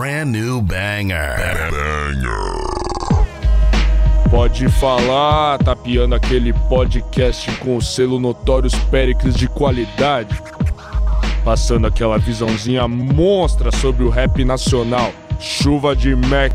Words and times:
brand 0.00 0.30
new 0.30 0.62
banger. 0.62 1.68
Pode 4.30 4.66
falar, 4.70 5.58
tapeando 5.58 6.14
aquele 6.14 6.54
podcast 6.54 7.50
com 7.56 7.76
o 7.76 7.82
selo 7.82 8.18
Notórios 8.18 8.74
Péricles 8.90 9.34
de 9.34 9.46
qualidade. 9.46 10.42
Passando 11.44 11.86
aquela 11.86 12.16
visãozinha 12.16 12.88
monstra 12.88 13.70
sobre 13.70 14.02
o 14.02 14.08
rap 14.08 14.42
nacional. 14.42 15.12
Chuva 15.38 15.94
de 15.94 16.16
Mac. 16.16 16.54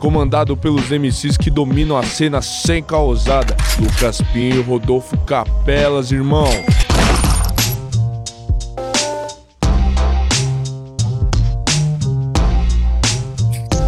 Comandado 0.00 0.56
pelos 0.56 0.90
MCs 0.90 1.36
que 1.36 1.50
dominam 1.50 1.96
a 1.96 2.02
cena 2.02 2.42
sem 2.42 2.82
causada. 2.82 3.56
Lucas 3.78 4.20
Pinho, 4.32 4.62
Rodolfo 4.62 5.16
Capelas, 5.18 6.10
irmão. 6.10 6.50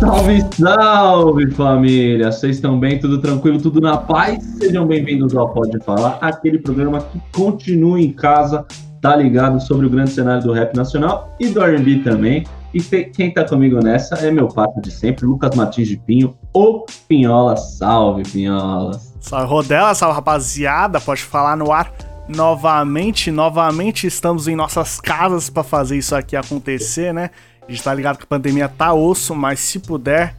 Salve, 0.00 0.42
salve 0.59 1.50
família! 1.50 2.32
Vocês 2.32 2.56
estão 2.56 2.80
bem? 2.80 2.98
Tudo 2.98 3.20
tranquilo? 3.20 3.60
Tudo 3.60 3.82
na 3.82 3.98
paz? 3.98 4.42
Sejam 4.58 4.86
bem-vindos 4.86 5.36
ao 5.36 5.52
Pode 5.52 5.78
Falar, 5.84 6.16
aquele 6.22 6.58
programa 6.58 7.02
que 7.02 7.20
continua 7.30 8.00
em 8.00 8.10
casa, 8.10 8.64
tá 9.02 9.14
ligado 9.14 9.60
sobre 9.60 9.84
o 9.84 9.91
grande 9.91 10.12
cenário 10.12 10.42
do 10.42 10.55
rap 10.55 10.74
nacional 10.74 11.36
e 11.38 11.48
do 11.48 11.62
R&B 11.62 11.98
também. 11.98 12.46
E 12.72 12.80
quem 12.80 13.30
tá 13.30 13.44
comigo 13.44 13.78
nessa 13.84 14.14
é 14.27 14.30
meu 14.30 14.48
papo 14.48 14.80
de 14.80 14.91
sempre, 14.91 15.27
Lucas 15.27 15.55
Martins 15.55 15.88
de 15.88 15.98
Pinho, 15.98 16.34
o 16.55 16.86
Pinhola. 17.06 17.58
Salve, 17.58 18.22
Pinholas! 18.22 19.14
Salve, 19.20 19.46
Rodela, 19.46 19.94
salve, 19.94 20.14
rapaziada! 20.14 20.98
Pode 20.98 21.22
falar 21.22 21.58
no 21.58 21.70
ar 21.70 21.92
novamente. 22.27 23.30
Novamente 23.30 24.06
estamos 24.06 24.48
em 24.48 24.56
nossas 24.56 24.98
casas 24.98 25.50
para 25.50 25.62
fazer 25.62 25.98
isso 25.98 26.14
aqui 26.14 26.36
acontecer, 26.36 27.12
né? 27.12 27.28
A 27.70 27.73
gente 27.73 27.84
tá 27.84 27.95
ligado 27.95 28.16
que 28.16 28.24
a 28.24 28.27
pandemia 28.27 28.69
tá 28.69 28.92
osso, 28.92 29.33
mas 29.33 29.60
se 29.60 29.78
puder, 29.78 30.34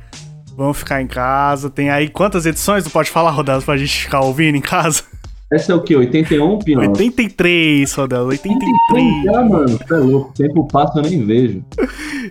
vamos 0.53 0.77
ficar 0.77 1.01
em 1.01 1.07
casa. 1.07 1.69
Tem 1.69 1.89
aí 1.89 2.09
quantas 2.09 2.45
edições? 2.45 2.83
Não 2.83 2.91
pode 2.91 3.09
falar, 3.09 3.31
Rodela, 3.31 3.61
pra 3.61 3.77
gente 3.77 4.01
ficar 4.03 4.19
ouvindo 4.19 4.57
em 4.57 4.61
casa? 4.61 5.03
Essa 5.49 5.71
é 5.71 5.75
o 5.75 5.81
quê? 5.81 5.95
81, 5.95 6.59
Pinhola? 6.59 6.89
83, 6.89 7.93
Rodela, 7.93 8.25
83. 8.25 9.23
Já, 9.23 9.45
mano, 9.45 9.79
é 9.89 9.93
louco. 9.93 10.29
O 10.31 10.33
tempo 10.33 10.67
passa, 10.67 10.99
eu 10.99 11.03
nem 11.03 11.25
vejo. 11.25 11.63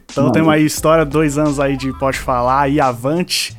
Então 0.05 0.25
Mano. 0.25 0.33
temos 0.33 0.53
aí 0.53 0.67
história, 0.67 1.07
dois 1.07 1.39
anos 1.39 1.59
aí 1.59 1.79
de 1.79 1.99
Pode 1.99 2.19
Falar 2.19 2.69
e 2.69 2.79
avante. 2.79 3.57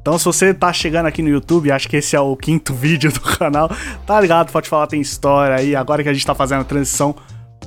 Então 0.00 0.16
se 0.16 0.24
você 0.24 0.54
tá 0.54 0.72
chegando 0.72 1.06
aqui 1.06 1.22
no 1.22 1.28
YouTube, 1.28 1.72
acho 1.72 1.88
que 1.88 1.96
esse 1.96 2.14
é 2.14 2.20
o 2.20 2.36
quinto 2.36 2.72
vídeo 2.74 3.10
do 3.10 3.20
canal, 3.20 3.68
tá 4.06 4.20
ligado? 4.20 4.52
Pode 4.52 4.68
Falar 4.68 4.86
tem 4.86 5.00
história 5.00 5.56
aí, 5.56 5.74
agora 5.74 6.04
que 6.04 6.08
a 6.08 6.12
gente 6.12 6.24
tá 6.24 6.36
fazendo 6.36 6.60
a 6.60 6.64
transição 6.64 7.16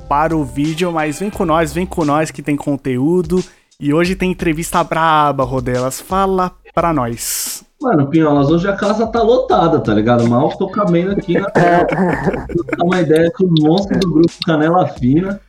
para 0.08 0.34
o 0.36 0.42
vídeo, 0.42 0.90
mas 0.90 1.20
vem 1.20 1.28
com 1.28 1.44
nós, 1.44 1.72
vem 1.72 1.84
com 1.84 2.04
nós 2.04 2.30
que 2.30 2.42
tem 2.42 2.56
conteúdo. 2.56 3.44
E 3.78 3.92
hoje 3.92 4.16
tem 4.16 4.32
entrevista 4.32 4.82
braba, 4.82 5.44
Rodelas. 5.44 6.00
Fala 6.00 6.50
pra 6.74 6.92
nós. 6.92 7.64
Mano, 7.80 8.08
Pinholas, 8.08 8.50
hoje 8.50 8.66
a 8.66 8.74
casa 8.74 9.06
tá 9.06 9.22
lotada, 9.22 9.78
tá 9.78 9.94
ligado? 9.94 10.28
Mal 10.28 10.48
tô 10.56 10.68
cabendo 10.68 11.12
aqui 11.12 11.38
na 11.38 11.48
tela. 11.50 11.86
Dar 11.86 12.84
uma 12.84 13.00
ideia 13.00 13.30
que 13.30 13.44
os 13.44 13.50
monstros 13.60 14.00
do 14.00 14.10
grupo 14.10 14.32
Canela 14.44 14.88
Fina. 14.88 15.40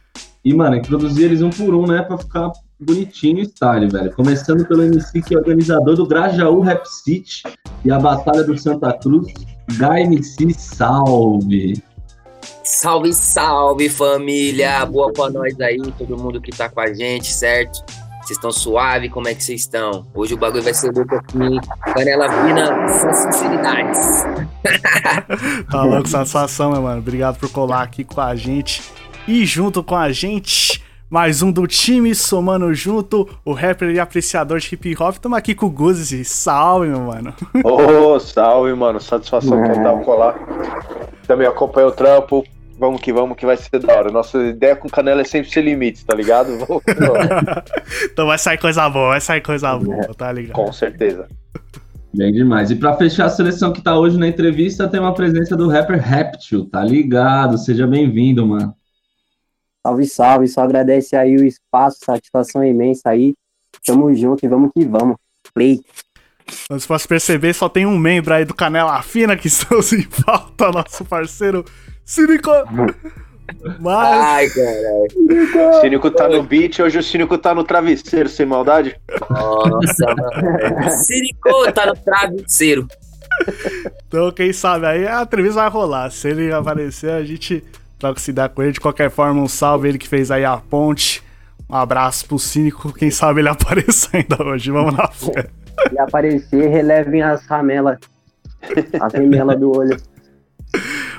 E, 0.46 0.54
mano, 0.54 0.76
introduzir 0.76 1.26
eles 1.26 1.42
um 1.42 1.50
por 1.50 1.74
um, 1.74 1.88
né? 1.88 2.04
Pra 2.04 2.18
ficar 2.18 2.52
bonitinho 2.80 3.40
o 3.40 3.46
style, 3.46 3.88
velho. 3.88 4.12
Começando 4.14 4.66
pelo 4.68 4.84
MC 4.84 5.22
que 5.22 5.34
é 5.34 5.38
organizador 5.38 5.96
do 5.96 6.06
Grajaú 6.06 6.60
Rap 6.62 6.86
City 6.86 7.44
e 7.84 7.92
a 7.92 7.98
Batalha 7.98 8.44
do 8.44 8.58
Santa 8.58 8.94
Cruz. 8.94 9.34
HMC 9.70 10.54
Salve! 10.54 11.82
Salve, 12.72 13.12
salve 13.14 13.89
família! 13.89 14.86
Boa 14.86 15.12
pra 15.12 15.28
nós 15.31 15.59
aí, 15.59 15.81
todo 15.98 16.16
mundo 16.16 16.39
que 16.39 16.52
tá 16.52 16.70
com 16.70 16.80
a 16.80 16.94
gente, 16.94 17.34
certo? 17.34 17.84
Vocês 18.22 18.38
estão 18.38 18.52
suave? 18.52 19.09
Como 19.09 19.28
é 19.28 19.34
que 19.34 19.44
vocês 19.44 19.62
estão? 19.62 20.06
Hoje 20.14 20.36
o 20.36 20.38
bagulho 20.38 20.62
vai 20.62 20.73
ser 20.75 20.94
louco 20.94 21.16
aqui. 21.16 21.59
Canela 21.95 22.30
fina, 22.30 22.88
só 22.88 23.12
sinceridades. 23.12 24.23
Tá 25.72 25.84
louco, 25.84 26.08
satisfação, 26.08 26.72
meu 26.72 26.84
mano. 26.84 27.00
Obrigado 27.00 27.40
por 27.40 27.50
colar 27.52 27.81
aqui 27.81 28.03
com 28.03 28.22
a 28.22 28.35
gente. 28.35 28.84
E 29.28 29.47
junto 29.47 29.84
com 29.84 29.96
a 29.96 30.12
gente, 30.12 30.84
mais 31.09 31.41
um 31.41 31.51
do 31.51 31.66
time, 31.66 32.13
somando 32.13 32.72
junto, 32.75 33.28
o 33.44 33.51
rapper 33.51 33.90
e 33.90 34.00
apreciador 34.00 34.59
de 34.59 34.72
hip 34.72 34.96
hop. 35.01 35.18
Tamo 35.18 35.36
aqui 35.36 35.56
com 35.56 35.66
o 35.66 35.72
Guzzi. 35.72 36.24
Salve, 36.24 36.88
meu 36.88 37.00
mano. 37.00 37.34
Ô, 37.63 38.19
salve, 38.19 38.75
mano. 38.75 39.01
Satisfação 39.01 39.57
total 39.74 40.01
colar. 40.01 40.36
Também 41.25 41.47
acompanha 41.47 41.88
o 41.88 41.91
trampo. 41.91 42.46
Vamos 42.79 43.01
que 43.01 43.12
vamos, 43.12 43.35
que 43.38 43.45
vai 43.45 43.57
ser 43.57 43.78
da 43.79 43.94
hora. 43.94 44.09
Nossa 44.09 44.41
ideia 44.41 44.73
com 44.75 44.88
canela 44.88 45.19
é 45.19 45.25
sempre 45.25 45.51
ser 45.51 45.62
limites, 45.62 46.01
tá 46.03 46.16
ligado? 46.16 46.57
Vamos- 46.59 46.81
Então 48.06 48.25
vai 48.25 48.38
sair 48.38 48.57
coisa 48.57 48.90
boa, 48.90 49.09
vai 49.09 49.22
sair 49.22 49.41
coisa 49.41 49.75
boa, 49.78 50.13
tá 50.16 50.31
ligado? 50.31 50.53
Com 50.56 50.72
certeza. 50.72 51.28
Bem 52.16 52.31
demais. 52.31 52.72
E 52.72 52.75
pra 52.75 52.95
fechar 52.95 53.25
a 53.25 53.29
seleção 53.29 53.73
que 53.73 53.81
tá 53.81 53.97
hoje 54.00 54.18
na 54.18 54.28
entrevista, 54.28 54.88
tem 54.88 55.00
uma 55.00 55.13
presença 55.13 55.56
do 55.57 55.68
rapper 55.68 56.00
Reptil, 56.01 56.66
tá 56.69 56.84
ligado? 56.84 57.57
Seja 57.57 57.85
bem-vindo, 57.85 58.47
mano. 58.47 58.73
Salve, 59.85 60.06
salve, 60.06 60.47
só 60.47 60.62
agradece 60.62 61.16
aí 61.16 61.35
o 61.35 61.45
espaço, 61.45 62.00
satisfação 62.03 62.63
imensa 62.63 63.09
aí. 63.09 63.34
Tamo 63.85 64.13
junto 64.16 64.45
e 64.45 64.47
vamos 64.50 64.72
que 64.73 64.85
vamos. 64.85 65.18
Play. 65.53 65.81
Mas 66.69 66.85
posso 66.85 67.07
perceber, 67.07 67.53
só 67.53 67.68
tem 67.69 67.85
um 67.85 67.97
membro 67.97 68.34
aí 68.34 68.44
do 68.45 68.53
Canela 68.56 69.01
Fina 69.03 69.35
que 69.38 69.47
estamos 69.50 69.91
em 69.94 70.01
falta, 70.03 70.72
nosso 70.72 71.03
parceiro 71.06 71.63
Cínico. 72.09 72.50
Mas, 73.80 74.22
Ai, 74.24 74.50
caralho. 74.50 75.70
O 75.70 75.81
Cínico 75.81 76.09
tá 76.09 76.28
no 76.28 76.42
beat, 76.42 76.80
hoje 76.80 76.97
o 76.97 77.03
Cínico 77.03 77.38
tá 77.38 77.53
no 77.53 77.64
travesseiro, 77.64 78.28
sem 78.28 78.47
maldade. 78.47 79.00
Nossa, 79.30 80.16
mano. 80.16 80.90
Siricô 81.06 81.72
tá 81.72 81.86
no 81.86 81.96
travesseiro. 81.96 82.88
então 84.08 84.31
quem 84.31 84.52
sabe 84.52 84.88
aí 84.88 85.08
a 85.08 85.22
entrevista 85.22 85.62
vai 85.62 85.69
rolar. 85.69 86.09
Se 86.09 86.30
ele 86.30 86.52
aparecer, 86.52 87.12
a 87.12 87.24
gente 87.24 87.64
troca 88.00 88.19
se 88.19 88.34
dá 88.34 88.50
com 88.50 88.64
ele. 88.64 88.72
De 88.72 88.80
qualquer 88.80 89.12
forma, 89.12 89.40
um 89.40 89.48
salve 89.48 89.90
ele 89.90 90.00
que 90.00 90.08
fez 90.08 90.31
aí 90.31 90.44
a 90.44 90.58
ponte. 90.58 91.24
Um 91.69 91.75
abraço 91.75 92.25
pro 92.25 92.40
Cínico. 92.40 92.92
Quem 92.92 93.12
sabe 93.12 93.42
ele 93.42 93.50
apareça 93.53 94.09
ainda 94.14 94.44
hoje. 94.44 94.72
Vamos 94.72 94.96
na 94.96 95.08
fé. 95.09 95.48
Se 95.88 96.00
aparecer, 96.00 96.69
relevem 96.69 97.22
as 97.22 97.46
ramelas. 97.46 98.00
As 99.00 99.14
remelas 99.14 99.59
do 99.59 99.78
olho. 99.78 99.96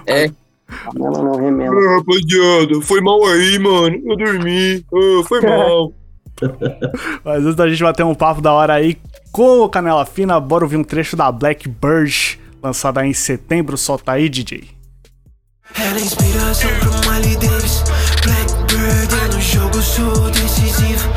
É. 0.05 0.29
Ramela 0.71 1.23
não 1.23 1.37
remela. 1.37 1.75
rapaziada, 1.97 2.81
foi 2.83 3.01
mal 3.01 3.25
aí, 3.27 3.59
mano. 3.59 4.01
Eu 4.05 4.17
dormi. 4.17 4.85
foi 5.27 5.41
mal. 5.41 5.93
Mas 7.25 7.45
antes 7.45 7.55
da 7.55 7.69
gente 7.69 7.83
bater 7.83 8.05
um 8.05 8.15
papo 8.15 8.41
da 8.41 8.53
hora 8.53 8.75
aí 8.75 8.97
com 9.31 9.61
o 9.61 9.69
Canela 9.69 10.07
Fina, 10.07 10.41
bora 10.41 10.65
ouvir 10.65 10.77
um 10.77 10.85
trecho 10.85 11.17
da 11.17 11.31
Blackbird, 11.31 12.41
lançada 12.63 13.05
em 13.07 13.13
setembro. 13.13 13.77
Solta 13.77 14.13
aí, 14.13 14.29
DJ. 14.29 14.81
Ela 15.79 15.99
é 15.99 16.01
inspiração 16.01 16.71
pro 16.81 16.91
Miley 17.11 17.37
Davis 17.37 17.85
Blackbird 18.25 19.15
é 19.15 19.35
no 19.35 19.41
jogo, 19.41 19.81
sou 19.81 20.31
decisivo 20.31 21.09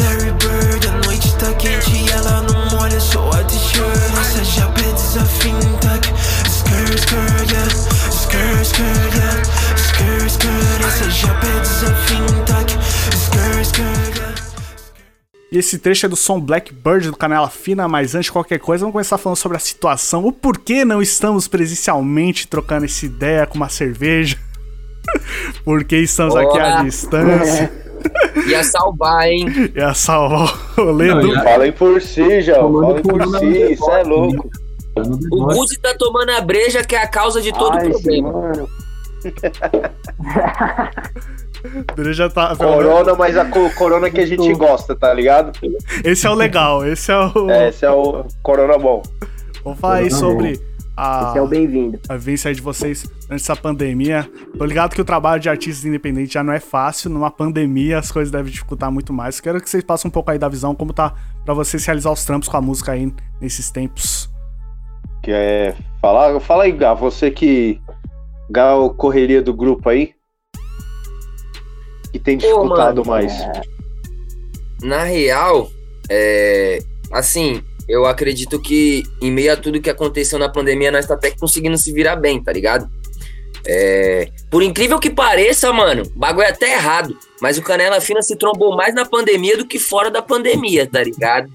Larry 0.00 0.32
Bird, 0.32 0.88
a 0.88 1.06
noite 1.06 1.36
tá 1.36 1.52
quente 1.54 1.94
e 1.94 2.08
ela 2.10 2.42
não 2.42 2.78
molha, 2.78 2.98
só 3.00 3.28
a 3.28 3.44
t-shirt 3.44 4.18
Essa 4.18 4.44
japa 4.44 4.80
é 4.80 4.92
desafio 4.92 5.58
intacto 5.58 6.14
Skr, 6.46 6.94
skr, 6.94 7.52
yeah 7.52 8.07
Skr, 8.28 8.60
skr, 8.60 8.82
yeah 9.16 9.42
Skr, 9.74 10.26
skr, 10.26 10.86
essa 10.86 11.10
japa 11.10 11.46
é 11.46 11.60
desafio 11.60 12.24
intacto 12.38 12.78
Skr, 13.10 13.60
skr, 13.62 14.16
yeah 14.18 14.34
E 15.50 15.56
esse 15.56 15.78
trecho 15.78 16.04
é 16.04 16.08
do 16.10 16.16
som 16.16 16.38
Blackbird 16.38 17.06
do 17.10 17.16
Canela 17.16 17.48
Fina, 17.48 17.88
mas 17.88 18.14
antes 18.14 18.26
de 18.26 18.32
qualquer 18.32 18.58
coisa, 18.58 18.82
vamos 18.82 18.92
começar 18.92 19.16
falando 19.16 19.38
sobre 19.38 19.56
a 19.56 19.60
situação. 19.60 20.26
O 20.26 20.32
porquê 20.32 20.84
não 20.84 21.00
estamos 21.00 21.48
presencialmente 21.48 22.46
trocando 22.46 22.84
essa 22.84 23.06
ideia 23.06 23.46
com 23.46 23.54
uma 23.54 23.70
cerveja? 23.70 24.36
Porque 25.64 25.96
estamos 25.96 26.36
aqui 26.36 26.58
à 26.58 26.82
distância. 26.82 27.72
Ia 28.46 28.62
salvar, 28.62 29.26
hein? 29.26 29.46
Ia 29.74 29.94
salvar 29.94 30.54
o 30.76 30.84
rolê 30.84 31.06
Não, 31.06 31.20
do... 31.22 31.34
Falem 31.42 31.72
por 31.72 32.02
si, 32.02 32.42
João. 32.42 32.82
Falem 32.82 33.02
por 33.02 33.22
si, 33.22 33.46
no 33.46 33.70
isso 33.72 33.90
é 33.90 34.02
louco. 34.02 34.50
O 35.30 35.46
Guzi 35.46 35.78
tá 35.78 35.94
tomando 35.98 36.30
a 36.30 36.40
breja 36.40 36.82
que 36.84 36.94
é 36.96 37.02
a 37.02 37.08
causa 37.08 37.40
de 37.40 37.52
todo 37.52 37.74
Ai, 37.76 37.88
problema. 37.90 38.32
mano. 38.32 38.68
Ele 41.96 42.12
já 42.12 42.28
tá... 42.28 42.54
Corona, 42.56 43.14
mas 43.14 43.36
a 43.36 43.44
co- 43.44 43.70
corona 43.70 44.10
que 44.10 44.20
a 44.20 44.26
gente 44.26 44.52
gosta, 44.54 44.94
tá 44.94 45.12
ligado? 45.12 45.52
Esse 46.04 46.26
é 46.26 46.30
o 46.30 46.34
legal, 46.34 46.86
esse 46.86 47.10
é 47.10 47.18
o... 47.18 47.50
É, 47.50 47.68
esse 47.68 47.84
é 47.84 47.90
o 47.90 48.24
corona 48.42 48.78
bom. 48.78 49.02
Vamos 49.64 49.80
falar 49.80 49.96
aí 49.96 50.10
sobre 50.10 50.60
a... 50.96 51.28
Esse 51.30 51.38
é 51.38 51.42
o 51.42 51.46
bem-vindo. 51.48 51.98
a 52.08 52.14
vivência 52.16 52.48
aí 52.48 52.54
de 52.54 52.60
vocês 52.62 53.04
antes 53.30 53.44
dessa 53.46 53.56
pandemia. 53.56 54.28
Tô 54.56 54.64
ligado 54.64 54.94
que 54.94 55.00
o 55.00 55.04
trabalho 55.04 55.40
de 55.40 55.48
artistas 55.48 55.84
independentes 55.84 56.32
já 56.32 56.44
não 56.44 56.52
é 56.52 56.60
fácil. 56.60 57.10
Numa 57.10 57.30
pandemia 57.30 57.98
as 57.98 58.12
coisas 58.12 58.30
devem 58.30 58.52
dificultar 58.52 58.90
muito 58.92 59.12
mais. 59.12 59.40
Quero 59.40 59.60
que 59.60 59.68
vocês 59.68 59.82
passem 59.82 60.08
um 60.08 60.12
pouco 60.12 60.30
aí 60.30 60.38
da 60.38 60.48
visão, 60.48 60.74
como 60.76 60.92
tá 60.92 61.12
pra 61.44 61.54
vocês 61.54 61.84
realizar 61.84 62.12
os 62.12 62.24
trampos 62.24 62.48
com 62.48 62.56
a 62.56 62.60
música 62.60 62.92
aí 62.92 63.12
nesses 63.40 63.68
tempos. 63.70 64.30
Que 65.28 65.34
é. 65.34 65.76
Fala, 66.00 66.40
fala 66.40 66.64
aí, 66.64 66.72
Gá, 66.72 66.94
você 66.94 67.30
que. 67.30 67.78
Gá, 68.48 68.74
o 68.76 68.88
correria 68.88 69.42
do 69.42 69.52
grupo 69.52 69.90
aí. 69.90 70.14
Que 72.10 72.18
tem 72.18 72.38
Pô, 72.38 72.46
dificultado 72.46 73.04
mano, 73.04 73.10
mais. 73.10 73.34
na 74.82 75.02
real, 75.04 75.68
é, 76.08 76.78
assim, 77.12 77.62
eu 77.86 78.06
acredito 78.06 78.58
que 78.58 79.02
em 79.20 79.30
meio 79.30 79.52
a 79.52 79.56
tudo 79.58 79.82
que 79.82 79.90
aconteceu 79.90 80.38
na 80.38 80.48
pandemia, 80.48 80.90
nós 80.90 81.04
tá 81.04 81.12
até 81.12 81.30
conseguindo 81.32 81.76
se 81.76 81.92
virar 81.92 82.16
bem, 82.16 82.42
tá 82.42 82.50
ligado? 82.50 82.88
É, 83.66 84.30
por 84.50 84.62
incrível 84.62 84.98
que 84.98 85.10
pareça, 85.10 85.70
mano, 85.74 86.04
o 86.04 86.18
bagulho 86.18 86.46
é 86.46 86.48
até 86.48 86.72
errado, 86.72 87.14
mas 87.42 87.58
o 87.58 87.62
Canela 87.62 88.00
Fina 88.00 88.22
se 88.22 88.34
trombou 88.34 88.74
mais 88.74 88.94
na 88.94 89.04
pandemia 89.04 89.58
do 89.58 89.66
que 89.66 89.78
fora 89.78 90.10
da 90.10 90.22
pandemia, 90.22 90.86
tá 90.86 91.04
ligado? 91.04 91.50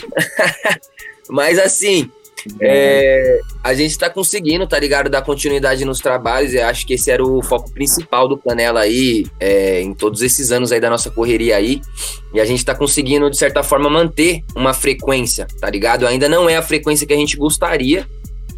mas 1.27 1.57
assim, 1.57 2.11
é, 2.60 3.40
a 3.63 3.74
gente 3.74 3.98
tá 3.98 4.10
conseguindo, 4.10 4.68
tá 4.68 4.80
ligado? 4.80 5.10
Dar 5.10 5.22
continuidade 5.22 5.86
nos 5.86 6.00
trabalhos. 6.00 6.54
Eu 6.54 6.66
acho 6.66 6.86
que 6.86 6.94
esse 6.94 7.10
era 7.10 7.24
o 7.24 7.42
foco 7.42 7.72
principal 7.72 8.28
do 8.28 8.38
Canela 8.38 8.81
aí, 8.81 9.25
é, 9.40 9.81
em 9.81 9.94
todos 9.94 10.22
esses 10.22 10.51
anos 10.51 10.72
aí 10.72 10.80
da 10.80 10.90
nossa 10.90 11.10
correria 11.10 11.56
aí. 11.56 11.81
E 12.34 12.40
a 12.40 12.45
gente 12.45 12.63
tá 12.63 12.75
conseguindo, 12.75 13.30
de 13.30 13.38
certa 13.38 13.63
forma, 13.63 13.90
manter 13.90 14.44
uma 14.56 14.74
frequência, 14.74 15.48
tá 15.60 15.69
ligado? 15.69 16.07
Ainda 16.07 16.28
não 16.28 16.50
é 16.50 16.56
a 16.56 16.62
frequência 16.62 17.07
que 17.07 17.13
a 17.13 17.18
gente 17.18 17.38
gostaria, 17.38 18.07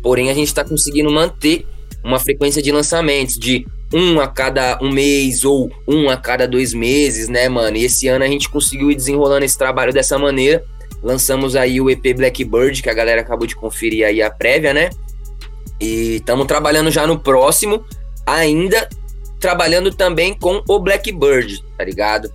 porém 0.01 0.29
a 0.29 0.33
gente 0.33 0.53
tá 0.53 0.63
conseguindo 0.63 1.11
manter 1.11 1.65
uma 2.03 2.19
frequência 2.19 2.61
de 2.61 2.71
lançamentos 2.71 3.37
de 3.37 3.65
um 3.93 4.19
a 4.19 4.27
cada 4.27 4.77
um 4.81 4.91
mês 4.91 5.43
ou 5.43 5.71
um 5.87 6.09
a 6.09 6.17
cada 6.17 6.47
dois 6.47 6.73
meses, 6.73 7.27
né, 7.27 7.47
mano? 7.49 7.77
E 7.77 7.85
esse 7.85 8.07
ano 8.07 8.23
a 8.23 8.27
gente 8.27 8.49
conseguiu 8.49 8.91
ir 8.91 8.95
desenrolando 8.95 9.45
esse 9.45 9.57
trabalho 9.57 9.93
dessa 9.93 10.17
maneira. 10.17 10.63
Lançamos 11.05 11.55
aí 11.55 11.79
o 11.79 11.87
EP 11.87 12.15
Blackbird, 12.15 12.81
que 12.81 12.89
a 12.89 12.93
galera 12.93 13.21
acabou 13.21 13.45
de 13.45 13.55
conferir 13.55 14.07
aí 14.07 14.23
a 14.23 14.31
prévia, 14.31 14.73
né? 14.73 14.89
E 15.79 16.15
estamos 16.15 16.47
trabalhando 16.47 16.89
já 16.89 17.05
no 17.05 17.19
próximo, 17.19 17.85
ainda 18.25 18.89
trabalhando 19.39 19.93
também 19.93 20.33
com 20.33 20.63
o 20.67 20.79
Blackbird, 20.79 21.63
tá 21.77 21.83
ligado? 21.83 22.33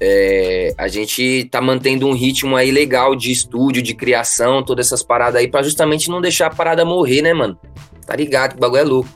É, 0.00 0.72
a 0.78 0.88
gente 0.88 1.50
tá 1.50 1.60
mantendo 1.60 2.06
um 2.06 2.14
ritmo 2.14 2.56
aí 2.56 2.70
legal 2.70 3.14
de 3.14 3.30
estúdio, 3.30 3.82
de 3.82 3.92
criação, 3.92 4.62
todas 4.62 4.86
essas 4.86 5.02
paradas 5.02 5.38
aí, 5.38 5.46
para 5.46 5.62
justamente 5.62 6.08
não 6.08 6.22
deixar 6.22 6.46
a 6.46 6.50
parada 6.50 6.86
morrer, 6.86 7.20
né, 7.20 7.34
mano? 7.34 7.58
Tá 8.06 8.16
ligado 8.16 8.52
que 8.52 8.56
o 8.56 8.60
bagulho 8.60 8.80
é 8.80 8.84
louco. 8.84 9.10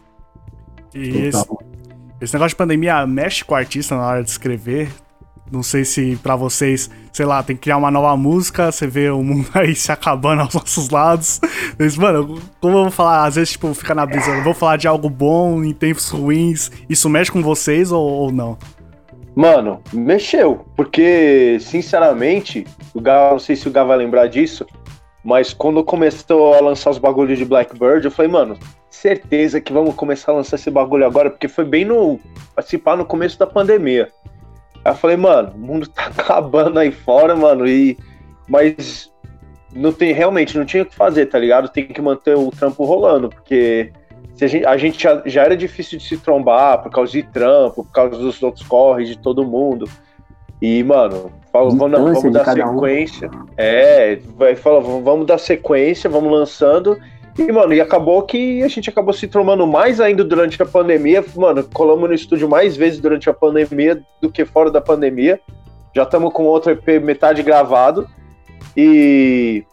E 0.95 1.29
esse, 1.29 1.47
esse 2.21 2.35
negócio 2.35 2.50
de 2.50 2.56
pandemia 2.56 3.06
mexe 3.06 3.43
com 3.43 3.55
o 3.55 3.56
artista 3.56 3.97
na 3.97 4.06
hora 4.06 4.23
de 4.23 4.29
escrever. 4.29 4.91
Não 5.52 5.62
sei 5.62 5.84
se 5.84 6.16
pra 6.22 6.34
vocês, 6.34 6.90
sei 7.12 7.26
lá, 7.26 7.43
tem 7.43 7.54
que 7.54 7.62
criar 7.62 7.76
uma 7.76 7.90
nova 7.90 8.16
música, 8.16 8.72
você 8.72 8.87
vê 8.87 9.10
o 9.10 9.22
mundo 9.22 9.46
aí 9.52 9.75
se 9.75 9.93
acabando 9.93 10.40
aos 10.40 10.54
nossos 10.54 10.88
lados. 10.88 11.40
Mas, 11.78 11.94
mano, 11.94 12.40
como 12.58 12.78
eu 12.78 12.82
vou 12.84 12.90
falar, 12.90 13.26
às 13.26 13.34
vezes, 13.34 13.50
tipo, 13.50 13.72
fica 13.75 13.94
na 13.94 14.06
brisa, 14.06 14.31
eu 14.31 14.43
vou 14.43 14.54
falar 14.54 14.78
de 14.78 14.88
algo 14.88 15.10
bom 15.10 15.62
em 15.62 15.75
tempos 15.75 16.08
ruins, 16.08 16.70
isso 16.88 17.06
mexe 17.10 17.31
com 17.31 17.43
vocês 17.43 17.93
ou, 17.93 18.02
ou 18.02 18.32
não? 18.32 18.56
Mano, 19.34 19.82
mexeu, 19.93 20.64
porque, 20.75 21.58
sinceramente, 21.60 22.66
o 22.94 23.00
Gá, 23.00 23.31
não 23.32 23.38
sei 23.38 23.54
se 23.54 23.69
o 23.69 23.70
Gá 23.70 23.84
vai 23.84 23.99
lembrar 23.99 24.28
disso, 24.28 24.66
mas 25.22 25.52
quando 25.52 25.84
começou 25.84 26.54
a 26.54 26.60
lançar 26.60 26.90
os 26.90 26.99
bagulhos 26.99 27.38
de 27.38 27.44
Blackbird, 27.44 28.06
eu 28.06 28.10
falei, 28.10 28.31
mano, 28.31 28.58
certeza 28.90 29.60
que 29.60 29.72
vamos 29.72 29.94
começar 29.94 30.32
a 30.32 30.37
lançar 30.37 30.56
esse 30.56 30.70
bagulho 30.70 31.06
agora, 31.06 31.31
porque 31.31 31.49
foi 31.49 31.64
bem 31.64 31.84
no. 31.84 32.19
participar 32.54 32.96
no 32.96 33.04
começo 33.04 33.38
da 33.38 33.46
pandemia. 33.46 34.10
Aí 34.84 34.93
eu 34.93 34.96
falei, 34.96 35.17
mano, 35.17 35.52
o 35.55 35.58
mundo 35.58 35.88
tá 35.88 36.06
acabando 36.17 36.79
aí 36.79 36.90
fora, 36.90 37.34
mano, 37.37 37.67
e. 37.67 37.96
Mas 38.49 39.11
não 39.75 39.93
tem, 39.93 40.12
realmente, 40.12 40.58
não 40.58 40.64
tinha 40.64 40.82
o 40.82 40.87
que 40.87 40.94
fazer, 40.94 41.26
tá 41.26 41.38
ligado? 41.38 41.69
Tem 41.69 41.87
que 41.87 42.00
manter 42.02 42.37
o 42.37 42.50
trampo 42.50 42.84
rolando, 42.84 43.29
porque 43.29 43.93
se 44.34 44.44
a 44.44 44.49
gente, 44.49 44.67
a 44.67 44.76
gente 44.76 45.02
já, 45.02 45.23
já 45.25 45.44
era 45.44 45.56
difícil 45.56 45.99
de 45.99 46.05
se 46.05 46.19
trombar 46.19 46.82
por 46.82 46.90
causa 46.90 47.12
de 47.12 47.23
trampo, 47.23 47.84
por 47.84 47.93
causa 47.93 48.17
dos 48.19 48.43
outros 48.43 48.67
corres 48.67 49.08
de 49.08 49.19
todo 49.19 49.46
mundo. 49.46 49.88
E, 50.61 50.82
mano, 50.85 51.32
fala, 51.52 51.70
vamos, 51.70 51.90
Distância 51.90 52.20
vamos 52.20 52.32
dar 52.32 52.44
cada 52.44 52.70
um. 52.70 52.75
sequência. 52.75 53.31
É, 53.56 54.19
vai 54.37 54.55
falar, 54.55 54.81
vamos 54.81 55.26
dar 55.26 55.38
sequência, 55.38 56.08
vamos 56.08 56.32
lançando. 56.32 56.99
E, 57.38 57.50
mano, 57.50 57.73
e 57.73 57.81
acabou 57.81 58.23
que 58.23 58.62
a 58.62 58.69
gente 58.69 58.90
acabou 58.90 59.12
se 59.12 59.26
trombando 59.26 59.67
mais 59.67 60.00
ainda 60.00 60.23
durante 60.23 60.62
a 60.62 60.67
pandemia. 60.67 61.25
Mano, 61.34 61.64
colamos 61.64 62.08
no 62.08 62.14
estúdio 62.14 62.49
mais 62.49 62.76
vezes 62.76 63.00
durante 63.00 63.31
a 63.31 63.34
pandemia 63.34 64.02
do 64.20 64.31
que 64.31 64.44
fora 64.44 64.70
da 64.70 64.81
pandemia. 64.81 65.40
Já 65.94 66.02
estamos 66.02 66.32
com 66.32 66.44
outro 66.44 66.70
EP 66.70 67.02
metade 67.02 67.43
gravado. 67.43 68.06
E 68.76 69.64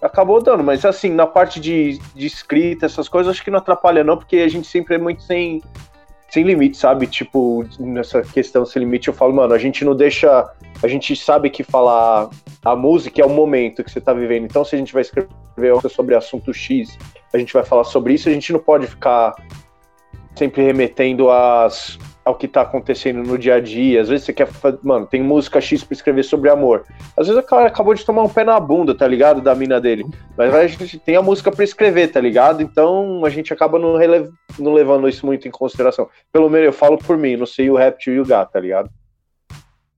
acabou 0.00 0.42
dando, 0.42 0.62
mas 0.62 0.84
assim, 0.84 1.10
na 1.10 1.26
parte 1.26 1.60
de, 1.60 1.98
de 2.14 2.26
escrita, 2.26 2.86
essas 2.86 3.08
coisas, 3.08 3.30
acho 3.30 3.44
que 3.44 3.50
não 3.50 3.58
atrapalha, 3.58 4.04
não, 4.04 4.16
porque 4.16 4.36
a 4.36 4.48
gente 4.48 4.66
sempre 4.66 4.94
é 4.94 4.98
muito 4.98 5.22
sem, 5.22 5.62
sem 6.36 6.44
limite, 6.44 6.76
sabe? 6.76 7.06
Tipo, 7.06 7.64
nessa 7.80 8.20
questão 8.20 8.66
sem 8.66 8.80
limite, 8.80 9.08
eu 9.08 9.14
falo, 9.14 9.32
mano, 9.32 9.54
a 9.54 9.58
gente 9.58 9.82
não 9.86 9.96
deixa. 9.96 10.46
A 10.82 10.86
gente 10.86 11.16
sabe 11.16 11.48
que 11.48 11.62
falar 11.62 12.28
a 12.62 12.76
música 12.76 13.22
é 13.22 13.24
o 13.24 13.30
momento 13.30 13.82
que 13.82 13.90
você 13.90 14.02
tá 14.02 14.12
vivendo. 14.12 14.44
Então, 14.44 14.62
se 14.62 14.74
a 14.74 14.78
gente 14.78 14.92
vai 14.92 15.00
escrever 15.00 15.30
sobre 15.88 16.14
assunto 16.14 16.52
X, 16.52 16.98
a 17.32 17.38
gente 17.38 17.54
vai 17.54 17.64
falar 17.64 17.84
sobre 17.84 18.12
isso, 18.12 18.28
a 18.28 18.32
gente 18.32 18.52
não 18.52 18.60
pode 18.60 18.86
ficar 18.86 19.34
sempre 20.34 20.62
remetendo 20.62 21.30
às, 21.30 21.98
ao 22.26 22.34
que 22.34 22.48
tá 22.48 22.60
acontecendo 22.62 23.22
no 23.22 23.38
dia 23.38 23.54
a 23.54 23.60
dia. 23.60 24.00
Às 24.00 24.08
vezes 24.08 24.26
você 24.26 24.32
quer. 24.32 24.48
Mano, 24.82 25.06
tem 25.06 25.22
música 25.22 25.60
X 25.60 25.84
pra 25.84 25.94
escrever 25.94 26.24
sobre 26.24 26.50
amor. 26.50 26.82
Às 27.16 27.28
vezes 27.28 27.40
o 27.40 27.46
cara 27.46 27.68
acabou 27.68 27.94
de 27.94 28.04
tomar 28.04 28.24
um 28.24 28.28
pé 28.28 28.42
na 28.42 28.58
bunda, 28.58 28.94
tá 28.96 29.06
ligado? 29.06 29.40
Da 29.40 29.54
mina 29.54 29.80
dele. 29.80 30.04
Mas 30.36 30.52
a 30.52 30.66
gente 30.66 30.98
tem 30.98 31.14
a 31.14 31.22
música 31.22 31.52
pra 31.52 31.62
escrever, 31.64 32.08
tá 32.08 32.20
ligado? 32.20 32.60
Então 32.60 33.24
a 33.24 33.30
gente 33.30 33.52
acaba 33.52 33.78
não, 33.78 33.96
rele- 33.96 34.28
não 34.58 34.74
levando 34.74 35.08
isso 35.08 35.24
muito 35.24 35.46
em 35.46 35.50
consideração. 35.52 36.08
Pelo 36.32 36.50
menos 36.50 36.66
eu 36.66 36.72
falo 36.72 36.98
por 36.98 37.16
mim, 37.16 37.36
não 37.36 37.46
sei 37.46 37.70
o 37.70 37.76
Raptor 37.76 38.12
e 38.12 38.20
o 38.20 38.26
Gato, 38.26 38.52
tá 38.52 38.60
ligado? 38.60 38.90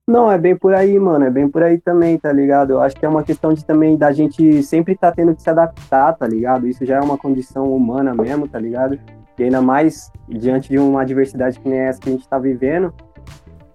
Não, 0.06 0.30
é 0.32 0.38
bem 0.38 0.56
por 0.56 0.72
aí, 0.74 0.98
mano. 0.98 1.24
É 1.26 1.30
bem 1.30 1.48
por 1.48 1.62
aí 1.62 1.78
também, 1.78 2.18
tá 2.18 2.32
ligado? 2.32 2.72
Eu 2.72 2.80
acho 2.80 2.96
que 2.96 3.04
é 3.04 3.08
uma 3.08 3.22
questão 3.22 3.52
de 3.52 3.64
também 3.64 3.96
da 3.96 4.10
gente 4.12 4.62
sempre 4.62 4.96
tá 4.96 5.12
tendo 5.12 5.34
que 5.34 5.42
se 5.42 5.50
adaptar, 5.50 6.14
tá 6.14 6.26
ligado? 6.26 6.66
Isso 6.66 6.84
já 6.86 6.96
é 6.96 7.00
uma 7.00 7.18
condição 7.18 7.70
humana 7.74 8.14
mesmo, 8.14 8.48
tá 8.48 8.58
ligado? 8.58 8.98
E 9.38 9.44
ainda 9.44 9.62
mais 9.62 10.10
diante 10.28 10.68
de 10.68 10.78
uma 10.78 11.02
adversidade 11.02 11.58
que 11.60 11.68
nem 11.68 11.78
essa 11.80 12.00
que 12.00 12.08
a 12.08 12.12
gente 12.12 12.28
tá 12.28 12.38
vivendo. 12.38 12.92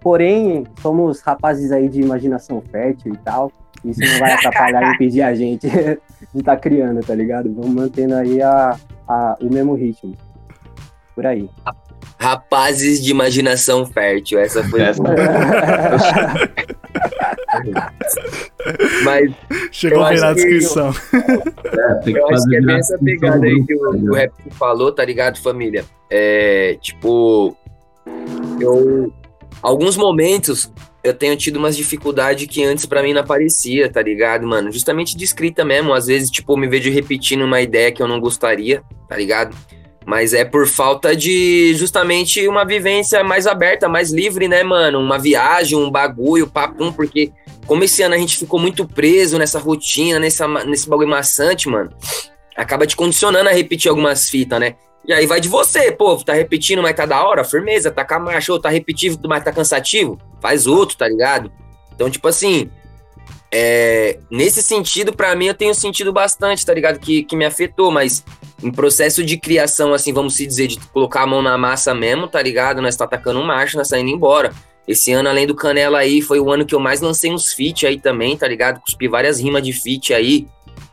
Porém, 0.01 0.65
somos 0.81 1.21
rapazes 1.21 1.71
aí 1.71 1.87
de 1.87 2.01
imaginação 2.01 2.61
fértil 2.71 3.13
e 3.13 3.17
tal. 3.17 3.51
Isso 3.85 3.99
não 4.01 4.19
vai 4.19 4.33
atrapalhar 4.33 4.83
e 4.83 4.95
impedir 4.95 5.21
a 5.21 5.33
gente 5.33 5.67
de 6.33 6.39
estar 6.39 6.57
criando, 6.57 6.99
tá 7.01 7.15
ligado? 7.15 7.53
Vamos 7.53 7.71
mantendo 7.71 8.15
aí 8.15 8.41
a, 8.41 8.77
a, 9.07 9.37
o 9.41 9.53
mesmo 9.53 9.73
ritmo. 9.75 10.15
Por 11.15 11.25
aí. 11.25 11.49
Rapazes 12.19 13.01
de 13.03 13.11
imaginação 13.11 13.85
fértil, 13.85 14.39
essa 14.39 14.63
foi. 14.63 14.81
Essa- 14.81 15.03
Mas 19.03 19.31
Chegou 19.71 20.03
Eu 20.03 20.09
bem 20.09 20.19
na 20.19 20.27
que- 20.29 20.35
descrição. 20.35 20.91
É, 21.11 21.93
tem 22.03 22.15
eu 22.15 22.27
acho 22.29 22.45
que 22.47 22.55
é 22.55 22.61
bem 22.61 22.75
essa 22.77 22.97
pegada 22.97 23.45
aí 23.45 23.63
que 23.65 23.75
tá 23.75 23.87
o, 23.89 23.91
ligado? 23.93 24.11
o 24.11 24.15
Rap 24.15 24.33
falou, 24.51 24.91
tá 24.91 25.03
ligado, 25.05 25.41
família? 25.41 25.85
É, 26.09 26.77
tipo, 26.81 27.55
eu. 28.59 29.11
Alguns 29.61 29.95
momentos 29.95 30.71
eu 31.03 31.13
tenho 31.13 31.35
tido 31.37 31.57
umas 31.57 31.75
dificuldades 31.75 32.47
que 32.47 32.63
antes 32.63 32.85
pra 32.85 33.01
mim 33.03 33.13
não 33.13 33.21
aparecia, 33.21 33.89
tá 33.91 34.01
ligado, 34.01 34.45
mano? 34.47 34.71
Justamente 34.71 35.17
de 35.17 35.23
escrita 35.23 35.63
mesmo. 35.65 35.93
Às 35.93 36.07
vezes, 36.07 36.29
tipo, 36.29 36.53
eu 36.53 36.57
me 36.57 36.67
vejo 36.67 36.91
repetindo 36.91 37.43
uma 37.43 37.61
ideia 37.61 37.91
que 37.91 38.01
eu 38.01 38.07
não 38.07 38.19
gostaria, 38.19 38.81
tá 39.07 39.15
ligado? 39.17 39.55
Mas 40.05 40.33
é 40.33 40.43
por 40.43 40.67
falta 40.67 41.15
de 41.15 41.73
justamente 41.75 42.45
uma 42.47 42.65
vivência 42.65 43.23
mais 43.23 43.47
aberta, 43.47 43.87
mais 43.87 44.11
livre, 44.11 44.47
né, 44.47 44.63
mano? 44.63 44.99
Uma 44.99 45.17
viagem, 45.17 45.77
um 45.77 45.89
bagulho, 45.89 46.47
papum, 46.47 46.91
porque 46.91 47.31
como 47.65 47.83
esse 47.83 48.01
ano 48.01 48.15
a 48.15 48.17
gente 48.17 48.37
ficou 48.37 48.59
muito 48.59 48.85
preso 48.85 49.37
nessa 49.37 49.59
rotina, 49.59 50.19
nessa, 50.19 50.47
nesse 50.65 50.89
bagulho 50.89 51.09
maçante, 51.09 51.69
mano, 51.69 51.91
acaba 52.55 52.85
te 52.85 52.95
condicionando 52.95 53.49
a 53.49 53.53
repetir 53.53 53.89
algumas 53.89 54.29
fitas, 54.29 54.59
né? 54.59 54.75
E 55.05 55.11
aí 55.11 55.25
vai 55.25 55.41
de 55.41 55.49
você, 55.49 55.91
pô, 55.91 56.15
tá 56.17 56.33
repetindo, 56.33 56.81
mas 56.81 56.95
tá 56.95 57.05
da 57.05 57.21
hora, 57.25 57.43
firmeza, 57.43 57.91
tá 57.91 58.05
com 58.05 58.13
a 58.13 58.19
marcha, 58.19 58.53
ou 58.53 58.59
tá 58.59 58.69
repetindo, 58.69 59.27
mas 59.27 59.43
tá 59.43 59.51
cansativo, 59.51 60.17
faz 60.41 60.65
outro, 60.65 60.97
tá 60.97 61.07
ligado? 61.07 61.51
Então, 61.93 62.09
tipo 62.09 62.27
assim, 62.27 62.69
é, 63.51 64.17
nesse 64.31 64.63
sentido, 64.63 65.13
pra 65.13 65.35
mim, 65.35 65.47
eu 65.47 65.53
tenho 65.53 65.75
sentido 65.75 66.13
bastante, 66.13 66.65
tá 66.65 66.73
ligado? 66.73 66.99
Que, 66.99 67.23
que 67.23 67.35
me 67.35 67.45
afetou, 67.45 67.91
mas 67.91 68.23
em 68.63 68.71
processo 68.71 69.23
de 69.23 69.37
criação, 69.37 69.93
assim, 69.93 70.13
vamos 70.13 70.35
se 70.35 70.47
dizer, 70.47 70.67
de 70.67 70.79
colocar 70.79 71.23
a 71.23 71.27
mão 71.27 71.41
na 71.41 71.57
massa 71.57 71.93
mesmo, 71.93 72.27
tá 72.27 72.41
ligado? 72.41 72.81
Nós 72.81 72.95
tá 72.95 73.03
atacando 73.05 73.43
marcha, 73.43 73.77
nós 73.77 73.89
tá 73.89 73.99
indo 73.99 74.09
embora. 74.09 74.53
Esse 74.87 75.11
ano, 75.11 75.29
além 75.29 75.45
do 75.45 75.55
Canela 75.55 75.99
aí, 75.99 76.21
foi 76.21 76.39
o 76.39 76.51
ano 76.51 76.65
que 76.65 76.73
eu 76.73 76.79
mais 76.79 77.01
lancei 77.01 77.31
uns 77.31 77.53
feat 77.53 77.85
aí 77.85 77.99
também, 77.99 78.35
tá 78.37 78.47
ligado? 78.47 78.81
Cuspi 78.81 79.07
várias 79.07 79.39
rimas 79.39 79.63
de 79.63 79.71
feat 79.73 80.13
aí. 80.13 80.47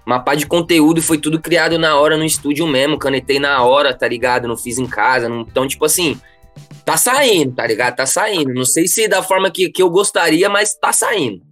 Uma 0.07 0.21
pá 0.21 0.35
de 0.35 0.47
conteúdo, 0.47 1.01
foi 1.01 1.19
tudo 1.19 1.41
criado 1.41 1.79
na 1.79 1.97
hora 1.97 2.17
no 2.17 2.25
estúdio 2.25 2.67
mesmo, 2.67 2.99
canetei 2.99 3.39
na 3.39 3.63
hora, 3.63 3.95
tá 3.95 4.07
ligado? 4.09 4.49
Não 4.49 4.57
fiz 4.57 4.79
em 4.79 4.87
casa. 4.87 5.29
não- 5.29 5.43
Então, 5.43 5.67
tipo 5.67 5.85
assim, 5.85 6.21
tá 6.85 6.97
saindo, 6.97 7.53
tá 7.55 7.67
ligado? 7.67 7.97
Tá 7.97 8.07
saindo. 8.07 8.53
Não 8.53 8.65
sei 8.65 8.87
se 8.89 9.07
da 9.09 9.23
forma 9.23 9.51
que, 9.51 9.69
que 9.71 9.83
eu 9.83 9.91
gostaria, 9.91 10.49
mas 10.49 10.75
tá 10.75 10.93
saindo. 10.93 11.43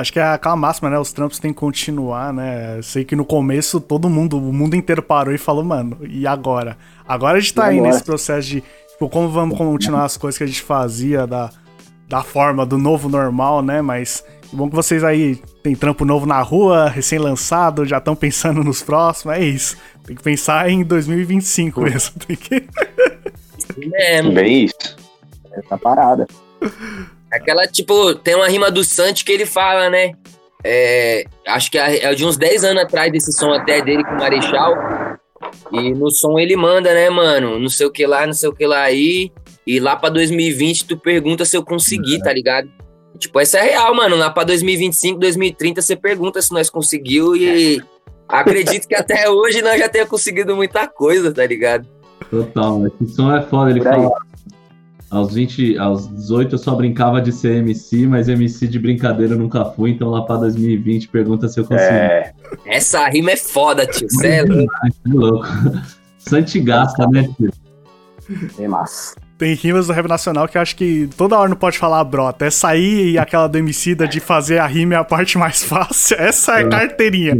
Acho 0.00 0.12
que 0.12 0.18
é 0.18 0.22
aquela 0.22 0.56
máxima, 0.56 0.90
né? 0.90 0.98
Os 0.98 1.12
trampos 1.12 1.38
têm 1.38 1.52
que 1.52 1.58
continuar, 1.58 2.32
né? 2.32 2.80
Sei 2.82 3.04
que 3.04 3.14
no 3.14 3.24
começo 3.24 3.80
todo 3.80 4.08
mundo, 4.08 4.38
o 4.38 4.52
mundo 4.52 4.74
inteiro 4.74 5.02
parou 5.02 5.34
e 5.34 5.38
falou, 5.38 5.64
mano, 5.64 5.98
e 6.02 6.26
agora? 6.26 6.76
Agora 7.06 7.38
a 7.38 7.40
gente 7.40 7.54
tá 7.54 7.66
aí 7.66 7.80
nesse 7.80 8.02
processo 8.02 8.48
de, 8.48 8.60
tipo, 8.90 9.08
como 9.08 9.28
vamos 9.28 9.56
continuar 9.56 10.04
as 10.04 10.16
coisas 10.16 10.38
que 10.38 10.44
a 10.44 10.46
gente 10.46 10.62
fazia 10.62 11.26
da, 11.26 11.50
da 12.08 12.22
forma 12.22 12.64
do 12.66 12.78
novo 12.78 13.08
normal, 13.08 13.62
né? 13.62 13.80
Mas 13.82 14.24
Que 14.50 14.56
bom 14.56 14.68
que 14.68 14.76
vocês 14.76 15.02
aí 15.02 15.36
tem 15.62 15.74
trampo 15.74 16.04
novo 16.04 16.26
na 16.26 16.40
rua, 16.40 16.88
recém-lançado, 16.88 17.84
já 17.84 17.98
estão 17.98 18.14
pensando 18.14 18.62
nos 18.62 18.82
próximos. 18.82 19.36
É 19.36 19.40
isso. 19.40 19.76
Tem 20.04 20.14
que 20.14 20.22
pensar 20.22 20.68
em 20.68 20.84
2025 20.84 21.80
mesmo. 21.80 22.14
Tem 22.26 22.36
que... 22.36 22.66
É, 23.94 24.22
Bem 24.22 24.64
isso. 24.64 24.96
Essa 25.52 25.78
parada. 25.78 26.26
Aquela, 27.34 27.66
tipo, 27.66 28.14
tem 28.14 28.36
uma 28.36 28.46
rima 28.46 28.70
do 28.70 28.84
Santi 28.84 29.24
que 29.24 29.32
ele 29.32 29.44
fala, 29.44 29.90
né? 29.90 30.12
É, 30.62 31.24
acho 31.48 31.70
que 31.70 31.76
é 31.76 32.04
é 32.04 32.14
de 32.14 32.24
uns 32.24 32.36
10 32.36 32.64
anos 32.64 32.84
atrás 32.84 33.12
desse 33.12 33.32
som 33.32 33.52
até 33.52 33.82
dele 33.82 34.04
com 34.04 34.12
o 34.12 34.18
Marechal. 34.18 34.72
E 35.72 35.92
no 35.92 36.10
som 36.10 36.38
ele 36.38 36.56
manda, 36.56 36.94
né, 36.94 37.10
mano? 37.10 37.58
Não 37.58 37.68
sei 37.68 37.86
o 37.86 37.90
que 37.90 38.06
lá, 38.06 38.24
não 38.24 38.32
sei 38.32 38.48
o 38.48 38.54
que 38.54 38.64
lá 38.66 38.82
aí. 38.82 39.32
E 39.66 39.80
lá 39.80 39.96
pra 39.96 40.08
2020 40.10 40.86
tu 40.86 40.96
pergunta 40.96 41.44
se 41.44 41.56
eu 41.56 41.64
consegui, 41.64 42.22
tá 42.22 42.32
ligado? 42.32 42.70
Tipo, 43.18 43.40
essa 43.40 43.58
é 43.58 43.62
real, 43.62 43.94
mano. 43.94 44.16
Lá 44.16 44.30
pra 44.30 44.44
2025, 44.44 45.18
2030 45.18 45.82
você 45.82 45.96
pergunta 45.96 46.40
se 46.40 46.52
nós 46.52 46.70
conseguiu 46.70 47.34
e 47.34 47.82
acredito 48.28 48.86
que 48.86 48.94
até 48.94 49.28
hoje 49.28 49.60
nós 49.60 49.78
já 49.78 49.88
tenha 49.88 50.06
conseguido 50.06 50.54
muita 50.54 50.86
coisa, 50.86 51.32
tá 51.32 51.44
ligado? 51.44 51.86
Total, 52.30 52.86
esse 52.86 53.14
som 53.14 53.34
é 53.34 53.42
foda. 53.42 53.70
Ele 53.70 53.82
fala. 53.82 54.10
Aos 55.14 55.32
20, 55.32 55.78
aos 55.78 56.08
18 56.08 56.56
eu 56.56 56.58
só 56.58 56.74
brincava 56.74 57.22
de 57.22 57.30
ser 57.30 57.58
MC, 57.58 58.04
mas 58.04 58.28
MC 58.28 58.66
de 58.66 58.80
brincadeira 58.80 59.34
eu 59.34 59.38
nunca 59.38 59.64
fui, 59.64 59.92
então 59.92 60.10
lá 60.10 60.22
pra 60.22 60.36
2020 60.38 61.08
pergunta 61.08 61.46
se 61.46 61.60
eu 61.60 61.64
consigo. 61.64 61.88
É, 61.88 62.32
Essa 62.66 63.08
rima 63.08 63.30
é 63.30 63.36
foda, 63.36 63.86
tio. 63.86 64.08
Cê 64.10 64.26
é 64.26 64.42
louco. 64.42 64.74
Que 65.04 65.10
louco. 65.12 65.46
Santigasta, 66.18 67.06
né, 67.06 67.28
tio? 67.36 67.52
É 68.58 68.66
massa. 68.66 69.14
Tem 69.44 69.52
rimas 69.52 69.88
do 69.88 69.92
rap 69.92 70.08
nacional 70.08 70.48
que 70.48 70.56
eu 70.56 70.62
acho 70.62 70.74
que 70.74 71.06
toda 71.18 71.38
hora 71.38 71.50
não 71.50 71.56
pode 71.56 71.76
falar 71.76 72.02
brota. 72.02 72.46
É 72.46 72.50
sair 72.50 73.10
e 73.10 73.18
aquela 73.18 73.46
do 73.46 73.58
Emicida 73.58 74.08
de 74.08 74.18
fazer 74.18 74.56
a 74.56 74.66
rima 74.66 74.94
é 74.94 74.96
a 74.96 75.04
parte 75.04 75.36
mais 75.36 75.62
fácil. 75.62 76.16
Essa 76.18 76.60
é 76.60 76.64
carteirinha. 76.66 77.34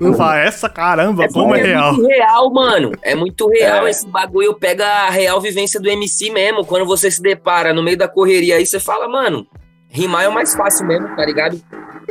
Não 0.00 0.14
fala, 0.14 0.38
essa 0.38 0.66
caramba, 0.66 1.28
como 1.28 1.54
é 1.54 1.60
real. 1.60 1.92
muito 1.92 2.08
real, 2.08 2.50
mano. 2.50 2.92
É 3.02 3.14
muito 3.14 3.46
real. 3.50 3.86
É. 3.86 3.90
Esse 3.90 4.08
bagulho 4.08 4.54
pega 4.54 4.86
a 4.86 5.10
real 5.10 5.38
vivência 5.38 5.78
do 5.78 5.90
MC 5.90 6.30
mesmo. 6.30 6.64
Quando 6.64 6.86
você 6.86 7.10
se 7.10 7.20
depara 7.20 7.74
no 7.74 7.82
meio 7.82 7.98
da 7.98 8.08
correria 8.08 8.56
aí, 8.56 8.64
você 8.64 8.80
fala, 8.80 9.06
mano, 9.06 9.46
rimar 9.90 10.24
é 10.24 10.28
o 10.28 10.32
mais 10.32 10.54
fácil 10.54 10.86
mesmo, 10.86 11.14
tá 11.14 11.26
ligado? 11.26 11.60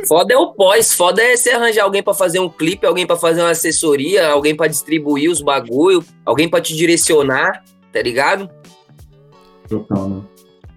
Foda 0.06 0.34
é 0.34 0.36
o 0.36 0.52
pós, 0.52 0.94
foda 0.94 1.20
é 1.20 1.36
você 1.36 1.50
arranjar 1.50 1.82
alguém 1.82 2.00
pra 2.00 2.14
fazer 2.14 2.38
um 2.38 2.48
clipe, 2.48 2.86
alguém 2.86 3.04
pra 3.04 3.16
fazer 3.16 3.40
uma 3.40 3.50
assessoria, 3.50 4.28
alguém 4.28 4.54
pra 4.54 4.68
distribuir 4.68 5.28
os 5.28 5.40
bagulho, 5.40 6.04
alguém 6.24 6.48
pra 6.48 6.60
te 6.60 6.76
direcionar, 6.76 7.64
tá 7.92 8.00
ligado? 8.00 8.48
Total, 9.68 10.08
né? 10.08 10.20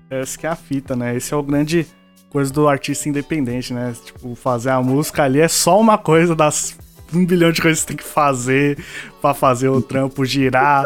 Essa 0.10 0.38
que 0.38 0.48
é 0.48 0.50
a 0.50 0.56
fita, 0.56 0.96
né? 0.96 1.16
Esse 1.16 1.34
é 1.34 1.38
o 1.38 1.44
grande 1.44 1.86
coisa 2.30 2.52
do 2.52 2.68
artista 2.68 3.08
independente, 3.10 3.74
né? 3.74 3.94
Tipo, 4.04 4.36
fazer 4.36 4.70
a 4.72 4.82
música 4.82 5.24
ali 5.24 5.40
é 5.40 5.48
só 5.48 5.80
uma 5.80 5.98
coisa 5.98 6.36
das 6.36 6.78
um 7.14 7.26
bilhão 7.26 7.52
de 7.52 7.60
coisas 7.62 7.80
que 7.84 7.86
você 7.86 7.88
tem 7.88 7.98
que 7.98 8.04
fazer 8.04 8.78
pra 9.20 9.34
fazer 9.34 9.70
o 9.70 9.82
trampo 9.82 10.24
girar. 10.26 10.86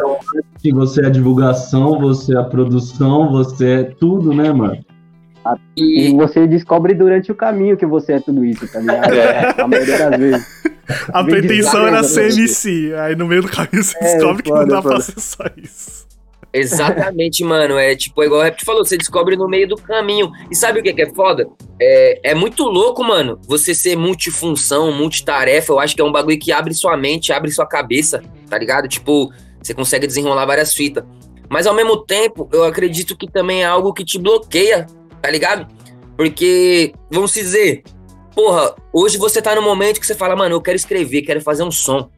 Se 0.58 0.72
você 0.72 1.02
é 1.02 1.06
a 1.06 1.10
divulgação, 1.10 1.98
você 1.98 2.34
é 2.34 2.38
a 2.38 2.44
produção, 2.44 3.30
você 3.30 3.68
é 3.68 3.82
tudo, 3.84 4.32
né, 4.34 4.50
mano? 4.52 4.82
E 5.76 6.14
você 6.16 6.46
descobre 6.46 6.94
durante 6.94 7.30
o 7.30 7.34
caminho 7.34 7.76
que 7.76 7.84
você 7.84 8.14
é 8.14 8.20
tudo 8.20 8.42
isso, 8.44 8.66
tá 8.72 8.80
ligado? 8.80 9.60
A 9.60 9.68
maioria 9.68 9.98
das 10.10 10.18
vezes. 10.18 10.46
A 11.12 11.22
Vem 11.22 11.34
pretensão 11.34 11.86
era 11.86 12.02
ser. 12.02 12.30
MC. 12.32 12.94
Aí 12.98 13.14
no 13.14 13.26
meio 13.26 13.42
do 13.42 13.48
caminho 13.48 13.84
você 13.84 13.96
É, 13.98 14.14
descobre 14.16 14.42
que 14.42 14.50
não 14.50 14.58
foda, 14.60 14.74
dá 14.74 14.82
pra 14.82 14.90
foda. 14.92 15.02
ser 15.02 15.20
só 15.20 15.44
isso. 15.56 16.03
Exatamente, 16.54 17.42
mano. 17.42 17.76
É 17.76 17.96
tipo, 17.96 18.22
é 18.22 18.26
igual 18.26 18.40
o 18.40 18.44
Rap 18.44 18.64
falou, 18.64 18.84
você 18.84 18.96
descobre 18.96 19.36
no 19.36 19.48
meio 19.48 19.66
do 19.66 19.76
caminho. 19.76 20.30
E 20.48 20.54
sabe 20.54 20.78
o 20.78 20.82
que 20.82 20.92
que 20.92 21.02
é 21.02 21.12
foda? 21.12 21.48
É, 21.80 22.30
é 22.30 22.34
muito 22.34 22.62
louco, 22.64 23.02
mano, 23.02 23.40
você 23.48 23.74
ser 23.74 23.96
multifunção, 23.96 24.92
multitarefa. 24.92 25.72
Eu 25.72 25.80
acho 25.80 25.96
que 25.96 26.00
é 26.00 26.04
um 26.04 26.12
bagulho 26.12 26.38
que 26.38 26.52
abre 26.52 26.72
sua 26.72 26.96
mente, 26.96 27.32
abre 27.32 27.50
sua 27.50 27.66
cabeça, 27.66 28.22
tá 28.48 28.56
ligado? 28.56 28.86
Tipo, 28.86 29.32
você 29.60 29.74
consegue 29.74 30.06
desenrolar 30.06 30.46
várias 30.46 30.72
fitas. 30.72 31.02
Mas 31.50 31.66
ao 31.66 31.74
mesmo 31.74 31.96
tempo, 31.96 32.48
eu 32.52 32.64
acredito 32.64 33.16
que 33.16 33.28
também 33.28 33.62
é 33.62 33.66
algo 33.66 33.92
que 33.92 34.04
te 34.04 34.16
bloqueia, 34.16 34.86
tá 35.20 35.28
ligado? 35.30 35.66
Porque, 36.16 36.94
vamos 37.10 37.32
dizer, 37.32 37.82
porra, 38.32 38.76
hoje 38.92 39.18
você 39.18 39.42
tá 39.42 39.56
no 39.56 39.62
momento 39.62 39.98
que 39.98 40.06
você 40.06 40.14
fala, 40.14 40.36
mano, 40.36 40.54
eu 40.54 40.62
quero 40.62 40.76
escrever, 40.76 41.22
quero 41.22 41.40
fazer 41.40 41.64
um 41.64 41.70
som. 41.72 42.08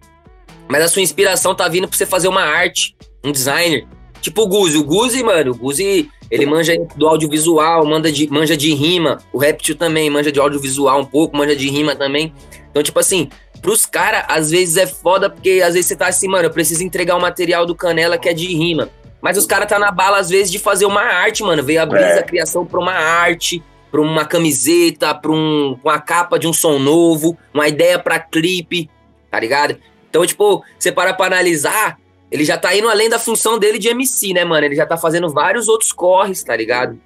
Mas 0.69 0.83
a 0.83 0.89
sua 0.89 1.01
inspiração 1.01 1.55
tá 1.55 1.67
vindo 1.69 1.89
pra 1.89 1.97
você 1.97 2.05
fazer 2.05 2.29
uma 2.29 2.43
arte, 2.43 2.95
um 3.25 3.33
designer. 3.33 3.87
Tipo 4.27 4.43
o 4.43 4.47
Guzi. 4.49 4.77
O 4.77 4.83
Guzi, 4.83 5.23
mano, 5.23 5.53
o 5.53 5.55
Guzi, 5.55 6.11
ele 6.29 6.47
manja 6.47 6.75
do 6.97 7.07
audiovisual, 7.07 7.87
manda 7.87 8.11
de, 8.11 8.29
manja 8.29 8.57
de 8.57 8.75
rima. 8.75 9.19
O 9.33 9.39
Reptil 9.39 9.77
também 9.77 10.11
manja 10.11 10.33
de 10.33 10.41
audiovisual 10.41 10.99
um 11.01 11.05
pouco, 11.05 11.37
manja 11.37 11.55
de 11.55 11.71
rima 11.71 11.95
também. 11.95 12.35
Então, 12.69 12.83
tipo 12.83 12.99
assim, 12.99 13.29
pros 13.63 13.87
caras, 13.87 14.25
às 14.27 14.51
vezes 14.51 14.77
é 14.79 14.85
foda, 14.85 15.31
porque 15.31 15.63
às 15.65 15.75
vezes 15.75 15.87
você 15.87 15.95
tá 15.95 16.09
assim, 16.09 16.27
mano, 16.27 16.47
eu 16.47 16.51
preciso 16.51 16.83
entregar 16.83 17.15
o 17.15 17.21
material 17.21 17.65
do 17.65 17.73
Canela 17.73 18.19
que 18.19 18.29
é 18.29 18.33
de 18.33 18.49
rima. 18.49 18.91
Mas 19.23 19.39
os 19.39 19.47
caras 19.47 19.69
tá 19.69 19.79
na 19.79 19.93
bala, 19.93 20.19
às 20.19 20.29
vezes, 20.29 20.51
de 20.51 20.59
fazer 20.59 20.87
uma 20.87 21.03
arte, 21.03 21.45
mano. 21.45 21.63
Veio 21.63 21.81
a 21.81 21.87
brisa, 21.87 22.05
É. 22.07 22.19
a 22.19 22.23
criação 22.25 22.67
pra 22.67 22.81
uma 22.81 22.95
arte, 22.95 23.63
pra 23.93 24.01
uma 24.01 24.25
camiseta, 24.25 25.15
pra, 25.15 25.31
um, 25.31 25.79
uma 25.85 26.01
capa 26.01 26.37
de 26.37 26.49
um 26.49 26.53
som 26.53 26.81
novo, 26.81 27.39
uma 27.55 27.69
ideia 27.69 27.97
pra 27.97 28.19
clipe, 28.19 28.91
tá 29.31 29.39
ligado? 29.39 29.77
Então, 30.11 30.27
tipo, 30.27 30.65
você 30.77 30.91
para 30.91 31.15
pra 31.15 31.27
analisar, 31.27 31.97
ele 32.31 32.45
já 32.45 32.57
tá 32.59 32.75
indo 32.77 32.89
além 32.89 33.09
da 33.09 33.19
função 33.19 33.59
dele 33.59 33.79
de 33.79 33.89
MC, 33.89 34.33
né, 34.33 34.45
mano? 34.45 34.65
Ele 34.67 34.75
já 34.75 34.87
tá 34.87 34.97
fazendo 34.97 35.29
vários 35.31 35.69
outros 35.69 35.93
corres, 35.93 36.43
tá 36.43 36.57
ligado? 36.57 36.99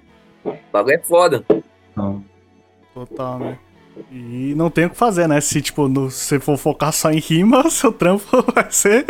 O 0.43 0.53
bagulho 0.71 0.95
é 0.95 0.99
foda. 0.99 1.43
Então, 1.91 2.23
Total, 2.93 3.39
né? 3.39 3.57
E 4.11 4.53
não 4.55 4.69
tem 4.69 4.85
o 4.85 4.89
que 4.89 4.95
fazer, 4.97 5.27
né? 5.27 5.39
Se, 5.41 5.61
tipo, 5.61 5.87
no, 5.87 6.09
se 6.09 6.25
você 6.25 6.39
for 6.39 6.57
focar 6.57 6.91
só 6.93 7.11
em 7.11 7.19
rima, 7.19 7.67
seu 7.69 7.91
trampo 7.91 8.23
vai 8.55 8.65
ser. 8.71 9.05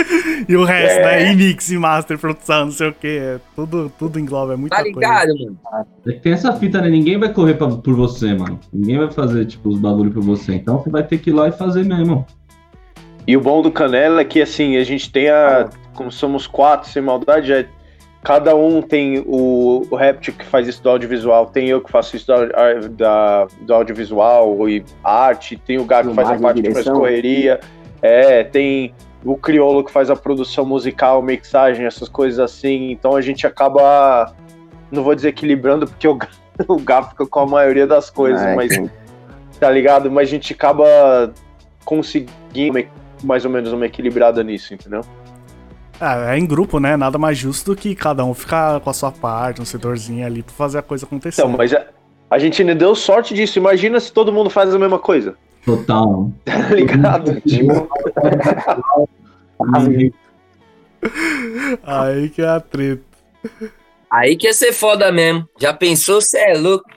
E 0.50 0.56
o 0.56 0.63
resto, 0.63 1.00
É. 1.00 1.03
né? 1.24 1.32
E 1.32 1.36
mix, 1.36 1.70
e 1.72 1.77
master, 1.77 2.18
produção, 2.18 2.65
não 2.65 2.72
sei 2.72 2.89
o 2.89 2.94
que. 2.94 3.08
É 3.08 3.39
tudo, 3.56 3.91
tudo 3.98 4.20
engloba, 4.20 4.53
é 4.53 4.56
muita 4.58 4.75
Tá 4.75 4.82
coisa. 4.84 5.00
ligado, 5.00 5.27
mano? 5.39 5.60
é 6.08 6.12
que 6.13 6.20
tem 6.20 6.34
essa 6.34 6.51
fita, 6.53 6.82
né? 6.82 6.89
Ninguém 6.89 7.18
vai 7.20 7.32
correr 7.32 7.53
pra- 7.53 7.68
por 7.70 7.96
você, 7.96 8.34
mano. 8.34 8.60
Ninguém 8.74 8.98
vai 8.98 9.12
fazer, 9.12 9.46
tipo, 9.46 9.70
os 9.70 9.80
bagulho 9.80 10.12
por 10.12 10.24
você. 10.24 10.56
Então 10.56 10.80
você 10.82 10.89
vai 10.89 11.03
ter 11.03 11.20
que 11.20 11.30
ir 11.30 11.34
lá 11.34 11.48
e 11.48 11.51
fazer 11.51 11.86
mesmo. 11.86 12.25
E 13.27 13.38
o 13.38 13.41
bom 13.41 13.62
do 13.62 13.72
Canela 13.72 14.22
é 14.22 14.25
que, 14.25 14.41
assim, 14.41 14.77
a 14.77 14.84
gente 14.84 15.12
tem 15.12 15.30
a. 15.30 15.70
Como 15.93 16.12
somos 16.12 16.48
quatro, 16.48 16.89
sem 16.89 17.01
maldade, 17.01 17.51
é, 17.53 17.67
cada 18.24 18.55
um 18.55 18.81
tem 18.81 19.24
o, 19.27 19.86
o 19.89 19.95
Reptil 19.95 20.33
que 20.33 20.45
faz 20.45 20.67
isso 20.67 20.81
do 20.81 20.89
audiovisual, 20.89 21.48
tem 21.48 21.67
eu 21.69 21.81
que 21.81 21.91
faço 21.91 22.15
isso 22.15 22.27
da, 22.27 22.45
da- 22.89 23.48
do 23.62 23.74
audiovisual 23.74 24.69
e 24.69 24.83
arte, 25.03 25.57
tem 25.57 25.77
o 25.79 25.83
Gato 25.86 26.10
que 26.10 26.15
faz 26.15 26.29
a 26.29 26.38
parte 26.39 26.62
de 26.62 26.62
mais 26.69 26.75
direção. 26.75 26.95
correria, 26.95 27.60
é, 28.01 28.43
tem 28.43 28.93
o 29.24 29.36
Criolo 29.38 29.83
que 29.83 29.91
faz 29.91 30.10
a 30.10 30.15
produção 30.15 30.65
musical, 30.65 31.21
mixagem, 31.21 31.86
essas 31.86 32.07
coisas 32.10 32.39
assim. 32.39 32.91
Então 32.91 33.15
a 33.15 33.21
gente 33.21 33.45
acaba, 33.45 34.33
não 34.91 35.03
vou 35.03 35.13
dizer 35.13 35.29
equilibrando, 35.29 35.86
porque 35.86 36.07
o, 36.07 36.15
Gá- 36.15 36.27
o 36.67 36.77
Gato 36.79 37.10
fica 37.12 37.25
com 37.27 37.39
a 37.41 37.45
maioria 37.45 37.86
das 37.86 38.10
coisas, 38.10 38.41
É, 38.41 38.55
mas 38.55 38.74
sim. 38.74 38.89
tá 39.60 39.69
ligado? 39.69 40.10
Mas 40.10 40.27
a 40.29 40.31
gente 40.31 40.53
acaba 40.53 41.33
conseguindo 41.86 42.83
mais 43.24 43.45
ou 43.45 43.51
menos 43.51 43.71
uma 43.71 43.86
equilibrada 43.86 44.43
nisso, 44.43 44.74
entendeu? 44.74 45.01
É, 46.01 46.34
é 46.34 46.38
em 46.38 46.46
grupo, 46.46 46.79
né? 46.79 46.98
Nada 46.98 47.17
mais 47.17 47.38
justo 47.38 47.75
do 47.75 47.79
que 47.79 47.93
cada 47.93 48.25
um 48.25 48.34
ficar 48.34 48.79
com 48.79 48.89
a 48.89 48.93
sua 48.93 49.12
parte, 49.12 49.62
um 49.62 49.65
setorzinho 49.65 50.25
ali 50.25 50.41
pra 50.41 50.53
fazer 50.53 50.79
a 50.79 50.81
coisa 50.81 51.05
acontecer. 51.05 51.41
Então, 51.41 51.55
mas 51.55 51.72
a, 51.74 51.86
a 52.29 52.39
gente 52.39 52.62
ainda 52.62 52.74
deu 52.74 52.96
sorte 52.96 53.34
disso. 53.34 53.60
Imagina 53.60 54.00
se 54.00 54.12
todo 54.12 54.34
mundo 54.34 54.50
faz 54.50 54.74
a 54.74 54.79
mesma 54.79 54.98
coisa, 54.98 55.36
Total. 55.65 56.31
tá 56.43 56.70
ligado? 56.70 57.39
Tipo, 57.48 57.88
Aí 61.84 62.29
que 62.29 62.41
é 62.41 62.48
a 62.48 62.60
treta. 62.60 63.03
Aí 64.10 64.36
que 64.36 64.48
ia 64.48 64.53
ser 64.53 64.74
foda 64.74 65.12
mesmo. 65.12 65.48
Já 65.60 65.74
pensou, 65.74 66.22
cê 66.22 66.38
é 66.39 66.58
louco? 66.58 66.89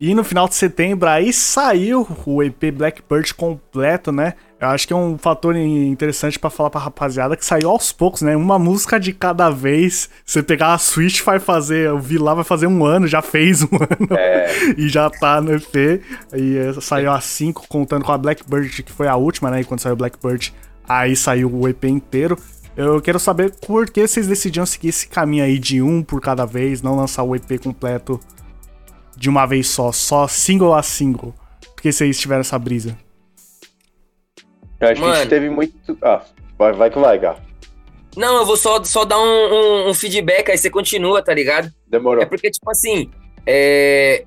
E 0.00 0.14
no 0.14 0.24
final 0.24 0.48
de 0.48 0.54
setembro 0.54 1.06
aí 1.06 1.30
saiu 1.30 2.08
o 2.24 2.42
EP 2.42 2.72
Blackbird 2.72 3.34
completo, 3.34 4.10
né? 4.10 4.32
Eu 4.58 4.68
acho 4.68 4.86
que 4.86 4.94
é 4.94 4.96
um 4.96 5.18
fator 5.18 5.54
interessante 5.54 6.38
pra 6.38 6.48
falar 6.48 6.70
pra 6.70 6.80
rapaziada 6.80 7.36
que 7.36 7.44
saiu 7.44 7.68
aos 7.68 7.92
poucos, 7.92 8.22
né? 8.22 8.34
Uma 8.34 8.58
música 8.58 8.98
de 8.98 9.12
cada 9.12 9.50
vez. 9.50 10.08
Você 10.24 10.42
pegar 10.42 10.72
a 10.72 10.78
Switch 10.78 11.20
vai 11.20 11.38
fazer, 11.38 11.88
eu 11.88 11.98
vi 11.98 12.16
lá, 12.16 12.32
vai 12.32 12.44
fazer 12.44 12.66
um 12.66 12.82
ano, 12.82 13.06
já 13.06 13.20
fez 13.20 13.62
um 13.62 13.68
ano. 13.76 14.78
e 14.78 14.88
já 14.88 15.10
tá 15.10 15.38
no 15.38 15.52
EP. 15.54 16.02
E 16.34 16.56
eh, 16.56 16.72
saiu 16.80 17.12
a 17.12 17.20
5, 17.20 17.66
contando 17.68 18.02
com 18.02 18.12
a 18.12 18.16
Blackbird, 18.16 18.82
que 18.82 18.92
foi 18.92 19.06
a 19.06 19.16
última, 19.16 19.50
né? 19.50 19.60
E 19.60 19.64
quando 19.64 19.80
saiu 19.80 19.96
Blackbird, 19.96 20.54
aí 20.88 21.14
saiu 21.14 21.54
o 21.54 21.68
EP 21.68 21.84
inteiro. 21.84 22.38
Eu 22.74 23.02
quero 23.02 23.18
saber 23.20 23.52
por 23.66 23.90
que 23.90 24.08
vocês 24.08 24.26
decidiram 24.26 24.64
seguir 24.64 24.88
esse 24.88 25.06
caminho 25.08 25.44
aí 25.44 25.58
de 25.58 25.82
um 25.82 26.02
por 26.02 26.22
cada 26.22 26.46
vez, 26.46 26.80
não 26.80 26.96
lançar 26.96 27.22
o 27.22 27.36
EP 27.36 27.62
completo 27.62 28.18
de 29.20 29.28
uma 29.28 29.44
vez 29.44 29.68
só, 29.68 29.92
só 29.92 30.26
single 30.26 30.74
a 30.74 30.82
single. 30.82 31.34
Por 31.76 31.82
que 31.82 31.92
vocês 31.92 32.18
tiveram 32.18 32.40
essa 32.40 32.58
brisa? 32.58 32.96
eu 34.80 34.88
acho 34.88 34.94
que 34.98 35.04
a 35.04 35.08
Mano. 35.08 35.20
gente 35.20 35.28
teve 35.28 35.50
muito. 35.50 35.98
Ah, 36.02 36.22
vai, 36.58 36.72
vai 36.72 36.90
que 36.90 36.98
vai, 36.98 37.18
Gato. 37.18 37.42
Não, 38.16 38.38
eu 38.38 38.46
vou 38.46 38.56
só, 38.56 38.82
só 38.82 39.04
dar 39.04 39.18
um, 39.18 39.22
um- 39.22 39.90
um 39.90 39.94
feedback, 39.94 40.50
aí 40.50 40.56
você 40.56 40.70
continua, 40.70 41.22
tá 41.22 41.34
ligado? 41.34 41.70
Demorou. 41.86 42.22
É 42.22 42.26
porque, 42.26 42.50
tipo 42.50 42.70
assim, 42.70 43.10
é... 43.46 44.24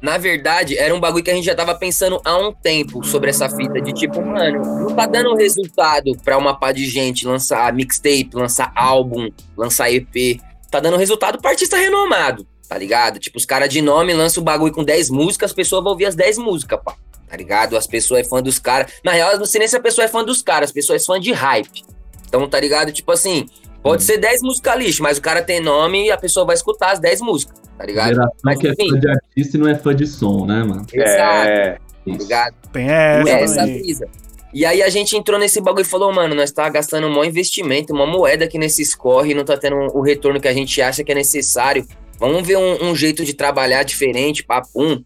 na 0.00 0.16
verdade, 0.16 0.78
era 0.78 0.94
um 0.94 1.00
bagulho 1.00 1.24
que 1.24 1.30
a 1.30 1.34
gente 1.34 1.44
já 1.44 1.54
tava 1.54 1.74
pensando 1.74 2.20
há 2.24 2.36
um 2.38 2.52
tempo 2.52 3.04
sobre 3.04 3.30
essa 3.30 3.48
fita. 3.50 3.80
De 3.82 3.92
tipo, 3.92 4.24
mano, 4.24 4.62
não 4.88 4.94
tá 4.94 5.06
dando 5.06 5.34
resultado 5.34 6.12
pra 6.24 6.38
uma 6.38 6.56
pá 6.56 6.70
de 6.70 6.86
gente 6.88 7.26
lançar 7.26 7.72
mixtape, 7.74 8.30
lançar 8.32 8.70
álbum, 8.76 9.28
lançar 9.56 9.90
EP. 9.90 10.40
Tá 10.70 10.78
dando 10.78 10.96
resultado 10.96 11.40
pra 11.40 11.50
artista 11.50 11.76
renomado, 11.76 12.46
tá 12.68 12.76
ligado? 12.76 13.18
Tipo, 13.18 13.38
os 13.38 13.44
caras 13.44 13.68
de 13.68 13.80
nome 13.80 14.12
lançam 14.12 14.42
o 14.42 14.44
bagulho 14.44 14.72
com 14.72 14.84
10 14.84 15.10
músicas, 15.10 15.50
as 15.50 15.54
pessoas 15.54 15.82
vão 15.82 15.92
ouvir 15.92 16.06
as 16.06 16.14
10 16.14 16.38
músicas, 16.38 16.78
pá. 16.84 16.94
Tá 17.28 17.36
ligado? 17.36 17.76
As 17.76 17.86
pessoas 17.86 18.20
é 18.20 18.24
fã 18.24 18.42
dos 18.42 18.58
caras. 18.58 18.92
Na 19.04 19.12
real, 19.12 19.32
eu 19.32 19.38
não 19.38 19.46
sei 19.46 19.58
nem 19.58 19.68
se 19.68 19.76
a 19.76 19.80
pessoa 19.80 20.04
é 20.04 20.08
fã 20.08 20.24
dos 20.24 20.42
caras, 20.42 20.70
as 20.70 20.72
pessoas 20.72 21.02
é 21.02 21.04
fã 21.04 21.18
de 21.18 21.32
hype. 21.32 21.84
Então, 22.28 22.48
tá 22.48 22.60
ligado? 22.60 22.92
Tipo 22.92 23.12
assim, 23.12 23.46
pode 23.82 24.02
ser 24.04 24.18
10 24.18 24.42
músicas 24.42 24.78
lixo, 24.78 25.02
mas 25.02 25.18
o 25.18 25.22
cara 25.22 25.42
tem 25.42 25.60
nome 25.60 26.06
e 26.06 26.10
a 26.10 26.16
pessoa 26.16 26.46
vai 26.46 26.54
escutar 26.54 26.92
as 26.92 26.98
10 26.98 27.20
músicas, 27.20 27.60
tá 27.76 27.84
ligado? 27.84 28.08
Geração 28.08 28.32
Mas 28.44 28.58
que 28.58 28.68
é 28.68 28.70
enfim. 28.72 28.90
fã 28.90 29.00
de 29.00 29.08
artista 29.08 29.56
e 29.56 29.60
não 29.60 29.68
é 29.68 29.74
fã 29.74 29.94
de 29.94 30.06
som, 30.06 30.46
né, 30.46 30.62
mano? 30.62 30.86
Exato, 30.92 31.48
É, 31.48 31.72
tá 31.72 31.80
ligado? 32.06 32.54
Tem 32.72 32.88
essa, 32.88 33.30
É 33.30 33.42
essa 33.42 33.62
brisa. 33.62 34.08
E 34.52 34.64
aí 34.64 34.82
a 34.82 34.88
gente 34.88 35.16
entrou 35.16 35.38
nesse 35.38 35.60
bagulho 35.60 35.82
e 35.82 35.88
falou, 35.88 36.12
mano, 36.12 36.34
nós 36.34 36.50
tá 36.50 36.66
gastando 36.68 37.06
um 37.06 37.10
maior 37.10 37.26
investimento, 37.26 37.92
uma 37.92 38.06
moeda 38.06 38.46
aqui 38.46 38.56
nesses 38.58 38.94
corre, 38.94 39.34
não 39.34 39.44
tá 39.44 39.56
tendo 39.56 39.76
o 39.76 40.00
retorno 40.00 40.40
que 40.40 40.48
a 40.48 40.54
gente 40.54 40.80
acha 40.80 41.04
que 41.04 41.12
é 41.12 41.14
necessário. 41.14 41.86
Vamos 42.18 42.46
ver 42.46 42.56
um, 42.56 42.90
um 42.90 42.96
jeito 42.96 43.24
de 43.24 43.34
trabalhar 43.34 43.82
diferente, 43.82 44.42
papum. 44.42 45.02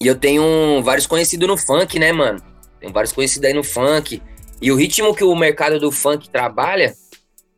E 0.00 0.06
eu 0.06 0.14
tenho 0.14 0.82
vários 0.82 1.06
conhecidos 1.06 1.46
no 1.46 1.56
funk, 1.56 1.98
né, 1.98 2.12
mano? 2.12 2.42
Tenho 2.80 2.92
vários 2.92 3.12
conhecidos 3.12 3.46
aí 3.46 3.54
no 3.54 3.62
funk. 3.62 4.22
E 4.60 4.72
o 4.72 4.76
ritmo 4.76 5.14
que 5.14 5.24
o 5.24 5.36
mercado 5.36 5.78
do 5.78 5.92
funk 5.92 6.28
trabalha 6.30 6.94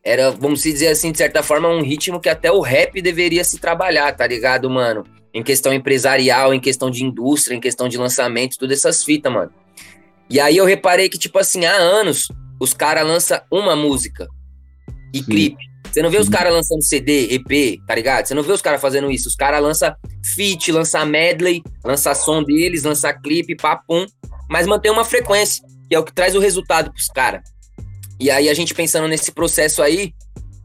era, 0.03 0.31
vamos 0.31 0.61
dizer 0.61 0.89
assim, 0.89 1.11
de 1.11 1.17
certa 1.17 1.41
forma, 1.41 1.69
um 1.69 1.81
ritmo 1.81 2.19
que 2.19 2.27
até 2.27 2.51
o 2.51 2.59
rap 2.59 3.01
deveria 3.01 3.43
se 3.43 3.57
trabalhar, 3.57 4.11
tá 4.13 4.27
ligado, 4.27 4.69
mano? 4.69 5.05
Em 5.33 5.41
questão 5.41 5.73
empresarial, 5.73 6.53
em 6.53 6.59
questão 6.59 6.91
de 6.91 7.03
indústria, 7.03 7.55
em 7.55 7.61
questão 7.61 7.87
de 7.87 7.97
lançamento, 7.97 8.57
todas 8.57 8.79
essas 8.79 9.03
fitas, 9.03 9.31
mano. 9.31 9.51
E 10.29 10.39
aí 10.39 10.57
eu 10.57 10.65
reparei 10.65 11.07
que, 11.07 11.17
tipo 11.17 11.39
assim, 11.39 11.65
há 11.65 11.73
anos, 11.73 12.27
os 12.59 12.73
caras 12.73 13.07
lançam 13.07 13.41
uma 13.49 13.75
música 13.75 14.27
e 15.13 15.19
Sim. 15.19 15.23
clipe. 15.23 15.72
Você 15.93 16.01
não 16.01 16.09
vê 16.09 16.17
os 16.17 16.27
caras 16.27 16.51
lançando 16.51 16.81
CD, 16.81 17.35
EP, 17.35 17.79
tá 17.85 17.93
ligado? 17.93 18.25
Você 18.25 18.33
não 18.33 18.41
vê 18.41 18.51
os 18.51 18.63
caras 18.63 18.81
fazendo 18.81 19.11
isso. 19.11 19.27
Os 19.27 19.35
caras 19.35 19.61
lançam 19.61 19.95
feat, 20.35 20.71
lançam 20.71 21.05
medley, 21.05 21.61
lançam 21.85 22.15
som 22.15 22.43
deles, 22.43 22.81
lançam 22.83 23.13
clipe, 23.21 23.55
papum, 23.55 24.03
mas 24.49 24.65
mantém 24.65 24.91
uma 24.91 25.05
frequência, 25.05 25.63
que 25.87 25.93
é 25.93 25.99
o 25.99 26.03
que 26.03 26.11
traz 26.11 26.33
o 26.33 26.39
resultado 26.39 26.91
pros 26.91 27.07
caras. 27.09 27.43
E 28.19 28.31
aí 28.31 28.49
a 28.49 28.55
gente 28.55 28.73
pensando 28.73 29.07
nesse 29.07 29.31
processo 29.31 29.83
aí, 29.83 30.13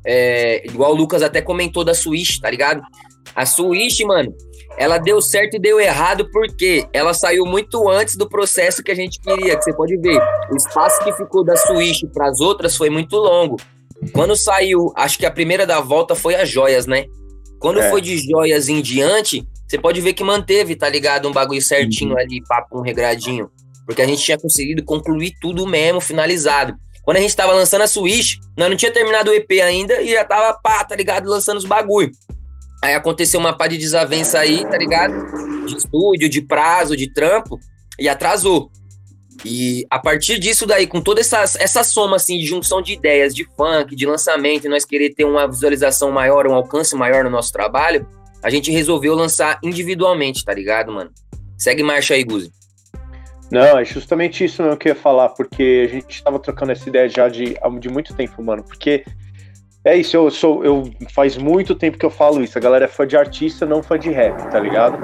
é, 0.02 0.66
igual 0.66 0.92
o 0.92 0.96
Lucas 0.96 1.22
até 1.22 1.42
comentou 1.42 1.84
da 1.84 1.92
Switch, 1.92 2.38
tá 2.40 2.50
ligado? 2.50 2.80
A 3.34 3.44
Switch, 3.44 4.00
mano, 4.06 4.34
ela 4.78 4.96
deu 4.96 5.20
certo 5.20 5.56
e 5.56 5.60
deu 5.60 5.78
errado 5.78 6.26
porque 6.32 6.88
ela 6.90 7.12
saiu 7.12 7.44
muito 7.44 7.86
antes 7.86 8.16
do 8.16 8.26
processo 8.26 8.82
que 8.82 8.90
a 8.90 8.94
gente 8.94 9.20
queria, 9.20 9.58
que 9.58 9.64
você 9.64 9.74
pode 9.74 9.94
ver. 9.98 10.18
O 10.50 10.56
espaço 10.56 11.04
que 11.04 11.12
ficou 11.12 11.44
da 11.44 11.54
Switch 11.54 12.04
para 12.14 12.30
as 12.30 12.40
outras 12.40 12.74
foi 12.74 12.88
muito 12.88 13.14
longo. 13.14 13.58
Quando 14.12 14.36
saiu, 14.36 14.92
acho 14.96 15.18
que 15.18 15.26
a 15.26 15.30
primeira 15.30 15.66
da 15.66 15.80
volta 15.80 16.14
foi 16.14 16.34
as 16.34 16.48
joias, 16.48 16.86
né? 16.86 17.06
Quando 17.58 17.80
É. 17.80 17.90
foi 17.90 18.00
de 18.00 18.16
joias 18.18 18.68
em 18.68 18.80
diante, 18.80 19.46
você 19.66 19.78
pode 19.78 20.00
ver 20.00 20.12
que 20.12 20.22
manteve, 20.22 20.76
tá 20.76 20.88
ligado? 20.88 21.28
Um 21.28 21.32
bagulho 21.32 21.60
certinho 21.60 22.16
ali, 22.16 22.40
papo 22.48 22.78
um 22.78 22.82
regradinho. 22.82 23.50
Porque 23.84 24.02
a 24.02 24.06
gente 24.06 24.22
tinha 24.22 24.38
conseguido 24.38 24.84
concluir 24.84 25.32
tudo 25.40 25.66
mesmo, 25.66 26.00
finalizado. 26.00 26.74
Quando 27.02 27.16
a 27.16 27.20
gente 27.20 27.34
tava 27.34 27.52
lançando 27.52 27.82
a 27.82 27.86
Switch, 27.86 28.34
nós 28.56 28.68
não 28.68 28.76
tinha 28.76 28.92
terminado 28.92 29.30
o 29.30 29.34
EP 29.34 29.50
ainda 29.62 30.00
e 30.02 30.10
já 30.10 30.24
tava, 30.24 30.58
pá, 30.62 30.84
tá 30.84 30.94
ligado? 30.94 31.28
Lançando 31.28 31.56
os 31.56 31.64
bagulho. 31.64 32.10
Aí 32.84 32.94
aconteceu 32.94 33.40
uma 33.40 33.56
pá 33.56 33.66
de 33.66 33.78
desavença 33.78 34.38
aí, 34.38 34.64
tá 34.64 34.76
ligado? 34.76 35.14
De 35.66 35.76
estúdio, 35.76 36.28
de 36.28 36.42
prazo, 36.42 36.96
de 36.96 37.12
trampo, 37.12 37.58
e 37.98 38.08
atrasou. 38.08 38.70
E 39.44 39.86
a 39.90 39.98
partir 39.98 40.38
disso 40.38 40.66
daí, 40.66 40.86
com 40.86 41.00
toda 41.00 41.20
essa, 41.20 41.42
essa 41.58 41.84
soma 41.84 42.16
assim 42.16 42.38
de 42.38 42.46
junção 42.46 42.82
de 42.82 42.92
ideias, 42.92 43.34
de 43.34 43.44
funk, 43.56 43.94
de 43.94 44.06
lançamento, 44.06 44.66
e 44.66 44.68
nós 44.68 44.84
querer 44.84 45.14
ter 45.14 45.24
uma 45.24 45.46
visualização 45.46 46.10
maior, 46.10 46.46
um 46.46 46.54
alcance 46.54 46.94
maior 46.96 47.24
no 47.24 47.30
nosso 47.30 47.52
trabalho, 47.52 48.06
a 48.42 48.50
gente 48.50 48.70
resolveu 48.70 49.14
lançar 49.14 49.58
individualmente, 49.62 50.44
tá 50.44 50.52
ligado, 50.52 50.92
mano? 50.92 51.10
Segue 51.56 51.82
marcha 51.82 52.14
aí, 52.14 52.24
Guzi. 52.24 52.52
Não, 53.50 53.78
é 53.78 53.84
justamente 53.84 54.44
isso 54.44 54.62
que 54.76 54.88
eu 54.88 54.92
ia 54.92 55.00
falar, 55.00 55.30
porque 55.30 55.86
a 55.88 55.92
gente 55.92 56.22
tava 56.22 56.38
trocando 56.38 56.72
essa 56.72 56.88
ideia 56.88 57.08
já 57.08 57.28
de, 57.28 57.56
de 57.80 57.88
muito 57.88 58.14
tempo, 58.14 58.42
mano. 58.42 58.62
Porque 58.62 59.04
é 59.84 59.96
isso, 59.96 60.16
eu 60.16 60.30
sou. 60.30 60.62
Eu, 60.64 60.90
faz 61.14 61.36
muito 61.36 61.74
tempo 61.74 61.96
que 61.96 62.04
eu 62.04 62.10
falo 62.10 62.42
isso. 62.42 62.58
A 62.58 62.60
galera 62.60 62.84
é 62.84 62.88
fã 62.88 63.06
de 63.06 63.16
artista, 63.16 63.64
não 63.64 63.82
fã 63.82 63.98
de 63.98 64.10
rap, 64.10 64.36
tá 64.50 64.60
ligado? 64.60 64.98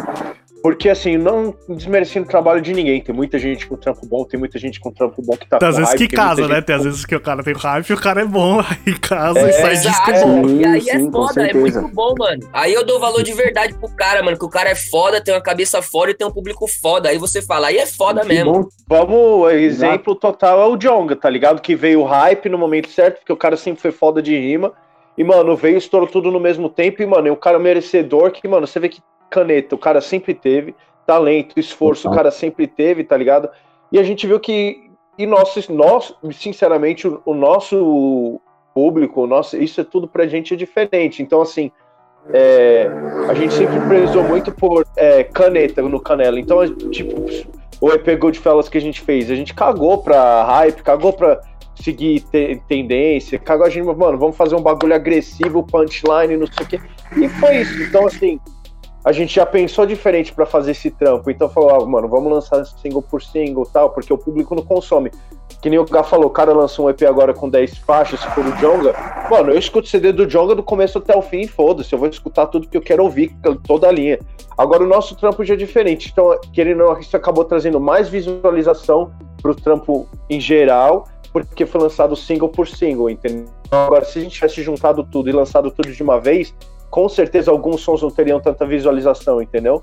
Porque, 0.64 0.88
assim, 0.88 1.18
não 1.18 1.54
desmerecendo 1.68 2.24
o 2.24 2.28
trabalho 2.30 2.62
de 2.62 2.72
ninguém. 2.72 2.98
Tem 2.98 3.14
muita 3.14 3.38
gente 3.38 3.66
com 3.66 3.76
trampo 3.76 4.06
bom, 4.06 4.24
tem 4.24 4.40
muita 4.40 4.58
gente 4.58 4.80
com 4.80 4.90
trampo 4.90 5.20
bom 5.20 5.36
que 5.36 5.46
tá 5.46 5.58
Tem 5.58 5.68
às 5.68 5.74
com 5.74 5.80
vezes 5.82 5.92
hype, 5.92 6.08
que 6.08 6.16
casa, 6.16 6.48
né? 6.48 6.62
Tem 6.62 6.74
às 6.74 6.84
vezes 6.84 7.04
que 7.04 7.14
o 7.14 7.20
cara 7.20 7.44
tem 7.44 7.52
hype 7.52 7.90
e 7.90 7.92
o 7.92 8.00
cara 8.00 8.22
é 8.22 8.24
bom, 8.24 8.60
aí 8.64 8.98
casa 8.98 9.40
É, 9.40 9.50
e 9.50 9.52
sai 9.52 9.76
disco 9.76 10.10
bom. 10.12 10.48
Sim, 10.48 10.60
E 10.60 10.64
aí 10.64 10.80
sim, 10.80 11.06
é 11.06 11.10
foda, 11.10 11.46
é 11.46 11.52
muito 11.52 11.88
bom, 11.88 12.14
mano. 12.18 12.48
Aí 12.50 12.72
eu 12.72 12.82
dou 12.82 12.98
valor 12.98 13.22
de 13.22 13.34
verdade 13.34 13.74
pro 13.74 13.94
cara, 13.94 14.22
mano, 14.22 14.38
que 14.38 14.44
o 14.46 14.48
cara 14.48 14.70
é 14.70 14.74
foda, 14.74 15.22
tem 15.22 15.34
uma 15.34 15.42
cabeça 15.42 15.82
foda 15.82 16.12
e 16.12 16.14
tem 16.14 16.26
um 16.26 16.32
público 16.32 16.66
foda. 16.66 17.10
Aí 17.10 17.18
você 17.18 17.42
fala, 17.42 17.66
aí 17.66 17.76
é 17.76 17.84
foda 17.84 18.22
Que 18.22 18.28
mesmo. 18.28 18.50
bom. 18.50 18.68
Vamos, 18.88 19.52
exemplo 19.52 20.14
total 20.14 20.62
é 20.62 20.66
o 20.66 20.78
Jonga, 20.78 21.14
tá 21.14 21.28
ligado? 21.28 21.60
Que 21.60 21.76
veio 21.76 22.00
o 22.00 22.04
hype 22.04 22.48
no 22.48 22.56
momento 22.56 22.88
certo, 22.88 23.18
porque 23.18 23.34
o 23.34 23.36
cara 23.36 23.58
sempre 23.58 23.82
foi 23.82 23.92
foda 23.92 24.22
de 24.22 24.34
rima. 24.34 24.72
E, 25.16 25.22
mano, 25.22 25.54
veio, 25.56 25.76
estourou 25.76 26.08
tudo 26.08 26.30
no 26.30 26.40
mesmo 26.40 26.70
tempo. 26.70 27.02
E, 27.02 27.06
mano, 27.06 27.28
é 27.28 27.32
um 27.32 27.36
cara 27.36 27.58
merecedor 27.58 28.32
que, 28.32 28.48
mano, 28.48 28.66
você 28.66 28.80
vê 28.80 28.88
que 28.88 29.00
caneta 29.30 29.74
o 29.74 29.78
cara 29.78 30.00
sempre 30.00 30.34
teve, 30.34 30.74
talento, 31.06 31.58
esforço 31.58 32.08
o 32.08 32.14
cara 32.14 32.30
sempre 32.30 32.66
teve, 32.66 33.04
tá 33.04 33.16
ligado? 33.16 33.48
E 33.92 33.98
a 33.98 34.02
gente 34.02 34.26
viu 34.26 34.40
que, 34.40 34.90
e 35.18 35.26
nós, 35.26 35.68
nós 35.68 36.14
sinceramente, 36.32 37.06
o, 37.06 37.20
o 37.24 37.34
nosso 37.34 38.40
público, 38.74 39.22
o 39.22 39.26
nosso, 39.26 39.56
isso 39.56 39.80
é 39.80 39.84
tudo 39.84 40.08
pra 40.08 40.26
gente 40.26 40.54
é 40.54 40.56
diferente. 40.56 41.22
Então, 41.22 41.40
assim, 41.42 41.70
é, 42.32 42.88
a 43.28 43.34
gente 43.34 43.54
sempre 43.54 43.78
prezou 43.86 44.24
muito 44.24 44.50
por 44.50 44.86
é, 44.96 45.22
caneta 45.24 45.82
no 45.82 46.00
Canela. 46.00 46.40
Então, 46.40 46.66
tipo, 46.90 47.24
o 47.80 47.92
EP 47.92 48.18
Goodfellas 48.18 48.68
que 48.68 48.78
a 48.78 48.80
gente 48.80 49.00
fez, 49.00 49.30
a 49.30 49.34
gente 49.34 49.54
cagou 49.54 49.98
pra 49.98 50.42
hype, 50.44 50.82
cagou 50.82 51.12
pra 51.12 51.40
seguir 51.76 52.20
te- 52.20 52.60
tendência, 52.66 53.38
cagou 53.38 53.66
a 53.66 53.70
gente, 53.70 53.84
mano, 53.84 54.16
vamos 54.18 54.36
fazer 54.36 54.56
um 54.56 54.62
bagulho 54.62 54.94
agressivo, 54.94 55.62
punchline, 55.64 56.36
não 56.36 56.46
sei 56.46 56.64
o 56.64 56.68
quê. 56.68 56.80
E 57.16 57.28
foi 57.28 57.58
isso. 57.58 57.82
Então, 57.82 58.06
assim, 58.06 58.40
a 59.04 59.12
gente 59.12 59.34
já 59.34 59.44
pensou 59.44 59.84
diferente 59.84 60.32
pra 60.32 60.46
fazer 60.46 60.70
esse 60.70 60.90
trampo. 60.90 61.30
Então 61.30 61.48
falou, 61.48 61.70
ah, 61.70 61.86
mano, 61.86 62.08
vamos 62.08 62.32
lançar 62.32 62.64
single 62.64 63.02
por 63.02 63.22
single 63.22 63.66
tal, 63.66 63.90
porque 63.90 64.12
o 64.12 64.16
público 64.16 64.54
não 64.54 64.62
consome. 64.62 65.10
Que 65.60 65.68
nem 65.68 65.78
o 65.78 65.84
Gá 65.84 66.02
falou, 66.02 66.26
o 66.26 66.30
cara 66.30 66.52
lançou 66.54 66.86
um 66.86 66.90
EP 66.90 67.02
agora 67.02 67.34
com 67.34 67.48
10 67.48 67.78
faixas, 67.78 68.20
se 68.20 68.26
for 68.30 68.44
o 68.44 68.52
Jonga. 68.56 68.94
Mano, 69.30 69.50
eu 69.52 69.58
escuto 69.58 69.88
CD 69.88 70.10
do 70.10 70.26
Jonga 70.26 70.54
do 70.54 70.62
começo 70.62 70.96
até 70.96 71.14
o 71.14 71.20
fim 71.20 71.42
e 71.42 71.48
foda-se, 71.48 71.92
eu 71.92 71.98
vou 71.98 72.08
escutar 72.08 72.46
tudo 72.46 72.68
que 72.68 72.76
eu 72.76 72.82
quero 72.82 73.02
ouvir, 73.04 73.34
toda 73.66 73.88
a 73.88 73.92
linha. 73.92 74.18
Agora 74.56 74.82
o 74.82 74.86
nosso 74.86 75.14
trampo 75.16 75.44
já 75.44 75.52
é 75.54 75.56
diferente. 75.56 76.10
Então, 76.10 76.38
querendo 76.52 76.82
ou 76.82 76.94
não, 76.94 77.00
isso 77.00 77.16
acabou 77.16 77.44
trazendo 77.44 77.78
mais 77.78 78.08
visualização 78.08 79.12
pro 79.42 79.54
trampo 79.54 80.08
em 80.30 80.40
geral, 80.40 81.06
porque 81.30 81.66
foi 81.66 81.80
lançado 81.80 82.16
single 82.16 82.48
por 82.48 82.66
single, 82.66 83.10
entendeu? 83.10 83.46
Agora, 83.70 84.04
se 84.04 84.18
a 84.18 84.22
gente 84.22 84.34
tivesse 84.34 84.62
juntado 84.62 85.04
tudo 85.04 85.28
e 85.28 85.32
lançado 85.32 85.70
tudo 85.70 85.90
de 85.90 86.02
uma 86.02 86.20
vez, 86.20 86.54
com 86.94 87.08
certeza 87.08 87.50
alguns 87.50 87.80
sons 87.80 88.00
não 88.02 88.08
teriam 88.08 88.38
tanta 88.38 88.64
visualização, 88.64 89.42
entendeu? 89.42 89.82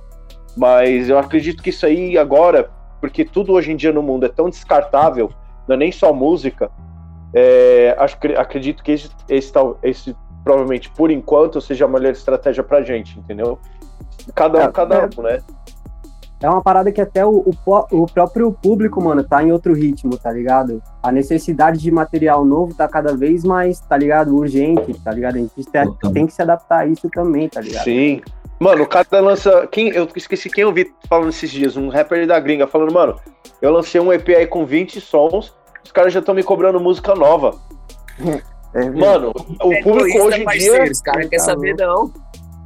Mas 0.56 1.10
eu 1.10 1.20
acredito 1.20 1.62
que 1.62 1.70
isso 1.70 1.86
aí 1.86 2.18
agora, 2.18 2.72
porque 3.02 3.26
tudo 3.26 3.52
hoje 3.52 3.70
em 3.70 3.76
dia 3.76 3.92
no 3.92 4.02
mundo 4.02 4.26
é 4.26 4.30
tão 4.30 4.50
descartável, 4.50 5.30
não 5.68 5.76
é 5.76 5.78
nem 5.78 5.92
só 5.92 6.14
música, 6.14 6.72
é, 7.34 7.94
acho, 8.00 8.16
acredito 8.38 8.82
que 8.82 8.94
esse, 8.94 9.10
esse, 9.28 9.52
esse 9.84 10.16
provavelmente 10.42 10.90
por 10.92 11.12
enquanto 11.12 11.60
seja 11.60 11.84
a 11.84 11.88
melhor 11.90 12.14
estratégia 12.14 12.64
pra 12.64 12.82
gente, 12.82 13.20
entendeu? 13.20 13.60
Cada 14.34 14.70
um, 14.70 14.72
cada 14.72 14.96
é. 14.96 15.10
um, 15.20 15.22
né? 15.22 15.42
É 16.42 16.50
uma 16.50 16.62
parada 16.62 16.92
que 16.92 17.00
até 17.00 17.26
o, 17.26 17.46
o, 17.46 17.54
o 17.92 18.06
próprio 18.08 18.52
público, 18.52 19.02
mano, 19.02 19.24
tá 19.24 19.44
em 19.44 19.52
outro 19.52 19.74
ritmo, 19.74 20.18
tá 20.18 20.32
ligado? 20.32 20.82
A 21.04 21.12
necessidade 21.12 21.80
de 21.80 21.92
material 21.92 22.44
novo 22.44 22.74
tá 22.74 22.88
cada 22.88 23.16
vez 23.16 23.44
mais, 23.44 23.80
tá 23.80 23.96
ligado? 23.96 24.36
Urgente, 24.36 24.94
tá 25.04 25.12
ligado? 25.12 25.36
A 25.36 25.40
gente 25.40 25.64
tem, 25.72 26.14
tem 26.14 26.26
que 26.26 26.34
se 26.34 26.42
adaptar 26.42 26.80
a 26.80 26.86
isso 26.88 27.10
também, 27.10 27.48
tá 27.48 27.62
ligado? 27.62 27.84
Sim. 27.84 28.22
Mano, 28.60 28.84
o 28.84 28.88
cara 28.88 29.08
lança. 29.20 29.68
Quem, 29.68 29.90
eu 29.90 30.08
esqueci 30.16 30.50
quem 30.50 30.64
eu 30.64 30.74
vi 30.74 30.92
falando 31.08 31.30
esses 31.30 31.50
dias, 31.50 31.78
um 31.78 31.90
rapper 31.90 32.26
da 32.26 32.40
gringa, 32.40 32.68
falando, 32.68 32.94
mano, 32.94 33.16
eu 33.62 33.72
lancei 33.72 34.02
um 34.02 34.12
EP 34.12 34.30
aí 34.30 34.48
com 34.48 34.66
20 34.66 35.00
sons, 35.00 35.54
os 35.84 35.92
caras 35.92 36.12
já 36.14 36.20
estão 36.20 36.34
me 36.34 36.44
cobrando 36.44 36.80
música 36.80 37.14
nova. 37.16 37.56
É, 38.74 38.90
Mano, 38.90 39.34
o 39.62 39.74
É 39.74 39.82
público 39.82 40.18
hoje 40.18 40.44
em 40.44 40.48
dia. 40.48 40.84
Os 40.90 41.02
caras 41.02 41.24
não 41.24 41.30
querem 41.30 41.46
saber, 41.46 41.76
não. 41.76 42.10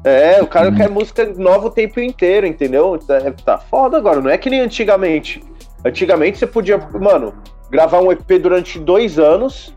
É, 0.06 0.40
o 0.40 0.46
cara 0.46 0.72
quer 0.72 0.88
música 0.88 1.26
nova 1.36 1.66
o 1.68 1.72
tempo 1.72 2.00
inteiro, 2.00 2.46
entendeu? 2.46 2.98
Tá, 3.00 3.20
tá 3.44 3.58
foda 3.58 3.98
agora, 3.98 4.22
não 4.22 4.30
é 4.30 4.38
que 4.38 4.52
nem 4.52 4.60
antigamente. 4.62 5.44
Antigamente 5.84 6.38
você 6.38 6.46
podia, 6.46 6.78
mano, 6.78 7.34
gravar 7.72 8.02
um 8.02 8.12
EP 8.12 8.40
durante 8.40 8.78
dois 8.78 9.18
anos. 9.18 9.74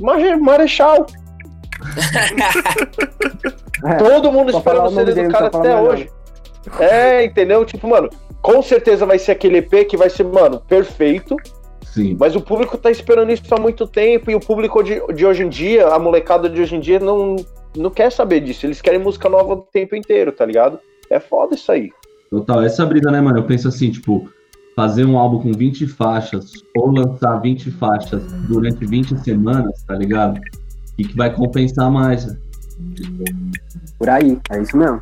Mare- 0.00 0.36
Marechal. 0.36 1.04
É. 3.84 3.94
Todo 4.02 4.32
mundo 4.32 4.50
Só 4.52 4.58
esperando 4.58 4.86
o 4.86 4.90
CD 4.90 5.22
do 5.24 5.30
cara 5.30 5.46
até 5.46 5.76
hoje. 5.78 6.10
É, 6.78 7.24
entendeu? 7.24 7.64
Tipo, 7.64 7.86
mano, 7.86 8.08
com 8.40 8.62
certeza 8.62 9.04
vai 9.04 9.18
ser 9.18 9.32
aquele 9.32 9.58
EP 9.58 9.86
que 9.86 9.96
vai 9.96 10.08
ser, 10.08 10.24
mano, 10.24 10.60
perfeito. 10.66 11.36
Sim. 11.84 12.16
Mas 12.18 12.36
o 12.36 12.40
público 12.40 12.78
tá 12.78 12.90
esperando 12.90 13.30
isso 13.32 13.42
há 13.54 13.60
muito 13.60 13.86
tempo. 13.86 14.30
E 14.30 14.34
o 14.34 14.40
público 14.40 14.82
de, 14.82 15.00
de 15.12 15.26
hoje 15.26 15.42
em 15.42 15.48
dia, 15.48 15.88
a 15.88 15.98
molecada 15.98 16.48
de 16.48 16.60
hoje 16.60 16.76
em 16.76 16.80
dia, 16.80 16.98
não, 17.00 17.36
não 17.76 17.90
quer 17.90 18.10
saber 18.10 18.40
disso. 18.40 18.66
Eles 18.66 18.80
querem 18.80 19.00
música 19.00 19.28
nova 19.28 19.54
o 19.54 19.56
tempo 19.58 19.94
inteiro, 19.94 20.32
tá 20.32 20.44
ligado? 20.44 20.78
É 21.08 21.20
foda 21.20 21.54
isso 21.54 21.70
aí. 21.70 21.90
Total, 22.30 22.62
essa 22.62 22.86
brisa, 22.86 23.10
né, 23.10 23.20
mano? 23.20 23.38
Eu 23.38 23.44
penso 23.44 23.68
assim, 23.68 23.90
tipo, 23.90 24.30
fazer 24.76 25.04
um 25.04 25.18
álbum 25.18 25.40
com 25.40 25.52
20 25.52 25.86
faixas 25.88 26.52
ou 26.76 26.90
lançar 26.92 27.38
20 27.38 27.70
faixas 27.72 28.22
durante 28.48 28.86
20 28.86 29.18
semanas, 29.18 29.82
tá 29.82 29.94
ligado? 29.94 30.40
E 30.96 31.04
que 31.04 31.16
vai 31.16 31.34
compensar 31.34 31.90
mais. 31.90 32.26
né? 32.26 32.36
Por 33.98 34.08
aí, 34.08 34.38
é 34.50 34.62
isso 34.62 34.76
mesmo. 34.76 35.00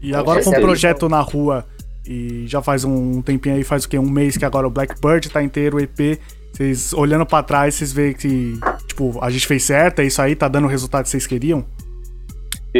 E 0.00 0.14
agora 0.14 0.42
com 0.42 0.48
o 0.48 0.50
certeza. 0.50 0.66
projeto 0.66 1.08
na 1.08 1.20
rua, 1.20 1.64
e 2.06 2.44
já 2.46 2.62
faz 2.62 2.84
um 2.84 3.20
tempinho 3.20 3.56
aí, 3.56 3.64
faz 3.64 3.84
o 3.84 3.88
quê? 3.88 3.98
Um 3.98 4.08
mês 4.08 4.36
que 4.36 4.44
agora 4.44 4.66
o 4.66 4.70
Blackbird 4.70 5.28
tá 5.28 5.42
inteiro, 5.42 5.76
o 5.76 5.80
EP. 5.80 6.18
Vocês 6.52 6.94
olhando 6.94 7.26
pra 7.26 7.42
trás, 7.42 7.74
vocês 7.74 7.92
veem 7.92 8.14
que, 8.14 8.58
tipo, 8.86 9.22
a 9.22 9.28
gente 9.28 9.46
fez 9.46 9.62
certo, 9.62 10.00
é 10.00 10.06
isso 10.06 10.22
aí, 10.22 10.34
tá 10.34 10.48
dando 10.48 10.64
o 10.64 10.70
resultado 10.70 11.04
que 11.04 11.10
vocês 11.10 11.26
queriam? 11.26 11.66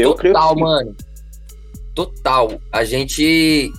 Eu 0.02 0.14
creio 0.14 0.34
Total, 0.34 0.54
sim. 0.54 0.60
mano. 0.60 0.96
Total. 1.94 2.60
A 2.72 2.84
gente. 2.84 3.70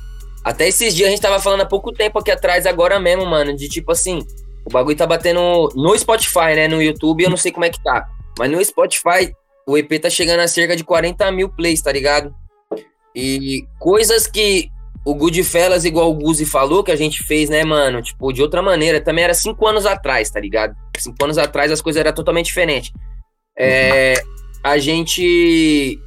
Até 0.44 0.68
esses 0.68 0.96
dias 0.96 1.08
a 1.08 1.12
gente 1.12 1.22
tava 1.22 1.40
falando 1.40 1.62
há 1.62 1.66
pouco 1.66 1.92
tempo 1.92 2.20
aqui 2.20 2.32
atrás, 2.32 2.66
agora 2.66 3.00
mesmo, 3.00 3.26
mano. 3.26 3.56
De 3.56 3.68
tipo 3.68 3.92
assim, 3.92 4.20
o 4.66 4.70
bagulho 4.70 4.98
tá 4.98 5.06
batendo 5.06 5.70
no 5.76 5.98
Spotify, 5.98 6.56
né? 6.56 6.68
No 6.68 6.82
YouTube, 6.82 7.24
eu 7.24 7.30
não 7.30 7.38
sei 7.38 7.52
como 7.52 7.66
é 7.66 7.70
que 7.70 7.84
tá. 7.84 8.06
Mas 8.40 8.50
no 8.50 8.64
Spotify, 8.64 9.34
o 9.68 9.78
EP 9.78 10.00
tá 10.02 10.10
chegando 10.10 10.40
a 10.40 10.48
cerca 10.48 10.76
de 10.76 10.84
40 10.84 11.32
mil 11.32 11.50
plays, 11.50 11.82
tá 11.82 11.92
ligado? 11.92 12.34
E 13.16 13.66
coisas 13.80 14.28
que 14.28 14.70
o 15.06 15.16
Goodfellas, 15.16 15.86
igual 15.86 16.12
o 16.12 16.14
Guzi 16.14 16.46
falou, 16.46 16.84
que 16.84 16.92
a 16.92 16.96
gente 16.96 17.24
fez, 17.24 17.50
né, 17.50 17.64
mano? 17.64 18.02
Tipo, 18.02 18.34
de 18.34 18.42
outra 18.42 18.62
maneira. 18.62 19.00
Também 19.00 19.24
era 19.24 19.34
cinco 19.34 19.66
anos 19.66 19.86
atrás, 19.86 20.30
tá 20.30 20.40
ligado? 20.40 20.76
Cinco 20.98 21.24
anos 21.24 21.38
atrás 21.38 21.72
as 21.72 21.82
coisas 21.82 22.00
eram 22.00 22.14
totalmente 22.14 22.48
diferentes. 22.48 22.92
É, 23.58 24.16
a 24.62 24.78
gente 24.78 25.98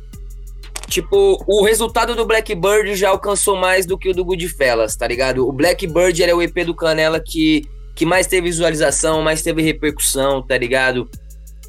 Tipo, 0.91 1.41
o 1.47 1.65
resultado 1.65 2.17
do 2.17 2.27
Blackbird 2.27 2.97
já 2.97 3.11
alcançou 3.11 3.57
mais 3.57 3.87
do 3.87 3.97
que 3.97 4.09
o 4.09 4.13
do 4.13 4.25
Goodfellas, 4.25 4.97
tá 4.97 5.07
ligado? 5.07 5.47
O 5.47 5.53
Blackbird 5.53 6.21
ele 6.21 6.33
é 6.33 6.35
o 6.35 6.43
EP 6.43 6.67
do 6.67 6.75
Canela 6.75 7.21
que, 7.21 7.65
que 7.95 8.05
mais 8.05 8.27
teve 8.27 8.49
visualização, 8.49 9.23
mais 9.23 9.41
teve 9.41 9.63
repercussão, 9.63 10.43
tá 10.43 10.59
ligado? 10.59 11.09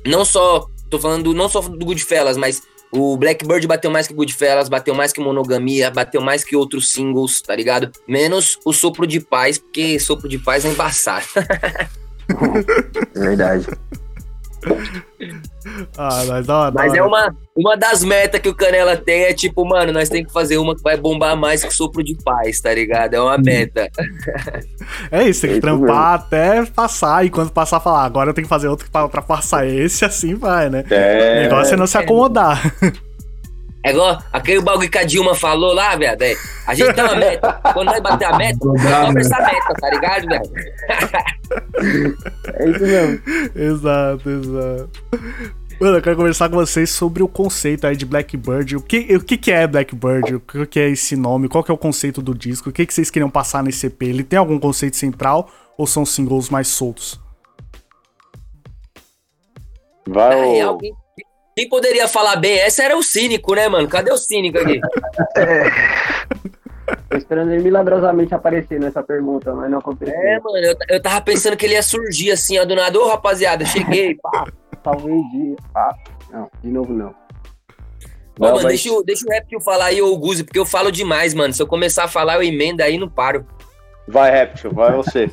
Não 0.04 0.26
só, 0.26 0.66
tô 0.90 0.98
falando 0.98 1.36
não 1.36 1.48
só 1.48 1.62
do 1.62 1.86
Goodfellas, 1.86 2.36
mas 2.36 2.64
o 2.92 3.16
Blackbird 3.16 3.68
bateu 3.68 3.92
mais 3.92 4.08
que 4.08 4.14
Goodfellas, 4.16 4.68
bateu 4.68 4.96
mais 4.96 5.14
que 5.14 5.22
Monogamia, 5.22 5.92
bateu 5.92 6.20
mais 6.20 6.44
que 6.44 6.56
outros 6.56 6.92
singles, 6.92 7.42
tá 7.42 7.56
ligado? 7.56 7.92
Menos 8.08 8.58
o 8.66 8.74
Sopro 8.74 9.06
de 9.06 9.20
Paz, 9.20 9.60
porque 9.60 10.00
Sopro 10.00 10.28
de 10.28 10.40
Paz 10.40 10.66
é 10.66 10.70
embaçado. 10.70 11.28
Verdade. 13.14 13.68
Ah, 15.98 16.24
mas 16.28 16.50
hora. 16.50 16.72
da 16.72 16.82
Mas 16.84 16.94
é 16.94 17.02
uma, 17.04 17.36
uma 17.56 17.78
das 17.78 18.04
metas 18.04 18.40
que 18.42 18.50
o 18.50 18.56
Canela 18.56 18.96
tem, 18.98 19.24
é 19.24 19.34
tipo, 19.34 19.64
mano, 19.66 19.92
nós 19.92 20.10
temos 20.10 20.28
que 20.28 20.34
fazer 20.34 20.58
uma 20.58 20.76
que 20.76 20.82
vai 20.82 20.98
bombar 20.98 21.36
mais 21.38 21.62
que 21.64 21.70
o 21.70 21.72
Sopro 21.74 22.04
de 22.04 22.16
Paz, 22.24 22.60
tá 22.62 22.74
ligado? 22.74 23.14
É 23.14 23.22
uma 23.22 23.38
meta. 23.38 23.88
É 25.12 25.24
isso, 25.24 25.42
tem 25.42 25.52
que 25.52 25.58
É 25.58 25.62
trampar 25.62 26.16
até 26.16 26.66
passar, 26.66 27.26
e 27.26 27.30
quando 27.30 27.52
passar, 27.52 27.80
falar, 27.80 28.04
agora 28.06 28.30
eu 28.30 28.34
tenho 28.34 28.46
que 28.46 28.50
fazer 28.50 28.68
outro 28.68 28.90
pra, 28.92 29.08
pra 29.08 29.22
passar 29.22 29.68
esse, 29.68 30.04
assim 30.06 30.36
vai, 30.36 30.70
né? 30.70 30.84
O 30.90 30.94
É. 30.94 31.44
negócio 31.44 31.74
é 31.74 31.78
não 31.78 31.88
se 31.88 31.98
acomodar. 31.98 32.60
É 32.82 32.92
igual 33.90 34.22
aquele 34.32 34.62
bagulho 34.62 34.90
que 34.90 34.98
a 34.98 35.04
Dilma 35.04 35.34
falou 35.34 35.74
lá, 35.74 35.96
velho. 35.96 36.22
é, 36.24 36.36
A 36.68 36.74
gente 36.76 36.94
tem 36.94 37.04
uma 37.04 37.16
meta. 37.16 37.54
Quando 37.74 37.88
nós 37.88 38.00
bater 38.00 38.26
a 38.26 38.38
meta, 38.38 38.60
pra 38.60 39.20
essa 39.22 39.38
meta, 39.40 39.74
tá 39.80 39.90
ligado, 39.90 40.28
velho? 40.28 40.44
É 42.54 42.70
isso 42.70 42.80
mesmo. 42.84 43.22
exato, 43.56 44.30
exato. 44.30 44.90
Mano, 45.80 45.98
eu 45.98 46.02
quero 46.04 46.16
conversar 46.16 46.48
com 46.48 46.58
vocês 46.58 46.92
sobre 46.92 47.24
o 47.24 47.28
conceito 47.28 47.88
aí 47.88 47.96
de 47.98 48.06
Blackbird. 48.06 48.76
O 48.76 48.82
que, 48.82 49.16
o 49.16 49.20
que, 49.24 49.36
que 49.36 49.52
é 49.52 49.66
Blackbird? 49.66 50.36
O 50.36 50.40
que, 50.40 50.66
que 50.68 50.80
é 50.80 50.90
esse 50.90 51.16
nome? 51.16 51.50
Qual 51.50 51.64
que 51.64 51.72
é 51.72 51.74
o 51.74 51.78
conceito 51.78 52.22
do 52.22 52.36
disco? 52.36 52.70
O 52.70 52.72
que, 52.72 52.86
que 52.86 52.94
vocês 52.94 53.10
queriam 53.10 53.32
passar 53.32 53.64
nesse 53.64 53.88
EP? 53.88 54.04
Ele 54.04 54.24
tem 54.24 54.38
algum 54.38 54.60
conceito 54.60 54.96
central 54.96 55.50
ou 55.76 55.88
são 55.88 56.06
singles 56.06 56.50
mais 56.52 56.68
soltos? 56.68 57.20
Vai, 60.08 60.40
Na 60.40 60.46
real, 60.46 60.78
quem, 60.78 60.94
quem 61.62 61.70
poderia 61.70 62.08
falar 62.08 62.36
bem 62.38 62.58
essa 62.60 62.84
era 62.84 62.98
o 62.98 63.04
cínico, 63.04 63.54
né, 63.54 63.68
mano? 63.70 63.88
Cadê 63.88 64.12
o 64.12 64.18
cínico 64.18 64.58
aqui? 64.58 64.80
Tô 67.10 67.16
esperando 67.18 67.52
ele 67.52 67.64
milagrosamente 67.64 68.34
aparecer 68.34 68.80
nessa 68.80 69.04
pergunta, 69.04 69.54
mas 69.54 69.70
não 69.70 69.78
aconteceu. 69.80 70.14
É, 70.16 70.40
mano, 70.40 70.58
eu, 70.58 70.76
eu 70.90 71.02
tava 71.02 71.22
pensando 71.22 71.56
que 71.56 71.66
ele 71.66 71.76
ia 71.76 71.84
surgir 71.84 72.32
assim, 72.32 72.58
ó, 72.60 72.66
do 72.66 72.76
nada. 72.76 72.98
Ô, 73.00 73.08
rapaziada, 73.08 73.64
cheguei, 73.66 74.16
pá. 74.16 74.46
Talvez 74.84 75.22
dia. 75.32 75.56
Ah, 75.76 75.94
não, 76.32 76.50
de 76.64 76.70
novo 76.72 76.92
não. 76.94 77.10
Ô, 77.10 77.14
Não, 78.40 78.48
mano, 78.50 78.64
mas- 78.64 78.68
deixa, 78.68 78.92
o- 78.92 79.04
deixa 79.04 79.26
o 79.28 79.32
Reptil 79.32 79.62
falar 79.62 79.86
aí, 79.86 80.02
ô 80.02 80.18
Guzi, 80.18 80.44
porque 80.44 80.58
eu 80.60 80.66
falo 80.66 80.92
demais, 80.92 81.34
mano. 81.34 81.54
Se 81.54 81.62
eu 81.62 81.68
começar 81.68 82.06
a 82.06 82.08
falar, 82.08 82.36
eu 82.36 82.44
emendo 82.44 82.82
aí 82.82 82.96
e 82.96 82.98
não 82.98 83.08
paro. 83.10 83.46
Vai, 84.08 84.32
Reptil, 84.32 84.72
vai 84.74 84.92
você. 84.94 85.30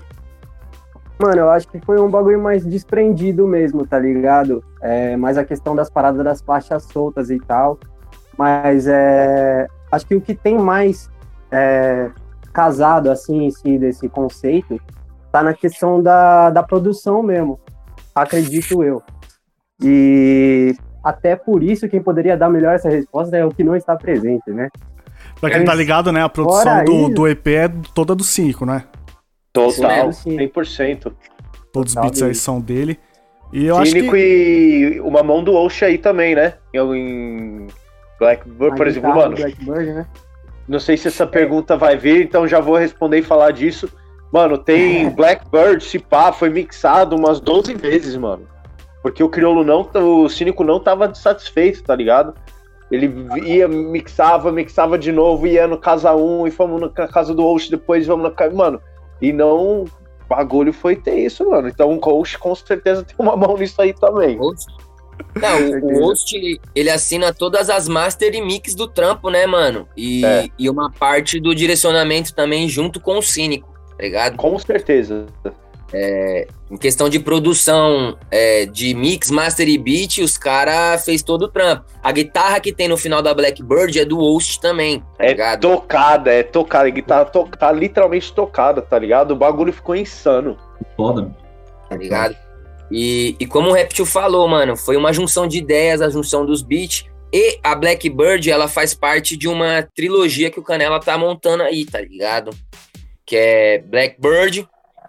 Mano, 1.20 1.37
eu 1.40 1.50
acho 1.50 1.66
que 1.68 1.81
foi 1.81 2.00
um 2.00 2.09
bagulho 2.09 2.40
mais 2.40 2.64
desprendido 2.64 3.46
mesmo, 3.46 3.85
tá 3.87 3.98
ligado? 3.98 4.62
É, 4.81 5.16
mais 5.16 5.37
a 5.37 5.44
questão 5.44 5.74
das 5.74 5.90
paradas 5.90 6.22
das 6.24 6.40
faixas 6.40 6.85
soltas 6.85 7.28
e 7.31 7.38
tal. 7.40 7.78
Mas 8.37 8.87
é, 8.87 9.66
acho 9.90 10.07
que 10.07 10.14
o 10.14 10.20
que 10.20 10.33
tem 10.35 10.57
mais 10.57 11.11
é, 11.50 12.09
casado, 12.52 13.11
assim, 13.11 13.44
em 13.44 13.50
si, 13.50 13.76
desse 13.78 14.09
conceito, 14.09 14.81
tá 15.33 15.42
na 15.42 15.52
questão 15.54 16.00
da, 16.00 16.50
da 16.50 16.62
produção 16.62 17.20
mesmo. 17.22 17.59
Acredito 18.14 18.83
eu. 18.85 19.02
E 19.83 20.74
até 21.02 21.35
por 21.35 21.62
isso, 21.62 21.88
quem 21.88 22.00
poderia 22.02 22.37
dar 22.37 22.48
melhor 22.48 22.74
essa 22.74 22.88
resposta 22.88 23.37
é 23.37 23.44
o 23.44 23.50
que 23.50 23.64
não 23.64 23.74
está 23.74 23.96
presente, 23.96 24.50
né? 24.50 24.68
Pra 25.40 25.50
quem 25.50 25.64
tá 25.64 25.74
ligado, 25.74 26.12
né? 26.12 26.22
A 26.22 26.28
produção 26.28 26.85
do, 26.85 26.92
isso- 26.92 27.14
do 27.14 27.28
EP 27.28 27.46
é 27.48 27.68
toda 27.94 28.14
do 28.14 28.24
5, 28.24 28.64
né? 28.66 28.85
Total, 29.59 30.12
Sim. 30.12 30.37
100%. 30.37 31.12
Todos 31.73 31.94
os 31.94 32.01
beats 32.01 32.23
aí 32.23 32.35
são 32.35 32.61
dele. 32.61 32.99
E 33.53 33.66
eu 33.66 33.77
acho 33.77 33.92
Cínico 33.92 34.14
que. 34.14 34.18
e 34.97 35.01
uma 35.01 35.23
mão 35.23 35.42
do 35.42 35.55
Osh 35.55 35.83
aí 35.83 35.99
também, 35.99 36.35
né? 36.35 36.55
Em, 36.75 37.66
Blackbird, 38.18 38.77
por 38.77 38.87
A 38.87 38.90
exemplo, 38.90 39.14
mano. 39.14 39.37
Blackbird, 39.37 39.92
né? 39.92 40.07
Não 40.66 40.79
sei 40.79 40.97
se 40.97 41.09
essa 41.09 41.27
pergunta 41.27 41.77
vai 41.77 41.97
vir, 41.97 42.23
então 42.23 42.47
já 42.47 42.61
vou 42.61 42.77
responder 42.77 43.18
e 43.18 43.23
falar 43.23 43.53
disso. 43.53 43.88
Mano, 44.31 44.59
tem 44.59 45.09
Blackbird, 45.14 45.83
se 45.83 45.99
pá, 45.99 46.33
foi 46.33 46.51
mixado 46.51 47.16
umas 47.16 47.40
12 47.40 47.75
vezes, 47.75 48.16
mano. 48.16 48.47
Porque 49.03 49.23
o 49.23 49.29
crioulo 49.29 49.64
não, 49.64 49.88
o 49.94 50.29
cínico 50.29 50.62
não 50.64 50.79
tava 50.79 51.14
satisfeito, 51.14 51.83
tá 51.83 51.94
ligado? 51.94 52.35
Ele 52.90 53.12
ia, 53.44 53.68
mixava, 53.68 54.51
mixava 54.51 54.99
de 54.99 55.12
novo, 55.12 55.47
ia 55.47 55.66
no 55.66 55.79
casa 55.79 56.14
1 56.14 56.47
e 56.47 56.51
fomos 56.51 56.81
na 56.81 56.88
casa 56.88 57.35
do 57.35 57.47
Osh, 57.47 57.68
depois 57.68 58.07
vamos 58.07 58.25
na 58.25 58.31
casa. 58.31 58.55
Mano, 58.55 58.81
e 59.20 59.33
não. 59.33 59.85
O 59.85 59.88
bagulho 60.28 60.72
foi 60.72 60.94
ter 60.94 61.18
isso, 61.18 61.48
mano. 61.48 61.68
Então 61.68 61.98
o 61.98 62.20
Osh 62.20 62.37
com 62.37 62.54
certeza 62.54 63.02
tem 63.04 63.16
uma 63.18 63.37
mão 63.37 63.57
nisso 63.57 63.81
aí 63.81 63.92
também. 63.94 64.38
Não, 65.35 65.81
o, 65.81 65.85
o 65.85 66.04
host, 66.07 66.61
ele 66.74 66.90
assina 66.90 67.33
todas 67.35 67.68
as 67.68 67.88
master 67.88 68.35
e 68.35 68.40
mix 68.40 68.74
do 68.74 68.87
trampo, 68.87 69.31
né, 69.31 69.46
mano? 69.46 69.88
E, 69.96 70.24
É. 70.24 70.48
e 70.59 70.70
uma 70.70 70.92
parte 70.92 71.40
do 71.40 71.54
direcionamento 71.54 72.33
também 72.35 72.68
junto 72.68 73.00
com 73.00 73.18
o 73.18 73.22
cínico, 73.22 73.68
tá 73.96 74.02
ligado? 74.04 74.37
Com 74.37 74.57
certeza. 74.59 75.26
Em 76.70 76.77
questão 76.77 77.09
de 77.09 77.18
produção 77.18 78.18
é, 78.31 78.66
de 78.66 78.92
mix, 78.94 79.31
master 79.31 79.66
e 79.68 79.79
beat, 79.79 80.18
os 80.18 80.37
caras 80.37 81.05
fez 81.05 81.22
todo 81.22 81.42
o 81.42 81.48
trampo. 81.48 81.85
A 82.03 82.12
guitarra 82.12 82.61
que 82.61 82.72
tem 82.72 82.88
no 82.88 82.96
final 82.96 83.22
da 83.22 83.33
Blackbird 83.33 83.98
é 83.98 84.05
do 84.05 84.18
host 84.18 84.61
também, 84.61 85.01
tá 85.16 85.24
É 85.24 85.29
ligado? 85.29 85.61
tocada, 85.62 86.31
é 86.33 86.42
tocada. 86.42 86.87
A 86.88 86.90
guitarra 86.90 87.24
to 87.24 87.48
tá 87.59 87.72
literalmente 87.72 88.33
tocada, 88.33 88.83
tá 88.83 88.98
ligado? 88.98 89.31
O 89.31 89.37
bagulho 89.37 89.72
ficou 89.72 89.96
insano. 89.96 90.59
Foda. 90.96 91.35
tá 91.88 91.96
ligado? 91.96 92.37
E, 92.90 93.35
e 93.40 93.46
como 93.46 93.70
o 93.70 93.72
Reptil 93.72 94.05
falou, 94.07 94.46
mano, 94.48 94.77
foi 94.77 94.96
uma 94.96 95.12
junção 95.12 95.46
de 95.46 95.59
ideias, 95.59 96.01
a 96.03 96.09
junção 96.11 96.44
dos 96.44 96.62
beats. 96.62 97.05
E 97.33 97.59
a 97.62 97.74
Blackbird, 97.74 98.51
ela 98.51 98.68
faz 98.68 98.94
parte 98.94 99.37
de 99.37 99.46
uma 99.48 99.87
trilogia 99.94 100.51
que 100.51 100.59
o 100.59 100.62
Canela 100.62 100.98
tá 101.01 101.16
montando 101.18 101.62
aí, 101.62 101.85
tá 101.85 102.01
ligado? 102.01 102.51
Que 103.27 103.37
é 103.37 103.79
Blackbird, 103.79 104.66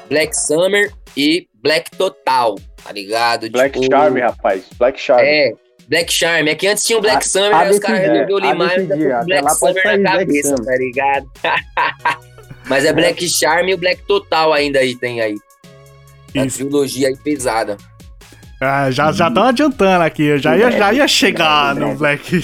Black 0.07 0.35
Summer 0.35 0.91
e 1.17 1.47
Black 1.61 1.91
Total, 1.91 2.55
tá 2.83 2.91
ligado? 2.91 3.49
Black 3.51 3.79
Tipo, 3.79 3.91
Charm, 3.93 4.17
rapaz. 4.19 4.63
Black 4.77 4.99
Charm. 4.99 5.19
É, 5.25 5.51
Black 5.87 6.13
Charm. 6.13 6.47
É 6.47 6.55
que 6.55 6.67
antes 6.67 6.83
tinha 6.83 6.97
o 6.97 7.01
Black 7.01 7.17
A- 7.17 7.21
Summer, 7.21 7.53
a 7.55 7.59
aí 7.61 7.71
os 7.71 7.79
caras 7.79 7.99
resolveram 8.01 8.37
a 8.37 8.51
limar 8.51 8.79
e 8.79 9.25
Black 9.25 9.55
Summer 9.55 9.99
na 9.99 10.17
cabeça, 10.19 10.55
tá 10.55 10.75
ligado? 10.77 11.29
Mas 12.67 12.85
é 12.85 12.93
Black 12.93 13.27
Charm 13.27 13.67
e 13.69 13.73
o 13.73 13.77
Black 13.77 14.03
Total 14.07 14.53
ainda 14.53 14.79
aí, 14.79 14.95
tem 14.95 15.21
aí. 15.21 15.35
A 16.37 16.45
Isso. 16.45 16.57
trilogia 16.57 17.07
aí 17.07 17.17
pesada. 17.17 17.75
Ah, 18.61 18.91
já 18.91 19.11
já 19.13 19.29
estão 19.29 19.43
adiantando 19.43 20.03
aqui. 20.03 20.23
Eu 20.23 20.37
já 20.37 20.57
ia, 20.57 20.69
já 20.69 20.93
ia 20.93 21.07
chegar 21.07 21.73
no 21.75 21.95
Black. 21.95 22.41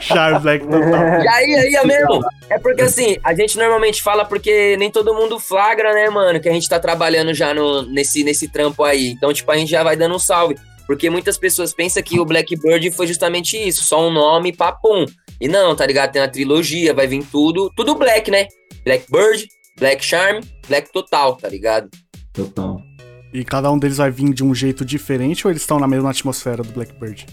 já 0.00 0.30
no 0.30 0.40
Black 0.40 0.66
Total. 0.66 1.22
E 1.22 1.28
aí, 1.28 1.54
aí 1.54 1.74
é 1.74 1.84
mesmo. 1.84 2.20
É 2.48 2.58
porque 2.58 2.82
assim, 2.82 3.16
a 3.22 3.32
gente 3.32 3.56
normalmente 3.56 4.02
fala 4.02 4.24
porque 4.24 4.76
nem 4.76 4.90
todo 4.90 5.14
mundo 5.14 5.38
flagra, 5.38 5.94
né, 5.94 6.10
mano? 6.10 6.40
Que 6.40 6.48
a 6.48 6.52
gente 6.52 6.68
tá 6.68 6.80
trabalhando 6.80 7.32
já 7.32 7.54
no, 7.54 7.82
nesse, 7.82 8.24
nesse 8.24 8.48
trampo 8.48 8.82
aí. 8.82 9.10
Então, 9.10 9.32
tipo, 9.32 9.50
a 9.52 9.56
gente 9.56 9.70
já 9.70 9.84
vai 9.84 9.96
dando 9.96 10.16
um 10.16 10.18
salve. 10.18 10.56
Porque 10.84 11.08
muitas 11.08 11.38
pessoas 11.38 11.72
pensam 11.72 12.02
que 12.02 12.18
o 12.18 12.24
Blackbird 12.24 12.90
foi 12.90 13.06
justamente 13.06 13.56
isso, 13.56 13.84
só 13.84 14.08
um 14.08 14.10
nome, 14.10 14.52
papum. 14.52 15.06
E 15.40 15.46
não, 15.46 15.76
tá 15.76 15.86
ligado? 15.86 16.10
Tem 16.10 16.20
uma 16.20 16.26
trilogia, 16.26 16.92
vai 16.92 17.06
vir 17.06 17.24
tudo, 17.30 17.70
tudo 17.76 17.94
Black, 17.94 18.28
né? 18.28 18.48
Blackbird, 18.84 19.46
Black 19.78 20.04
Charm, 20.04 20.40
Black 20.66 20.92
Total, 20.92 21.36
tá 21.36 21.48
ligado? 21.48 21.88
Total. 22.32 22.89
E 23.32 23.44
cada 23.44 23.70
um 23.70 23.78
deles 23.78 23.98
vai 23.98 24.10
vir 24.10 24.32
de 24.32 24.42
um 24.42 24.54
jeito 24.54 24.84
diferente 24.84 25.46
ou 25.46 25.50
eles 25.50 25.62
estão 25.62 25.78
na 25.78 25.86
mesma 25.86 26.10
atmosfera 26.10 26.62
do 26.62 26.72
Blackbird? 26.72 27.26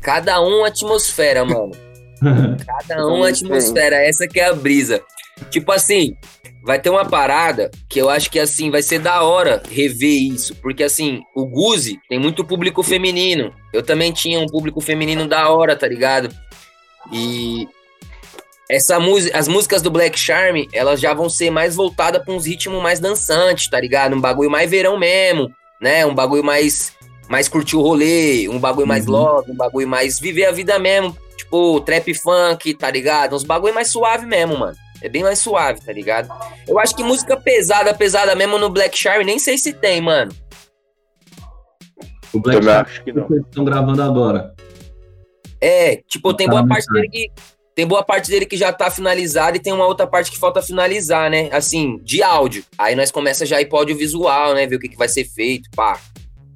Cada 0.00 0.40
um 0.40 0.64
atmosfera, 0.64 1.44
mano. 1.44 1.72
Cada 2.66 3.06
um 3.06 3.22
atmosfera, 3.22 3.96
essa 3.96 4.26
que 4.26 4.40
é 4.40 4.46
a 4.46 4.54
brisa. 4.54 5.00
Tipo 5.50 5.70
assim, 5.70 6.14
vai 6.64 6.80
ter 6.80 6.90
uma 6.90 7.04
parada 7.04 7.70
que 7.88 8.00
eu 8.00 8.10
acho 8.10 8.30
que 8.30 8.38
assim 8.38 8.70
vai 8.70 8.82
ser 8.82 8.98
da 8.98 9.22
hora 9.22 9.62
rever 9.70 10.32
isso, 10.32 10.54
porque 10.56 10.82
assim, 10.82 11.20
o 11.34 11.46
Guzi 11.46 11.98
tem 12.08 12.18
muito 12.18 12.44
público 12.44 12.82
feminino. 12.82 13.52
Eu 13.72 13.82
também 13.82 14.12
tinha 14.12 14.40
um 14.40 14.46
público 14.46 14.80
feminino 14.80 15.28
da 15.28 15.48
hora, 15.48 15.76
tá 15.76 15.86
ligado? 15.86 16.28
E 17.12 17.68
essa 18.70 19.00
música, 19.00 19.36
as 19.38 19.48
músicas 19.48 19.80
do 19.82 19.90
Black 19.90 20.18
Charm, 20.18 20.66
elas 20.72 21.00
já 21.00 21.14
vão 21.14 21.28
ser 21.30 21.50
mais 21.50 21.74
voltadas 21.74 22.22
para 22.22 22.34
uns 22.34 22.46
ritmos 22.46 22.82
mais 22.82 23.00
dançantes, 23.00 23.68
tá 23.68 23.80
ligado? 23.80 24.14
Um 24.14 24.20
bagulho 24.20 24.50
mais 24.50 24.70
verão 24.70 24.98
mesmo, 24.98 25.50
né? 25.80 26.04
Um 26.04 26.14
bagulho 26.14 26.44
mais 26.44 26.92
mais 27.28 27.46
curtir 27.46 27.76
o 27.76 27.82
rolê, 27.82 28.48
um 28.48 28.58
bagulho 28.58 28.86
mais 28.86 29.04
Uhum. 29.06 29.12
love, 29.12 29.50
um 29.52 29.56
bagulho 29.56 29.86
mais 29.86 30.18
viver 30.18 30.46
a 30.46 30.50
vida 30.52 30.78
mesmo, 30.78 31.14
tipo 31.36 31.78
trap 31.80 32.14
funk, 32.14 32.72
tá 32.74 32.90
ligado? 32.90 33.36
Uns 33.36 33.44
bagulho 33.44 33.74
mais 33.74 33.88
suave 33.88 34.24
mesmo, 34.26 34.58
mano. 34.58 34.76
É 35.02 35.08
bem 35.08 35.22
mais 35.22 35.38
suave, 35.38 35.80
tá 35.80 35.92
ligado? 35.92 36.28
Eu 36.66 36.78
acho 36.78 36.94
que 36.96 37.02
música 37.04 37.36
pesada, 37.36 37.94
pesada 37.94 38.34
mesmo 38.34 38.58
no 38.58 38.68
Black 38.70 38.98
Charm, 38.98 39.22
nem 39.24 39.38
sei 39.38 39.56
se 39.58 39.72
tem, 39.72 40.00
mano. 40.00 40.32
O 42.32 42.40
Black 42.40 42.66
acho 42.68 43.04
que 43.04 43.12
não. 43.12 43.22
que 43.22 43.28
vocês 43.28 43.42
estão 43.46 43.64
gravando 43.64 44.02
agora. 44.02 44.54
É, 45.60 45.96
tipo, 46.08 46.34
tem 46.34 46.46
Tá 46.46 46.52
boa 46.52 46.62
na 46.62 46.68
parte 46.68 46.86
dele 46.92 47.08
que. 47.08 47.30
Tem 47.78 47.86
boa 47.86 48.02
parte 48.02 48.28
dele 48.28 48.44
que 48.44 48.56
já 48.56 48.72
tá 48.72 48.90
finalizada 48.90 49.56
e 49.56 49.60
tem 49.60 49.72
uma 49.72 49.86
outra 49.86 50.04
parte 50.04 50.32
que 50.32 50.36
falta 50.36 50.60
finalizar, 50.60 51.30
né? 51.30 51.48
Assim, 51.52 52.00
de 52.02 52.20
áudio. 52.24 52.64
Aí 52.76 52.96
nós 52.96 53.12
começa 53.12 53.46
já 53.46 53.58
a 53.58 53.60
ir 53.60 53.66
pro 53.66 53.78
audiovisual, 53.78 54.52
né? 54.52 54.66
Ver 54.66 54.74
o 54.74 54.80
que, 54.80 54.88
que 54.88 54.96
vai 54.96 55.08
ser 55.08 55.22
feito, 55.22 55.70
pá. 55.76 55.96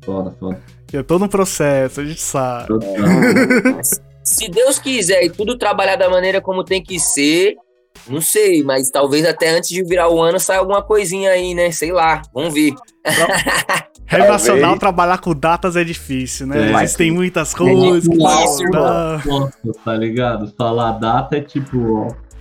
Foda, 0.04 0.34
foda. 0.40 0.60
É 0.92 1.00
todo 1.00 1.24
um 1.24 1.28
processo, 1.28 2.00
a 2.00 2.04
gente 2.04 2.20
sabe. 2.20 2.66
Total. 2.66 2.88
Se 4.24 4.48
Deus 4.48 4.80
quiser 4.80 5.22
e 5.22 5.30
tudo 5.30 5.56
trabalhar 5.56 5.94
da 5.94 6.10
maneira 6.10 6.40
como 6.40 6.64
tem 6.64 6.82
que 6.82 6.98
ser, 6.98 7.54
não 8.08 8.20
sei, 8.20 8.62
mas 8.62 8.90
talvez 8.90 9.24
até 9.24 9.50
antes 9.56 9.68
de 9.70 9.82
virar 9.84 10.08
o 10.08 10.20
ano 10.22 10.38
saia 10.40 10.58
alguma 10.60 10.82
coisinha 10.82 11.30
aí, 11.30 11.54
né? 11.54 11.70
Sei 11.70 11.92
lá, 11.92 12.22
vamos 12.34 12.52
ver. 12.54 12.74
Rap 14.06 14.28
Nacional 14.28 14.78
trabalhar 14.78 15.18
com 15.18 15.34
datas 15.34 15.76
é 15.76 15.84
difícil, 15.84 16.46
né? 16.46 16.70
É. 16.72 16.82
Existem 16.84 17.10
muitas 17.10 17.54
coisas. 17.54 18.06
que 18.06 18.16
difícil, 18.16 18.70
não- 18.72 19.20
Nossa, 19.24 19.52
tá 19.84 19.94
ligado? 19.94 20.52
Falar 20.56 20.92
data 20.92 21.36
é 21.36 21.40
tipo, 21.40 22.06
ó. 22.08 22.32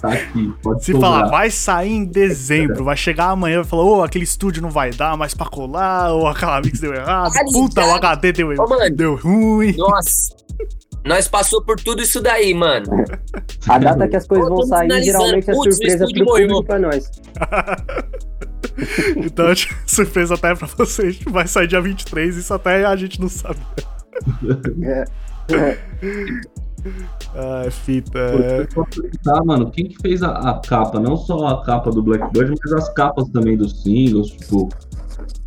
Tá 0.00 0.12
aqui, 0.12 0.52
pode 0.62 0.84
Se 0.84 0.92
cobrar. 0.92 1.08
falar, 1.08 1.26
vai 1.30 1.50
sair 1.50 1.90
em 1.90 2.04
dezembro, 2.04 2.84
vai 2.84 2.94
chegar 2.96 3.30
amanhã 3.30 3.54
e 3.54 3.56
vai 3.56 3.64
falar, 3.64 3.82
ô, 3.82 4.02
aquele 4.02 4.24
estúdio 4.24 4.60
não 4.60 4.68
vai 4.68 4.90
dar 4.90 5.16
mais 5.16 5.32
pra 5.32 5.46
colar, 5.46 6.12
ou 6.12 6.26
aquela 6.28 6.60
mix 6.60 6.78
deu 6.80 6.92
errado, 6.92 7.32
Tá 7.32 7.42
puta, 7.44 7.82
o? 7.82 7.94
HD 7.94 8.30
deu, 8.32 8.48
Ô, 8.52 8.68
mano. 8.68 8.94
deu 8.94 9.16
ruim. 9.16 9.74
Nossa, 9.78 10.36
nós 11.06 11.28
passou 11.28 11.62
por 11.62 11.76
tudo 11.76 12.02
isso 12.02 12.20
daí, 12.20 12.52
mano. 12.52 12.86
A 13.68 13.78
data 13.78 14.08
que 14.08 14.16
as 14.16 14.26
coisas 14.26 14.48
vão 14.48 14.62
sair, 14.62 15.02
geralmente 15.02 15.50
é 15.50 15.54
surpresa 15.54 16.06
pro 16.06 16.24
público 16.24 16.64
pra 16.64 16.78
nós. 16.78 17.10
Então, 19.16 19.46
surpresa 19.86 20.34
até 20.34 20.54
pra 20.54 20.68
vocês, 20.76 21.18
vai 21.30 21.46
sair 21.46 21.66
dia 21.66 21.80
23, 21.80 22.36
isso 22.36 22.52
até 22.52 22.84
a 22.84 22.94
gente 22.94 23.18
não 23.18 23.28
sabe. 23.28 23.58
É. 25.48 25.78
Ah, 27.34 27.70
fita. 27.70 28.18
É. 28.18 28.60
eu 28.62 28.68
posso 28.74 29.00
perguntar, 29.00 29.44
mano, 29.44 29.70
quem 29.70 29.86
que 29.86 29.96
fez 30.02 30.22
a, 30.24 30.30
a 30.32 30.60
capa? 30.60 30.98
Não 30.98 31.16
só 31.16 31.46
a 31.46 31.64
capa 31.64 31.90
do 31.90 32.02
Blackbird, 32.02 32.52
mas 32.62 32.72
as 32.72 32.88
capas 32.94 33.28
também 33.28 33.56
dos 33.56 33.82
singles, 33.82 34.30
tipo, 34.30 34.68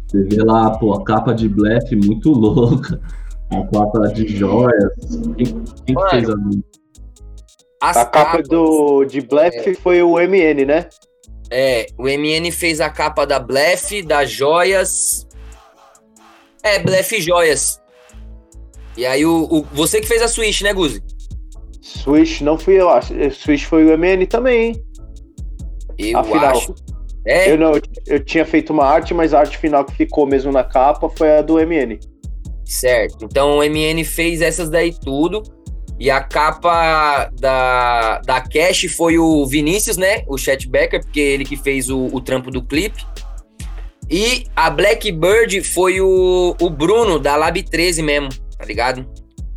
você 0.07 0.23
vê 0.23 0.41
lá, 0.41 0.71
pô, 0.71 0.93
a 0.93 1.03
capa 1.03 1.33
de 1.33 1.49
Bleff 1.49 1.95
muito 1.95 2.31
louca, 2.31 2.99
a 3.51 3.63
capa 3.67 4.07
de 4.13 4.27
joias. 4.27 4.93
Quem, 5.37 5.63
quem 5.85 5.95
Mano, 5.95 6.09
fez 6.09 6.29
a 6.29 6.33
As 7.81 7.97
A 7.97 8.05
capa 8.05 8.31
capas- 8.31 8.47
do 8.49 9.05
de 9.05 9.21
Black 9.21 9.73
foi 9.75 10.01
o 10.03 10.17
MN, 10.19 10.65
né? 10.65 10.89
É, 11.51 11.87
o 11.97 12.07
MN 12.07 12.51
fez 12.51 12.79
a 12.81 12.89
capa 12.89 13.25
da 13.25 13.39
Blef, 13.39 14.01
da 14.03 14.23
Joias. 14.25 15.25
É, 16.61 16.77
Blef 16.79 17.19
Joias. 17.21 17.79
E 18.97 19.05
aí 19.05 19.25
o, 19.25 19.45
o- 19.49 19.65
Você 19.73 20.01
que 20.01 20.07
fez 20.07 20.21
a 20.21 20.27
Switch, 20.27 20.61
né, 20.61 20.73
Guzi? 20.73 21.01
Switch 21.81 22.41
não 22.41 22.57
fui 22.57 22.75
eu, 22.79 22.89
acho. 22.89 23.13
Switch 23.31 23.63
foi 23.63 23.85
o 23.85 23.97
MN 23.97 24.27
também, 24.27 24.61
hein? 24.73 24.83
Eu 25.97 26.19
Afinal. 26.19 26.51
acho. 26.51 26.75
É, 27.25 27.51
Eu 27.51 27.57
não, 27.57 27.71
eu, 27.73 27.81
eu 28.07 28.23
tinha 28.23 28.45
feito 28.45 28.71
uma 28.71 28.85
arte, 28.85 29.13
mas 29.13 29.33
a 29.33 29.39
arte 29.39 29.57
final 29.57 29.83
que 29.85 29.95
ficou 29.95 30.25
mesmo 30.27 30.51
na 30.51 30.63
capa 30.63 31.09
foi 31.09 31.37
a 31.37 31.41
do 31.41 31.55
MN. 31.59 31.97
Certo. 32.69 33.25
Então 33.25 33.57
o 33.57 33.63
MN 33.63 34.03
fez 34.03 34.41
essas 34.41 34.69
daí 34.69 34.93
tudo. 34.93 35.43
E 35.99 36.09
a 36.09 36.21
capa 36.21 37.29
da, 37.37 38.19
da 38.19 38.39
Cash 38.39 38.85
foi 38.95 39.17
o 39.17 39.45
Vinícius, 39.45 39.97
né? 39.97 40.23
O 40.27 40.37
Chat 40.37 40.69
Becker, 40.69 41.01
porque 41.01 41.19
ele 41.19 41.43
que 41.43 41.57
fez 41.57 41.89
o, 41.89 42.05
o 42.05 42.21
trampo 42.21 42.49
do 42.49 42.63
clipe. 42.63 43.05
E 44.09 44.45
a 44.55 44.69
Blackbird 44.69 45.61
foi 45.61 45.99
o, 45.99 46.55
o 46.59 46.69
Bruno, 46.69 47.19
da 47.19 47.35
Lab 47.35 47.61
13 47.61 48.01
mesmo, 48.01 48.29
tá 48.57 48.65
ligado? 48.65 49.05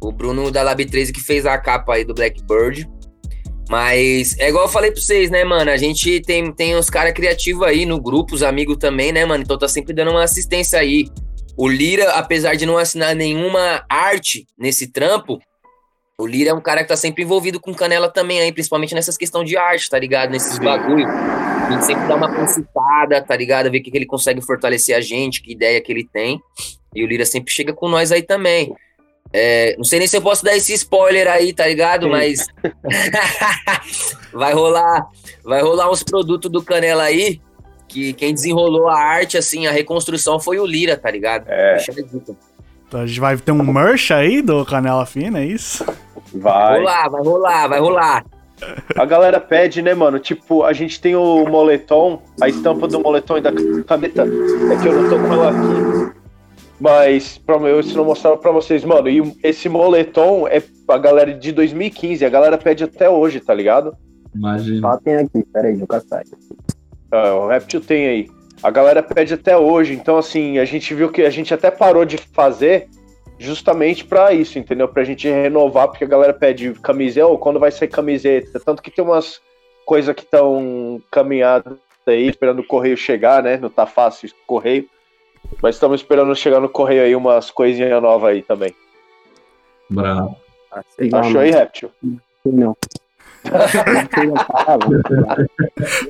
O 0.02 0.10
Bruno 0.10 0.50
da 0.50 0.62
Lab 0.62 0.84
13 0.84 1.12
que 1.12 1.20
fez 1.20 1.46
a 1.46 1.56
capa 1.58 1.94
aí 1.94 2.04
do 2.04 2.12
Blackbird. 2.12 2.90
Mas 3.70 4.36
é 4.38 4.48
igual 4.48 4.64
eu 4.64 4.70
falei 4.70 4.90
pra 4.90 5.00
vocês, 5.00 5.30
né, 5.30 5.44
mano? 5.44 5.70
A 5.70 5.76
gente 5.76 6.20
tem, 6.20 6.52
tem 6.52 6.76
uns 6.76 6.90
caras 6.90 7.12
criativos 7.12 7.62
aí 7.66 7.86
no 7.86 8.00
grupo, 8.00 8.34
os 8.34 8.42
amigos 8.42 8.76
também, 8.76 9.12
né, 9.12 9.24
mano? 9.24 9.42
Então 9.42 9.56
tá 9.56 9.68
sempre 9.68 9.94
dando 9.94 10.10
uma 10.10 10.24
assistência 10.24 10.78
aí. 10.78 11.06
O 11.56 11.68
Lira, 11.68 12.12
apesar 12.12 12.54
de 12.56 12.64
não 12.64 12.78
assinar 12.78 13.14
nenhuma 13.14 13.84
arte 13.88 14.46
nesse 14.56 14.86
trampo, 14.86 15.38
o 16.18 16.26
Lira 16.26 16.50
é 16.50 16.54
um 16.54 16.60
cara 16.60 16.82
que 16.82 16.88
tá 16.88 16.96
sempre 16.96 17.22
envolvido 17.22 17.60
com 17.60 17.74
Canela 17.74 18.08
também 18.08 18.40
aí, 18.40 18.52
principalmente 18.52 18.94
nessas 18.94 19.16
questões 19.16 19.48
de 19.48 19.56
arte, 19.56 19.90
tá 19.90 19.98
ligado? 19.98 20.30
Nesses 20.30 20.58
bagulho. 20.58 21.06
A 21.06 21.70
gente 21.72 21.84
sempre 21.84 22.06
dá 22.06 22.14
uma 22.14 22.34
consultada, 22.34 23.20
tá 23.22 23.36
ligado? 23.36 23.70
Ver 23.70 23.78
o 23.78 23.82
que, 23.82 23.90
que 23.90 23.96
ele 23.96 24.06
consegue 24.06 24.40
fortalecer 24.40 24.96
a 24.96 25.00
gente, 25.00 25.42
que 25.42 25.52
ideia 25.52 25.80
que 25.80 25.92
ele 25.92 26.08
tem. 26.10 26.40
E 26.94 27.02
o 27.04 27.06
Lira 27.06 27.26
sempre 27.26 27.52
chega 27.52 27.72
com 27.72 27.88
nós 27.88 28.12
aí 28.12 28.22
também. 28.22 28.74
É, 29.32 29.74
não 29.76 29.84
sei 29.84 29.98
nem 29.98 30.08
se 30.08 30.16
eu 30.16 30.22
posso 30.22 30.44
dar 30.44 30.56
esse 30.56 30.72
spoiler 30.74 31.26
aí, 31.26 31.52
tá 31.52 31.66
ligado? 31.66 32.04
Sim. 32.04 32.10
Mas 32.10 32.46
vai 34.32 34.52
rolar, 34.52 35.06
vai 35.42 35.62
rolar 35.62 35.90
uns 35.90 36.02
produtos 36.02 36.50
do 36.50 36.62
Canela 36.62 37.04
aí 37.04 37.40
que 37.92 38.12
quem 38.14 38.32
desenrolou 38.32 38.88
a 38.88 38.98
arte, 38.98 39.36
assim, 39.36 39.66
a 39.66 39.70
reconstrução 39.70 40.40
foi 40.40 40.58
o 40.58 40.66
Lira, 40.66 40.96
tá 40.96 41.10
ligado? 41.10 41.44
É. 41.48 41.76
Ver. 41.76 42.06
Então 42.88 43.00
a 43.00 43.06
gente 43.06 43.20
vai 43.20 43.36
ter 43.36 43.52
um 43.52 43.62
merch 43.62 44.10
aí 44.10 44.40
do 44.40 44.64
Canela 44.64 45.04
Fina, 45.04 45.40
é 45.40 45.46
isso? 45.46 45.84
Vai. 46.34 46.78
rolar, 46.78 47.08
vai 47.08 47.22
rolar, 47.22 47.68
vai 47.68 47.80
rolar. 47.80 48.24
A 48.96 49.04
galera 49.04 49.40
pede, 49.40 49.82
né, 49.82 49.92
mano? 49.92 50.18
Tipo, 50.18 50.62
a 50.62 50.72
gente 50.72 51.00
tem 51.00 51.16
o 51.16 51.44
moletom, 51.46 52.22
a 52.40 52.48
estampa 52.48 52.86
do 52.86 53.00
moletom 53.00 53.38
e 53.38 53.40
da 53.40 53.52
caneta. 53.86 54.22
É 54.22 54.82
que 54.82 54.88
eu 54.88 55.02
não 55.02 55.10
tô 55.10 55.16
com 55.16 55.32
ela 55.32 55.50
aqui. 55.50 56.22
Mas, 56.80 57.38
pra, 57.38 57.56
eu 57.56 57.82
se 57.82 57.94
não 57.94 58.04
mostrar 58.04 58.36
pra 58.36 58.50
vocês, 58.50 58.84
mano, 58.84 59.08
e 59.08 59.36
esse 59.42 59.68
moletom 59.68 60.48
é 60.48 60.62
a 60.88 60.98
galera 60.98 61.32
de 61.32 61.52
2015, 61.52 62.24
a 62.24 62.28
galera 62.28 62.58
pede 62.58 62.84
até 62.84 63.08
hoje, 63.08 63.40
tá 63.40 63.54
ligado? 63.54 63.96
Imagina. 64.34 64.80
Só 64.80 64.96
tem 64.98 65.16
aqui, 65.16 65.44
peraí, 65.52 65.76
nunca 65.76 66.00
sai. 66.00 66.24
Ah, 67.12 67.34
o 67.34 67.46
Reptil 67.46 67.80
tem 67.80 68.08
aí. 68.08 68.30
A 68.62 68.70
galera 68.70 69.02
pede 69.02 69.34
até 69.34 69.56
hoje, 69.56 69.92
então 69.92 70.16
assim, 70.16 70.58
a 70.58 70.64
gente 70.64 70.94
viu 70.94 71.10
que 71.10 71.22
a 71.22 71.30
gente 71.30 71.52
até 71.52 71.70
parou 71.70 72.04
de 72.04 72.16
fazer 72.16 72.88
justamente 73.38 74.04
pra 74.04 74.32
isso, 74.32 74.58
entendeu? 74.58 74.88
Pra 74.88 75.04
gente 75.04 75.28
renovar, 75.28 75.88
porque 75.88 76.04
a 76.04 76.08
galera 76.08 76.32
pede 76.32 76.72
camiseta, 76.74 77.26
ou 77.26 77.36
quando 77.36 77.60
vai 77.60 77.70
ser 77.70 77.88
camiseta. 77.88 78.60
Tanto 78.64 78.80
que 78.80 78.90
tem 78.90 79.04
umas 79.04 79.40
coisas 79.84 80.14
que 80.14 80.22
estão 80.22 81.02
caminhadas 81.10 81.76
aí, 82.06 82.28
esperando 82.28 82.60
o 82.60 82.66
correio 82.66 82.96
chegar, 82.96 83.42
né? 83.42 83.56
Não 83.56 83.68
tá 83.68 83.84
fácil 83.84 84.28
o 84.28 84.46
correio. 84.46 84.88
Mas 85.60 85.74
estamos 85.74 86.00
esperando 86.00 86.34
chegar 86.36 86.60
no 86.60 86.68
correio 86.68 87.02
aí 87.02 87.16
umas 87.16 87.50
coisinhas 87.50 88.00
novas 88.00 88.30
aí 88.30 88.42
também. 88.42 88.74
Bravo. 89.90 90.36
Achou 90.70 91.40
aí, 91.40 91.50
Reptil? 91.50 91.90
Não. 92.44 92.76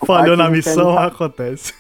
Falhou 0.07 0.37
na 0.37 0.51
missão, 0.51 0.97
acontece. 0.99 1.73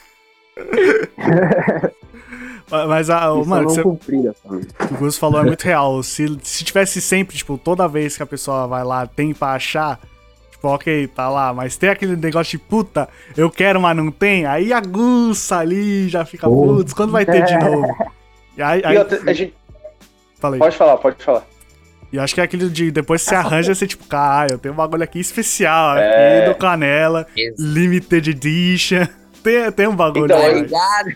Mas, 2.88 3.10
a, 3.10 3.32
o 3.32 3.38
Missão 3.38 3.50
mano, 3.50 3.62
não 3.64 3.70
você, 3.70 3.82
cumprida, 3.82 4.34
o 4.44 4.58
que 4.86 4.94
o 4.94 4.96
Gus 4.96 5.18
falou 5.18 5.40
é 5.40 5.44
muito 5.44 5.62
real. 5.62 6.02
Se, 6.02 6.38
se 6.42 6.64
tivesse 6.64 7.00
sempre, 7.02 7.36
tipo, 7.36 7.58
toda 7.58 7.86
vez 7.86 8.16
que 8.16 8.22
a 8.22 8.26
pessoa 8.26 8.66
vai 8.66 8.82
lá, 8.82 9.06
tem 9.06 9.34
pra 9.34 9.48
achar, 9.52 10.00
tipo, 10.50 10.68
ok, 10.68 11.06
tá 11.08 11.28
lá, 11.28 11.52
mas 11.52 11.76
tem 11.76 11.90
aquele 11.90 12.16
negócio 12.16 12.52
de 12.58 12.64
puta, 12.64 13.08
eu 13.36 13.50
quero, 13.50 13.78
mas 13.80 13.94
não 13.94 14.10
tem, 14.10 14.46
aí 14.46 14.72
aguça 14.72 15.58
ali, 15.58 16.08
já 16.08 16.24
fica, 16.24 16.48
Oh. 16.48 16.76
putz, 16.76 16.94
quando 16.94 17.12
vai 17.12 17.26
ter 17.26 17.44
de 17.44 17.56
novo? 17.62 17.94
E 18.56 18.62
aí, 18.62 18.80
E 18.80 18.86
aí 18.86 18.96
outra, 18.98 19.20
a 19.26 19.32
gente. 19.34 19.54
falei. 20.40 20.58
Pode 20.58 20.76
falar, 20.76 20.96
pode 20.96 21.22
falar. 21.22 21.44
E 22.12 22.18
acho 22.18 22.34
que 22.34 22.40
é 22.40 22.44
aquele 22.44 22.68
de 22.68 22.90
depois 22.90 23.22
que 23.22 23.30
você 23.30 23.34
arranja, 23.34 23.74
você 23.74 23.86
tipo, 23.86 24.06
caralho, 24.06 24.52
eu 24.52 24.58
tenho 24.58 24.74
um 24.74 24.76
bagulho 24.76 25.02
aqui 25.02 25.18
especial, 25.18 25.96
É. 25.96 26.40
aqui 26.42 26.48
do 26.50 26.54
Canela, 26.58 27.26
Ex- 27.36 27.58
Limited 27.58 28.30
Edition. 28.30 29.06
Tem, 29.42 29.72
tem 29.72 29.88
um 29.88 29.96
bagulho 29.96 30.26
Então, 30.26 30.38
Tá 30.40 30.46
aí. 30.46 30.54
ligado? 30.62 31.08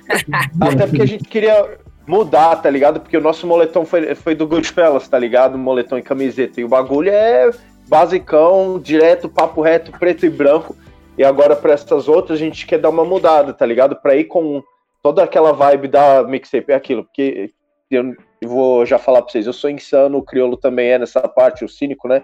Até 0.75 0.87
porque 0.87 1.03
a 1.03 1.07
gente 1.07 1.25
queria 1.29 1.79
mudar, 2.09 2.57
tá 2.57 2.69
ligado? 2.69 2.99
Porque 2.99 3.17
o 3.17 3.21
nosso 3.21 3.47
moletom 3.47 3.85
foi, 3.85 4.17
foi 4.17 4.35
do 4.35 4.49
Goodfellas, 4.49 5.07
tá 5.07 5.17
ligado? 5.17 5.57
Moletom 5.57 5.97
e 5.99 6.03
camiseta. 6.03 6.61
E 6.61 6.65
o 6.65 6.69
bagulho 6.69 7.11
é 7.11 7.51
basicão, 7.87 8.79
direto, 8.81 9.29
papo 9.29 9.61
reto, 9.61 9.93
preto 9.93 10.27
e 10.27 10.31
branco. 10.31 10.77
E 11.17 11.25
agora 11.25 11.55
pra 11.57 11.73
essas 11.73 12.09
outras 12.09 12.39
a 12.39 12.43
gente 12.43 12.67
quer 12.67 12.79
dar 12.79 12.91
uma 12.91 13.05
mudada, 13.05 13.53
tá 13.53 13.65
ligado? 13.65 13.97
Pra 13.97 14.17
ir 14.17 14.25
com 14.25 14.63
toda 15.03 15.23
aquela 15.23 15.53
vibe 15.53 15.89
da 15.89 16.23
mixtape, 16.25 16.73
é 16.73 16.75
aquilo. 16.75 17.05
Porque 17.05 17.51
eu, 17.91 18.13
eu 18.41 18.49
vou 18.49 18.85
já 18.87 18.99
falar 18.99 19.23
pra 19.23 19.31
vocês, 19.33 19.47
eu 19.47 19.53
sou 19.53 19.71
insano, 19.71 20.19
o 20.19 20.23
crioulo 20.23 20.57
também 20.57 20.89
é 20.91 20.99
nessa 20.99 21.27
parte, 21.27 21.65
o 21.65 21.69
cínico, 21.69 22.07
né? 22.09 22.23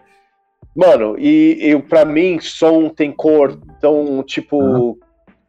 Mano, 0.74 1.16
e, 1.18 1.58
e 1.70 1.82
pra 1.82 2.04
mim, 2.04 2.38
som 2.40 2.88
tem 2.88 3.12
cor, 3.12 3.58
então, 3.76 4.22
tipo, 4.22 4.98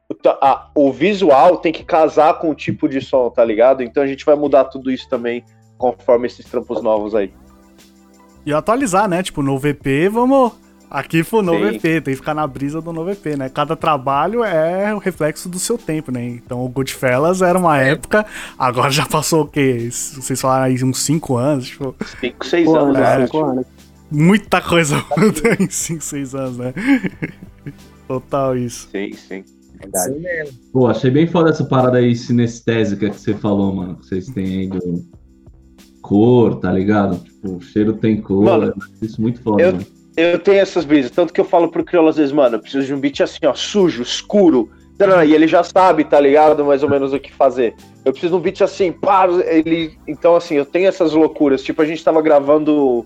o 0.09 0.13
ta- 0.15 0.37
a- 0.41 0.69
o 0.75 0.91
visual 0.91 1.57
tem 1.57 1.71
que 1.71 1.83
casar 1.83 2.39
com 2.39 2.49
o 2.49 2.55
tipo 2.55 2.89
de 2.89 2.99
som, 3.01 3.29
tá 3.29 3.43
ligado? 3.43 3.81
Então 3.83 4.03
a 4.03 4.07
gente 4.07 4.25
vai 4.25 4.35
mudar 4.35 4.65
tudo 4.65 4.91
isso 4.91 5.07
também 5.09 5.43
conforme 5.77 6.27
esses 6.27 6.45
trampos 6.45 6.81
novos 6.81 7.15
aí. 7.15 7.31
E 8.45 8.53
atualizar, 8.53 9.07
né? 9.07 9.23
Tipo, 9.23 9.41
novo 9.41 9.67
EP, 9.67 10.09
vamos. 10.09 10.51
Aqui 10.93 11.23
foi 11.23 11.39
o 11.39 11.41
novo 11.43 11.57
Sim. 11.67 11.75
EP, 11.75 11.81
tem 11.81 12.01
que 12.03 12.15
ficar 12.17 12.35
na 12.35 12.45
brisa 12.45 12.79
do 12.79 12.93
novo 12.93 13.09
EP, 13.09 13.35
né? 13.35 13.49
Cada 13.49 13.75
trabalho 13.75 14.43
é 14.43 14.93
o 14.93 14.99
reflexo 14.99 15.49
do 15.49 15.57
seu 15.57 15.75
tempo, 15.75 16.11
né? 16.11 16.23
Então 16.23 16.63
o 16.63 16.69
Goodfellas 16.69 17.41
era 17.41 17.57
uma 17.57 17.79
época, 17.79 18.23
agora 18.59 18.91
já 18.91 19.07
passou 19.07 19.41
o 19.41 19.47
quê? 19.47 19.89
Vocês 19.91 20.39
falaram 20.39 20.65
aí 20.65 20.83
uns 20.83 20.99
5 21.01 21.35
anos, 21.35 21.65
tipo, 21.65 21.95
5, 22.21 22.45
6 22.45 22.67
Cinco 22.67 22.77
anos, 22.77 22.95
anos, 22.95 22.99
né? 23.19 23.25
cinco 23.25 23.43
anos. 23.43 23.65
muita 24.11 24.61
coisa 24.61 25.03
mudou 25.17 25.51
em 25.59 25.67
5, 25.67 26.03
6 26.03 26.35
anos, 26.35 26.57
né? 26.59 26.73
Total 28.07 28.55
isso. 28.55 28.87
Sim, 28.91 29.13
sim. 29.13 29.43
Isso 29.95 30.19
mesmo. 30.21 30.57
Pô, 30.71 30.87
achei 30.87 31.09
bem 31.09 31.25
foda 31.25 31.49
essa 31.49 31.65
parada 31.65 31.97
aí 31.97 32.15
sinestésica 32.15 33.09
que 33.09 33.19
você 33.19 33.33
falou, 33.33 33.73
mano. 33.75 33.95
Que 33.97 34.05
vocês 34.05 34.27
têm 34.27 34.59
aí 34.59 34.67
do 34.67 35.03
cor, 36.01 36.59
tá 36.59 36.71
ligado? 36.71 37.17
Tipo, 37.17 37.55
o 37.57 37.61
cheiro 37.61 37.93
tem 37.93 38.21
cor. 38.21 38.43
Mano, 38.45 38.73
acho 38.77 39.05
isso 39.05 39.21
muito 39.21 39.41
foda, 39.41 39.63
eu- 39.63 39.71
mano. 39.73 39.85
Eu 40.15 40.37
tenho 40.39 40.59
essas 40.59 40.85
brisas, 40.85 41.09
tanto 41.11 41.33
que 41.33 41.41
eu 41.41 41.45
falo 41.45 41.69
pro 41.69 41.83
crioulo 41.83 42.09
às 42.09 42.17
vezes, 42.17 42.31
mano, 42.31 42.55
eu 42.55 42.59
preciso 42.59 42.85
de 42.85 42.93
um 42.93 42.99
beat 42.99 43.21
assim, 43.21 43.39
ó, 43.45 43.53
sujo, 43.53 44.03
escuro. 44.03 44.69
E 45.25 45.33
ele 45.33 45.47
já 45.47 45.63
sabe, 45.63 46.03
tá 46.05 46.19
ligado? 46.19 46.63
Mais 46.63 46.83
ou 46.83 46.89
menos 46.89 47.11
o 47.13 47.19
que 47.19 47.33
fazer. 47.33 47.75
Eu 48.05 48.11
preciso 48.11 48.33
de 48.33 48.37
um 48.37 48.41
beat 48.41 48.61
assim, 48.61 48.91
pá, 48.91 49.27
ele. 49.45 49.97
Então, 50.07 50.35
assim, 50.35 50.55
eu 50.55 50.65
tenho 50.65 50.87
essas 50.87 51.13
loucuras. 51.13 51.61
Tipo, 51.63 51.81
a 51.81 51.85
gente 51.85 52.01
tava 52.03 52.21
gravando 52.21 53.05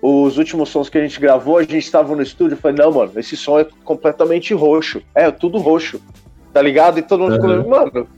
os 0.00 0.38
últimos 0.38 0.70
sons 0.70 0.88
que 0.88 0.98
a 0.98 1.02
gente 1.02 1.20
gravou, 1.20 1.58
a 1.58 1.62
gente 1.62 1.88
tava 1.88 2.16
no 2.16 2.22
estúdio, 2.22 2.54
eu 2.54 2.58
falei, 2.58 2.78
não, 2.78 2.90
mano, 2.90 3.12
esse 3.16 3.36
som 3.36 3.60
é 3.60 3.66
completamente 3.84 4.52
roxo. 4.54 5.00
É, 5.14 5.30
tudo 5.30 5.58
roxo. 5.58 6.00
Tá 6.52 6.60
ligado? 6.60 6.98
E 6.98 7.02
todo 7.02 7.20
mundo 7.22 7.34
ficou, 7.34 7.50
Uhum. 7.50 7.68
mano. 7.68 8.08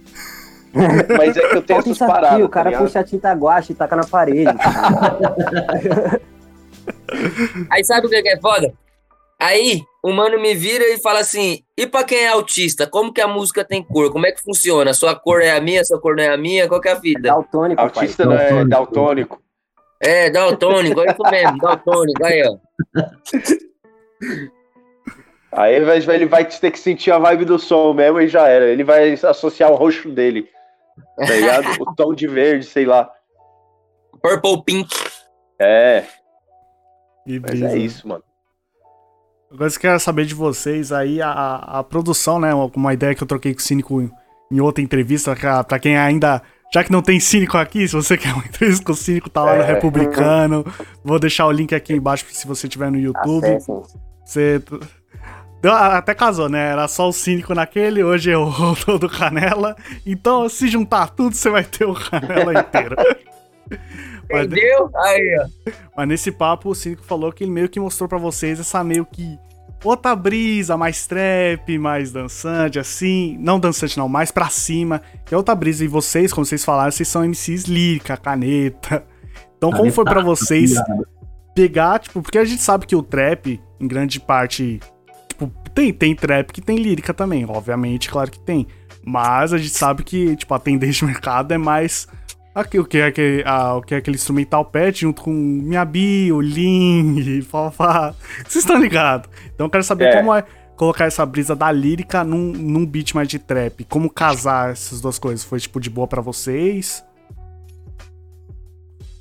Mas 1.19 1.37
é 1.37 1.49
que 1.49 1.57
eu 1.57 1.63
tenho 1.63 1.81
essas 1.81 2.01
aqui, 2.01 2.13
paradas. 2.13 2.45
o 2.45 2.49
cara 2.49 2.73
tá 2.73 2.79
puxa 2.79 3.01
a 3.01 3.05
tinta 3.05 3.33
guache 3.33 3.73
e 3.73 3.75
taca 3.75 3.95
na 3.97 4.05
parede. 4.05 4.45
Aí 7.70 7.85
sabe 7.85 8.07
o 8.07 8.11
que 8.11 8.16
é 8.29 8.40
foda? 8.40 8.73
Aí 9.40 9.83
o 10.03 10.12
mano 10.12 10.40
me 10.40 10.55
vira 10.55 10.85
e 10.85 10.99
fala 10.99 11.20
assim: 11.20 11.62
e 11.77 11.87
pra 11.87 12.05
quem 12.05 12.18
é 12.18 12.29
autista, 12.29 12.87
como 12.87 13.12
que 13.12 13.20
a 13.20 13.29
música 13.29 13.64
tem 13.64 13.83
cor? 13.83 14.11
Como 14.12 14.27
é 14.27 14.33
que 14.33 14.42
funciona? 14.42 14.94
Sua 14.94 15.14
cor 15.14 15.42
é 15.42 15.51
a 15.51 15.61
minha, 15.61 15.85
sua 15.85 16.01
cor 16.01 16.16
não 16.16 16.23
é 16.23 16.29
a 16.29 16.37
minha? 16.37 16.68
Qual 16.68 16.81
que 16.81 16.88
é 16.88 16.92
a 16.92 17.01
fita? 17.01 17.20
Daltônico, 17.20 17.77
pai. 17.77 17.85
Autista 17.85 18.25
não 18.25 18.35
é 18.35 18.64
Daltônico. 18.64 18.68
daltônico. 18.68 19.42
É, 20.01 20.31
daltônico, 20.31 21.01
é 21.01 21.07
isso 21.07 21.31
mesmo, 21.31 21.59
daltônico, 21.59 22.25
aí 22.25 22.42
ó. 22.47 22.57
Aí 25.53 25.75
ele 25.77 25.85
vai, 25.85 25.99
ele 25.99 26.27
vai 26.27 26.44
ter 26.44 26.70
que 26.70 26.79
sentir 26.79 27.12
a 27.12 27.18
vibe 27.18 27.44
do 27.44 27.59
som 27.59 27.92
mesmo 27.94 28.20
e 28.20 28.29
já 28.29 28.49
era. 28.49 28.66
Ele 28.66 28.83
vai 28.83 29.12
associar 29.12 29.70
o 29.70 29.77
roxo 29.77 30.11
dele. 30.11 30.49
Tá 31.16 31.33
ligado? 31.33 31.66
o 31.81 31.94
tom 31.94 32.12
de 32.12 32.27
verde, 32.27 32.66
sei 32.66 32.85
lá. 32.85 33.09
Purple 34.20 34.64
Pink. 34.64 34.94
É, 35.61 36.05
E 37.27 37.39
mas 37.41 37.51
brisa. 37.51 37.69
é 37.69 37.79
isso, 37.79 38.07
mano. 38.07 38.23
Agora 39.53 39.71
eu 39.71 39.81
quero 39.81 40.01
saber 40.01 40.25
de 40.27 40.35
vocês 40.35 40.91
aí, 40.93 41.23
a, 41.23 41.31
a- 41.31 41.79
a 41.79 41.85
produção, 41.85 42.39
né? 42.41 42.53
Uma, 42.53 42.71
uma 42.75 42.93
ideia 42.93 43.15
que 43.15 43.23
eu 43.23 43.27
troquei 43.27 43.55
com 43.55 43.61
o 43.61 43.63
Cínico 43.63 44.11
em, 44.51 44.61
outra 44.61 44.83
entrevista, 44.83 45.35
pra, 45.37 45.63
pra 45.65 45.79
quem 45.79 45.97
ainda. 45.97 46.43
Já 46.73 46.83
que 46.83 46.91
não 46.91 47.03
tem 47.03 47.21
Cínico 47.21 47.57
aqui, 47.57 47.87
se 47.87 47.95
você 47.95 48.17
quer 48.19 48.33
uma 48.35 48.45
entrevista 48.45 48.85
com 48.85 48.93
o 48.93 48.97
Cínico, 48.97 49.31
tá 49.31 49.45
lá 49.45 49.55
no 49.57 49.63
É. 49.63 49.67
Republicano. 49.67 50.65
Vou 51.05 51.19
deixar 51.21 51.47
o 51.47 51.53
link 51.53 51.73
aqui 51.75 51.93
embaixo 51.95 52.25
se 52.31 52.47
você 52.49 52.67
tiver 52.69 52.91
no 52.91 52.99
YouTube. 52.99 53.45
Acessem. 53.47 53.83
Você. 54.25 54.63
Até 55.63 56.15
casou, 56.15 56.49
né? 56.49 56.73
Era 56.73 56.87
só 56.89 57.09
o 57.09 57.13
Cínico 57.13 57.55
naquele, 57.55 58.03
hoje 58.05 58.31
é 58.31 58.37
o 58.37 58.49
o 58.89 58.99
do 58.99 59.09
Canela. 59.09 59.75
Então, 60.05 60.47
se 60.49 60.69
juntar 60.69 61.09
tudo, 61.11 61.35
você 61.35 61.49
vai 61.49 61.65
ter 61.65 61.85
o 61.87 61.95
Canela 61.95 62.53
inteiro. 62.61 62.97
Mas- 64.31 64.46
Entendeu? 64.46 64.90
Aí, 64.96 65.38
ó. 65.40 65.70
Mas 65.96 66.09
nesse 66.09 66.33
papo, 66.33 66.70
o 66.70 66.74
Cínico 66.74 67.05
falou 67.05 67.33
que 67.33 67.44
ele 67.44 67.50
meio 67.50 67.68
que 67.68 67.79
mostrou 67.81 68.09
pra 68.09 68.18
vocês 68.18 68.59
essa 68.59 68.83
meio 68.83 69.05
que 69.05 69.38
outra 69.85 70.16
brisa, 70.16 70.77
mais 70.77 71.07
trap, 71.07 71.79
mais 71.79 72.11
dançante, 72.11 72.79
assim. 72.79 73.37
Não 73.38 73.61
dançante, 73.61 73.98
não, 73.98 74.09
mais 74.09 74.31
pra 74.31 74.48
cima. 74.48 75.03
Que 75.27 75.35
é 75.35 75.37
outra 75.37 75.55
brisa. 75.55 75.85
E 75.85 75.88
vocês, 75.88 76.33
como 76.33 76.44
vocês 76.44 76.64
falaram, 76.64 76.90
vocês 76.90 77.09
são 77.09 77.22
MCs 77.24 77.64
lírica, 77.64 78.16
caneta. 78.16 79.05
Então, 79.57 79.70
como 79.70 79.90
foi 79.92 80.05
pra 80.05 80.20
vocês 80.22 80.74
pegar, 81.55 81.98
tipo, 81.98 82.20
porque 82.20 82.38
a 82.38 82.44
gente 82.44 82.61
sabe 82.62 82.87
que 82.87 82.96
o 82.96 83.03
trap, 83.03 83.61
em 83.81 83.87
grande 83.88 84.20
parte, 84.20 84.81
tipo, 85.29 85.46
tem, 85.74 85.92
tem 85.92 86.14
trap 86.14 86.53
que 86.53 86.61
tem 86.61 86.77
lírica 86.77 87.14
também, 87.14 87.44
obviamente, 87.48 88.11
claro 88.11 88.31
que 88.31 88.38
tem. 88.40 88.66
Mas 89.07 89.53
a 89.53 89.59
gente 89.59 89.70
sabe 89.74 90.03
que, 90.03 90.35
tipo, 90.37 90.53
a 90.55 90.59
tendência 90.59 91.07
do 91.07 91.11
mercado 91.12 91.53
é 91.53 91.59
mais 91.59 92.09
aqui, 92.55 92.79
o, 92.79 92.85
que 92.85 92.99
é 92.99 93.07
aquele, 93.07 93.43
a, 93.45 93.75
o 93.77 93.83
que 93.83 93.95
é 93.95 93.99
aquele 93.99 94.17
instrumental 94.17 94.64
pet 94.64 95.01
junto 95.01 95.23
com 95.23 95.31
Miyabi, 95.33 96.33
o 96.33 96.40
Ling, 96.40 97.43
Fafá. 97.49 98.14
Vocês 98.47 98.64
estão 98.64 98.81
ligados? 98.81 99.29
Então 99.55 99.67
eu 99.67 99.71
quero 99.71 99.85
saber 99.85 100.07
É. 100.07 100.17
como 100.19 100.35
é 100.35 100.45
colocar 100.77 101.05
essa 101.05 101.25
brisa 101.25 101.55
da 101.55 101.71
lírica 101.71 102.25
num, 102.25 102.53
num 102.53 102.85
beat 102.85 103.14
mais 103.14 103.29
de 103.29 103.38
trap. 103.38 103.85
Como 103.85 104.11
casar 104.11 104.73
essas 104.73 105.01
duas 105.01 105.19
coisas? 105.19 105.45
Foi, 105.45 105.59
tipo, 105.61 105.79
de 105.81 105.88
boa 105.88 106.07
pra 106.07 106.21
vocês? 106.21 107.05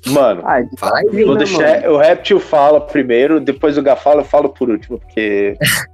Mano, 0.06 0.42
Ah, 0.44 0.54
aí, 0.56 0.66
desafio, 0.68 1.26
vou 1.26 1.34
né, 1.34 1.44
deixar. 1.44 1.80
mano? 1.80 1.94
O 1.94 1.98
Reptil 1.98 2.38
fala 2.38 2.80
primeiro, 2.80 3.40
depois 3.40 3.78
o 3.78 3.82
Gafala 3.82 4.20
eu 4.20 4.24
falo 4.26 4.50
por 4.50 4.68
último, 4.68 4.98
porque. 4.98 5.56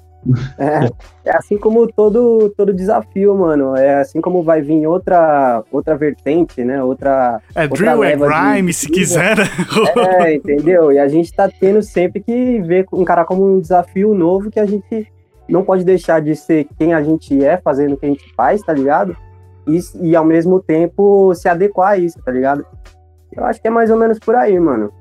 É, 0.59 1.31
é 1.31 1.37
assim 1.37 1.57
como 1.57 1.91
todo, 1.91 2.51
todo 2.57 2.75
desafio, 2.75 3.35
mano. 3.35 3.75
É 3.77 4.01
assim 4.01 4.21
como 4.21 4.43
vai 4.43 4.61
vir 4.61 4.87
outra, 4.87 5.65
outra 5.73 5.97
vertente, 5.97 6.63
né? 6.63 6.83
Outra. 6.83 7.41
É 7.55 7.63
Outra 7.63 7.77
drill, 7.77 8.05
é 8.05 8.09
leva 8.11 8.29
de- 8.29 8.53
grime, 8.53 8.73
se 8.73 8.89
quiser. 8.89 9.37
né? 9.39 9.45
É, 10.27 10.35
entendeu? 10.35 10.93
E 10.93 10.99
a 10.99 11.09
gente 11.09 11.33
tá 11.33 11.49
tendo 11.49 11.83
sempre 11.83 12.21
que 12.23 12.61
ver, 12.61 12.87
encarar 12.93 13.25
como 13.25 13.45
um 13.47 13.61
desafio 13.61 14.13
novo 14.15 14.51
que 14.51 14.61
a 14.61 14.67
gente 14.67 15.11
não 15.49 15.65
pode 15.65 15.85
deixar 15.85 16.21
de 16.21 16.37
ser 16.37 16.67
quem 16.79 16.93
a 16.93 17.03
gente 17.03 17.43
é, 17.45 17.57
fazendo 17.57 17.95
o 17.95 17.97
que 17.97 18.07
a 18.07 18.09
gente 18.11 18.35
faz, 18.35 18.61
tá 18.63 18.73
ligado? 18.73 19.17
E, 19.67 19.81
e 20.03 20.15
ao 20.17 20.25
mesmo 20.25 20.61
tempo 20.61 21.35
se 21.35 21.49
adequar 21.49 21.93
a 21.93 21.97
isso, 21.99 22.19
tá 22.23 22.31
ligado? 22.31 22.65
Eu 23.33 23.45
acho 23.45 23.61
que 23.61 23.69
é 23.69 23.71
mais 23.71 23.91
ou 23.91 23.97
menos 23.97 24.19
por 24.19 24.35
aí, 24.35 24.59
mano. 24.61 24.93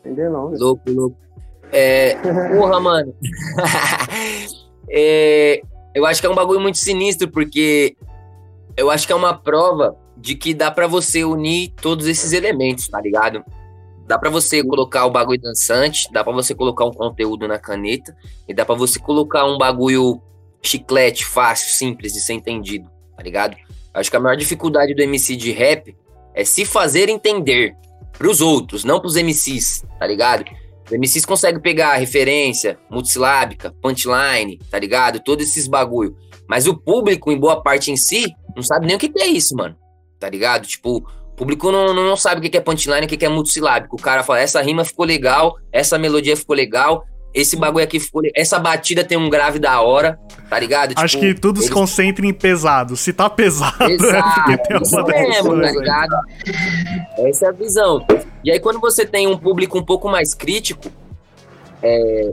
Entendeu? 0.00 0.30
Não? 0.30 0.50
Louco, 0.50 0.82
louco. 0.90 1.16
É, 1.72 2.14
porra, 2.56 2.80
mano. 2.80 3.14
É, 4.88 5.62
eu 5.92 6.06
acho 6.06 6.20
que 6.20 6.26
é 6.28 6.30
um 6.30 6.34
bagulho 6.34 6.60
muito 6.60 6.78
sinistro, 6.78 7.28
porque 7.28 7.96
eu 8.76 8.88
acho 8.88 9.04
que 9.04 9.12
é 9.12 9.16
uma 9.16 9.34
prova 9.34 9.96
de 10.16 10.34
que 10.34 10.54
dá 10.54 10.70
pra 10.70 10.86
você 10.86 11.24
unir 11.24 11.72
todos 11.82 12.06
esses 12.06 12.32
elementos, 12.32 12.88
tá 12.88 13.00
ligado? 13.00 13.44
Dá 14.06 14.16
pra 14.16 14.30
você 14.30 14.62
colocar 14.62 15.04
o 15.04 15.10
bagulho 15.10 15.40
dançante, 15.40 16.08
dá 16.12 16.22
pra 16.22 16.32
você 16.32 16.54
colocar 16.54 16.84
um 16.84 16.92
conteúdo 16.92 17.48
na 17.48 17.58
caneta, 17.58 18.16
e 18.48 18.54
dá 18.54 18.64
pra 18.64 18.74
você 18.74 19.00
colocar 19.00 19.44
um 19.44 19.58
bagulho 19.58 20.22
chiclete, 20.62 21.26
fácil, 21.26 21.74
simples 21.74 22.12
de 22.12 22.20
ser 22.20 22.34
entendido, 22.34 22.88
tá 23.16 23.22
ligado? 23.22 23.56
Acho 23.92 24.10
que 24.10 24.16
a 24.16 24.20
maior 24.20 24.36
dificuldade 24.36 24.94
do 24.94 25.02
MC 25.02 25.34
de 25.34 25.50
rap 25.50 25.96
é 26.34 26.44
se 26.44 26.64
fazer 26.64 27.08
entender 27.08 27.74
pros 28.12 28.40
outros, 28.40 28.84
não 28.84 29.00
pros 29.00 29.16
MCs, 29.16 29.84
tá 29.98 30.06
ligado? 30.06 30.44
Os 30.86 30.92
MCs 30.92 31.24
conseguem 31.26 31.60
pegar 31.60 31.94
referência 31.96 32.78
multissilábica, 32.88 33.74
punchline, 33.82 34.58
tá 34.70 34.78
ligado? 34.78 35.20
Todos 35.20 35.46
esses 35.46 35.66
bagulho. 35.66 36.16
Mas 36.48 36.66
o 36.66 36.76
público, 36.76 37.32
em 37.32 37.38
boa 37.38 37.60
parte 37.62 37.90
em 37.90 37.96
si, 37.96 38.32
não 38.54 38.62
sabe 38.62 38.86
nem 38.86 38.96
o 38.96 38.98
que, 38.98 39.08
que 39.08 39.20
é 39.20 39.26
isso, 39.26 39.56
mano. 39.56 39.76
Tá 40.18 40.30
ligado? 40.30 40.66
Tipo, 40.66 40.98
o 40.98 41.36
público 41.36 41.70
não, 41.72 41.92
não, 41.92 42.16
sabe 42.16 42.38
o 42.38 42.50
que, 42.50 42.56
é 42.56 42.60
punchline, 42.60 43.04
o 43.04 43.08
que, 43.08 43.24
é 43.24 43.28
multissilábico. 43.28 43.96
O 43.96 44.00
cara 44.00 44.22
fala, 44.22 44.40
essa 44.40 44.62
rima 44.62 44.84
ficou 44.84 45.04
legal, 45.04 45.56
essa 45.72 45.98
melodia 45.98 46.36
ficou 46.36 46.54
legal, 46.54 47.04
esse 47.36 47.54
bagulho 47.56 47.84
aqui 47.84 48.00
ficou 48.00 48.22
essa 48.34 48.58
batida 48.58 49.04
tem 49.04 49.18
um 49.18 49.28
grave 49.28 49.58
da 49.58 49.80
hora, 49.82 50.18
tá 50.48 50.58
ligado? 50.58 50.94
Acho 50.96 51.18
Tipo, 51.18 51.34
que 51.34 51.40
tudo 51.40 51.58
se 51.58 51.66
eles- 51.66 51.74
concentra 51.74 52.24
em 52.26 52.32
pesado. 52.32 52.96
Se 52.96 53.12
tá 53.12 53.28
pesado, 53.28 53.76
é 53.84 53.92
Exato, 53.92 54.56
tem 54.64 54.76
uma 54.76 55.04
mesmo, 55.04 55.60
tá 55.60 55.70
ligado? 55.70 56.16
Essa 57.18 57.46
é 57.46 57.48
a 57.48 57.52
visão. 57.52 58.04
E 58.42 58.50
aí, 58.50 58.58
quando 58.58 58.80
você 58.80 59.04
tem 59.04 59.26
um 59.26 59.36
público 59.36 59.78
um 59.78 59.84
pouco 59.84 60.08
mais 60.08 60.32
crítico, 60.34 60.90
é, 61.82 62.32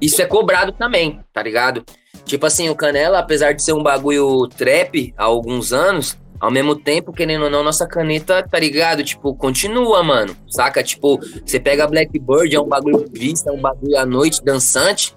isso 0.00 0.20
é 0.20 0.26
cobrado 0.26 0.72
também, 0.72 1.20
tá 1.32 1.42
ligado? 1.42 1.84
Tipo 2.24 2.46
assim, 2.46 2.68
o 2.68 2.74
Canela, 2.74 3.18
apesar 3.20 3.52
de 3.52 3.62
ser 3.62 3.72
um 3.72 3.82
bagulho 3.82 4.46
trap 4.48 5.14
há 5.16 5.24
alguns 5.24 5.72
anos, 5.72 6.16
ao 6.40 6.50
mesmo 6.50 6.76
tempo, 6.76 7.12
querendo 7.12 7.44
ou 7.44 7.50
não, 7.50 7.62
nossa 7.62 7.86
caneta, 7.86 8.42
tá 8.42 8.58
ligado? 8.58 9.02
Tipo, 9.02 9.34
continua, 9.34 10.02
mano. 10.02 10.36
Saca? 10.48 10.82
Tipo, 10.82 11.18
você 11.44 11.58
pega 11.58 11.86
Blackbird, 11.86 12.54
é 12.54 12.60
um 12.60 12.68
bagulho 12.68 13.04
vista, 13.12 13.50
é 13.50 13.52
um 13.52 13.60
bagulho 13.60 13.98
à 13.98 14.06
noite, 14.06 14.42
dançante. 14.44 15.14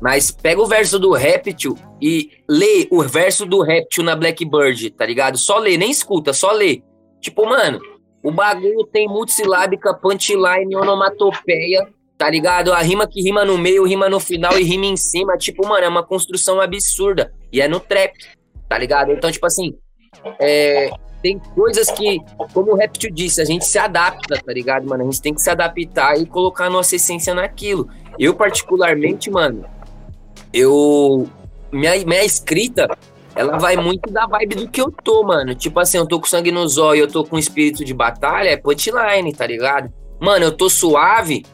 Mas 0.00 0.30
pega 0.30 0.60
o 0.60 0.66
verso 0.66 0.98
do 0.98 1.12
Réptil 1.12 1.76
e 2.00 2.30
lê 2.48 2.86
o 2.90 3.02
verso 3.02 3.44
do 3.44 3.62
Réptil 3.62 4.04
na 4.04 4.14
Blackbird, 4.14 4.90
tá 4.90 5.04
ligado? 5.04 5.36
Só 5.36 5.58
lê, 5.58 5.76
nem 5.76 5.90
escuta, 5.90 6.32
só 6.32 6.52
lê. 6.52 6.82
Tipo, 7.20 7.46
mano, 7.46 7.80
o 8.22 8.30
bagulho 8.30 8.84
tem 8.92 9.08
multissilábica, 9.08 9.94
punchline, 9.94 10.76
onomatopeia, 10.76 11.88
tá 12.16 12.30
ligado? 12.30 12.72
A 12.72 12.80
rima 12.80 13.08
que 13.08 13.22
rima 13.22 13.44
no 13.44 13.56
meio, 13.58 13.84
rima 13.84 14.08
no 14.08 14.20
final 14.20 14.58
e 14.58 14.62
rima 14.62 14.86
em 14.86 14.96
cima. 14.96 15.36
Tipo, 15.36 15.66
mano, 15.66 15.84
é 15.84 15.88
uma 15.88 16.04
construção 16.04 16.60
absurda. 16.60 17.32
E 17.52 17.60
é 17.60 17.66
no 17.66 17.80
trap, 17.80 18.12
tá 18.68 18.78
ligado? 18.78 19.12
Então, 19.12 19.32
tipo 19.32 19.46
assim, 19.46 19.76
é, 20.38 20.90
tem 21.22 21.38
coisas 21.38 21.90
que, 21.90 22.20
como 22.52 22.72
o 22.72 22.76
Réptil 22.76 23.10
disse, 23.10 23.40
a 23.40 23.44
gente 23.44 23.64
se 23.66 23.78
adapta, 23.78 24.40
tá 24.44 24.52
ligado, 24.52 24.86
mano? 24.86 25.02
A 25.02 25.06
gente 25.06 25.20
tem 25.20 25.34
que 25.34 25.42
se 25.42 25.50
adaptar 25.50 26.18
e 26.18 26.26
colocar 26.26 26.70
nossa 26.70 26.96
essência 26.96 27.34
naquilo. 27.34 27.88
Eu, 28.18 28.34
particularmente, 28.34 29.30
mano, 29.30 29.64
eu. 30.52 31.28
Minha, 31.70 31.98
minha 32.06 32.24
escrita, 32.24 32.88
ela 33.34 33.58
vai 33.58 33.76
muito 33.76 34.10
da 34.10 34.26
vibe 34.26 34.54
do 34.54 34.68
que 34.68 34.80
eu 34.80 34.90
tô, 34.90 35.22
mano. 35.22 35.54
Tipo 35.54 35.80
assim, 35.80 35.98
eu 35.98 36.06
tô 36.06 36.18
com 36.18 36.26
sangue 36.26 36.50
no 36.50 36.66
zóio, 36.66 37.02
eu 37.02 37.08
tô 37.08 37.24
com 37.24 37.38
espírito 37.38 37.84
de 37.84 37.92
batalha, 37.92 38.48
é 38.48 38.56
punchline, 38.56 39.32
tá 39.34 39.46
ligado? 39.46 39.92
Mano, 40.20 40.46
eu 40.46 40.52
tô 40.52 40.70
suave, 40.70 41.44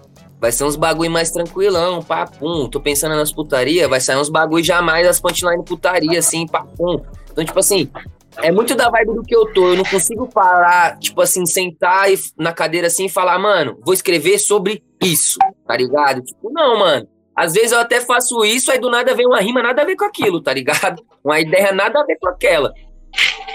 vai 0.41 0.53
ser 0.53 0.65
uns 0.65 0.77
bagulho 0.77 1.11
mais 1.11 1.31
tranquilão, 1.31 2.03
papum. 2.03 2.69
Tô 2.69 2.81
pensando 2.81 3.17
nas 3.17 3.33
putaria, 3.33 3.89
vai 3.89 4.01
sair 4.01 4.17
uns 4.17 4.29
bagulho 4.29 4.63
jamais 4.63 5.07
as 5.07 5.19
punchline 5.19 5.65
putaria, 5.65 6.19
assim, 6.19 6.47
papum. 6.47 7.03
Então, 7.31 7.45
tipo 7.45 7.59
assim, 7.59 7.91
é 8.39 8.51
muito 8.51 8.75
da 8.75 8.91
vibe 8.91 9.15
do 9.15 9.23
que 9.23 9.35
eu 9.35 9.53
tô. 9.53 9.69
Eu 9.69 9.77
não 9.77 9.85
consigo 9.85 10.29
parar, 10.29 10.99
tipo 10.99 11.21
assim, 11.21 11.47
sentar 11.47 12.13
e, 12.13 12.19
na 12.39 12.53
cadeira 12.53 12.87
assim 12.87 13.07
e 13.07 13.11
falar, 13.11 13.39
mano, 13.39 13.79
vou 13.85 13.95
escrever 13.95 14.39
sobre 14.39 14.83
isso, 15.03 15.39
tá 15.67 15.77
ligado? 15.77 16.23
Tipo, 16.23 16.51
não, 16.51 16.79
mano. 16.79 17.09
Às 17.37 17.55
vezes 17.55 17.73
eu 17.73 17.81
até 17.81 18.01
faço 18.01 18.45
isso, 18.45 18.71
aí 18.71 18.79
do 18.79 18.89
nada 18.89 19.15
vem 19.15 19.27
uma 19.27 19.41
rima 19.41 19.63
nada 19.63 19.83
a 19.83 19.85
ver 19.85 19.97
com 19.97 20.05
aquilo, 20.05 20.41
tá 20.41 20.53
ligado? 20.53 21.03
Uma 21.25 21.41
ideia 21.41 21.73
nada 21.73 22.01
a 22.01 22.05
ver 22.05 22.17
com 22.21 22.29
aquela. 22.29 22.73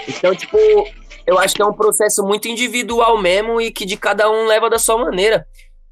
Então, 0.08 0.34
tipo, 0.34 0.58
eu 1.26 1.38
acho 1.38 1.54
que 1.54 1.62
é 1.62 1.64
um 1.64 1.72
processo 1.72 2.22
muito 2.24 2.48
individual 2.48 3.16
mesmo 3.16 3.60
e 3.60 3.70
que 3.70 3.86
de 3.86 3.96
cada 3.96 4.28
um 4.28 4.46
leva 4.46 4.68
da 4.68 4.78
sua 4.78 4.98
maneira. 4.98 5.46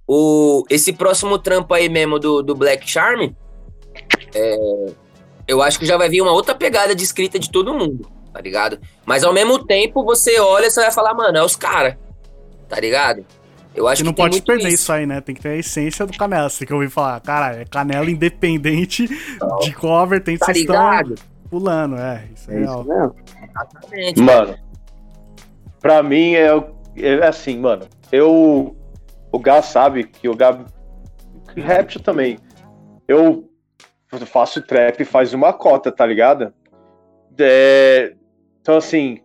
O, 0.06 0.64
esse 0.68 0.92
próximo 0.92 1.38
trampo 1.38 1.72
aí 1.72 1.88
mesmo 1.88 2.18
do, 2.18 2.42
do 2.42 2.54
Black 2.54 2.90
Charm, 2.90 3.30
é, 4.34 4.56
eu 5.46 5.62
acho 5.62 5.78
que 5.78 5.86
já 5.86 5.96
vai 5.96 6.08
vir 6.08 6.20
uma 6.20 6.32
outra 6.32 6.54
pegada 6.54 6.94
de 6.94 7.04
escrita 7.04 7.38
de 7.38 7.50
todo 7.50 7.72
mundo, 7.74 8.10
tá 8.38 8.42
ligado? 8.42 8.78
Mas 9.04 9.24
ao 9.24 9.32
mesmo 9.32 9.58
tempo 9.66 10.04
você 10.04 10.38
olha 10.38 10.66
e 10.66 10.70
você 10.70 10.80
vai 10.80 10.92
falar, 10.92 11.12
mano, 11.12 11.36
é 11.36 11.42
os 11.44 11.56
caras, 11.56 11.96
tá 12.68 12.78
ligado? 12.78 13.26
Eu 13.74 13.88
acho 13.88 14.04
não 14.04 14.12
que 14.12 14.16
tem 14.16 14.24
pode 14.24 14.34
muito 14.36 14.46
perder 14.46 14.68
isso. 14.68 14.92
aí, 14.92 15.06
né? 15.06 15.20
Tem 15.20 15.34
que 15.34 15.42
ter 15.42 15.48
a 15.48 15.56
essência 15.56 16.06
do 16.06 16.16
Canela. 16.16 16.48
Você 16.48 16.60
tem 16.60 16.68
que 16.68 16.74
ouvir 16.74 16.88
falar, 16.88 17.20
cara, 17.20 17.56
é 17.56 17.64
Canela 17.64 18.08
independente 18.08 19.08
de 19.08 19.72
qual 19.74 20.06
vertente 20.06 20.38
Tá 20.38 20.46
vocês 20.46 20.58
estão 20.58 20.76
ligado? 20.76 21.14
pulando. 21.50 21.96
É, 21.96 22.28
isso 22.32 22.48
é, 22.48 22.54
É 22.54 22.58
real. 22.60 22.80
isso 22.80 22.88
mesmo. 22.88 23.14
Exatamente. 23.50 24.22
Mano, 24.22 24.56
pra 25.80 26.00
mim 26.02 26.34
é, 26.34 26.48
é 26.96 27.26
assim, 27.26 27.58
mano. 27.58 27.86
Eu. 28.12 28.76
O 29.32 29.38
Gá 29.40 29.60
sabe 29.62 30.04
que 30.04 30.28
o 30.28 30.36
Gá. 30.36 30.56
Réptil 31.56 32.00
também. 32.00 32.38
Eu 33.08 33.48
faço 34.26 34.62
trap 34.62 35.04
faz 35.04 35.34
uma 35.34 35.52
cota, 35.52 35.90
tá 35.90 36.06
ligado? 36.06 36.52
É, 37.36 38.14
então, 38.68 38.76
assim. 38.76 39.18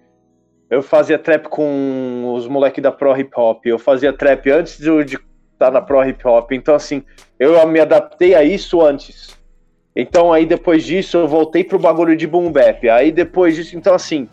Eu 0.70 0.82
fazia 0.82 1.20
trap 1.20 1.50
com 1.50 2.34
os 2.34 2.48
moleques 2.48 2.82
da 2.82 2.92
Pro 2.92 3.16
Hip 3.16 3.30
Hop. 3.36 3.64
Eu 3.66 3.78
fazia 3.78 4.12
trap 4.12 4.50
antes 4.50 4.80
de 4.80 4.90
estar 4.90 5.22
tá 5.60 5.70
na 5.70 5.82
Pro 5.82 6.04
Hip 6.04 6.26
Hop. 6.28 6.52
Então, 6.52 6.74
assim, 6.74 7.04
eu 7.38 7.68
me 7.68 7.80
adaptei 7.80 8.34
a 8.34 8.44
isso 8.44 8.82
antes. 8.82 9.38
Então, 9.96 10.34
aí 10.34 10.48
depois 10.48 10.84
disso, 10.84 11.18
eu 11.18 11.28
voltei 11.28 11.64
pro 11.64 11.78
bagulho 11.78 12.16
de 12.16 12.26
boom 12.26 12.52
bap. 12.52 12.90
Aí 12.90 13.12
depois 13.12 13.56
disso, 13.56 13.78
então, 13.78 13.94
assim, 13.94 14.28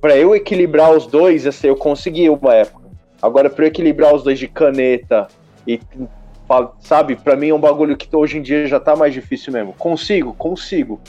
Pra 0.00 0.16
eu 0.16 0.36
equilibrar 0.36 0.92
os 0.92 1.06
dois, 1.06 1.46
assim, 1.46 1.68
eu 1.68 1.76
consegui 1.76 2.28
uma 2.28 2.54
época. 2.54 2.84
Agora, 3.20 3.48
pra 3.48 3.64
eu 3.64 3.68
equilibrar 3.68 4.14
os 4.14 4.22
dois 4.22 4.38
de 4.38 4.46
caneta 4.46 5.26
e, 5.66 5.80
sabe, 6.80 7.16
pra 7.16 7.34
mim 7.34 7.48
é 7.48 7.54
um 7.54 7.58
bagulho 7.58 7.96
que 7.96 8.14
hoje 8.14 8.38
em 8.38 8.42
dia 8.42 8.66
já 8.66 8.78
tá 8.78 8.94
mais 8.94 9.12
difícil 9.12 9.52
mesmo. 9.52 9.72
Consigo, 9.72 10.34
consigo. 10.34 11.00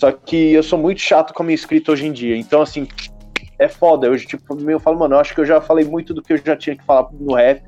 Só 0.00 0.10
que 0.10 0.54
eu 0.54 0.62
sou 0.62 0.78
muito 0.78 0.98
chato 0.98 1.34
com 1.34 1.42
a 1.42 1.46
minha 1.46 1.54
escrita 1.54 1.92
hoje 1.92 2.06
em 2.06 2.12
dia. 2.12 2.34
Então, 2.34 2.62
assim, 2.62 2.88
é 3.58 3.68
foda. 3.68 4.06
Eu, 4.06 4.16
tipo, 4.16 4.70
eu 4.70 4.80
falo, 4.80 4.98
mano, 4.98 5.14
eu 5.14 5.20
acho 5.20 5.34
que 5.34 5.42
eu 5.42 5.44
já 5.44 5.60
falei 5.60 5.84
muito 5.84 6.14
do 6.14 6.22
que 6.22 6.32
eu 6.32 6.38
já 6.38 6.56
tinha 6.56 6.74
que 6.74 6.82
falar 6.82 7.10
no 7.12 7.34
rap. 7.34 7.62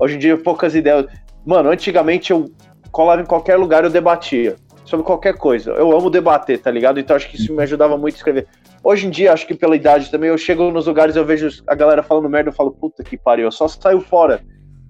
Hoje 0.00 0.16
em 0.16 0.18
dia, 0.18 0.38
poucas 0.38 0.74
ideias. 0.74 1.04
Mano, 1.44 1.68
antigamente 1.68 2.30
eu 2.30 2.50
colava 2.90 3.20
em 3.20 3.26
qualquer 3.26 3.56
lugar 3.56 3.84
eu 3.84 3.90
debatia 3.90 4.56
sobre 4.86 5.04
qualquer 5.04 5.36
coisa. 5.36 5.72
Eu 5.72 5.94
amo 5.94 6.08
debater, 6.08 6.58
tá 6.58 6.70
ligado? 6.70 6.98
Então 6.98 7.14
acho 7.14 7.28
que 7.28 7.36
isso 7.36 7.54
me 7.54 7.62
ajudava 7.62 7.98
muito 7.98 8.14
a 8.14 8.16
escrever. 8.16 8.46
Hoje 8.82 9.06
em 9.06 9.10
dia, 9.10 9.34
acho 9.34 9.46
que 9.46 9.54
pela 9.54 9.76
idade 9.76 10.10
também, 10.10 10.30
eu 10.30 10.38
chego 10.38 10.70
nos 10.70 10.86
lugares 10.86 11.14
eu 11.14 11.26
vejo 11.26 11.62
a 11.66 11.74
galera 11.74 12.02
falando 12.02 12.30
merda, 12.30 12.48
eu 12.48 12.54
falo, 12.54 12.70
puta 12.70 13.04
que 13.04 13.18
pariu, 13.18 13.44
eu 13.44 13.52
só 13.52 13.68
saio 13.68 14.00
fora. 14.00 14.40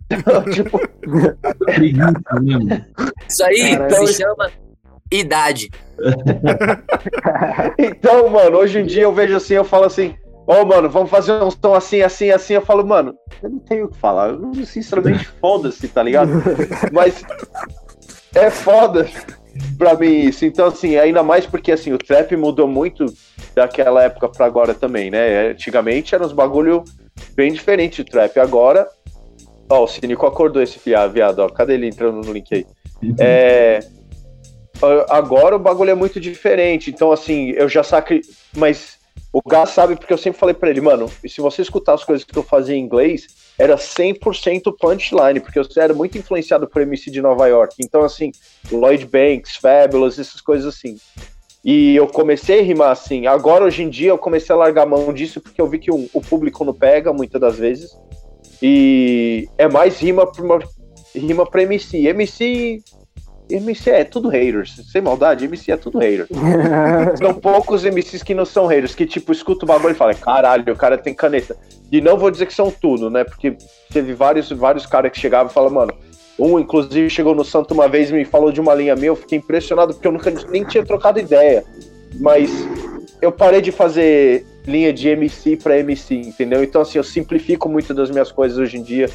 tipo. 0.54 0.78
Isso 3.28 3.44
aí 3.44 3.76
Caralho. 3.76 4.06
se 4.06 4.22
chama 4.22 4.65
idade. 5.10 5.70
então, 7.78 8.28
mano, 8.28 8.58
hoje 8.58 8.80
em 8.80 8.86
dia 8.86 9.04
eu 9.04 9.12
vejo 9.12 9.36
assim, 9.36 9.54
eu 9.54 9.64
falo 9.64 9.84
assim, 9.84 10.14
ô, 10.46 10.64
mano, 10.64 10.88
vamos 10.88 11.10
fazer 11.10 11.32
um 11.32 11.50
som 11.50 11.74
assim, 11.74 12.02
assim, 12.02 12.30
assim. 12.30 12.54
Eu 12.54 12.62
falo, 12.62 12.86
mano, 12.86 13.14
eu 13.42 13.50
não 13.50 13.58
tenho 13.58 13.86
o 13.86 13.88
que 13.88 13.98
falar. 13.98 14.30
Eu, 14.30 14.54
sinceramente, 14.64 15.26
foda-se, 15.40 15.88
tá 15.88 16.02
ligado? 16.02 16.30
Mas 16.92 17.22
é 18.34 18.50
foda 18.50 19.08
pra 19.76 19.94
mim 19.94 20.26
isso. 20.26 20.44
Então, 20.44 20.66
assim, 20.66 20.96
ainda 20.96 21.22
mais 21.22 21.46
porque, 21.46 21.72
assim, 21.72 21.92
o 21.92 21.98
trap 21.98 22.36
mudou 22.36 22.68
muito 22.68 23.06
daquela 23.54 24.02
época 24.02 24.28
pra 24.28 24.46
agora 24.46 24.74
também, 24.74 25.10
né? 25.10 25.50
Antigamente 25.50 26.14
era 26.14 26.24
uns 26.24 26.32
bagulho 26.32 26.84
bem 27.34 27.52
diferente 27.52 28.02
do 28.02 28.10
trap. 28.10 28.38
Agora, 28.38 28.86
ó, 29.68 29.84
o 29.84 29.88
Cínico 29.88 30.26
acordou 30.26 30.62
esse 30.62 30.78
fiado, 30.78 31.12
viado, 31.12 31.40
ó. 31.40 31.48
Cadê 31.48 31.74
ele 31.74 31.88
entrando 31.88 32.24
no 32.24 32.32
link 32.32 32.54
aí? 32.54 32.66
É, 33.20 33.80
agora 35.08 35.56
o 35.56 35.58
bagulho 35.58 35.90
é 35.90 35.94
muito 35.94 36.20
diferente. 36.20 36.90
Então, 36.90 37.12
assim, 37.12 37.50
eu 37.50 37.68
já 37.68 37.82
sacri. 37.82 38.20
Mas 38.56 38.98
o 39.32 39.40
Gás 39.46 39.70
sabe 39.70 39.96
porque 39.96 40.12
eu 40.12 40.18
sempre 40.18 40.38
falei 40.38 40.54
pra 40.54 40.70
ele, 40.70 40.80
mano, 40.80 41.10
e 41.22 41.28
se 41.28 41.40
você 41.40 41.62
escutar 41.62 41.94
as 41.94 42.04
coisas 42.04 42.24
que 42.24 42.36
eu 42.36 42.42
fazia 42.42 42.74
em 42.76 42.80
inglês, 42.80 43.26
era 43.58 43.76
100% 43.76 44.74
punchline, 44.78 45.40
porque 45.40 45.58
eu 45.58 45.64
era 45.76 45.92
muito 45.94 46.16
influenciado 46.18 46.66
por 46.68 46.82
MC 46.82 47.10
de 47.10 47.20
Nova 47.22 47.46
York. 47.46 47.74
Então, 47.80 48.02
assim, 48.02 48.32
Lloyd 48.70 49.06
Banks, 49.06 49.56
Fabulous, 49.56 50.18
essas 50.18 50.40
coisas 50.40 50.74
assim. 50.74 50.96
E 51.64 51.96
eu 51.96 52.06
comecei 52.06 52.60
a 52.60 52.62
rimar 52.62 52.90
assim. 52.92 53.26
Agora, 53.26 53.64
hoje 53.64 53.82
em 53.82 53.88
dia, 53.90 54.10
eu 54.10 54.18
comecei 54.18 54.54
a 54.54 54.58
largar 54.58 54.82
a 54.82 54.86
mão 54.86 55.12
disso 55.12 55.40
porque 55.40 55.60
eu 55.60 55.66
vi 55.66 55.78
que 55.80 55.90
o, 55.90 56.08
o 56.12 56.20
público 56.20 56.64
não 56.64 56.72
pega 56.72 57.12
muitas 57.12 57.40
das 57.40 57.58
vezes. 57.58 57.90
E 58.62 59.48
é 59.58 59.68
mais 59.68 59.98
rima 59.98 60.30
pra, 60.30 60.42
uma- 60.44 60.58
rima 61.14 61.44
pra 61.44 61.62
MC. 61.62 62.06
MC. 62.06 62.82
MC 63.48 63.90
é 63.90 64.04
tudo 64.04 64.28
haters. 64.28 64.80
Sem 64.90 65.00
maldade, 65.00 65.44
MC 65.44 65.72
é 65.72 65.76
tudo 65.76 65.98
hater. 65.98 66.26
São 67.18 67.34
poucos 67.34 67.84
MCs 67.84 68.22
que 68.22 68.34
não 68.34 68.44
são 68.44 68.66
haters, 68.66 68.94
que 68.94 69.06
tipo, 69.06 69.32
escuta 69.32 69.64
o 69.64 69.68
bagulho 69.68 69.92
e 69.92 69.96
fala, 69.96 70.14
caralho, 70.14 70.72
o 70.72 70.76
cara 70.76 70.98
tem 70.98 71.14
caneta. 71.14 71.56
E 71.90 72.00
não 72.00 72.18
vou 72.18 72.30
dizer 72.30 72.46
que 72.46 72.54
são 72.54 72.70
tudo, 72.70 73.08
né? 73.08 73.22
Porque 73.24 73.56
teve 73.92 74.12
vários, 74.12 74.50
vários 74.50 74.86
caras 74.86 75.12
que 75.12 75.18
chegavam 75.18 75.50
e 75.50 75.54
falavam, 75.54 75.76
mano, 75.76 75.94
um 76.38 76.58
inclusive 76.58 77.08
chegou 77.08 77.34
no 77.34 77.44
Santo 77.44 77.72
uma 77.72 77.88
vez 77.88 78.10
e 78.10 78.12
me 78.12 78.24
falou 78.24 78.52
de 78.52 78.60
uma 78.60 78.74
linha 78.74 78.94
minha, 78.94 79.08
eu 79.08 79.16
fiquei 79.16 79.38
impressionado 79.38 79.94
porque 79.94 80.06
eu 80.06 80.12
nunca 80.12 80.32
nem 80.50 80.64
tinha 80.64 80.84
trocado 80.84 81.18
ideia. 81.18 81.64
Mas 82.18 82.50
eu 83.22 83.32
parei 83.32 83.60
de 83.60 83.72
fazer 83.72 84.44
linha 84.66 84.92
de 84.92 85.08
MC 85.08 85.56
pra 85.56 85.78
MC, 85.78 86.14
entendeu? 86.14 86.62
Então 86.62 86.82
assim, 86.82 86.98
eu 86.98 87.04
simplifico 87.04 87.68
muito 87.68 87.94
das 87.94 88.10
minhas 88.10 88.30
coisas 88.32 88.58
hoje 88.58 88.76
em 88.76 88.82
dia. 88.82 89.08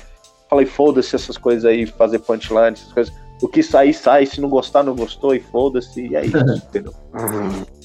Falei, 0.50 0.66
foda-se 0.66 1.16
essas 1.16 1.38
coisas 1.38 1.64
aí, 1.64 1.86
fazer 1.86 2.20
punchline, 2.20 2.74
essas 2.74 2.92
coisas. 2.92 3.14
O 3.42 3.48
que 3.48 3.64
sair, 3.64 3.94
sai. 3.94 4.26
Se 4.26 4.40
não 4.40 4.50
gostar, 4.50 4.84
não 4.84 4.96
gostou 4.96 5.34
e 5.34 5.40
foda-se. 5.40 6.08
E 6.08 6.16
é 6.16 6.26
isso, 6.26 6.38
entendeu? 6.70 6.94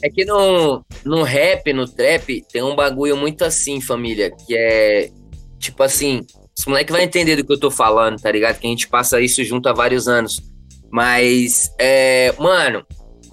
É 0.03 0.11
que 0.11 0.25
no, 0.25 0.85
no 1.05 1.23
rap, 1.23 1.73
no 1.73 1.89
trap, 1.89 2.45
tem 2.53 2.63
um 2.63 2.77
bagulho 2.77 3.17
muito 3.17 3.45
assim, 3.45 3.81
família, 3.81 4.31
que 4.31 4.57
é 4.57 5.11
tipo 5.59 5.83
assim, 5.83 6.25
os 6.57 6.65
moleque 6.67 6.93
vai 6.93 7.03
entender 7.03 7.37
do 7.37 7.45
que 7.45 7.53
eu 7.53 7.61
tô 7.61 7.71
falando, 7.71 8.21
tá 8.21 8.31
ligado? 8.31 8.59
Que 8.59 8.67
a 8.67 8.71
gente 8.71 8.89
passa 8.89 9.21
isso 9.21 9.43
junto 9.45 9.69
há 9.69 9.73
vários 9.73 10.09
anos. 10.09 10.41
Mas, 10.91 11.73
é, 11.79 12.35
mano, 12.39 12.85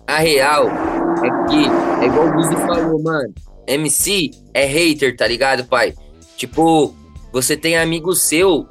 a 0.08 0.18
real 0.18 0.68
é 0.68 1.48
que, 1.48 2.04
é 2.04 2.08
igual 2.08 2.28
o 2.28 2.34
Guzi 2.34 2.56
falou, 2.56 3.02
mano, 3.02 3.34
MC 3.68 4.32
é 4.54 4.66
hater, 4.66 5.16
tá 5.16 5.28
ligado, 5.28 5.66
pai? 5.66 5.94
Tipo, 6.36 6.94
você 7.32 7.56
tem 7.56 7.78
amigo 7.78 8.14
seu 8.16 8.68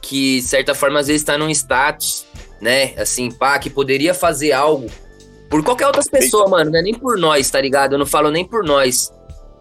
que, 0.00 0.36
de 0.40 0.46
certa 0.46 0.74
forma, 0.74 1.00
às 1.00 1.08
vezes 1.08 1.24
tá 1.24 1.36
num 1.36 1.50
status, 1.50 2.24
né? 2.60 2.94
Assim, 2.96 3.30
pá, 3.30 3.58
que 3.58 3.70
poderia 3.70 4.14
fazer 4.14 4.52
algo 4.52 4.88
por 5.50 5.64
qualquer 5.64 5.86
outras 5.88 6.08
pessoa, 6.08 6.48
mano, 6.48 6.70
não 6.70 6.78
é 6.78 6.82
nem 6.82 6.94
por 6.94 7.18
nós, 7.18 7.50
tá 7.50 7.60
ligado? 7.60 7.94
Eu 7.94 7.98
não 7.98 8.06
falo 8.06 8.30
nem 8.30 8.44
por 8.44 8.62
nós. 8.62 9.12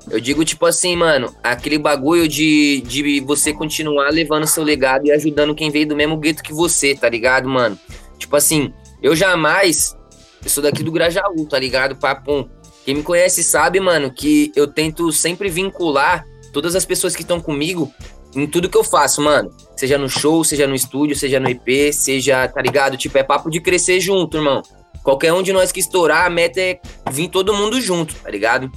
Eu 0.09 0.19
digo, 0.19 0.45
tipo 0.45 0.67
assim, 0.67 0.95
mano, 0.95 1.35
aquele 1.43 1.79
bagulho 1.79 2.27
de, 2.27 2.81
de 2.81 3.19
você 3.21 3.51
continuar 3.51 4.11
levando 4.11 4.45
seu 4.45 4.63
legado 4.63 5.07
e 5.07 5.11
ajudando 5.11 5.55
quem 5.55 5.71
veio 5.71 5.87
do 5.87 5.95
mesmo 5.95 6.15
gueto 6.15 6.43
que 6.43 6.53
você, 6.53 6.95
tá 6.95 7.09
ligado, 7.09 7.49
mano? 7.49 7.77
Tipo 8.19 8.35
assim, 8.35 8.71
eu 9.01 9.15
jamais. 9.15 9.97
Eu 10.43 10.49
sou 10.49 10.61
daqui 10.61 10.83
do 10.83 10.91
Grajaú, 10.91 11.45
tá 11.49 11.57
ligado? 11.59 11.95
Papum. 11.95 12.47
Quem 12.85 12.95
me 12.95 13.03
conhece 13.03 13.43
sabe, 13.43 13.79
mano, 13.79 14.11
que 14.11 14.51
eu 14.55 14.67
tento 14.67 15.11
sempre 15.11 15.49
vincular 15.49 16.23
todas 16.53 16.75
as 16.75 16.85
pessoas 16.85 17.15
que 17.15 17.23
estão 17.23 17.41
comigo 17.41 17.91
em 18.35 18.45
tudo 18.45 18.69
que 18.69 18.77
eu 18.77 18.83
faço, 18.83 19.21
mano. 19.21 19.51
Seja 19.79 19.97
no 19.97 20.09
show, 20.09 20.43
seja 20.43 20.67
no 20.67 20.75
estúdio, 20.75 21.15
seja 21.15 21.39
no 21.39 21.49
EP, 21.49 21.93
seja, 21.93 22.45
tá 22.49 22.61
ligado? 22.61 22.97
Tipo, 22.97 23.17
é 23.17 23.23
papo 23.23 23.49
de 23.49 23.61
crescer 23.61 24.01
junto, 24.01 24.35
irmão. 24.35 24.61
Qualquer 25.05 25.31
um 25.31 25.41
de 25.41 25.53
nós 25.53 25.71
que 25.71 25.79
estourar, 25.79 26.25
a 26.25 26.29
meta 26.29 26.59
é 26.59 26.81
vir 27.09 27.29
todo 27.29 27.53
mundo 27.53 27.79
junto, 27.79 28.13
tá 28.15 28.29
ligado? 28.29 28.69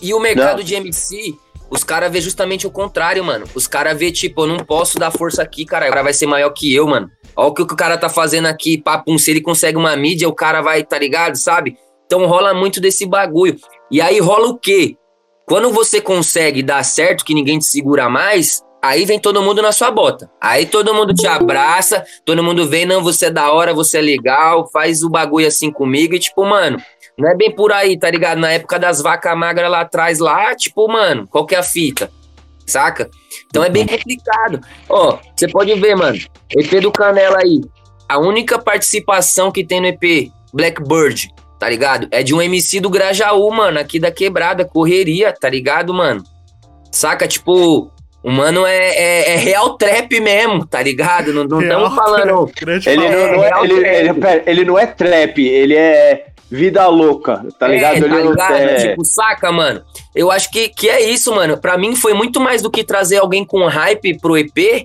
E 0.00 0.14
o 0.14 0.18
mercado 0.18 0.58
Não. 0.60 0.64
de 0.64 0.74
MC, 0.76 1.34
os 1.70 1.84
caras 1.84 2.10
vê 2.10 2.22
justamente 2.22 2.66
o 2.66 2.70
contrário, 2.70 3.22
mano. 3.22 3.44
Os 3.54 3.66
caras 3.66 3.98
vê, 3.98 4.10
tipo, 4.10 4.44
eu 4.44 4.46
não 4.46 4.56
posso 4.60 4.98
dar 4.98 5.10
força 5.10 5.42
aqui, 5.42 5.66
cara. 5.66 5.84
O 5.84 5.90
cara 5.90 6.02
vai 6.02 6.14
ser 6.14 6.26
maior 6.26 6.48
que 6.54 6.74
eu, 6.74 6.86
mano. 6.86 7.10
Olha 7.36 7.48
o 7.48 7.54
que 7.54 7.60
o 7.60 7.66
cara 7.66 7.98
tá 7.98 8.08
fazendo 8.08 8.46
aqui, 8.46 8.78
papum. 8.78 9.18
Se 9.18 9.30
ele 9.30 9.42
consegue 9.42 9.76
uma 9.76 9.94
mídia, 9.94 10.26
o 10.26 10.34
cara 10.34 10.62
vai, 10.62 10.82
tá 10.82 10.98
ligado, 10.98 11.36
sabe? 11.36 11.76
Então 12.06 12.24
rola 12.24 12.54
muito 12.54 12.80
desse 12.80 13.04
bagulho. 13.04 13.58
E 13.90 14.00
aí 14.00 14.18
rola 14.20 14.48
o 14.48 14.58
quê? 14.58 14.96
Quando 15.46 15.70
você 15.70 16.00
consegue 16.00 16.62
dar 16.62 16.82
certo, 16.82 17.26
que 17.26 17.34
ninguém 17.34 17.58
te 17.58 17.66
segura 17.66 18.08
mais, 18.08 18.62
aí 18.82 19.04
vem 19.04 19.18
todo 19.18 19.42
mundo 19.42 19.62
na 19.62 19.72
sua 19.72 19.90
bota. 19.90 20.30
Aí 20.40 20.66
todo 20.66 20.94
mundo 20.94 21.14
te 21.14 21.26
abraça, 21.26 22.04
todo 22.24 22.42
mundo 22.42 22.66
vem, 22.66 22.86
não, 22.86 23.02
você 23.02 23.26
é 23.26 23.30
da 23.30 23.52
hora, 23.52 23.74
você 23.74 23.98
é 23.98 24.00
legal, 24.02 24.68
faz 24.70 25.02
o 25.02 25.10
bagulho 25.10 25.46
assim 25.46 25.70
comigo 25.70 26.14
e 26.14 26.18
tipo, 26.18 26.44
mano, 26.44 26.80
não 27.16 27.28
é 27.28 27.34
bem 27.34 27.50
por 27.54 27.72
aí, 27.72 27.98
tá 27.98 28.10
ligado? 28.10 28.38
Na 28.38 28.52
época 28.52 28.78
das 28.78 29.02
vacas 29.02 29.36
magras 29.36 29.70
lá 29.70 29.80
atrás, 29.80 30.18
lá, 30.18 30.54
tipo, 30.54 30.86
mano, 30.88 31.26
qual 31.28 31.44
que 31.44 31.54
é 31.54 31.58
a 31.58 31.62
fita? 31.62 32.10
Saca? 32.66 33.10
Então 33.46 33.64
é 33.64 33.68
bem 33.68 33.86
complicado. 33.86 34.60
Ó, 34.88 35.18
você 35.34 35.48
pode 35.48 35.74
ver, 35.74 35.96
mano, 35.96 36.18
EP 36.56 36.80
do 36.80 36.92
Canela 36.92 37.38
aí, 37.42 37.60
a 38.08 38.18
única 38.18 38.58
participação 38.58 39.50
que 39.50 39.64
tem 39.64 39.80
no 39.80 39.86
EP, 39.86 40.30
Blackbird, 40.52 41.28
tá 41.58 41.68
ligado? 41.68 42.08
É 42.10 42.22
de 42.22 42.34
um 42.34 42.40
MC 42.40 42.78
do 42.80 42.88
Grajaú, 42.88 43.50
mano, 43.50 43.78
aqui 43.78 43.98
da 43.98 44.10
quebrada, 44.10 44.64
correria, 44.64 45.32
tá 45.32 45.48
ligado, 45.48 45.92
mano? 45.92 46.22
Saca? 46.92 47.26
Tipo, 47.26 47.90
o 48.22 48.30
mano 48.30 48.66
é, 48.66 48.76
é, 48.90 49.32
é 49.32 49.36
real 49.36 49.76
trap 49.76 50.20
mesmo, 50.20 50.66
tá 50.66 50.82
ligado? 50.82 51.32
Não 51.32 51.46
estamos 51.62 51.94
falando. 51.94 52.26
Ele 52.90 53.08
não, 53.08 53.32
não 53.36 53.44
é, 53.44 53.50
ele, 53.64 53.80
trap. 53.80 53.94
ele- 53.94 54.14
pera, 54.14 54.42
ele 54.46 54.64
não 54.64 54.78
é 54.78 54.86
trap, 54.86 55.38
ele 55.46 55.74
é 55.76 56.26
vida 56.50 56.86
louca, 56.88 57.44
tá 57.58 57.68
ligado? 57.68 57.94
É, 57.94 57.96
ele 57.98 58.08
tá 58.08 58.16
ligado? 58.30 58.54
é- 58.54 58.88
Tipo, 58.90 59.04
saca, 59.04 59.52
mano? 59.52 59.82
Eu 60.14 60.30
acho 60.30 60.50
que, 60.50 60.68
que 60.68 60.88
é 60.88 61.00
isso, 61.08 61.32
mano. 61.34 61.56
Pra 61.58 61.78
mim 61.78 61.94
foi 61.94 62.12
muito 62.14 62.40
mais 62.40 62.60
do 62.62 62.70
que 62.70 62.82
trazer 62.82 63.18
alguém 63.18 63.44
com 63.44 63.64
hype 63.66 64.18
pro 64.18 64.36
EP. 64.36 64.84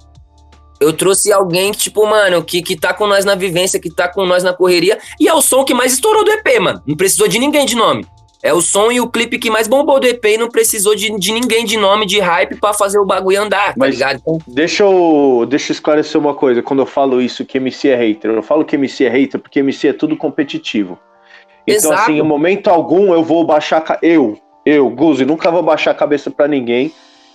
Eu 0.79 0.91
trouxe 0.91 1.31
alguém, 1.31 1.71
tipo, 1.71 2.05
mano, 2.05 2.43
que, 2.43 2.61
que 2.61 2.75
tá 2.75 2.93
com 2.93 3.07
nós 3.07 3.23
na 3.23 3.35
vivência, 3.35 3.79
que 3.79 3.89
tá 3.89 4.07
com 4.09 4.25
nós 4.25 4.43
na 4.43 4.51
correria. 4.53 4.97
E 5.19 5.27
é 5.29 5.33
o 5.33 5.41
som 5.41 5.63
que 5.63 5.73
mais 5.73 5.93
estourou 5.93 6.25
do 6.25 6.31
EP, 6.31 6.59
mano. 6.59 6.81
Não 6.85 6.95
precisou 6.97 7.27
de 7.27 7.39
ninguém 7.39 7.65
de 7.65 7.75
nome. 7.75 8.05
É 8.43 8.53
o 8.53 8.59
som 8.59 8.91
e 8.91 8.99
o 8.99 9.07
clipe 9.09 9.39
que 9.39 9.49
mais 9.49 9.69
bombou 9.69 10.01
do 10.01 10.05
EP 10.05 10.23
e 10.25 10.37
não 10.37 10.49
precisou 10.49 10.93
de, 10.93 11.17
de 11.17 11.31
ninguém 11.31 11.63
de 11.63 11.77
nome, 11.77 12.05
de 12.05 12.19
hype 12.19 12.59
pra 12.59 12.73
fazer 12.73 12.99
o 12.99 13.05
bagulho 13.05 13.41
andar, 13.41 13.67
tá 13.69 13.73
Mas- 13.77 13.95
ligado? 13.95 14.19
Então, 14.21 14.37
Deixa 14.45 14.83
eu, 14.83 15.45
deixa 15.49 15.71
eu 15.71 15.73
esclarecer 15.73 16.19
uma 16.19 16.35
coisa 16.35 16.61
quando 16.61 16.81
eu 16.81 16.85
falo 16.85 17.21
isso, 17.21 17.45
que 17.45 17.57
MC 17.57 17.87
é 17.87 17.95
hater. 17.95 18.29
Eu 18.31 18.43
falo 18.43 18.65
que 18.65 18.75
MC 18.75 19.05
é 19.05 19.09
hater 19.09 19.39
porque 19.39 19.59
MC 19.59 19.87
é 19.87 19.93
tudo 19.93 20.17
competitivo. 20.17 20.99
Então, 21.65 21.91
Exato. 21.91 22.01
assim, 22.01 22.19
em 22.19 22.21
momento 22.21 22.67
algum 22.69 23.13
eu 23.13 23.23
vou 23.23 23.45
baixar. 23.45 23.97
Eu, 24.01 24.37
eu, 24.65 24.89
Guzi, 24.89 25.23
nunca 25.23 25.49
vou 25.49 25.63
baixar 25.63 25.91
a 25.91 25.95
cabeça 25.95 26.29
pra 26.29 26.45
ninguém. 26.45 26.91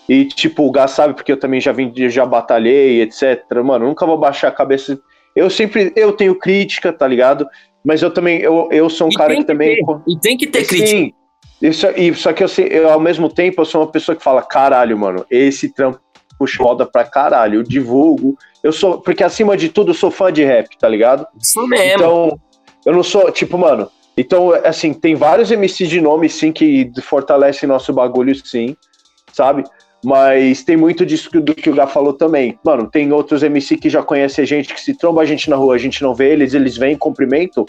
E, 0.06 0.26
tipo, 0.26 0.66
o 0.66 0.70
Gás 0.70 0.90
sabe 0.90 1.14
porque 1.14 1.32
eu 1.32 1.38
também 1.38 1.60
já 1.60 1.72
vim, 1.72 1.90
já 2.10 2.26
batalhei, 2.26 3.00
etc. 3.00 3.42
Mano, 3.64 3.86
nunca 3.86 4.04
vou 4.04 4.18
baixar 4.18 4.48
a 4.48 4.52
cabeça. 4.52 4.98
Eu 5.34 5.48
sempre, 5.48 5.92
eu 5.96 6.12
tenho 6.12 6.34
crítica, 6.34 6.92
tá 6.92 7.06
ligado? 7.06 7.46
Mas 7.84 8.02
eu 8.02 8.10
também, 8.10 8.40
eu, 8.40 8.68
eu 8.70 8.88
sou 8.90 9.06
um 9.06 9.10
e 9.10 9.14
cara 9.14 9.30
tem 9.30 9.40
que 9.40 9.46
também. 9.46 9.76
ter, 9.76 9.84
e 10.06 10.18
tem 10.18 10.36
que 10.36 10.46
ter 10.46 10.66
crítica. 10.66 10.88
Sim. 10.90 11.12
Isso, 11.60 11.86
e, 11.96 12.14
só 12.14 12.32
que 12.32 12.42
eu, 12.44 12.48
sei- 12.48 12.68
eu, 12.70 12.90
ao 12.90 13.00
mesmo 13.00 13.28
tempo, 13.28 13.60
eu 13.60 13.64
sou 13.64 13.80
uma 13.80 13.90
pessoa 13.90 14.14
que 14.14 14.22
fala, 14.22 14.42
caralho, 14.42 14.96
mano, 14.96 15.26
esse 15.30 15.72
trampo 15.72 16.00
puxa 16.38 16.62
roda 16.62 16.86
pra 16.86 17.04
caralho, 17.04 17.58
eu 17.60 17.62
divulgo. 17.64 18.38
Eu 18.62 18.72
sou, 18.72 19.00
porque 19.00 19.24
acima 19.24 19.56
de 19.56 19.68
tudo, 19.68 19.90
eu 19.90 19.94
sou 19.94 20.10
fã 20.10 20.32
de 20.32 20.44
rap, 20.44 20.76
tá 20.78 20.88
ligado? 20.88 21.26
Isso 21.40 21.66
mesmo. 21.66 21.94
Então, 21.96 22.40
eu 22.86 22.92
não 22.92 23.02
sou, 23.02 23.30
tipo, 23.32 23.58
mano. 23.58 23.90
Então, 24.16 24.52
assim, 24.64 24.92
tem 24.92 25.14
vários 25.14 25.50
MCs 25.50 25.88
de 25.88 26.00
nome, 26.00 26.28
sim, 26.28 26.52
que 26.52 26.90
fortalecem 27.02 27.68
nosso 27.68 27.92
bagulho, 27.92 28.34
sim, 28.34 28.76
sabe? 29.32 29.64
Mas 30.04 30.62
tem 30.62 30.76
muito 30.76 31.04
disso 31.04 31.28
que- 31.30 31.40
do 31.40 31.54
que 31.54 31.68
o 31.68 31.74
Gá 31.74 31.86
falou 31.86 32.12
também. 32.12 32.58
Mano, 32.64 32.88
tem 32.88 33.12
outros 33.12 33.42
MC 33.42 33.76
que 33.76 33.90
já 33.90 34.02
conhecem 34.02 34.44
a 34.44 34.46
gente, 34.46 34.72
que 34.72 34.80
se 34.80 34.96
tromba 34.96 35.22
a 35.22 35.24
gente 35.24 35.50
na 35.50 35.56
rua, 35.56 35.74
a 35.74 35.78
gente 35.78 36.02
não 36.02 36.14
vê 36.14 36.32
eles, 36.32 36.54
eles 36.54 36.76
vêm, 36.76 36.96
cumprimentam, 36.96 37.66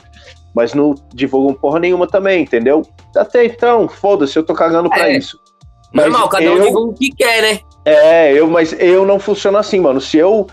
mas 0.56 0.74
não 0.76 0.94
divulgam 1.14 1.56
porra 1.56 1.80
nenhuma 1.80 2.06
também, 2.08 2.44
entendeu? 2.44 2.84
Até 3.16 3.46
então, 3.46 3.88
foda-se, 3.90 4.38
eu 4.38 4.44
tô 4.44 4.54
cagando 4.54 4.90
pra 4.90 5.10
É. 5.10 5.18
isso. 5.18 5.40
Mas 5.92 6.06
Normal, 6.06 6.30
cada 6.30 6.44
um 6.52 6.58
eu- 6.58 6.66
divulga 6.66 6.92
o 6.92 6.94
que 6.94 7.10
quer, 7.16 7.42
né? 7.42 7.60
é, 7.84 8.32
eu, 8.34 8.48
mas 8.48 8.74
eu 8.80 9.06
não 9.08 9.18
funciono 9.20 9.58
assim, 9.58 9.80
mano. 9.80 10.00
Se 10.00 10.18
eu. 10.18 10.46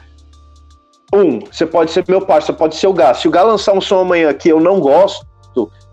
Um, 1.15 1.39
você 1.41 1.65
pode 1.67 1.93
ser 1.93 2.05
meu 2.09 2.21
parceiro, 2.21 2.59
pode 2.59 2.75
ser 2.77 2.87
o 2.89 2.93
Gá. 2.93 3.15
Se 3.15 3.29
o 3.29 3.31
Gá 3.31 3.43
lançar 3.43 3.73
um 3.75 3.81
som 3.81 4.01
amanhã 4.01 4.33
que 4.33 4.49
eu 4.49 4.59
não 4.59 4.81
gosto, 4.81 5.25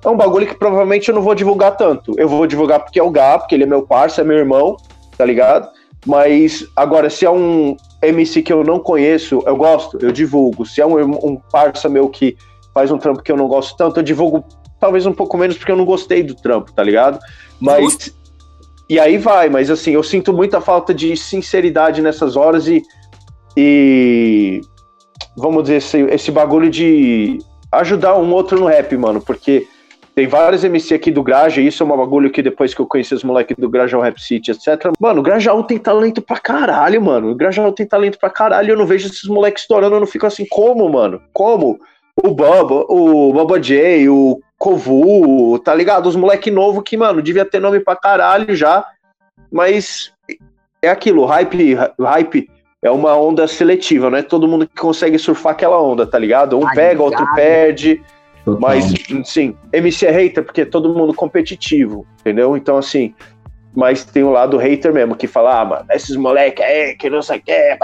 é 0.03 0.09
um 0.09 0.17
bagulho 0.17 0.47
que 0.47 0.55
provavelmente 0.55 1.09
eu 1.09 1.15
não 1.15 1.21
vou 1.21 1.35
divulgar 1.35 1.77
tanto. 1.77 2.13
Eu 2.17 2.27
vou 2.27 2.47
divulgar 2.47 2.79
porque 2.79 2.99
é 2.99 3.03
o 3.03 3.11
Gá, 3.11 3.37
porque 3.37 3.53
ele 3.53 3.63
é 3.63 3.67
meu 3.67 3.83
parceiro, 3.85 4.27
é 4.29 4.33
meu 4.33 4.39
irmão, 4.39 4.75
tá 5.17 5.25
ligado? 5.25 5.69
Mas 6.05 6.67
agora, 6.75 7.09
se 7.09 7.25
é 7.25 7.31
um 7.31 7.77
MC 8.01 8.41
que 8.41 8.51
eu 8.51 8.63
não 8.63 8.79
conheço, 8.79 9.41
eu 9.45 9.55
gosto, 9.55 9.97
eu 10.01 10.11
divulgo. 10.11 10.65
Se 10.65 10.81
é 10.81 10.85
um, 10.85 10.99
um 11.01 11.35
parça 11.51 11.87
meu 11.87 12.09
que 12.09 12.37
faz 12.73 12.91
um 12.91 12.97
trampo 12.97 13.23
que 13.23 13.31
eu 13.31 13.37
não 13.37 13.47
gosto 13.47 13.77
tanto, 13.77 13.99
eu 13.99 14.03
divulgo 14.03 14.43
talvez 14.79 15.05
um 15.05 15.13
pouco 15.13 15.37
menos 15.37 15.57
porque 15.57 15.71
eu 15.71 15.77
não 15.77 15.85
gostei 15.85 16.21
do 16.21 16.35
trampo, 16.35 16.73
tá 16.73 16.83
ligado? 16.83 17.19
Mas. 17.59 18.13
E 18.89 18.99
aí 18.99 19.17
vai, 19.17 19.49
mas 19.49 19.71
assim, 19.71 19.91
eu 19.91 20.03
sinto 20.03 20.33
muita 20.33 20.59
falta 20.59 20.93
de 20.93 21.15
sinceridade 21.15 22.01
nessas 22.01 22.35
horas 22.35 22.67
e. 22.67 22.83
E. 23.55 24.59
Vamos 25.37 25.63
dizer, 25.63 25.77
esse, 25.77 25.97
esse 26.01 26.31
bagulho 26.31 26.69
de 26.69 27.39
ajudar 27.71 28.17
um 28.17 28.31
outro 28.33 28.59
no 28.59 28.67
rap, 28.67 28.95
mano, 28.97 29.21
porque 29.21 29.67
tem 30.15 30.27
vários 30.27 30.63
MC 30.63 30.93
aqui 30.93 31.11
do 31.11 31.23
Graja, 31.23 31.59
e 31.59 31.67
isso 31.67 31.81
é 31.81 31.85
um 31.85 31.97
bagulho 31.97 32.29
que 32.29 32.41
depois 32.41 32.73
que 32.73 32.79
eu 32.79 32.85
conheci 32.85 33.13
os 33.15 33.23
moleques 33.23 33.55
do 33.57 33.69
Grajaú 33.69 34.01
Rap 34.01 34.21
City, 34.21 34.51
etc. 34.51 34.91
Mano, 34.99 35.21
o 35.21 35.23
Grajaú 35.23 35.63
tem 35.63 35.77
talento 35.77 36.21
pra 36.21 36.37
caralho, 36.37 37.01
mano. 37.01 37.31
O 37.31 37.35
Grajaú 37.35 37.71
tem 37.71 37.85
talento 37.85 38.19
pra 38.19 38.29
caralho. 38.29 38.71
Eu 38.71 38.77
não 38.77 38.85
vejo 38.85 39.07
esses 39.07 39.27
moleques 39.27 39.63
estourando, 39.63 39.95
eu 39.95 39.99
não 39.99 40.07
fico 40.07 40.27
assim, 40.27 40.45
como, 40.49 40.87
mano? 40.87 41.21
Como? 41.33 41.79
O 42.15 42.29
Bubba, 42.29 42.85
o 42.89 43.33
Bubba 43.33 43.59
J, 43.59 44.07
o 44.07 44.39
Kovu, 44.57 45.57
tá 45.59 45.73
ligado? 45.73 46.07
Os 46.07 46.15
moleque 46.15 46.51
novo 46.51 46.83
que, 46.83 46.95
mano, 46.95 47.21
devia 47.21 47.43
ter 47.43 47.59
nome 47.59 47.79
pra 47.79 47.95
caralho 47.95 48.55
já, 48.55 48.85
mas 49.51 50.11
é 50.81 50.89
aquilo, 50.89 51.25
hype, 51.25 51.75
hype 51.99 52.49
é 52.83 52.91
uma 52.91 53.15
onda 53.15 53.47
seletiva, 53.47 54.09
não 54.09 54.17
é 54.17 54.21
todo 54.21 54.47
mundo 54.47 54.67
que 54.67 54.79
consegue 54.79 55.17
surfar 55.17 55.53
aquela 55.53 55.81
onda, 55.81 56.05
tá 56.05 56.19
ligado? 56.19 56.57
Um 56.57 56.61
Tá 56.61 56.71
pega, 56.75 57.01
outro 57.01 57.19
ligado. 57.21 57.35
perde, 57.35 58.03
Total. 58.45 58.59
mas, 58.59 58.93
sim, 59.25 59.55
MC 59.71 60.05
é 60.05 60.11
hater 60.11 60.43
porque 60.43 60.61
é 60.61 60.65
todo 60.65 60.93
mundo 60.93 61.13
competitivo, 61.13 62.05
entendeu? 62.19 62.57
Então, 62.57 62.77
assim, 62.77 63.13
mas 63.75 64.03
tem 64.03 64.23
o 64.23 64.29
lado 64.31 64.57
hater 64.57 64.93
mesmo, 64.93 65.15
que 65.15 65.27
fala, 65.27 65.61
ah, 65.61 65.65
mano, 65.65 65.85
esses 65.91 66.15
moleque 66.15 66.61
aí, 66.61 66.95
que 66.95 67.09
não 67.09 67.21
sei 67.21 67.37
o 67.39 67.41
que. 67.41 67.77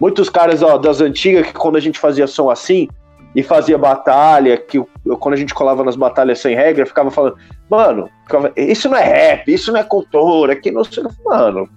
Muitos 0.00 0.30
caras, 0.30 0.62
ó, 0.62 0.78
das 0.78 1.00
antigas, 1.00 1.46
que 1.46 1.52
quando 1.52 1.76
a 1.76 1.80
gente 1.80 1.98
fazia 1.98 2.26
som 2.26 2.48
assim, 2.48 2.88
e 3.34 3.42
fazia 3.42 3.76
batalha, 3.76 4.56
que 4.56 4.78
eu- 4.78 4.88
quando 5.18 5.34
a 5.34 5.36
gente 5.36 5.52
colava 5.52 5.84
nas 5.84 5.96
batalhas 5.96 6.38
sem 6.38 6.54
regra, 6.56 6.86
ficava 6.86 7.10
falando, 7.10 7.36
mano, 7.68 8.08
ficava, 8.22 8.50
isso 8.56 8.88
não 8.88 8.96
é 8.96 9.02
rap, 9.04 9.52
isso 9.52 9.70
não 9.72 9.80
é 9.80 9.84
cultura, 9.84 10.56
que 10.56 10.70
não 10.70 10.82
sei, 10.84 11.04
mano, 11.24 11.68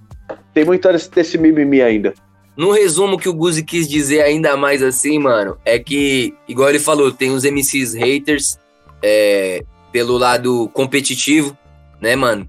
tem 0.54 0.64
muito 0.64 0.88
desse 0.90 1.38
mimimi 1.38 1.82
ainda. 1.82 2.14
No 2.60 2.72
resumo 2.72 3.18
que 3.18 3.30
o 3.30 3.34
Guzi 3.34 3.64
quis 3.64 3.88
dizer 3.88 4.22
ainda 4.22 4.58
mais 4.58 4.84
assim, 4.84 5.18
mano, 5.18 5.58
é 5.64 5.80
que, 5.80 6.36
igual 6.46 6.68
ele 6.68 6.78
falou, 6.78 7.10
tem 7.10 7.32
os 7.32 7.46
MCs 7.46 7.94
haters 7.94 8.60
é, 9.02 9.64
pelo 9.94 10.18
lado 10.18 10.70
competitivo, 10.74 11.58
né, 12.02 12.18
mano? 12.18 12.46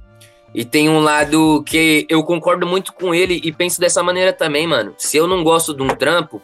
E 0.53 0.65
tem 0.65 0.89
um 0.89 0.99
lado 0.99 1.63
que 1.65 2.07
eu 2.09 2.25
concordo 2.25 2.67
muito 2.67 2.93
com 2.93 3.15
ele 3.15 3.41
e 3.45 3.53
penso 3.53 3.81
dessa 3.81 4.03
maneira 4.03 4.33
também, 4.33 4.67
mano. 4.67 4.95
Se 4.99 5.17
eu 5.17 5.29
não 5.29 5.45
gosto 5.45 5.73
de 5.73 5.81
um 5.81 5.91
trampo, 5.91 6.43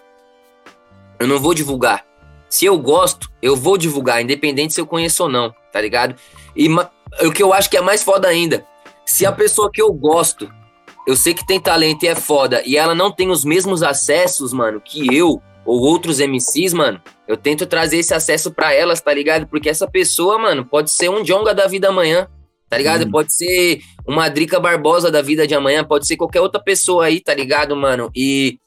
eu 1.19 1.27
não 1.27 1.41
vou 1.41 1.53
divulgar. 1.53 2.07
Se 2.49 2.67
eu 2.67 2.79
gosto, 2.79 3.29
eu 3.43 3.57
vou 3.57 3.77
divulgar, 3.77 4.23
independente 4.23 4.75
se 4.75 4.81
eu 4.81 4.87
conheço 4.87 5.25
ou 5.25 5.29
não, 5.29 5.53
tá 5.73 5.81
ligado? 5.81 6.15
E 6.55 6.69
o 7.21 7.33
que 7.33 7.43
eu 7.43 7.53
acho 7.53 7.69
que 7.69 7.77
é 7.77 7.81
mais 7.81 8.05
foda 8.05 8.29
ainda, 8.29 8.65
se 9.05 9.27
a 9.27 9.33
pessoa 9.33 9.73
que 9.75 9.83
eu 9.83 9.93
gosto, 9.93 10.49
eu 11.07 11.15
sei 11.17 11.35
que 11.35 11.47
tem 11.47 11.61
talento 11.61 12.03
e 12.03 12.09
é 12.09 12.15
foda, 12.15 12.63
e 12.67 12.77
ela 12.77 12.95
não 12.95 13.13
tem 13.13 13.31
os 13.31 13.45
mesmos 13.45 13.83
acessos, 13.83 14.53
mano, 14.53 14.81
que 14.81 15.15
eu 15.15 15.41
ou 15.65 15.81
outros 15.81 16.21
MCs, 16.21 16.73
mano, 16.73 17.01
eu 17.27 17.37
tento 17.37 17.67
trazer 17.67 17.99
esse 17.99 18.15
acesso 18.15 18.53
para 18.53 18.73
elas, 18.73 19.01
tá 19.01 19.13
ligado? 19.13 19.47
Porque 19.47 19.69
essa 19.69 19.89
pessoa, 19.89 20.39
mano, 20.39 20.65
pode 20.65 20.91
ser 20.91 21.09
um 21.09 21.23
Jonga 21.23 21.53
da 21.53 21.67
vida 21.67 21.89
amanhã, 21.89 22.29
tá 22.69 22.79
ligado? 22.79 23.05
Hum. 23.05 23.11
Pode 23.11 23.35
ser 23.35 23.81
uma 24.07 24.29
Drica 24.29 24.61
Barbosa 24.61 25.11
da 25.11 25.21
vida 25.23 25.47
de 25.47 25.55
amanhã, 25.55 25.83
pode 25.83 26.07
ser 26.07 26.17
qualquer 26.17 26.41
outra 26.41 26.63
pessoa 26.63 27.07
aí, 27.07 27.21
tá 27.21 27.35
ligado, 27.35 27.75
mano? 27.75 28.11
E 28.15 28.59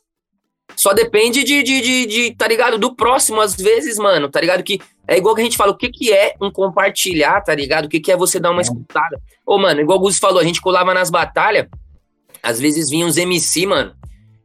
só 0.76 0.94
depende 0.94 1.44
de, 1.44 1.64
de, 1.64 1.82
de, 1.82 2.06
de, 2.06 2.36
tá 2.36 2.48
ligado? 2.48 2.78
Do 2.78 2.96
próximo, 2.96 3.42
às 3.42 3.56
vezes, 3.56 3.98
mano, 3.98 4.30
tá 4.30 4.40
ligado? 4.40 4.64
Que 4.64 4.80
é 5.08 5.18
igual 5.18 5.34
que 5.34 5.42
a 5.42 5.44
gente 5.44 5.58
fala, 5.58 5.72
o 5.72 5.78
que 5.78 5.90
que 5.90 6.12
é 6.12 6.36
um 6.42 6.52
compartilhar, 6.52 7.42
tá 7.42 7.56
ligado? 7.56 7.86
O 7.86 7.90
que 7.90 8.00
que 8.00 8.12
é 8.12 8.18
você 8.18 8.40
dar 8.40 8.52
uma 8.52 8.62
escutada? 8.62 9.20
Ô, 9.46 9.58
mano, 9.58 9.82
igual 9.82 9.98
o 9.98 10.02
Gus 10.02 10.18
falou, 10.18 10.40
a 10.40 10.44
gente 10.44 10.62
colava 10.62 10.94
nas 10.94 11.10
batalhas, 11.10 11.68
às 12.42 12.60
vezes 12.60 12.90
vinha 12.90 13.06
uns 13.06 13.18
MC, 13.18 13.66
mano, 13.66 13.94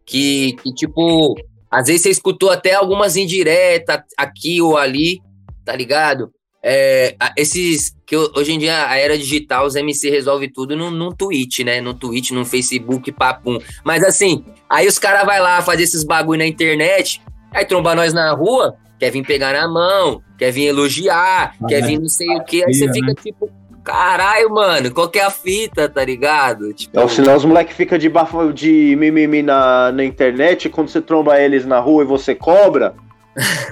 que, 0.07 0.57
que 0.63 0.75
tipo, 0.75 1.35
às 1.71 1.87
vezes 1.87 2.03
você 2.03 2.11
escutou 2.11 2.51
até 2.51 2.75
algumas 2.75 3.17
indiretas 3.17 4.01
aqui 4.17 4.61
ou 4.61 4.77
ali, 4.77 5.21
tá 5.65 5.75
ligado? 5.75 6.31
É, 6.67 7.15
esses 7.37 7.95
que 8.07 8.17
hoje 8.17 8.53
em 8.53 8.59
dia 8.59 8.89
a 8.89 8.97
era 8.97 9.19
digital, 9.19 9.67
os 9.67 9.77
MC 9.77 10.09
resolve 10.09 10.51
tudo 10.51 10.75
no, 10.77 10.91
no 10.91 11.15
Twitch, 11.15 11.61
né? 11.61 11.81
No 11.81 11.93
Twitch, 11.93 12.31
no 12.31 12.45
Facebook, 12.45 13.13
papum. 13.13 13.59
Mas 13.85 14.03
assim, 14.03 14.45
aí 14.69 14.87
os 14.87 14.99
caras 14.99 15.27
vai 15.27 15.41
lá 15.41 15.61
fazer 15.63 15.83
esses 15.83 16.05
bagulho 16.05 16.39
na 16.39 16.47
internet, 16.47 17.21
aí 17.53 17.67
tromba 17.67 17.95
nós 17.95 18.15
na 18.15 18.33
rua, 18.33 18.77
quer 18.99 19.11
vir 19.11 19.27
pegar 19.27 19.53
na 19.53 19.69
mão, 19.69 20.23
quer 20.39 20.51
vir 20.51 20.67
elogiar, 20.67 21.55
ah, 21.61 21.67
quer 21.67 21.83
vir 21.83 21.99
não 21.99 22.09
sei 22.09 22.29
o 22.29 22.45
quê. 22.45 22.65
Aí 22.67 22.75
você 22.75 22.91
fica 22.93 23.07
né? 23.09 23.15
tipo, 23.23 23.51
caralho, 23.85 24.51
mano, 24.51 24.93
qual 24.93 25.09
que 25.09 25.19
é 25.19 25.25
a 25.25 25.31
fita, 25.31 25.89
tá 25.89 26.05
ligado? 26.05 26.73
Tipo... 26.73 26.99
É, 26.99 27.09
senão 27.09 27.37
os 27.37 27.45
moleques 27.45 27.77
ficam 27.77 27.99
de, 27.99 28.09
bafo, 28.09 28.53
de 28.53 28.97
mimimi 28.97 29.43
na, 29.43 29.93
na 29.93 30.05
internet, 30.05 30.69
quando 30.71 30.89
você 30.89 31.01
tromba 31.01 31.39
eles 31.39 31.67
na 31.67 31.79
rua 31.79 32.03
e 32.03 32.07
você 32.07 32.35
cobra. 32.35 32.95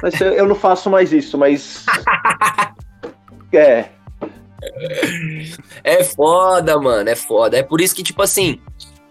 Mas 0.02 0.20
eu 0.20 0.46
não 0.46 0.54
faço 0.54 0.90
mais 0.90 1.12
isso, 1.12 1.38
mas. 1.38 1.84
É. 3.54 3.90
É 5.84 6.02
foda, 6.04 6.80
mano, 6.80 7.10
é 7.10 7.14
foda. 7.14 7.58
É 7.58 7.62
por 7.62 7.82
isso 7.82 7.94
que, 7.94 8.02
tipo 8.02 8.22
assim, 8.22 8.58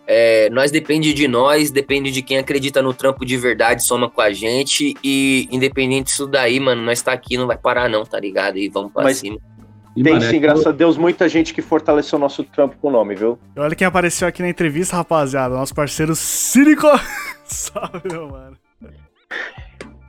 é, 0.07 0.49
nós 0.49 0.71
depende 0.71 1.13
de 1.13 1.27
nós, 1.27 1.69
depende 1.69 2.11
de 2.11 2.21
quem 2.21 2.37
acredita 2.37 2.81
no 2.81 2.93
trampo 2.93 3.25
de 3.25 3.37
verdade, 3.37 3.83
soma 3.83 4.09
com 4.09 4.19
a 4.19 4.31
gente. 4.33 4.95
E 5.03 5.47
independente 5.51 6.07
disso 6.07 6.25
daí, 6.25 6.59
mano, 6.59 6.81
nós 6.81 7.01
tá 7.01 7.13
aqui, 7.13 7.37
não 7.37 7.47
vai 7.47 7.57
parar, 7.57 7.87
não, 7.87 8.03
tá 8.03 8.19
ligado? 8.19 8.57
E 8.57 8.67
vamos 8.67 8.91
pra 8.91 9.03
Mas... 9.03 9.17
cima. 9.17 9.37
E, 9.95 10.03
Tem 10.03 10.13
mano, 10.13 10.25
sim, 10.25 10.37
é 10.37 10.39
graças 10.39 10.65
a 10.65 10.71
Deus, 10.71 10.97
muita 10.97 11.27
gente 11.27 11.53
que 11.53 11.61
fortaleceu 11.61 12.17
o 12.17 12.19
nosso 12.19 12.43
trampo 12.43 12.77
com 12.81 12.87
o 12.87 12.91
nome, 12.91 13.13
viu? 13.15 13.37
Olha 13.57 13.75
quem 13.75 13.85
apareceu 13.85 14.27
aqui 14.27 14.41
na 14.41 14.49
entrevista, 14.49 14.95
rapaziada. 14.95 15.55
Nosso 15.55 15.75
parceiro 15.75 16.15
Círico. 16.15 16.87
Salve, 17.43 18.01
meu 18.09 18.29
mano. 18.29 18.57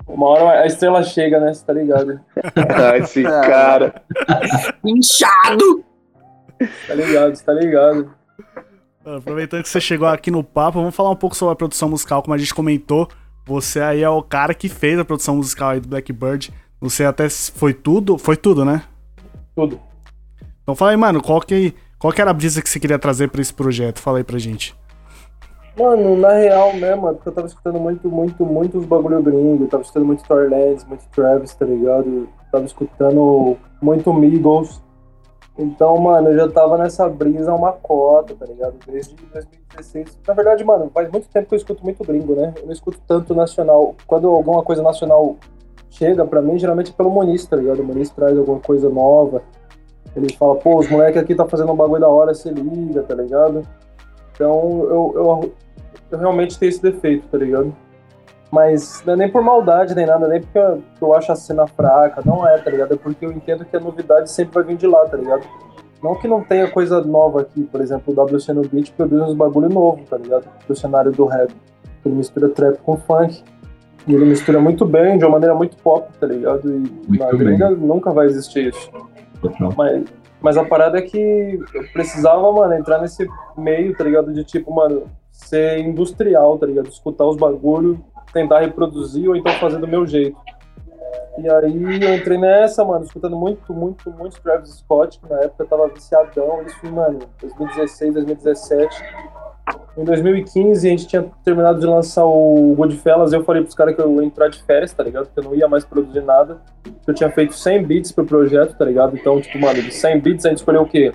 Uma 0.06 0.26
hora 0.26 0.60
a 0.60 0.66
estrela 0.66 1.02
chega, 1.02 1.40
né? 1.40 1.52
Você 1.52 1.64
tá 1.64 1.72
ligado? 1.72 2.20
ah, 2.54 2.98
esse 2.98 3.22
cara. 3.22 4.02
Inchado! 4.84 5.84
Tá 6.86 6.94
ligado, 6.94 7.42
tá 7.42 7.52
ligado. 7.52 8.14
Aproveitando 9.04 9.62
que 9.62 9.68
você 9.68 9.80
chegou 9.80 10.06
aqui 10.06 10.30
no 10.30 10.44
papo, 10.44 10.78
vamos 10.78 10.94
falar 10.94 11.10
um 11.10 11.16
pouco 11.16 11.34
sobre 11.34 11.54
a 11.54 11.56
produção 11.56 11.88
musical, 11.88 12.22
como 12.22 12.34
a 12.34 12.38
gente 12.38 12.54
comentou. 12.54 13.08
Você 13.44 13.80
aí 13.80 14.02
é 14.02 14.08
o 14.08 14.22
cara 14.22 14.54
que 14.54 14.68
fez 14.68 14.96
a 14.98 15.04
produção 15.04 15.36
musical 15.36 15.70
aí 15.70 15.80
do 15.80 15.88
Blackbird. 15.88 16.52
Você 16.80 17.04
até 17.04 17.28
foi 17.28 17.74
tudo, 17.74 18.16
foi 18.16 18.36
tudo, 18.36 18.64
né? 18.64 18.82
Tudo. 19.54 19.80
Então 20.62 20.74
fala 20.74 20.92
aí, 20.92 20.96
mano, 20.96 21.22
qual 21.22 21.40
que, 21.40 21.74
qual 21.98 22.12
que 22.12 22.20
era 22.20 22.30
a 22.30 22.34
brisa 22.34 22.62
que 22.62 22.68
você 22.68 22.78
queria 22.78 22.98
trazer 22.98 23.28
pra 23.28 23.40
esse 23.40 23.52
projeto? 23.52 24.00
Fala 24.00 24.18
aí 24.18 24.24
pra 24.24 24.38
gente. 24.38 24.74
Mano, 25.78 26.16
na 26.16 26.32
real 26.32 26.74
mesmo, 26.74 27.08
é 27.08 27.14
porque 27.14 27.28
eu 27.30 27.32
tava 27.32 27.46
escutando 27.46 27.80
muito, 27.80 28.08
muito, 28.08 28.44
muito 28.44 28.78
os 28.78 28.84
bagulho 28.84 29.22
gringo, 29.22 29.66
tava 29.66 29.82
escutando 29.82 30.04
muito 30.04 30.22
Torlands, 30.22 30.84
muito 30.84 31.08
Travis, 31.08 31.54
tá 31.54 31.64
ligado? 31.64 32.28
tava 32.52 32.66
escutando 32.66 33.56
muito 33.80 34.12
Migos. 34.12 34.82
Então, 35.58 35.96
mano, 35.98 36.28
eu 36.28 36.36
já 36.36 36.48
tava 36.48 36.78
nessa 36.78 37.08
brisa 37.08 37.52
uma 37.52 37.72
cota, 37.72 38.34
tá 38.34 38.46
ligado? 38.46 38.74
Desde 38.86 39.14
2016. 39.14 40.18
Na 40.26 40.34
verdade, 40.34 40.64
mano, 40.64 40.90
faz 40.92 41.10
muito 41.10 41.28
tempo 41.28 41.48
que 41.48 41.54
eu 41.54 41.58
escuto 41.58 41.82
muito 41.82 42.04
gringo, 42.04 42.34
né? 42.34 42.54
Eu 42.58 42.66
não 42.66 42.72
escuto 42.72 43.00
tanto 43.06 43.34
nacional. 43.34 43.94
Quando 44.06 44.28
alguma 44.28 44.62
coisa 44.62 44.82
nacional 44.82 45.36
chega 45.92 46.24
pra 46.24 46.40
mim, 46.40 46.58
geralmente 46.58 46.90
é 46.90 46.94
pelo 46.94 47.10
Muniz, 47.10 47.46
tá 47.46 47.56
ligado? 47.56 47.80
O 47.80 47.84
Muniz 47.84 48.10
traz 48.10 48.36
alguma 48.36 48.58
coisa 48.58 48.88
nova. 48.88 49.42
Ele 50.16 50.32
fala, 50.34 50.56
pô, 50.56 50.78
os 50.78 50.88
moleques 50.90 51.22
aqui 51.22 51.34
tá 51.34 51.46
fazendo 51.46 51.72
um 51.72 51.76
bagulho 51.76 52.00
da 52.00 52.08
hora, 52.08 52.34
se 52.34 52.50
liga, 52.50 53.02
tá 53.02 53.14
ligado? 53.14 53.62
Então 54.34 54.80
eu, 54.84 55.12
eu, 55.14 55.52
eu 56.10 56.18
realmente 56.18 56.58
tenho 56.58 56.70
esse 56.70 56.82
defeito, 56.82 57.28
tá 57.28 57.38
ligado? 57.38 57.74
Mas 58.50 59.02
não 59.06 59.14
é 59.14 59.16
nem 59.16 59.30
por 59.30 59.42
maldade, 59.42 59.94
nem 59.94 60.06
nada, 60.06 60.28
nem 60.28 60.40
porque 60.40 60.58
eu, 61.00 61.14
acho 61.14 61.32
a 61.32 61.36
cena 61.36 61.66
fraca, 61.66 62.22
não 62.24 62.46
é, 62.46 62.58
tá 62.58 62.70
ligado? 62.70 62.94
É 62.94 62.96
porque 62.96 63.24
eu 63.24 63.32
entendo 63.32 63.64
que 63.64 63.76
a 63.76 63.80
novidade 63.80 64.30
sempre 64.30 64.54
vai 64.54 64.64
vir 64.64 64.76
de 64.76 64.86
lá, 64.86 65.06
tá 65.06 65.16
ligado? 65.16 65.46
Não 66.02 66.14
que 66.14 66.26
não 66.26 66.42
tenha 66.42 66.70
coisa 66.70 67.00
nova 67.00 67.42
aqui, 67.42 67.62
por 67.62 67.80
exemplo, 67.80 68.12
o 68.14 68.24
WC 68.24 68.52
no 68.52 68.62
Beat 68.62 68.92
produz 68.92 69.22
uns 69.22 69.34
bagulho 69.34 69.68
novo, 69.68 70.02
tá 70.04 70.18
ligado? 70.18 70.46
Do 70.66 70.74
cenário 70.74 71.12
do 71.12 71.24
rap. 71.26 71.54
Ele 72.04 72.14
mistura 72.14 72.48
trap 72.48 72.78
com 72.78 72.96
funk. 72.96 73.42
E 74.06 74.14
ele 74.14 74.24
mistura 74.24 74.60
muito 74.60 74.84
bem, 74.84 75.16
de 75.16 75.24
uma 75.24 75.32
maneira 75.32 75.54
muito 75.54 75.76
pop, 75.76 76.10
tá 76.18 76.26
ligado? 76.26 76.68
E 76.68 76.78
muito 76.78 77.18
na 77.18 77.30
gringa 77.30 77.70
nunca 77.70 78.10
vai 78.10 78.26
existir 78.26 78.68
isso. 78.68 78.90
Mas 79.76 80.04
mas 80.42 80.56
a 80.56 80.64
parada 80.64 80.98
é 80.98 81.02
que 81.02 81.60
eu 81.72 81.84
precisava, 81.92 82.50
mano, 82.52 82.74
entrar 82.74 83.00
nesse 83.00 83.26
meio, 83.56 83.96
tá 83.96 84.02
ligado? 84.02 84.32
De 84.32 84.42
tipo, 84.42 84.74
mano, 84.74 85.04
ser 85.30 85.78
industrial, 85.78 86.58
tá 86.58 86.66
ligado? 86.66 86.88
Escutar 86.88 87.24
os 87.24 87.36
bagulhos, 87.36 87.96
tentar 88.32 88.60
reproduzir 88.60 89.28
ou 89.28 89.36
então 89.36 89.52
fazer 89.54 89.78
do 89.78 89.86
meu 89.86 90.04
jeito. 90.04 90.36
E 91.38 91.48
aí 91.48 92.02
eu 92.02 92.14
entrei 92.14 92.36
nessa, 92.36 92.84
mano, 92.84 93.04
escutando 93.04 93.36
muito, 93.36 93.72
muito, 93.72 94.10
muito 94.10 94.42
Travis 94.42 94.70
Scott, 94.78 95.18
que 95.18 95.30
na 95.30 95.40
época 95.40 95.62
eu 95.62 95.66
tava 95.68 95.88
viciadão, 95.88 96.62
isso, 96.62 96.92
mano, 96.92 97.20
2016, 97.40 98.12
2017. 98.12 99.04
Em 99.96 100.04
2015 100.04 100.86
a 100.86 100.90
gente 100.90 101.06
tinha 101.06 101.22
terminado 101.44 101.78
de 101.78 101.86
lançar 101.86 102.24
o 102.24 102.74
Goodfellas, 102.74 103.32
eu 103.32 103.44
falei 103.44 103.62
pros 103.62 103.74
caras 103.74 103.94
que 103.94 104.00
eu 104.00 104.20
ia 104.20 104.26
entrar 104.26 104.48
de 104.48 104.62
férias, 104.62 104.92
tá 104.92 105.02
ligado? 105.02 105.28
Que 105.32 105.38
eu 105.38 105.44
não 105.44 105.54
ia 105.54 105.68
mais 105.68 105.84
produzir 105.84 106.22
nada. 106.22 106.62
Eu 107.06 107.12
tinha 107.12 107.30
feito 107.30 107.54
100 107.54 107.84
beats 107.84 108.12
pro 108.12 108.24
projeto, 108.24 108.76
tá 108.76 108.84
ligado? 108.84 109.16
Então, 109.16 109.40
tipo, 109.40 109.58
mano, 109.58 109.82
de 109.82 109.92
100 109.92 110.20
beats 110.20 110.46
a 110.46 110.48
gente 110.48 110.58
escolheu 110.58 110.82
o 110.82 110.88
quê? 110.88 111.12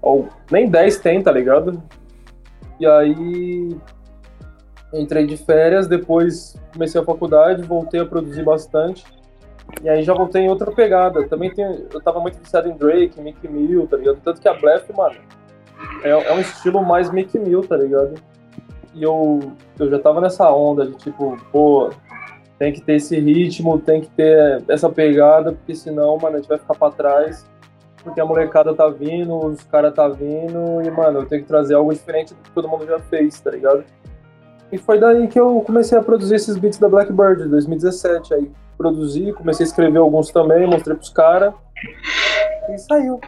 Ou, 0.00 0.28
nem 0.50 0.68
10 0.68 0.98
tem, 0.98 1.22
tá 1.22 1.30
ligado? 1.30 1.82
E 2.80 2.86
aí 2.86 3.76
entrei 4.92 5.26
de 5.26 5.36
férias, 5.36 5.86
depois 5.86 6.56
comecei 6.72 7.00
a 7.00 7.04
faculdade, 7.04 7.62
voltei 7.62 8.00
a 8.00 8.06
produzir 8.06 8.44
bastante. 8.44 9.04
E 9.82 9.88
aí 9.88 10.02
já 10.02 10.14
voltei 10.14 10.42
em 10.42 10.48
outra 10.48 10.70
pegada. 10.72 11.26
Também 11.28 11.52
tem, 11.52 11.64
eu 11.92 12.00
tava 12.00 12.20
muito 12.20 12.38
viciado 12.38 12.68
em 12.68 12.76
Drake, 12.76 13.20
Mickey 13.20 13.48
Mill, 13.48 13.86
tá 13.86 13.96
ligado? 13.96 14.20
Tanto 14.24 14.40
que 14.40 14.48
a 14.48 14.54
Blef, 14.54 14.90
mano, 14.96 15.16
é, 16.04 16.10
é 16.10 16.32
um 16.32 16.40
estilo 16.40 16.84
mais 16.84 17.10
Mickey 17.10 17.38
Mill, 17.38 17.66
tá 17.66 17.76
ligado? 17.76 18.14
E 18.94 19.02
eu, 19.02 19.52
eu 19.78 19.90
já 19.90 19.98
tava 19.98 20.20
nessa 20.20 20.48
onda 20.52 20.86
de 20.86 20.96
tipo, 20.98 21.36
pô, 21.50 21.90
tem 22.58 22.72
que 22.72 22.80
ter 22.80 22.96
esse 22.96 23.18
ritmo, 23.18 23.80
tem 23.80 24.02
que 24.02 24.10
ter 24.10 24.62
essa 24.68 24.88
pegada, 24.88 25.52
porque 25.52 25.74
senão, 25.74 26.16
mano, 26.18 26.36
a 26.36 26.38
gente 26.38 26.48
vai 26.48 26.58
ficar 26.58 26.74
pra 26.74 26.90
trás. 26.90 27.44
Porque 28.04 28.20
a 28.20 28.26
molecada 28.26 28.74
tá 28.74 28.86
vindo, 28.88 29.34
os 29.34 29.62
caras 29.64 29.94
tá 29.94 30.06
vindo, 30.06 30.82
e, 30.84 30.90
mano, 30.90 31.20
eu 31.20 31.26
tenho 31.26 31.40
que 31.40 31.48
trazer 31.48 31.74
algo 31.74 31.92
diferente 31.92 32.34
do 32.34 32.40
que 32.42 32.50
todo 32.50 32.68
mundo 32.68 32.86
já 32.86 32.98
fez, 32.98 33.40
tá 33.40 33.50
ligado? 33.50 33.82
E 34.70 34.76
foi 34.76 34.98
daí 34.98 35.26
que 35.26 35.40
eu 35.40 35.62
comecei 35.64 35.96
a 35.96 36.02
produzir 36.02 36.34
esses 36.34 36.58
beats 36.58 36.78
da 36.78 36.88
Blackbird, 36.88 37.48
2017. 37.48 38.34
Aí 38.34 38.50
produzi, 38.76 39.32
comecei 39.32 39.64
a 39.64 39.68
escrever 39.68 39.98
alguns 39.98 40.30
também, 40.30 40.66
mostrei 40.66 40.96
pros 40.96 41.08
caras. 41.08 41.54
E 42.68 42.78
saiu. 42.78 43.20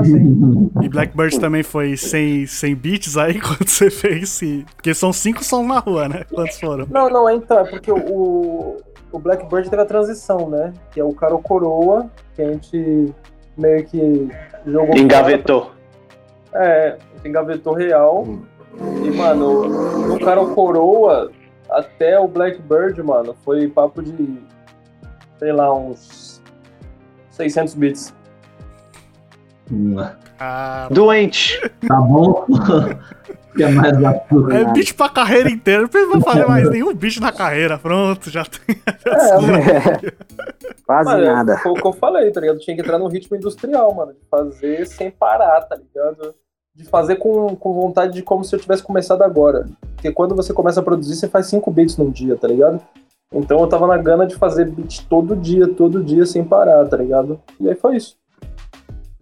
Assim. 0.00 0.70
E 0.82 0.88
Blackbird 0.88 1.40
também 1.40 1.62
foi 1.62 1.96
sem, 1.96 2.46
sem 2.46 2.74
beats 2.74 3.16
aí 3.16 3.38
quando 3.40 3.66
você 3.66 3.90
fez? 3.90 4.40
Porque 4.74 4.94
são 4.94 5.12
cinco 5.12 5.42
sons 5.42 5.66
na 5.66 5.78
rua, 5.78 6.08
né? 6.08 6.24
Quantos 6.32 6.60
foram? 6.60 6.86
Não, 6.90 7.08
não, 7.08 7.30
então, 7.30 7.58
é 7.60 7.64
porque 7.64 7.90
o, 7.90 8.76
o 9.10 9.18
Blackbird 9.18 9.70
teve 9.70 9.82
a 9.82 9.86
transição, 9.86 10.48
né? 10.48 10.72
Que 10.92 11.00
é 11.00 11.04
o 11.04 11.12
cara 11.12 11.36
coroa, 11.38 12.10
que 12.34 12.42
a 12.42 12.52
gente 12.52 13.12
meio 13.56 13.84
que 13.84 14.28
jogou. 14.66 14.96
Engavetou. 14.96 15.72
Fora. 16.52 16.66
É, 16.66 16.98
engavetou 17.24 17.74
real. 17.74 18.26
E 19.02 19.10
mano, 19.10 20.08
do 20.08 20.24
cara 20.24 20.40
o 20.40 20.54
Coroa 20.54 21.30
até 21.70 22.18
o 22.18 22.28
Blackbird, 22.28 23.02
mano, 23.02 23.34
foi 23.44 23.68
papo 23.68 24.02
de, 24.02 24.38
sei 25.38 25.52
lá, 25.52 25.74
uns 25.74 26.42
600 27.30 27.74
bits. 27.74 28.14
Ah, 30.38 30.88
Doente. 30.90 31.60
Tá 31.86 32.00
bom? 32.00 32.44
que 33.56 33.62
é 33.62 33.70
mais 33.70 33.92
é 33.92 34.72
beat 34.72 34.94
pra 34.94 35.08
carreira 35.08 35.50
inteira. 35.50 35.82
Não 35.82 35.88
precisa 35.88 36.20
fazer 36.20 36.46
mais 36.48 36.70
nenhum 36.70 36.94
beat 36.94 37.18
na 37.18 37.32
carreira. 37.32 37.78
Pronto, 37.78 38.30
já 38.30 38.44
tem. 38.44 38.76
Quase 40.84 41.10
Mano, 41.10 41.24
nada. 41.24 41.58
Foi 41.58 41.72
o 41.72 41.74
que 41.74 41.86
eu 41.86 41.92
falei, 41.92 42.30
tá 42.30 42.40
ligado? 42.40 42.58
Tinha 42.58 42.76
que 42.76 42.82
entrar 42.82 42.98
no 42.98 43.08
ritmo 43.08 43.36
industrial, 43.36 43.94
mano. 43.94 44.12
De 44.12 44.20
fazer 44.30 44.86
sem 44.86 45.10
parar, 45.10 45.62
tá 45.62 45.76
ligado? 45.76 46.34
De 46.74 46.84
fazer 46.84 47.16
com, 47.16 47.56
com 47.56 47.72
vontade 47.72 48.12
de 48.12 48.22
como 48.22 48.44
se 48.44 48.54
eu 48.54 48.60
tivesse 48.60 48.82
começado 48.82 49.22
agora. 49.22 49.64
Porque 49.94 50.12
quando 50.12 50.34
você 50.34 50.52
começa 50.52 50.80
a 50.80 50.82
produzir, 50.82 51.16
você 51.16 51.28
faz 51.28 51.46
cinco 51.46 51.70
beats 51.70 51.96
num 51.96 52.10
dia, 52.10 52.36
tá 52.36 52.46
ligado? 52.46 52.80
Então 53.32 53.58
eu 53.60 53.66
tava 53.66 53.86
na 53.86 53.96
gana 53.96 54.26
de 54.26 54.36
fazer 54.36 54.70
beat 54.70 55.06
todo 55.08 55.34
dia, 55.34 55.66
todo 55.66 56.02
dia, 56.02 56.26
sem 56.26 56.44
parar, 56.44 56.86
tá 56.86 56.96
ligado? 56.96 57.40
E 57.58 57.68
aí 57.68 57.74
foi 57.74 57.96
isso. 57.96 58.16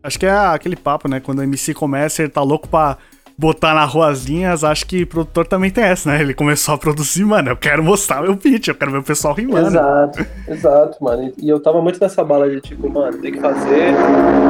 Acho 0.05 0.19
que 0.19 0.27
é 0.27 0.31
aquele 0.31 0.77
papo, 0.77 1.09
né? 1.09 1.19
Quando 1.19 1.39
o 1.39 1.43
MC 1.43 1.73
começa, 1.73 2.21
ele 2.21 2.31
tá 2.31 2.43
louco 2.43 2.69
pra 2.69 2.99
botar 3.39 3.73
na 3.73 3.87
ruazinhas. 3.87 4.63
Acho 4.63 4.87
que 4.87 5.07
produtor 5.07 5.47
também 5.47 5.71
tem 5.71 5.83
essa, 5.83 6.11
né? 6.11 6.21
Ele 6.21 6.35
começou 6.35 6.75
a 6.75 6.79
produzir, 6.79 7.25
mano. 7.25 7.49
Eu 7.49 7.57
quero 7.57 7.83
mostrar 7.83 8.21
meu 8.21 8.35
beat, 8.37 8.69
eu 8.69 8.75
quero 8.75 8.93
ver 8.93 8.99
o 8.99 9.03
pessoal 9.03 9.33
rimando. 9.33 9.69
Exato, 9.69 10.27
exato, 10.47 11.03
mano. 11.03 11.33
E, 11.39 11.49
eu 11.49 11.59
tava 11.59 11.81
muito 11.81 11.99
nessa 11.99 12.23
bala 12.23 12.51
de 12.51 12.61
tipo, 12.61 12.87
mano, 12.91 13.17
tem 13.17 13.33
que 13.33 13.41
fazer. 13.41 13.95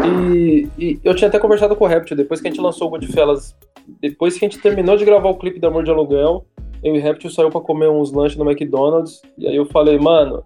E, 0.05 0.69
e 0.77 1.01
eu 1.05 1.15
tinha 1.15 1.29
até 1.29 1.39
conversado 1.39 1.77
com 1.77 1.85
o 1.85 1.89
Reptil, 1.89 2.17
depois 2.17 2.41
que 2.41 2.49
a 2.49 2.51
gente 2.51 2.61
lançou 2.61 2.89
o 2.89 2.91
Goodfellas, 2.91 3.55
depois 4.01 4.37
que 4.37 4.45
a 4.45 4.49
gente 4.49 4.61
terminou 4.61 4.97
de 4.97 5.05
gravar 5.05 5.29
o 5.29 5.39
clipe 5.39 5.61
da 5.61 5.69
Amor 5.69 5.85
de 5.85 5.91
Aluguel, 5.93 6.45
eu 6.83 6.97
e 6.97 6.99
o 6.99 7.03
Reptil 7.03 7.31
saiu 7.31 7.49
pra 7.49 7.61
comer 7.61 7.89
uns 7.89 8.13
lanches 8.13 8.37
no 8.37 8.51
McDonald's. 8.51 9.23
E 9.39 9.47
aí 9.47 9.55
eu 9.55 9.67
falei, 9.67 10.01
mano, 10.01 10.43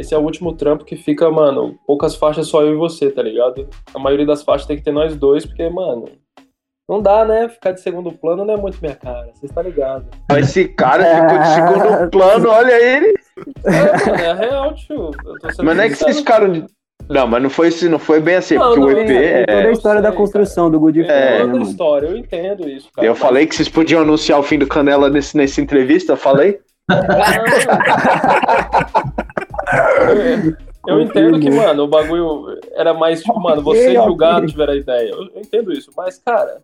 esse 0.00 0.14
é 0.14 0.18
o 0.18 0.22
último 0.22 0.52
trampo 0.54 0.84
que 0.84 0.96
fica, 0.96 1.30
mano, 1.30 1.78
poucas 1.86 2.16
faixas 2.16 2.48
só 2.48 2.62
eu 2.62 2.72
e 2.72 2.76
você, 2.76 3.10
tá 3.10 3.22
ligado? 3.22 3.68
A 3.94 3.98
maioria 3.98 4.26
das 4.26 4.42
faixas 4.42 4.66
tem 4.66 4.76
que 4.76 4.82
ter 4.82 4.92
nós 4.92 5.14
dois, 5.16 5.46
porque, 5.46 5.68
mano. 5.68 6.06
Não 6.88 7.00
dá, 7.00 7.24
né? 7.24 7.48
Ficar 7.48 7.70
de 7.70 7.80
segundo 7.80 8.10
plano 8.10 8.44
não 8.44 8.54
é 8.54 8.56
muito 8.56 8.78
minha 8.82 8.96
cara, 8.96 9.30
você 9.32 9.46
tá 9.46 9.62
ligado? 9.62 10.06
Esse 10.36 10.64
cara 10.66 11.04
ficou 11.22 11.38
de 11.38 11.46
segundo 11.54 12.10
plano, 12.10 12.48
olha 12.48 12.72
ele. 12.72 13.14
É, 13.64 14.10
mano, 14.10 14.20
é 14.22 14.32
real, 14.34 14.74
tio. 14.74 15.10
Mas 15.62 15.76
não 15.76 15.84
é 15.84 15.88
que 15.88 15.94
vocês 15.94 16.18
ficaram 16.18 16.50
de. 16.50 16.64
Não, 17.08 17.26
mas 17.26 17.42
não 17.42 17.48
foi, 17.50 17.68
assim, 17.68 17.88
não 17.88 17.98
foi 17.98 18.20
bem 18.20 18.36
assim, 18.36 18.56
Não, 18.56 18.68
porque 18.74 18.80
o 18.80 18.92
não, 18.92 18.98
EP 19.00 19.06
Tem 19.06 19.16
é. 19.18 19.44
toda 19.46 19.68
a 19.68 19.72
história 19.72 19.98
eu 19.98 20.02
da 20.02 20.08
sei, 20.10 20.18
construção 20.18 20.70
do 20.70 20.78
Good 20.78 21.00
É, 21.02 21.06
né, 21.06 21.38
toda 21.40 21.58
a 21.58 21.62
história, 21.62 22.06
eu 22.08 22.16
entendo 22.16 22.68
isso, 22.68 22.88
cara. 22.92 23.06
Eu 23.06 23.12
Mas- 23.12 23.20
falei 23.20 23.46
que 23.46 23.54
vocês 23.56 23.68
podiam 23.68 24.02
anunciar 24.02 24.38
o 24.38 24.42
fim 24.42 24.58
do 24.58 24.66
Canela 24.66 25.08
nesse, 25.10 25.36
nessa 25.36 25.60
entrevista, 25.60 26.16
falei? 26.16 26.60
eu 30.86 31.00
entendo 31.00 31.38
que, 31.40 31.50
mano, 31.50 31.84
o 31.84 31.88
bagulho 31.88 32.58
era 32.72 32.94
mais 32.94 33.22
tipo, 33.22 33.38
mano, 33.40 33.62
você 33.62 33.92
e 33.92 33.98
o 33.98 34.16
gato 34.16 34.46
tiveram 34.46 34.72
a 34.72 34.76
ideia. 34.76 35.10
Eu, 35.10 35.24
entendo 35.40 35.72
isso, 35.72 35.90
mas, 35.96 36.18
cara, 36.18 36.62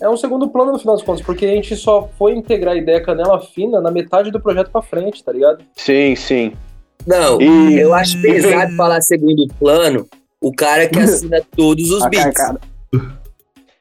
é 0.00 0.08
um 0.08 0.16
segundo 0.16 0.48
plano 0.48 0.72
no 0.72 0.78
final 0.78 0.96
das 0.96 1.04
contas, 1.04 1.24
porque 1.24 1.44
a 1.46 1.50
gente 1.50 1.76
só 1.76 2.08
foi 2.18 2.32
integrar 2.32 2.74
a 2.74 2.78
ideia 2.78 3.02
canela 3.02 3.40
fina 3.40 3.80
na 3.80 3.90
metade 3.90 4.30
do 4.30 4.40
projeto 4.40 4.70
pra 4.70 4.82
frente, 4.82 5.22
tá 5.22 5.32
ligado? 5.32 5.64
Sim, 5.76 6.16
sim. 6.16 6.52
Não, 7.06 7.40
E- 7.40 7.78
eu 7.78 7.94
acho 7.94 8.20
pesado 8.20 8.74
falar 8.76 9.00
segundo 9.00 9.46
plano 9.58 10.06
o 10.40 10.52
cara 10.52 10.88
que 10.88 10.98
assina 10.98 11.40
todos 11.56 11.90
os 11.90 12.06
beats. 12.08 12.54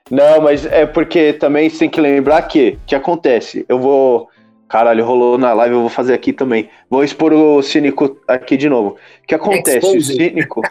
Não, 0.09 0.41
mas 0.41 0.65
é 0.65 0.85
porque 0.85 1.33
também 1.33 1.69
você 1.69 1.79
tem 1.79 1.89
que 1.89 2.01
lembrar 2.01 2.41
que, 2.43 2.79
que 2.85 2.95
acontece? 2.95 3.65
Eu 3.69 3.79
vou. 3.79 4.27
Caralho, 4.69 5.03
rolou 5.03 5.35
na 5.37 5.51
live, 5.51 5.73
eu 5.75 5.81
vou 5.81 5.89
fazer 5.89 6.13
aqui 6.13 6.31
também. 6.31 6.69
Vou 6.89 7.03
expor 7.03 7.33
o 7.33 7.61
Cínico 7.63 8.17
aqui 8.27 8.55
de 8.55 8.69
novo. 8.69 8.89
O 9.23 9.27
que 9.27 9.33
acontece? 9.33 9.97
O. 9.97 9.99
Cínico, 10.01 10.61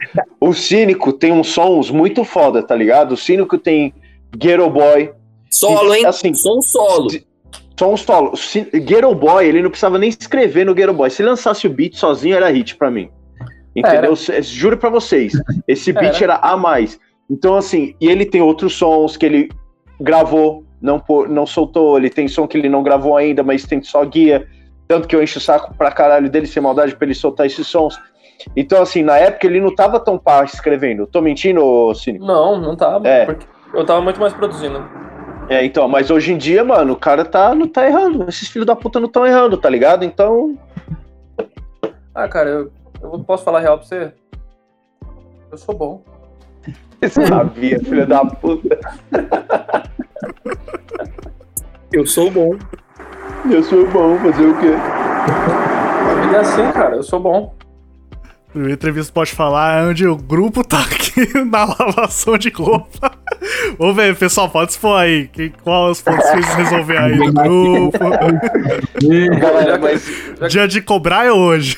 o 0.40 0.52
Cínico 0.54 1.12
tem 1.12 1.32
uns 1.32 1.48
sons 1.48 1.90
muito 1.90 2.22
foda, 2.22 2.62
tá 2.62 2.76
ligado? 2.76 3.12
O 3.12 3.16
Cínico 3.16 3.58
tem 3.58 3.92
Ghetto 4.36 4.70
Boy, 4.70 5.10
Solo, 5.50 5.94
hein? 5.94 6.06
Assim, 6.06 6.32
Som 6.32 6.60
solo. 6.62 7.08
sons 7.76 8.02
solo. 8.02 8.32
Ghetto 8.72 9.14
Boy, 9.16 9.46
ele 9.46 9.62
não 9.62 9.70
precisava 9.70 9.98
nem 9.98 10.10
escrever 10.10 10.64
no 10.64 10.74
Ghetto 10.74 10.92
Boy. 10.92 11.10
Se 11.10 11.22
lançasse 11.22 11.66
o 11.66 11.70
beat 11.70 11.96
sozinho, 11.96 12.36
era 12.36 12.48
hit 12.50 12.76
pra 12.76 12.90
mim. 12.92 13.10
Entendeu? 13.74 14.14
C- 14.14 14.40
Juro 14.42 14.76
pra 14.76 14.90
vocês. 14.90 15.32
Esse 15.66 15.92
beat 15.92 16.20
era 16.22 16.36
a 16.36 16.56
mais. 16.56 17.00
Então, 17.28 17.56
assim, 17.56 17.94
e 18.00 18.08
ele 18.08 18.24
tem 18.24 18.40
outros 18.40 18.74
sons 18.76 19.16
que 19.16 19.26
ele 19.26 19.48
gravou, 20.00 20.64
não, 20.80 21.02
não 21.28 21.46
soltou. 21.46 21.96
Ele 21.96 22.10
tem 22.10 22.28
som 22.28 22.46
que 22.46 22.56
ele 22.56 22.68
não 22.68 22.82
gravou 22.82 23.16
ainda, 23.16 23.42
mas 23.42 23.64
tem 23.64 23.82
só 23.82 24.04
guia. 24.04 24.46
Tanto 24.86 25.06
que 25.06 25.14
eu 25.14 25.22
encho 25.22 25.38
o 25.38 25.42
saco 25.42 25.74
pra 25.74 25.90
caralho 25.90 26.30
dele 26.30 26.46
sem 26.46 26.62
maldade 26.62 26.96
pra 26.96 27.04
ele 27.04 27.14
soltar 27.14 27.46
esses 27.46 27.66
sons. 27.66 27.98
Então, 28.56 28.80
assim, 28.80 29.02
na 29.02 29.18
época 29.18 29.46
ele 29.46 29.60
não 29.60 29.74
tava 29.74 30.00
tão 30.00 30.16
pá 30.16 30.44
escrevendo. 30.44 31.06
Tô 31.06 31.20
mentindo, 31.20 31.92
Cine? 31.94 32.18
Não, 32.18 32.58
não 32.58 32.76
tava. 32.76 33.06
É. 33.06 33.26
Porque 33.26 33.46
eu 33.74 33.84
tava 33.84 34.00
muito 34.00 34.20
mais 34.20 34.32
produzindo. 34.32 34.82
É, 35.48 35.64
então, 35.64 35.88
mas 35.88 36.10
hoje 36.10 36.32
em 36.32 36.36
dia, 36.36 36.62
mano, 36.62 36.92
o 36.92 36.96
cara 36.96 37.24
tá, 37.24 37.54
não 37.54 37.66
tá 37.66 37.86
errando. 37.86 38.26
Esses 38.28 38.48
filhos 38.48 38.66
da 38.66 38.76
puta 38.76 39.00
não 39.00 39.06
estão 39.06 39.26
errando, 39.26 39.56
tá 39.56 39.68
ligado? 39.68 40.04
Então, 40.04 40.56
Ah, 42.14 42.28
cara, 42.28 42.50
eu, 42.50 42.72
eu 43.02 43.18
posso 43.20 43.44
falar 43.44 43.60
real 43.60 43.78
pra 43.78 43.86
você? 43.86 44.12
Eu 45.50 45.56
sou 45.58 45.74
bom. 45.74 46.02
Você 47.00 47.26
sabia, 47.26 47.78
filho 47.80 48.06
da 48.06 48.24
puta. 48.24 48.78
Eu 51.92 52.06
sou 52.06 52.30
bom. 52.30 52.56
Eu 53.50 53.62
sou 53.62 53.88
bom, 53.88 54.18
fazer 54.18 54.46
o 54.46 54.58
quê? 54.58 54.72
A 54.76 56.20
vida 56.20 56.36
é 56.36 56.40
assim, 56.40 56.72
cara, 56.72 56.96
eu 56.96 57.02
sou 57.02 57.20
bom. 57.20 57.54
Primeira 58.50 58.74
entrevista 58.74 59.12
pode 59.12 59.32
falar 59.32 59.82
é 59.82 59.86
onde 59.86 60.06
o 60.06 60.16
grupo 60.16 60.64
tá 60.64 60.80
aqui 60.80 61.26
na 61.44 61.64
lavação 61.64 62.36
de 62.36 62.48
roupa. 62.48 63.12
Vamos 63.78 63.94
ver, 63.94 64.16
pessoal, 64.16 64.48
pode 64.50 64.72
expor 64.72 64.98
aí. 64.98 65.28
Que, 65.28 65.50
qual 65.62 65.90
os 65.90 66.00
pontos 66.02 66.28
que 66.30 66.42
vocês 66.42 66.54
resolver 66.54 66.98
aí 66.98 67.16
do 67.16 67.32
grupo? 67.32 67.98
Galera, 69.38 69.78
mas 69.78 70.50
Dia 70.50 70.66
de 70.66 70.80
cobrar 70.80 71.26
é 71.26 71.32
hoje. 71.32 71.76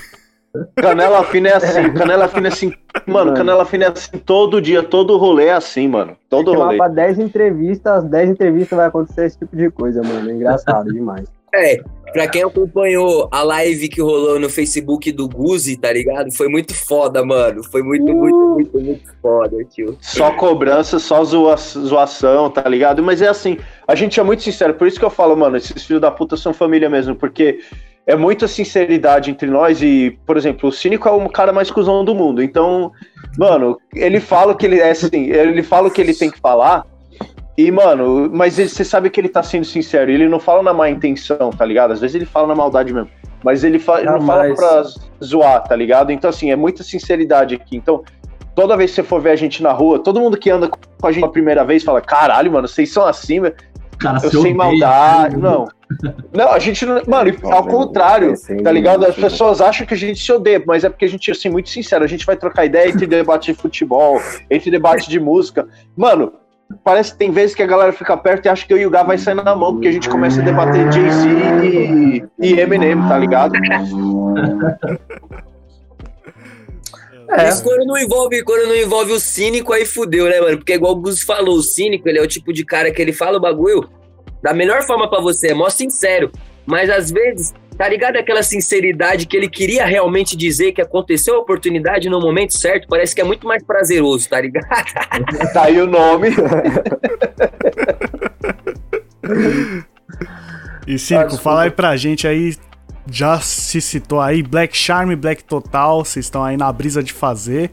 Canela 0.76 1.22
fina 1.24 1.48
é 1.50 1.54
assim, 1.54 1.92
canela 1.92 2.28
fina 2.28 2.48
é 2.48 2.52
assim. 2.52 2.72
Mano, 3.06 3.34
canela 3.34 3.64
fina 3.64 3.84
é 3.86 3.88
assim 3.88 4.18
todo 4.18 4.60
dia, 4.60 4.82
todo 4.82 5.16
rolê 5.16 5.46
é 5.46 5.52
assim, 5.52 5.88
mano. 5.88 6.16
Todo 6.28 6.52
rolê. 6.54 6.76
pra 6.76 6.88
10 6.88 7.18
entrevistas, 7.18 7.92
as 7.92 8.04
10 8.04 8.30
entrevistas 8.30 8.76
vai 8.76 8.86
acontecer 8.86 9.26
esse 9.26 9.38
tipo 9.38 9.56
de 9.56 9.70
coisa, 9.70 10.02
mano. 10.02 10.30
É 10.30 10.32
engraçado 10.32 10.84
demais. 10.92 11.28
É, 11.52 11.82
pra 12.12 12.28
quem 12.28 12.44
acompanhou 12.44 13.28
a 13.32 13.42
live 13.42 13.88
que 13.88 14.00
rolou 14.00 14.38
no 14.38 14.48
Facebook 14.48 15.10
do 15.10 15.28
Guzi, 15.28 15.76
tá 15.76 15.92
ligado? 15.92 16.32
Foi 16.32 16.46
muito 16.48 16.72
foda, 16.72 17.24
mano. 17.24 17.64
Foi 17.64 17.82
muito, 17.82 18.04
muito, 18.14 18.36
muito, 18.54 18.80
muito 18.80 19.12
foda, 19.20 19.56
tio. 19.64 19.96
Só 20.00 20.30
cobrança, 20.32 21.00
só 21.00 21.24
zoa- 21.24 21.56
zoação, 21.56 22.48
tá 22.50 22.68
ligado? 22.68 23.02
Mas 23.02 23.20
é 23.20 23.26
assim, 23.28 23.56
a 23.86 23.96
gente 23.96 24.20
é 24.20 24.22
muito 24.22 24.44
sincero, 24.44 24.74
por 24.74 24.86
isso 24.86 24.98
que 25.00 25.04
eu 25.04 25.10
falo, 25.10 25.36
mano, 25.36 25.56
esses 25.56 25.84
filhos 25.84 26.00
da 26.00 26.10
puta 26.12 26.36
são 26.36 26.54
família 26.54 26.88
mesmo, 26.88 27.16
porque 27.16 27.58
é 28.06 28.16
muita 28.16 28.48
sinceridade 28.48 29.30
entre 29.30 29.48
nós 29.48 29.80
e, 29.82 30.18
por 30.26 30.36
exemplo, 30.36 30.68
o 30.68 30.72
Cínico 30.72 31.08
é 31.08 31.12
o 31.12 31.28
cara 31.28 31.52
mais 31.52 31.70
cuzão 31.70 32.04
do 32.04 32.14
mundo, 32.14 32.42
então, 32.42 32.90
mano, 33.38 33.78
ele 33.94 34.20
fala 34.20 34.52
o 34.52 34.56
que 34.56 34.66
ele 34.66 34.80
é 34.80 34.90
assim, 34.90 35.30
ele 35.30 35.62
fala 35.62 35.88
o 35.88 35.90
que 35.90 36.00
ele 36.00 36.14
tem 36.14 36.30
que 36.30 36.40
falar, 36.40 36.84
e, 37.56 37.70
mano, 37.70 38.28
mas 38.32 38.58
ele- 38.58 38.68
você 38.68 38.84
sabe 38.84 39.10
que 39.10 39.20
ele 39.20 39.28
tá 39.28 39.42
sendo 39.42 39.64
sincero, 39.64 40.10
ele 40.10 40.28
não 40.28 40.40
fala 40.40 40.62
na 40.62 40.72
má 40.72 40.88
intenção, 40.88 41.50
tá 41.50 41.64
ligado? 41.64 41.92
Às 41.92 42.00
vezes 42.00 42.16
ele 42.16 42.24
fala 42.26 42.48
na 42.48 42.54
maldade 42.54 42.92
mesmo, 42.92 43.10
mas 43.44 43.62
ele, 43.64 43.78
fa- 43.78 44.00
não 44.02 44.20
fala 44.26 44.42
pra 44.54 44.82
zoar, 45.22 45.62
tá 45.62 45.76
ligado? 45.76 46.10
Então, 46.10 46.30
assim, 46.30 46.50
é 46.50 46.56
muita 46.56 46.82
sinceridade 46.82 47.54
aqui, 47.54 47.76
então 47.76 48.02
toda 48.54 48.76
vez 48.76 48.90
que 48.90 48.96
você 48.96 49.02
for 49.02 49.20
ver 49.20 49.30
a 49.30 49.36
gente 49.36 49.62
na 49.62 49.72
rua, 49.72 49.98
todo 49.98 50.18
mundo 50.20 50.36
que 50.36 50.50
anda 50.50 50.68
com 50.68 51.06
a 51.06 51.12
gente 51.12 51.20
pela 51.20 51.32
primeira 51.32 51.64
vez 51.64 51.82
fala: 51.84 52.00
caralho, 52.00 52.50
mano, 52.52 52.66
vocês 52.66 52.90
são 52.92 53.06
assim, 53.06 53.40
meu. 53.40 53.54
Cara, 53.98 54.16
eu 54.16 54.20
se 54.20 54.30
sem 54.30 54.40
odeia, 54.40 54.54
maldade. 54.56 55.36
né? 55.36 55.42
Não. 55.42 55.68
Não, 56.32 56.52
a 56.52 56.58
gente 56.58 56.86
não. 56.86 57.02
Mano, 57.06 57.32
ao 57.44 57.66
contrário, 57.66 58.34
tá 58.62 58.70
ligado? 58.70 59.04
As 59.04 59.16
pessoas 59.16 59.60
acham 59.60 59.86
que 59.86 59.94
a 59.94 59.96
gente 59.96 60.22
se 60.22 60.32
odeia, 60.32 60.62
mas 60.66 60.84
é 60.84 60.88
porque 60.88 61.04
a 61.04 61.08
gente, 61.08 61.30
assim, 61.30 61.48
muito 61.48 61.68
sincero, 61.68 62.04
a 62.04 62.06
gente 62.06 62.24
vai 62.24 62.36
trocar 62.36 62.64
ideia 62.64 62.88
entre 62.88 63.06
debate 63.06 63.52
de 63.52 63.58
futebol, 63.58 64.20
entre 64.48 64.70
debate 64.70 65.08
de 65.08 65.18
música. 65.18 65.66
Mano. 65.96 66.32
Parece 66.84 67.10
que 67.10 67.18
tem 67.18 67.32
vezes 67.32 67.52
que 67.52 67.64
a 67.64 67.66
galera 67.66 67.92
fica 67.92 68.16
perto 68.16 68.46
e 68.46 68.48
acha 68.48 68.64
que 68.64 68.72
eu 68.72 68.78
e 68.78 68.86
o 68.86 68.90
Gá 68.90 69.02
vai 69.02 69.18
sair 69.18 69.34
na 69.34 69.56
mão, 69.56 69.72
porque 69.72 69.88
a 69.88 69.92
gente 69.92 70.08
começa 70.08 70.40
a 70.40 70.44
debater 70.44 70.92
Jay-Z 70.92 71.28
e, 71.64 72.24
e 72.38 72.60
Eminem, 72.60 72.96
tá 73.08 73.18
ligado? 73.18 73.56
É. 77.28 77.48
Isso 77.48 77.64
quando 77.64 77.84
não 77.84 77.98
envolve, 77.98 78.42
quando 78.44 78.68
não 78.68 78.76
envolve 78.76 79.12
o 79.12 79.18
cínico, 79.18 79.72
aí 79.72 79.84
fudeu, 79.84 80.28
né, 80.28 80.40
mano? 80.40 80.58
Porque 80.58 80.74
igual 80.74 80.92
o 80.92 80.96
Gus 81.00 81.22
falou, 81.22 81.56
o 81.56 81.62
cínico, 81.62 82.08
ele 82.08 82.20
é 82.20 82.22
o 82.22 82.28
tipo 82.28 82.52
de 82.52 82.64
cara 82.64 82.92
que 82.92 83.02
ele 83.02 83.12
fala 83.12 83.38
o 83.38 83.40
bagulho 83.40 83.88
da 84.42 84.54
melhor 84.54 84.82
forma 84.82 85.08
pra 85.08 85.20
você, 85.20 85.48
é 85.48 85.54
mó 85.54 85.68
sincero. 85.68 86.30
Mas 86.66 86.88
às 86.90 87.10
vezes, 87.10 87.54
tá 87.76 87.88
ligado 87.88 88.16
aquela 88.16 88.42
sinceridade 88.42 89.26
que 89.26 89.36
ele 89.36 89.48
queria 89.48 89.84
realmente 89.84 90.36
dizer 90.36 90.72
que 90.72 90.82
aconteceu 90.82 91.36
a 91.36 91.38
oportunidade 91.38 92.08
no 92.08 92.20
momento 92.20 92.56
certo? 92.56 92.86
Parece 92.88 93.14
que 93.14 93.20
é 93.20 93.24
muito 93.24 93.46
mais 93.46 93.62
prazeroso, 93.62 94.28
tá 94.28 94.40
ligado? 94.40 94.66
Tá 95.52 95.64
aí 95.64 95.80
o 95.80 95.86
nome. 95.86 96.28
E 100.86 100.98
Cínico, 100.98 101.28
desculpa. 101.28 101.42
fala 101.42 101.62
aí 101.62 101.70
pra 101.70 101.96
gente 101.96 102.26
aí, 102.26 102.56
já 103.10 103.38
se 103.40 103.80
citou 103.80 104.20
aí, 104.20 104.42
Black 104.42 104.76
Charm, 104.76 105.14
Black 105.14 105.44
Total, 105.44 106.04
vocês 106.04 106.26
estão 106.26 106.44
aí 106.44 106.56
na 106.56 106.72
brisa 106.72 107.02
de 107.02 107.12
fazer. 107.12 107.70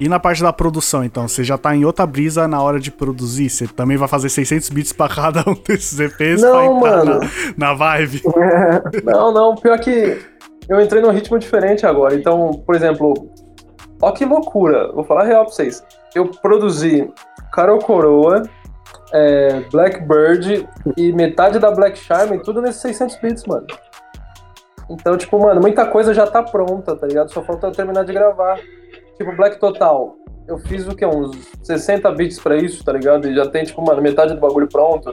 E 0.00 0.08
na 0.08 0.18
parte 0.18 0.42
da 0.42 0.50
produção, 0.50 1.04
então, 1.04 1.28
você 1.28 1.44
já 1.44 1.58
tá 1.58 1.76
em 1.76 1.84
outra 1.84 2.06
brisa 2.06 2.48
na 2.48 2.62
hora 2.62 2.80
de 2.80 2.90
produzir? 2.90 3.50
Você 3.50 3.68
também 3.68 3.98
vai 3.98 4.08
fazer 4.08 4.30
600 4.30 4.70
bits 4.70 4.94
pra 4.94 5.10
cada 5.10 5.40
um 5.46 5.54
desses 5.54 6.00
EPs 6.00 6.40
Não, 6.40 6.52
pra 6.52 6.64
entrar 6.64 7.04
mano. 7.04 7.20
Na, 7.54 7.68
na 7.68 7.74
vibe? 7.74 8.22
Não, 9.04 9.30
não, 9.30 9.54
pior 9.54 9.78
que 9.78 10.18
eu 10.66 10.80
entrei 10.80 11.02
num 11.02 11.10
ritmo 11.10 11.38
diferente 11.38 11.84
agora. 11.84 12.14
Então, 12.14 12.62
por 12.64 12.74
exemplo, 12.74 13.30
ó 14.00 14.10
que 14.10 14.24
loucura, 14.24 14.90
vou 14.92 15.04
falar 15.04 15.22
a 15.22 15.26
real 15.26 15.44
pra 15.44 15.52
vocês. 15.52 15.84
Eu 16.14 16.28
produzi 16.28 17.12
Carol 17.52 17.78
Coroa, 17.80 18.42
é, 19.12 19.60
Blackbird 19.70 20.66
e 20.96 21.12
metade 21.12 21.58
da 21.58 21.70
Black 21.70 21.98
Charm, 21.98 22.38
tudo 22.38 22.62
nesses 22.62 22.80
600 22.80 23.16
bits, 23.16 23.44
mano. 23.44 23.66
Então, 24.88 25.16
tipo, 25.18 25.38
mano, 25.38 25.60
muita 25.60 25.84
coisa 25.86 26.14
já 26.14 26.26
tá 26.26 26.42
pronta, 26.42 26.96
tá 26.96 27.06
ligado? 27.06 27.30
Só 27.30 27.42
falta 27.42 27.66
eu 27.66 27.72
terminar 27.72 28.04
de 28.04 28.12
gravar. 28.12 28.58
Tipo, 29.20 29.36
Black 29.36 29.60
Total, 29.60 30.16
eu 30.48 30.56
fiz 30.56 30.88
o 30.88 30.96
que? 30.96 31.04
Uns 31.04 31.36
60 31.62 32.10
bits 32.12 32.38
pra 32.38 32.56
isso, 32.56 32.82
tá 32.82 32.90
ligado? 32.90 33.28
E 33.28 33.34
já 33.34 33.46
tem, 33.46 33.64
tipo, 33.64 33.84
mano, 33.84 34.00
metade 34.00 34.32
do 34.32 34.40
bagulho 34.40 34.66
pronto. 34.66 35.10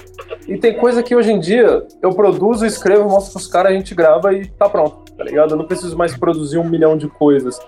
E 0.48 0.58
tem 0.58 0.78
coisa 0.78 1.04
que 1.04 1.14
hoje 1.14 1.34
em 1.34 1.42
dia 1.42 1.86
eu 2.02 2.12
produzo, 2.14 2.66
escrevo, 2.66 3.10
mostro 3.10 3.34
pros 3.34 3.48
caras, 3.48 3.74
a 3.74 3.76
gente 3.76 3.94
grava 3.94 4.34
e 4.34 4.48
tá 4.48 4.70
pronto, 4.70 5.12
tá 5.12 5.26
ligado? 5.26 5.52
Eu 5.52 5.58
não 5.58 5.66
preciso 5.66 5.98
mais 5.98 6.16
produzir 6.16 6.58
um 6.58 6.64
milhão 6.64 6.96
de 6.96 7.10
coisas. 7.10 7.60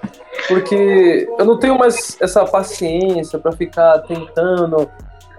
Porque 0.47 1.27
eu 1.37 1.43
não 1.43 1.59
tenho 1.59 1.77
mais 1.77 2.17
essa 2.21 2.45
paciência 2.45 3.37
pra 3.37 3.51
ficar 3.51 3.99
tentando 4.03 4.89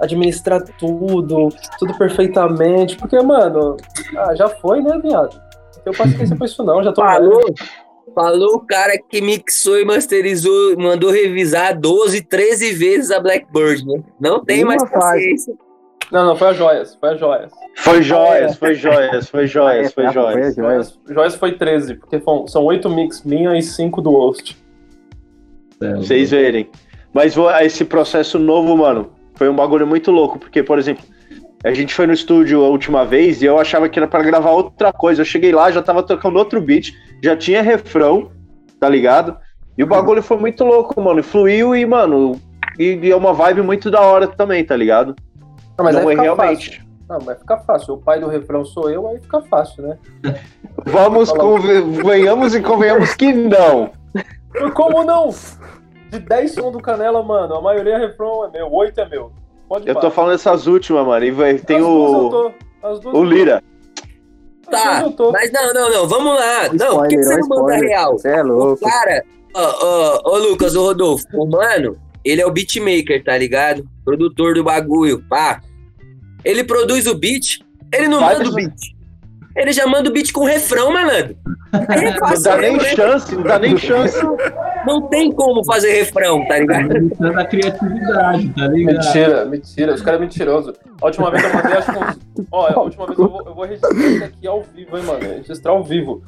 administrar 0.03 0.63
tudo, 0.79 1.49
tudo 1.79 1.97
perfeitamente. 1.97 2.95
Porque, 2.99 3.19
mano, 3.23 3.79
ah, 4.19 4.35
já 4.35 4.51
foi, 4.51 4.83
né, 4.83 5.01
viado? 5.03 5.35
Não 5.77 5.83
tenho 5.83 5.97
paciência 5.97 6.37
pra 6.37 6.45
isso 6.45 6.63
não, 6.63 6.83
já 6.83 6.93
tô 6.93 7.03
velho. 7.03 7.41
Falou 8.15 8.57
o 8.57 8.61
cara 8.67 8.93
que 9.09 9.21
mixou 9.21 9.79
e 9.79 9.85
masterizou, 9.85 10.77
mandou 10.79 11.11
revisar 11.11 11.79
12, 11.79 12.23
13 12.23 12.73
vezes 12.73 13.11
a 13.11 13.21
Blackbird, 13.21 13.85
né? 13.87 14.03
Não 14.21 14.45
tem 14.45 14.63
Uma 14.65 14.77
mais 14.77 14.83
fase. 14.83 14.95
paciência. 15.01 15.55
Não, 16.11 16.27
não, 16.27 16.37
foi 16.37 16.49
a 16.49 16.53
Joias, 16.53 16.97
foi 16.99 17.09
a 17.11 17.15
Joias. 17.17 17.53
Foi 17.77 18.03
joias, 18.03 18.57
foi 18.57 18.75
joias, 18.75 19.29
foi 19.29 19.47
joias, 19.47 19.93
foi 19.93 20.05
É, 20.07 20.13
joias. 20.13 20.55
foi. 20.57 20.65
Joias, 20.65 20.99
Joias 21.09 21.35
foi 21.37 21.53
13, 21.57 21.95
porque 21.95 22.21
são- 22.21 22.47
são 22.49 22.65
8 22.65 22.91
mix 22.91 23.23
minha 23.23 23.57
e 23.57 23.63
5 23.63 24.03
do 24.03 24.11
host. 24.11 24.59
É, 25.83 25.95
vocês 25.95 26.31
verem. 26.31 26.69
Mas 27.15 27.35
esse 27.63 27.85
processo 27.85 28.39
novo, 28.39 28.77
mano, 28.77 29.11
foi 29.35 29.49
um 29.49 29.55
bagulho 29.55 29.87
muito 29.87 30.11
louco, 30.11 30.39
porque, 30.39 30.63
por 30.63 30.79
exemplo, 30.79 31.05
a 31.65 31.73
gente 31.73 31.95
foi 31.95 32.07
no 32.07 32.13
estúdio 32.13 32.65
a 32.65 32.69
última 32.69 33.05
vez 33.05 33.41
e 33.41 33.47
eu 33.47 33.59
achava 33.59 33.89
que 33.89 33.99
era 33.99 34.09
pra 34.09 34.23
gravar 34.23 34.51
outra 34.51 34.93
coisa. 34.93 35.21
Eu 35.23 35.27
cheguei 35.27 35.53
lá, 35.53 35.71
já 35.71 35.81
tava 35.83 36.03
tocando 36.03 36.39
outro 36.39 36.61
beat, 36.61 36.93
já 37.23 37.37
tinha 37.37 37.63
refrão, 37.63 38.31
tá 38.79 38.89
ligado? 38.89 39.37
E 39.77 39.83
o 39.83 39.87
bagulho 39.87 40.23
foi 40.23 40.37
muito 40.37 40.65
louco, 40.65 41.01
mano. 41.01 41.21
e 41.21 41.23
Fluiu 41.23 41.75
e, 41.75 41.87
mano, 41.87 42.39
e, 42.79 42.99
e 43.03 43.11
é 43.11 43.17
uma 43.17 43.33
vibe 43.33 43.63
muito 43.63 43.91
da 43.91 44.01
hora 44.01 44.27
também, 44.27 44.65
tá 44.65 44.77
ligado? 44.77 45.15
Não, 45.79 45.85
mas 45.85 45.95
Não 45.95 46.11
é 46.11 46.15
realmente. 46.15 46.69
fácil. 46.71 46.91
Não, 47.09 47.19
mas 47.25 47.39
fica 47.39 47.57
fácil. 47.59 47.95
O 47.95 47.99
pai 47.99 48.21
do 48.21 48.29
refrão 48.29 48.65
sou 48.65 48.91
eu, 48.91 49.09
aí 49.09 49.19
fica 49.21 49.41
fácil, 49.43 49.83
né? 49.83 49.99
Vamos, 50.87 51.33
convenhamos 51.33 52.55
e 52.55 52.61
convenhamos 52.63 53.15
que 53.15 53.33
não. 53.33 53.91
Como 54.75 55.03
não? 55.03 55.31
De 56.11 56.19
10 56.19 56.55
sons 56.55 56.73
do 56.73 56.81
Canela, 56.81 57.23
mano, 57.23 57.55
a 57.55 57.63
maioria 57.63 57.95
é 57.95 57.99
refrão 57.99 58.45
é 58.45 58.51
meu, 58.51 58.73
8 58.73 59.01
é 59.01 59.09
meu. 59.09 59.33
Pode 59.69 59.89
Eu 59.89 59.95
pá. 59.95 60.01
tô 60.01 60.11
falando 60.11 60.35
essas 60.35 60.67
últimas, 60.67 61.07
mano. 61.07 61.25
E 61.25 61.31
vai, 61.31 61.55
tem 61.59 61.77
As 61.77 61.83
duas 61.83 62.13
eu 62.13 62.19
o, 62.19 62.31
tô. 62.31 62.53
As 62.83 63.01
duas 63.01 63.15
o. 63.15 63.25
Lira. 63.25 63.63
Tá, 64.71 65.05
mas 65.33 65.51
não, 65.53 65.73
não, 65.75 65.91
não, 65.91 66.09
vamos 66.09 66.35
lá. 66.35 66.69
Não, 66.73 66.99
por 66.99 67.09
que 67.09 67.17
que 67.17 67.23
você 67.25 67.37
não 67.39 67.49
manda 67.49 67.63
spoiler. 67.77 67.89
real? 67.89 68.19
Você 68.19 68.29
é 68.29 68.43
O 68.43 68.47
louco. 68.47 68.85
cara, 68.89 69.25
ó, 69.55 70.37
Lucas, 70.39 70.75
ô 70.77 70.83
Rodolfo, 70.83 71.27
o 71.35 71.47
mano, 71.47 71.97
ele 72.25 72.41
é 72.41 72.47
o 72.47 72.51
beatmaker, 72.51 73.23
tá 73.25 73.37
ligado? 73.37 73.85
Produtor 74.05 74.55
do 74.55 74.65
bagulho, 74.65 75.25
pá. 75.29 75.61
Ele 76.45 76.65
produz 76.65 77.07
o 77.07 77.15
beat, 77.15 77.59
ele 77.93 78.09
não 78.09 78.21
Vai 78.21 78.37
manda 78.37 78.49
o 78.51 78.55
beat. 78.55 78.73
Ele 79.57 79.73
já 79.73 79.87
manda 79.87 80.09
o 80.09 80.13
beat 80.13 80.33
com 80.33 80.45
refrão, 80.45 80.93
malandro. 80.93 81.37
É 81.73 82.11
Não 82.11 82.43
dá 82.43 82.57
nem 82.57 82.77
né? 82.77 82.85
chance, 82.95 83.35
não 83.35 83.43
dá 83.43 83.59
nem 83.59 83.77
chance. 83.77 84.17
Não 84.87 85.09
tem 85.09 85.31
como 85.33 85.65
fazer 85.65 85.93
refrão, 85.93 86.47
tá 86.47 86.59
ligado? 86.59 86.93
Limitando 86.93 87.41
a 87.41 87.45
criatividade, 87.45 88.49
tá 88.51 88.67
ligado? 88.69 88.97
Mentira, 88.97 89.45
mentira. 89.45 89.95
Os 89.95 90.03
caras 90.03 90.21
é 90.21 90.23
mentiroso. 90.25 90.73
A 91.01 91.07
última 91.07 91.31
vez 91.31 91.45
eu 91.45 91.53
mandei, 91.55 91.73
acho 91.75 91.93
que 91.93 91.99
uns... 91.99 92.47
Ó, 92.51 92.67
a 92.67 92.81
última 92.81 93.07
vez 93.07 93.19
eu 93.19 93.29
vou, 93.29 93.43
eu 93.47 93.55
vou 93.55 93.65
registrar 93.65 93.91
isso 93.95 94.25
aqui 94.25 94.47
ao 94.47 94.63
vivo, 94.63 94.97
hein, 94.97 95.05
mano. 95.05 95.21
Registrar 95.21 95.73
ao 95.73 95.83
vivo. 95.85 96.23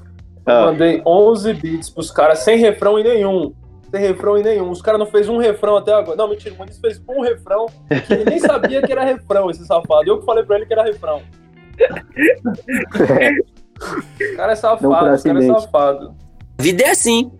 Eu 0.46 0.54
Ah. 0.54 0.66
mandei 0.66 1.00
11 1.06 1.54
beats 1.54 1.88
pros 1.90 2.10
caras, 2.10 2.40
sem 2.40 2.58
refrão 2.58 2.98
em 2.98 3.04
nenhum. 3.04 3.52
Sem 3.90 4.00
refrão 4.00 4.36
em 4.38 4.42
nenhum. 4.42 4.70
Os 4.70 4.82
caras 4.82 4.98
não 4.98 5.06
fez 5.06 5.28
um 5.28 5.38
refrão 5.38 5.76
até 5.76 5.92
agora. 5.92 6.16
Não, 6.16 6.28
mentira, 6.28 6.54
o 6.54 6.58
Muniz 6.58 6.78
fez 6.78 7.00
um 7.08 7.20
refrão 7.20 7.66
que 8.06 8.12
ele 8.12 8.24
nem 8.24 8.38
sabia 8.38 8.82
que 8.82 8.90
era 8.92 9.04
refrão, 9.04 9.50
esse 9.50 9.64
safado. 9.66 10.02
Eu 10.06 10.18
que 10.18 10.24
falei 10.26 10.44
pra 10.44 10.56
ele 10.56 10.66
que 10.66 10.72
era 10.72 10.82
refrão. 10.82 11.22
O 14.32 14.36
cara 14.36 14.52
é 14.52 14.56
safado, 14.56 14.88
o 14.88 14.92
cara 14.92 15.14
é 15.14 15.46
safado. 15.46 16.14
A 16.58 16.62
vida 16.62 16.82
é 16.84 16.90
assim. 16.90 17.32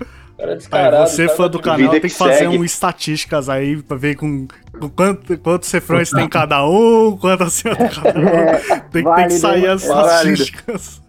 O 0.00 0.40
cara 0.40 0.52
é 0.52 0.54
Aí 1.02 1.06
você, 1.06 1.24
o 1.24 1.26
cara 1.26 1.36
fã 1.36 1.42
tá 1.44 1.48
do 1.48 1.60
canal, 1.60 1.90
tem 1.90 2.00
que 2.00 2.08
que 2.08 2.14
fazer 2.14 2.34
segue. 2.38 2.58
um 2.58 2.64
estatísticas 2.64 3.48
aí 3.50 3.82
pra 3.82 3.96
ver 3.98 4.16
com, 4.16 4.46
com 4.80 4.88
quanto- 4.88 5.36
quantos 5.38 5.70
refrões 5.70 6.08
tem 6.10 6.26
cada 6.28 6.66
um, 6.66 7.14
quantas 7.18 7.48
assim 7.48 7.68
cada 7.68 8.18
um. 8.18 8.26
É, 8.26 8.56
Tem, 8.56 8.80
tem 8.90 9.02
que 9.02 9.08
válido, 9.08 9.34
sair 9.34 9.66
as 9.68 9.86
Válido. 9.86 10.32
estatísticas. 10.32 11.02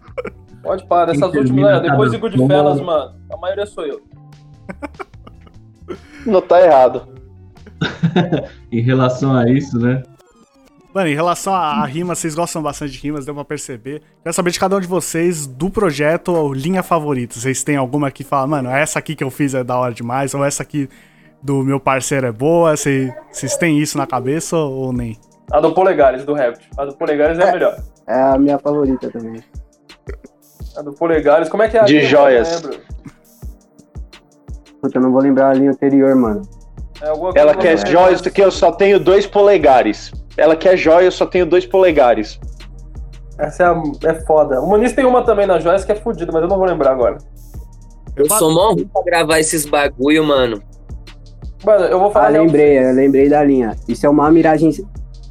Pode 0.62 0.86
parar, 0.86 1.06
dessas 1.12 1.30
Quem 1.30 1.40
últimas, 1.40 1.82
né, 1.82 1.88
depois 1.90 2.12
de 2.12 2.18
Goodfellas, 2.18 2.80
mano, 2.80 3.14
a 3.32 3.36
maioria 3.38 3.64
sou 3.66 3.86
eu. 3.86 4.00
Não 6.26 6.40
tá 6.42 6.60
errado. 6.62 7.08
Em 8.70 8.80
relação 8.80 9.34
a 9.34 9.48
isso, 9.50 9.78
né? 9.78 10.02
Mano, 10.94 11.08
em 11.08 11.14
relação 11.14 11.54
a, 11.54 11.82
a 11.82 11.86
rimas, 11.86 12.18
vocês 12.18 12.34
gostam 12.34 12.62
bastante 12.62 12.92
de 12.92 12.98
rimas, 12.98 13.24
deu 13.24 13.34
pra 13.34 13.44
perceber. 13.44 14.02
Quero 14.22 14.34
saber 14.34 14.50
de 14.50 14.60
cada 14.60 14.76
um 14.76 14.80
de 14.80 14.86
vocês, 14.86 15.46
do 15.46 15.70
projeto, 15.70 16.34
ou 16.34 16.52
linha 16.52 16.82
favorita. 16.82 17.34
Vocês 17.38 17.64
têm 17.64 17.76
alguma 17.76 18.10
que 18.10 18.22
fala, 18.22 18.46
mano, 18.46 18.68
essa 18.68 18.98
aqui 18.98 19.14
que 19.16 19.24
eu 19.24 19.30
fiz 19.30 19.54
é 19.54 19.64
da 19.64 19.76
hora 19.78 19.94
demais, 19.94 20.34
ou 20.34 20.44
essa 20.44 20.62
aqui 20.62 20.88
do 21.42 21.64
meu 21.64 21.80
parceiro 21.80 22.26
é 22.26 22.32
boa. 22.32 22.76
Vocês 22.76 23.10
vocês 23.30 23.56
têm 23.56 23.78
isso 23.78 23.96
na 23.96 24.06
cabeça 24.06 24.56
ou, 24.56 24.92
nem? 24.92 25.18
A 25.50 25.60
do 25.60 25.72
Polegares, 25.72 26.24
do 26.24 26.34
Raptor. 26.34 26.62
A 26.76 26.84
do 26.84 26.94
Polegares 26.94 27.38
é 27.38 27.48
a 27.48 27.52
melhor. 27.52 27.76
É 28.06 28.20
a 28.20 28.38
minha 28.38 28.58
favorita 28.58 29.10
também. 29.10 29.42
A 30.76 30.82
do 30.82 30.92
Polegares, 30.92 31.48
como 31.48 31.62
é 31.62 31.68
que 31.68 31.76
é 31.78 31.80
a 31.80 31.84
De 31.84 31.94
linha? 31.98 32.06
joias. 32.06 32.52
Eu 32.52 32.60
não 32.62 32.70
lembro. 32.70 32.86
Puta, 34.82 34.98
eu 34.98 35.02
não 35.02 35.12
vou 35.12 35.22
lembrar 35.22 35.50
a 35.50 35.54
linha 35.54 35.70
anterior, 35.70 36.14
mano. 36.16 36.42
É 37.02 37.40
Ela 37.40 37.54
quer 37.54 37.72
assim. 37.74 37.86
joias 37.90 38.20
que 38.20 38.40
eu 38.42 38.50
só 38.50 38.70
tenho 38.70 39.00
dois 39.00 39.26
polegares. 39.26 40.12
Ela 40.36 40.54
quer 40.56 40.76
joia, 40.76 41.04
eu 41.06 41.12
só 41.12 41.26
tenho 41.26 41.44
dois 41.44 41.66
polegares. 41.66 42.38
Essa 43.38 43.64
é, 43.64 43.66
a- 43.66 43.82
é 44.10 44.14
foda. 44.24 44.60
O 44.60 44.68
Muniz 44.68 44.92
tem 44.92 45.04
uma 45.04 45.22
também 45.24 45.46
na 45.46 45.58
joias 45.58 45.84
que 45.84 45.92
é 45.92 45.94
fodida, 45.96 46.30
mas 46.32 46.42
eu 46.42 46.48
não 46.48 46.56
vou 46.56 46.66
lembrar 46.66 46.92
agora. 46.92 47.18
Eu 48.14 48.28
sou 48.28 48.52
mó 48.52 48.72
ruim 48.72 48.86
pra 48.86 49.02
gravar 49.02 49.40
esses 49.40 49.66
bagulho, 49.66 50.24
mano. 50.24 50.62
Mano, 51.64 51.84
eu 51.86 51.98
vou 51.98 52.10
falar. 52.10 52.26
Ah, 52.26 52.30
lembrei, 52.30 52.78
eu 52.78 52.92
lembrei 52.94 53.28
da 53.28 53.42
linha. 53.42 53.76
Isso 53.88 54.06
é 54.06 54.08
uma 54.08 54.30
miragem. 54.30 54.70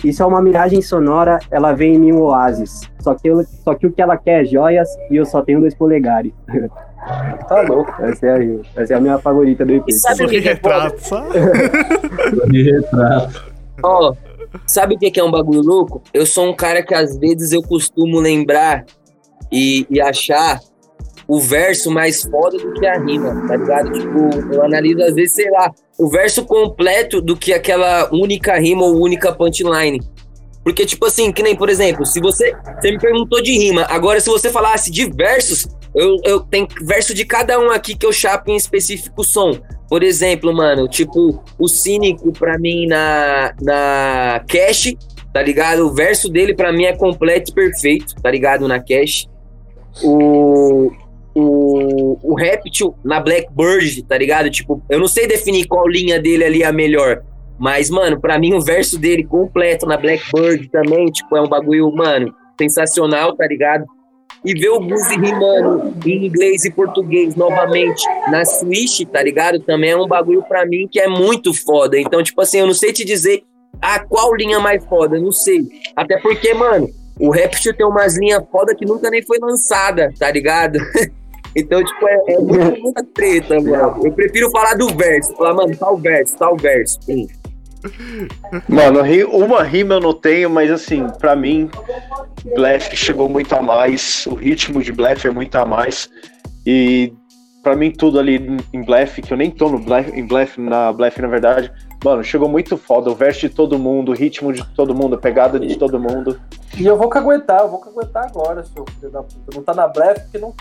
Isso 0.03 0.23
é 0.23 0.25
uma 0.25 0.41
miragem 0.41 0.81
sonora, 0.81 1.37
ela 1.51 1.73
vem 1.73 1.93
em 1.95 1.99
mim 1.99 2.11
um 2.11 2.21
oásis. 2.23 2.81
Só 3.01 3.13
que, 3.13 3.27
eu- 3.27 3.45
só 3.63 3.75
que 3.75 3.85
o 3.85 3.91
que 3.91 4.01
ela 4.01 4.17
quer 4.17 4.41
é 4.41 4.45
joias 4.45 4.89
e 5.11 5.15
eu 5.15 5.25
só 5.25 5.41
tenho 5.43 5.59
dois 5.61 5.75
polegares. 5.75 6.33
Tá 7.47 7.61
louco. 7.61 7.93
Essa 8.03 8.27
é 8.27 8.29
a, 8.31 8.81
essa 8.81 8.93
é 8.93 8.97
a 8.97 8.99
minha 8.99 9.17
favorita 9.17 9.65
do 9.65 9.73
EP. 9.73 9.83
E 9.87 9.93
sabe 9.93 10.25
o 10.25 10.29
que, 10.29 10.41
que 10.41 10.49
é 10.49 10.53
retrato, 10.53 11.01
sabe? 11.01 11.39
De 12.49 12.71
retrato. 12.71 13.51
Ó, 13.83 14.13
sabe 14.67 14.95
o 14.95 14.99
que 14.99 15.09
que 15.09 15.19
é 15.19 15.23
um 15.23 15.31
bagulho 15.31 15.61
louco? 15.61 16.03
Eu 16.13 16.25
sou 16.25 16.47
um 16.47 16.55
cara 16.55 16.83
que 16.83 16.93
às 16.93 17.17
vezes 17.17 17.51
eu 17.51 17.61
costumo 17.61 18.19
lembrar 18.19 18.85
e, 19.51 19.85
e 19.89 19.99
achar 19.99 20.59
o 21.27 21.39
verso 21.39 21.89
mais 21.89 22.23
foda 22.23 22.57
do 22.57 22.73
que 22.73 22.85
a 22.85 22.99
rima, 22.99 23.47
tá 23.47 23.55
ligado? 23.55 23.91
Tipo, 23.93 24.53
eu 24.53 24.63
analiso 24.63 25.01
às 25.01 25.15
vezes, 25.15 25.33
sei 25.33 25.49
lá, 25.49 25.71
o 25.97 26.09
verso 26.09 26.45
completo 26.45 27.21
do 27.21 27.35
que 27.35 27.53
aquela 27.53 28.09
única 28.13 28.57
rima 28.59 28.83
ou 28.83 29.01
única 29.01 29.31
punchline. 29.33 30.01
Porque, 30.63 30.85
tipo 30.85 31.05
assim, 31.05 31.31
que 31.31 31.41
nem, 31.41 31.55
por 31.55 31.69
exemplo, 31.69 32.05
se 32.05 32.19
você. 32.19 32.53
Você 32.79 32.91
me 32.91 32.99
perguntou 32.99 33.41
de 33.41 33.51
rima, 33.51 33.85
agora 33.89 34.19
se 34.19 34.29
você 34.29 34.49
falasse 34.49 34.91
de 34.91 35.09
versos, 35.09 35.67
eu, 35.93 36.17
eu 36.23 36.39
tenho 36.39 36.67
verso 36.81 37.13
de 37.13 37.25
cada 37.25 37.59
um 37.59 37.69
aqui 37.69 37.95
que 37.95 38.05
eu 38.05 38.13
chapo 38.13 38.49
em 38.49 38.55
específico 38.55 39.23
som. 39.23 39.59
Por 39.89 40.03
exemplo, 40.03 40.53
mano, 40.53 40.87
tipo, 40.87 41.43
o 41.59 41.67
Cínico 41.67 42.31
pra 42.31 42.57
mim 42.57 42.87
na, 42.87 43.53
na 43.61 44.41
Cash, 44.47 44.93
tá 45.33 45.41
ligado? 45.41 45.85
O 45.85 45.93
verso 45.93 46.29
dele 46.29 46.55
pra 46.55 46.71
mim 46.71 46.85
é 46.85 46.95
completo 46.95 47.51
e 47.51 47.53
perfeito, 47.53 48.15
tá 48.21 48.31
ligado? 48.31 48.67
Na 48.69 48.79
Cash. 48.79 49.27
O, 50.01 50.91
o, 51.35 52.17
o 52.23 52.35
Reptil 52.35 52.95
na 53.03 53.19
Blackbird, 53.19 54.03
tá 54.03 54.17
ligado? 54.17 54.49
Tipo, 54.49 54.81
eu 54.89 54.97
não 54.97 55.07
sei 55.07 55.27
definir 55.27 55.67
qual 55.67 55.85
linha 55.87 56.21
dele 56.21 56.45
ali 56.45 56.63
é 56.63 56.67
a 56.67 56.71
melhor. 56.71 57.21
Mas, 57.59 57.89
mano, 57.89 58.19
pra 58.19 58.39
mim 58.39 58.53
o 58.53 58.61
verso 58.61 58.97
dele 58.97 59.25
completo 59.25 59.85
na 59.85 59.97
Blackbird 59.97 60.69
também, 60.69 61.07
tipo, 61.07 61.35
é 61.35 61.41
um 61.41 61.49
bagulho, 61.49 61.91
mano, 61.93 62.33
sensacional, 62.57 63.35
tá 63.35 63.45
ligado? 63.45 63.85
E 64.43 64.53
ver 64.53 64.69
o 64.69 64.79
Guzi 64.79 65.15
rimando 65.15 65.93
em 66.05 66.25
inglês 66.25 66.65
e 66.65 66.71
português 66.71 67.35
novamente 67.35 68.03
na 68.29 68.43
Switch, 68.43 69.07
tá 69.07 69.21
ligado? 69.21 69.59
Também 69.59 69.91
é 69.91 69.97
um 69.97 70.07
bagulho 70.07 70.43
pra 70.43 70.65
mim 70.65 70.87
que 70.91 70.99
é 70.99 71.07
muito 71.07 71.53
foda. 71.53 71.99
Então, 71.99 72.23
tipo 72.23 72.41
assim, 72.41 72.59
eu 72.59 72.65
não 72.65 72.73
sei 72.73 72.91
te 72.91 73.05
dizer 73.05 73.43
a 73.79 73.99
qual 73.99 74.35
linha 74.35 74.59
mais 74.59 74.83
foda, 74.85 75.19
não 75.19 75.31
sei. 75.31 75.61
Até 75.95 76.19
porque, 76.19 76.53
mano, 76.53 76.89
o 77.19 77.29
Rapture 77.29 77.75
tem 77.75 77.85
umas 77.85 78.17
linhas 78.17 78.43
foda 78.51 78.75
que 78.75 78.85
nunca 78.85 79.09
nem 79.11 79.21
foi 79.21 79.37
lançada, 79.39 80.11
tá 80.17 80.31
ligado? 80.31 80.79
Então, 81.53 81.83
tipo, 81.83 82.07
é, 82.07 82.17
é 82.29 82.39
muita, 82.39 83.03
treta, 83.13 83.59
mano. 83.59 84.05
Eu 84.05 84.13
prefiro 84.13 84.49
falar 84.51 84.73
do 84.75 84.87
verso. 84.87 85.35
Falar, 85.35 85.53
mano, 85.53 85.75
tal 85.75 85.97
verso, 85.97 86.37
tal 86.37 86.55
verso. 86.55 86.97
Sim. 87.01 87.27
Mano, 88.67 88.99
uma 89.31 89.63
rima 89.63 89.95
eu 89.95 89.99
não 89.99 90.13
tenho, 90.13 90.49
mas 90.49 90.71
assim, 90.71 91.07
pra 91.19 91.35
mim, 91.35 91.69
Bleff 92.55 92.95
chegou 92.95 93.27
muito 93.27 93.53
a 93.53 93.61
mais. 93.61 94.25
O 94.27 94.35
ritmo 94.35 94.81
de 94.81 94.91
Bleff 94.91 95.27
é 95.27 95.31
muito 95.31 95.55
a 95.55 95.65
mais. 95.65 96.09
E 96.65 97.13
pra 97.63 97.75
mim, 97.75 97.91
tudo 97.91 98.19
ali 98.19 98.57
em 98.73 98.83
Bleff, 98.83 99.21
que 99.21 99.33
eu 99.33 99.37
nem 99.37 99.51
tô 99.51 99.69
no 99.69 99.79
Bleff, 99.79 100.11
em 100.11 100.25
Bleff, 100.25 100.59
na 100.59 100.91
Bleff, 100.93 101.21
na 101.21 101.27
verdade, 101.27 101.71
mano, 102.03 102.23
chegou 102.23 102.47
muito 102.47 102.77
foda. 102.77 103.09
O 103.09 103.15
verso 103.15 103.41
de 103.41 103.49
todo 103.49 103.79
mundo, 103.79 104.11
o 104.11 104.15
ritmo 104.15 104.53
de 104.53 104.63
todo 104.75 104.93
mundo, 104.93 105.15
a 105.15 105.17
pegada 105.17 105.59
de 105.59 105.75
todo 105.77 105.99
mundo. 105.99 106.39
E 106.77 106.85
eu 106.85 106.97
vou 106.97 107.09
caguetar, 107.09 107.61
eu 107.61 107.69
vou 107.69 107.79
caguetar 107.79 108.25
agora, 108.25 108.63
seu 108.63 108.85
filho 108.99 109.11
da 109.11 109.23
puta. 109.23 109.55
Não 109.55 109.63
tá 109.63 109.73
na 109.73 109.87
breve 109.87 110.19
porque 110.21 110.37
não. 110.37 110.53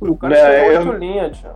O 0.01 0.15
cara 0.17 0.33
escreveu 0.33 0.79
oito 0.79 0.91
linhas, 0.99 1.37
tio. 1.37 1.49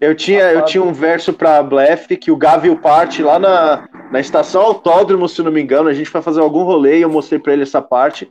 Eu 0.00 0.14
tinha, 0.14 0.50
eu 0.52 0.64
tinha 0.64 0.82
um 0.82 0.94
verso 0.94 1.30
pra 1.32 1.62
Bleff 1.62 2.16
que 2.16 2.30
o 2.30 2.36
Gavil 2.36 2.74
parte 2.78 3.22
lá 3.22 3.38
na, 3.38 3.86
na 4.10 4.18
estação 4.18 4.62
Autódromo, 4.62 5.28
se 5.28 5.42
não 5.42 5.52
me 5.52 5.60
engano. 5.60 5.90
A 5.90 5.92
gente 5.92 6.08
foi 6.08 6.22
fazer 6.22 6.40
algum 6.40 6.62
rolê 6.62 6.98
e 6.98 7.02
eu 7.02 7.10
mostrei 7.10 7.38
pra 7.38 7.52
ele 7.52 7.64
essa 7.64 7.82
parte. 7.82 8.30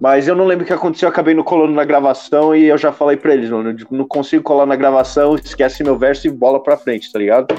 Mas 0.00 0.28
eu 0.28 0.36
não 0.36 0.44
lembro 0.46 0.62
o 0.62 0.66
que 0.66 0.72
aconteceu, 0.72 1.08
eu 1.08 1.10
acabei 1.10 1.34
não 1.34 1.42
colando 1.42 1.72
na 1.72 1.84
gravação 1.84 2.54
e 2.54 2.66
eu 2.66 2.76
já 2.76 2.92
falei 2.92 3.16
pra 3.16 3.32
eles, 3.32 3.48
mano, 3.48 3.74
não 3.90 4.06
consigo 4.06 4.42
colar 4.42 4.66
na 4.66 4.76
gravação, 4.76 5.36
esquece 5.36 5.82
meu 5.82 5.96
verso 5.96 6.26
e 6.26 6.30
bola 6.30 6.62
pra 6.62 6.76
frente, 6.76 7.10
tá 7.10 7.18
ligado? 7.18 7.54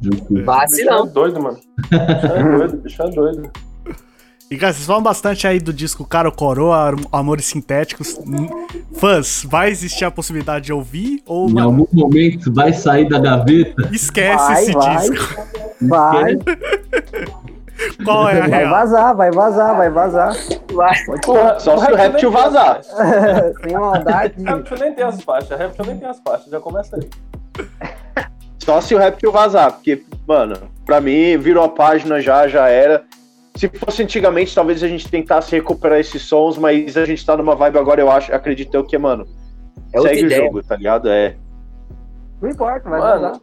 Bicho 0.00 0.38
é 0.38 0.42
Vacilão. 0.42 1.06
doido, 1.06 1.42
mano. 1.42 1.58
Bicho 1.90 2.32
é 2.32 2.42
doido, 2.42 2.76
bicho 2.78 3.02
é 3.02 3.10
doido. 3.10 3.52
E, 4.50 4.56
cara, 4.58 4.72
vocês 4.72 4.84
falam 4.84 5.00
bastante 5.00 5.46
aí 5.46 5.60
do 5.60 5.72
disco 5.72 6.04
Caro 6.04 6.32
Coroa, 6.32 6.96
Amores 7.12 7.44
Sintéticos. 7.44 8.18
Hum, 8.18 8.48
Fãs, 8.94 9.44
vai 9.48 9.70
existir 9.70 10.04
a 10.04 10.10
possibilidade 10.10 10.64
de 10.64 10.72
ouvir 10.72 11.22
ou 11.24 11.48
Em 11.48 11.60
algum 11.60 11.86
momento 11.92 12.52
vai 12.52 12.72
sair 12.72 13.08
da 13.08 13.20
gaveta. 13.20 13.88
esquece 13.92 14.36
Vai, 14.44 14.62
esse 14.64 14.72
vai. 14.72 14.98
disco? 15.08 15.34
Vai, 15.82 16.36
Qual 18.04 18.28
é 18.28 18.38
a 18.38 18.40
vai 18.40 18.48
real? 18.50 18.70
vazar, 18.70 19.14
vai 19.16 19.30
vazar, 19.30 19.76
vai 19.76 19.88
vazar. 19.90 20.36
Porra, 21.24 21.60
Só 21.60 21.78
se 21.78 21.92
o 21.92 21.94
as 22.28 22.32
vazar. 22.34 22.80
Sem 23.62 23.72
maldade. 23.72 24.34
Reptil 24.42 24.76
nem 24.80 24.92
tem 24.92 25.04
as 25.04 25.22
faixas, 25.22 25.58
Reptil 25.58 25.84
nem 25.86 25.96
tem 25.96 26.08
as 26.08 26.18
faixas, 26.18 26.50
já 26.50 26.58
começa 26.58 26.96
aí. 26.96 27.08
Só 28.58 28.80
se 28.80 28.96
o 28.96 28.98
Reptil 28.98 29.30
vazar, 29.30 29.70
porque, 29.72 30.02
mano, 30.26 30.56
pra 30.84 31.00
mim 31.00 31.38
virou 31.38 31.64
a 31.64 31.68
página 31.68 32.20
já, 32.20 32.48
já 32.48 32.68
era. 32.68 33.04
Se 33.56 33.68
fosse 33.68 34.02
antigamente, 34.02 34.54
talvez 34.54 34.82
a 34.82 34.88
gente 34.88 35.10
tentasse 35.10 35.50
recuperar 35.54 35.98
esses 35.98 36.22
sons, 36.22 36.56
mas 36.56 36.96
a 36.96 37.04
gente 37.04 37.24
tá 37.24 37.36
numa 37.36 37.54
vibe 37.54 37.78
agora, 37.78 38.00
eu 38.00 38.10
acho, 38.10 38.32
acredito 38.34 38.74
eu 38.74 38.84
que, 38.84 38.96
mano, 38.96 39.26
É 39.92 40.00
segue 40.00 40.26
o 40.26 40.30
jogo, 40.30 40.62
tá 40.62 40.76
ligado? 40.76 41.08
É. 41.08 41.36
Não 42.40 42.48
importa, 42.48 42.88
vai 42.88 43.00
vazar. 43.00 43.32
Mano, 43.32 43.42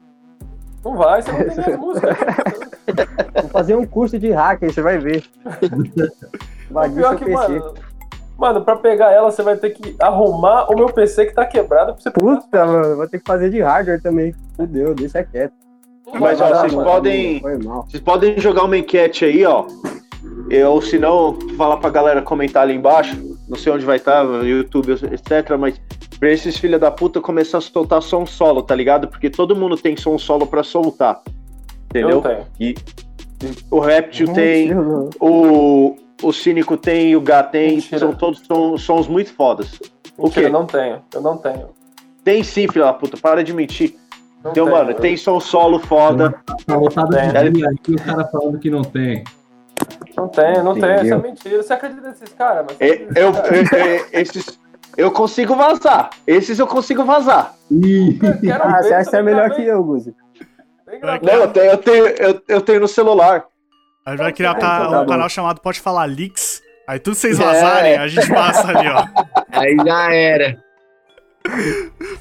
não 0.84 0.95
vai, 0.95 1.22
você 1.22 1.32
não 1.32 1.39
tem 1.39 1.74
as 1.74 1.80
músicas. 1.80 2.18
Vou 3.41 3.49
fazer 3.51 3.76
um 3.76 3.86
curso 3.86 4.18
de 4.18 4.32
hack 4.32 4.64
aí, 4.64 4.72
você 4.72 4.82
vai 4.82 4.97
ver. 4.97 5.24
O 6.70 6.93
pior 6.93 7.16
que, 7.16 7.24
PC. 7.24 7.34
mano, 7.34 7.74
mano, 8.38 8.62
pra 8.66 8.76
pegar 8.76 9.10
ela, 9.14 9.32
você 9.32 9.41
vai 9.41 9.55
ter 9.55 9.70
que 9.70 9.95
arrumar 10.01 10.70
o 10.70 10.76
meu 10.76 10.88
PC 10.88 11.28
que 11.28 11.34
tá 11.34 11.45
quebrado 11.45 11.93
pra 11.93 12.01
você 12.01 12.12
Puta, 12.12 12.66
mano, 12.66 12.97
vou 12.97 13.08
ter 13.08 13.20
que 13.20 13.26
fazer 13.26 13.49
de 13.49 13.62
hardware 13.62 14.01
também. 14.01 14.36
Fudeu, 14.58 14.93
deixa 14.93 15.24
quieto. 15.24 15.53
Mas, 16.20 16.41
ó, 16.41 16.49
vocês 16.49 16.74
mano. 16.74 16.89
podem. 16.89 17.39
Foi 17.39 17.58
mal. 17.58 17.86
Vocês 17.88 18.03
podem 18.03 18.38
jogar 18.38 18.64
uma 18.64 18.78
enquete 18.78 19.24
aí, 19.24 19.45
ó. 19.45 19.66
Eu, 20.50 20.82
se 20.82 20.98
não, 20.98 21.38
falar 21.58 21.78
pra 21.78 21.89
galera 21.89 22.22
comentar 22.22 22.64
ali 22.64 22.74
embaixo. 22.74 23.16
Não 23.48 23.58
sei 23.58 23.72
onde 23.72 23.86
vai 23.86 23.98
estar, 23.98 24.24
no 24.24 24.45
YouTube, 24.45 24.91
etc. 24.91 25.58
Mas 25.60 25.80
pra 26.20 26.32
esses 26.32 26.58
filha 26.58 26.80
da 26.80 26.89
puta 26.89 27.20
começar 27.20 27.58
a 27.58 27.62
soltar 27.62 28.02
som 28.02 28.26
solo, 28.26 28.62
tá 28.62 28.76
ligado? 28.76 29.08
Porque 29.08 29.30
todo 29.30 29.56
mundo 29.56 29.78
tem 29.78 29.95
som 29.98 30.18
solo 30.18 30.48
pra 30.48 30.64
soltar. 30.64 31.22
Eu 31.93 32.20
Entendeu? 32.20 32.45
E 32.60 32.76
o 33.70 33.80
Reptil 33.80 34.34
tem, 34.34 34.74
Mentira, 34.74 35.10
o, 35.20 35.95
o 36.24 36.34
Cínico 36.34 36.78
tem, 36.78 37.16
o 37.16 37.22
Gá 37.22 37.43
tem. 37.43 37.76
Mentira. 37.76 38.00
São 38.00 38.14
todos 38.14 38.39
sons, 38.39 38.82
sons 38.82 39.08
muito 39.08 39.34
fodas. 39.34 39.80
O 40.18 40.24
Mentira, 40.24 40.41
quê? 40.41 40.48
eu 40.48 40.54
não 40.54 40.66
tenho. 40.66 41.02
Eu 41.14 41.22
não 41.22 41.38
tenho. 41.38 41.70
Tem 42.24 42.43
sim, 42.43 42.68
filha 42.68 42.86
da 42.86 42.93
puta, 42.93 43.18
para 43.18 43.43
de 43.43 43.54
mentir. 43.54 43.95
Não 44.43 44.52
Então, 44.52 44.70
mano, 44.70 44.93
tem 44.93 45.16
som 45.18 45.39
solo 45.39 45.80
foda. 45.80 46.34
Tá 46.66 46.76
lotado 46.76 47.10
de 47.10 47.50
linha 47.50 47.70
aqui, 47.70 47.93
o 47.93 48.02
cara 48.02 48.26
falando 48.26 48.60
que 48.60 48.70
não 48.70 48.82
tem. 48.82 49.24
Não 50.15 50.27
tenho, 50.27 50.63
não 50.63 50.73
tenho. 50.73 50.85
Isso 50.85 50.85
é 50.85 50.95
Entendeu? 51.01 51.21
mentira. 51.21 51.63
Você 51.63 51.73
acredita 51.73 52.07
nesses 52.09 52.33
caras? 52.33 52.65
Mas 52.67 52.77
É, 52.81 53.03
Eu, 53.15 53.31
eu- 53.33 53.33
eu- 53.33 54.05
esses, 54.13 54.59
eu 54.97 55.11
consigo 55.11 55.55
vazar. 55.55 56.09
Esses 56.25 56.57
eu 56.59 56.67
consigo 56.67 57.03
vazar. 57.05 57.53
Ih, 57.71 58.17
Quero 58.41 58.63
Ah, 58.63 58.81
você 58.81 58.93
acha 58.93 59.09
que 59.09 59.15
é 59.15 59.21
melhor 59.21 59.49
que 59.51 59.61
eu, 59.63 59.83
Guzi? 59.83 60.15
Não, 61.21 61.33
eu 61.33 61.47
tenho, 61.51 61.65
eu 61.71 61.77
tenho, 61.77 62.07
eu, 62.07 62.41
eu 62.47 62.61
tenho 62.61 62.79
no 62.79 62.88
celular. 62.88 63.43
A 64.05 64.11
gente 64.11 64.19
vai 64.19 64.31
criar 64.33 64.53
um, 64.53 64.57
então 64.57 64.69
tá 64.91 65.01
um 65.01 65.05
canal 65.05 65.29
chamado 65.29 65.59
Pode 65.61 65.81
Falar 65.81 66.05
Leaks. 66.05 66.61
Aí 66.88 66.97
tudo 66.99 67.15
vocês 67.15 67.38
É. 67.39 67.43
vazarem, 67.43 67.97
a 67.97 68.07
gente 68.07 68.29
passa 68.33 68.69
ali, 68.69 68.88
ó. 68.88 69.05
Aí 69.51 69.75
já 69.85 70.13
era. 70.13 70.57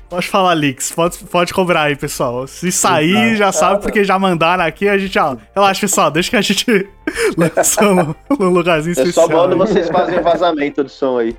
Pode 0.09 0.29
falar 0.29 0.53
leaks, 0.53 0.93
pode, 0.93 1.18
pode 1.24 1.53
cobrar 1.53 1.83
aí, 1.83 1.97
pessoal. 1.97 2.47
Se 2.47 2.70
sair, 2.70 3.37
já 3.37 3.51
sabe, 3.53 3.83
porque 3.83 4.05
já 4.05 4.18
mandaram 4.18 4.64
aqui, 4.64 4.89
a 4.89 4.97
gente, 4.97 5.18
ó. 5.18 5.37
Relaxa, 5.55 5.81
pessoal, 5.81 6.11
deixa 6.11 6.31
que 6.31 6.37
a 6.37 6.41
gente 6.41 6.89
lança 7.37 7.83
no, 7.83 8.16
no 8.39 8.49
lugarzinho 8.51 8.95
Eu 8.97 9.03
especial. 9.05 9.29
só 9.29 9.37
mando 9.37 9.57
vocês 9.57 9.89
fazem 9.89 10.20
vazamento 10.20 10.85
do 10.85 10.91
som 10.91 11.18
aí. 11.18 11.37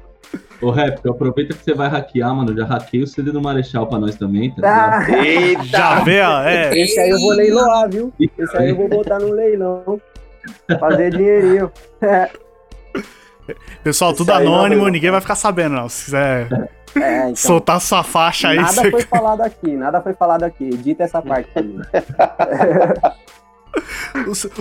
Ô, 0.62 0.72
Rap, 0.72 1.08
aproveita 1.08 1.54
que 1.56 1.64
você 1.64 1.74
vai 1.74 1.88
hackear, 1.88 2.36
mano. 2.36 2.56
Já 2.56 2.66
hackeia 2.66 3.04
o 3.04 3.08
CD 3.08 3.32
do 3.32 3.42
Marechal 3.42 3.88
pra 3.88 4.00
nós 4.00 4.16
também, 4.16 4.52
tá? 4.52 4.98
Ah, 5.08 5.26
Eita! 5.26 5.64
Já 5.64 6.00
vê, 6.02 6.22
ó, 6.22 6.42
é. 6.44 6.78
esse 6.78 7.00
aí 7.00 7.10
eu 7.12 7.20
vou 7.20 7.32
leiloar, 7.32 7.90
viu? 7.90 8.12
Esse 8.20 8.58
aí 8.58 8.70
eu 8.70 8.76
vou 8.76 8.90
botar 8.90 9.20
no 9.20 9.32
leilão. 9.32 10.02
Fazer 10.80 11.12
dinheirinho. 11.12 11.72
Pessoal, 13.84 14.14
tudo 14.14 14.32
Isso 14.32 14.40
aí, 14.40 14.46
anônimo, 14.48 14.84
não, 14.84 14.90
ninguém 14.92 15.12
vai 15.12 15.22
ficar 15.22 15.36
sabendo, 15.36 15.76
não. 15.76 15.90
Se 15.90 16.06
quiser 16.06 16.48
É, 16.96 17.24
então. 17.24 17.36
soltar 17.36 17.80
sua 17.80 18.02
faixa 18.04 18.48
aí, 18.50 18.58
Nada 18.58 18.72
você... 18.72 18.90
foi 18.90 19.02
falado 19.10 19.42
aqui, 19.42 19.76
nada 19.76 20.02
foi 20.02 20.14
falado 20.14 20.44
aqui. 20.44 20.66
Edita 20.66 21.04
essa 21.04 21.22
parte 21.22 21.50
mim. 21.62 21.80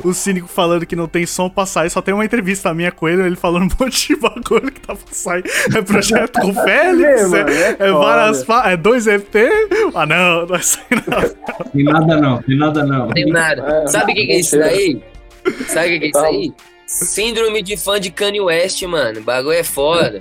o, 0.05 0.09
o 0.09 0.12
cínico 0.12 0.47
falando 0.47 0.84
que 0.84 0.95
não 0.95 1.09
tem 1.09 1.24
som 1.24 1.49
pra 1.49 1.64
sair, 1.64 1.89
só 1.89 2.03
tem 2.03 2.12
uma 2.12 2.24
entrevista 2.24 2.74
minha 2.74 2.93
com 2.93 3.09
ele, 3.09 3.22
ele 3.22 3.37
falando 3.37 3.62
um 3.72 3.76
monte 3.84 4.09
de 4.09 4.16
bagulho 4.16 4.70
que 4.70 4.80
tá 4.80 4.95
pra 4.95 5.12
sair. 5.12 5.45
É 5.74 5.80
projeto 5.80 6.41
com 6.41 6.51
o 6.51 6.55
Félix, 6.55 7.30
mano, 7.30 7.49
é, 7.49 7.76
é 7.78 7.89
é 7.89 7.93
várias 7.93 8.45
fa- 8.45 8.70
é 8.70 8.76
dois 8.76 9.07
EP. 9.07 9.34
Ah, 9.95 10.05
não, 10.05 10.47
não 10.47 10.62
sair 10.62 11.03
nada. 11.07 11.34
Tem 11.72 11.84
nada 11.84 12.20
não, 12.20 12.43
tem 12.43 12.59
nada 12.59 12.84
não. 12.84 13.09
Tem 13.09 13.26
nada. 13.26 13.62
É, 13.62 13.87
Sabe 13.87 14.12
o 14.12 14.14
que, 14.14 14.26
que 14.26 14.32
é 14.32 14.39
isso 14.41 14.59
daí? 14.59 15.03
Sabe 15.68 15.87
o 15.87 15.91
que, 15.93 15.99
que 16.01 16.05
é 16.05 16.09
isso 16.09 16.18
aí? 16.18 16.53
Síndrome 16.87 17.62
de 17.62 17.76
fã 17.76 17.99
de 18.01 18.11
Kanye 18.11 18.41
West, 18.41 18.82
mano. 18.84 19.20
O 19.20 19.22
bagulho 19.24 19.57
é 19.59 19.64
foda. 19.64 20.20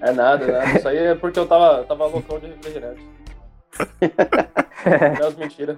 É 0.00 0.10
nada, 0.12 0.46
né? 0.46 0.76
Isso 0.76 0.88
aí 0.88 0.98
é 0.98 1.14
porque 1.14 1.38
eu 1.38 1.46
tava, 1.46 1.84
tava 1.84 2.06
loucão 2.06 2.38
de 2.40 2.46
refrigerante. 2.48 3.00
É 4.84 5.24
as 5.24 5.36
mentiras. 5.36 5.76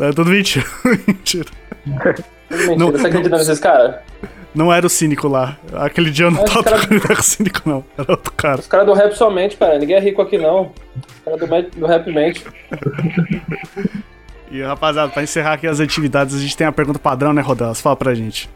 É 0.00 0.10
tudo 0.12 0.30
mentira. 0.30 0.64
mentira. 1.06 1.44
Tudo 1.84 2.58
mentira. 2.58 2.76
Não- 2.76 2.90
Você 2.90 3.06
acredita 3.06 3.36
nesses 3.36 3.60
caras? 3.60 3.96
Não 4.54 4.72
era 4.72 4.86
o 4.86 4.90
cínico 4.90 5.28
lá. 5.28 5.58
Aquele 5.74 6.10
dia 6.10 6.26
eu 6.26 6.30
não 6.30 6.40
Mas 6.42 6.50
tava 6.52 6.62
cara- 6.64 6.86
com 6.86 7.12
o 7.12 7.22
cínico, 7.22 7.60
não. 7.68 7.84
Era 7.96 8.12
outro 8.12 8.32
cara. 8.32 8.60
Os 8.60 8.66
caras 8.66 8.86
do 8.86 8.92
rap 8.94 9.12
somente, 9.14 9.56
cara. 9.56 9.78
Ninguém 9.78 9.96
é 9.96 10.00
rico 10.00 10.20
aqui, 10.22 10.36
não. 10.38 10.72
Os 10.96 11.24
caras 11.24 11.40
do, 11.70 11.80
do 11.80 11.86
rap 11.86 12.10
mente. 12.12 12.44
E, 14.52 14.60
rapaziada, 14.60 15.10
pra 15.10 15.22
encerrar 15.22 15.54
aqui 15.54 15.66
as 15.66 15.80
atividades, 15.80 16.34
a 16.34 16.38
gente 16.38 16.54
tem 16.54 16.66
a 16.66 16.72
pergunta 16.72 16.98
padrão, 16.98 17.32
né, 17.32 17.40
Rodelas? 17.40 17.80
Fala 17.80 17.96
pra 17.96 18.14
gente. 18.14 18.50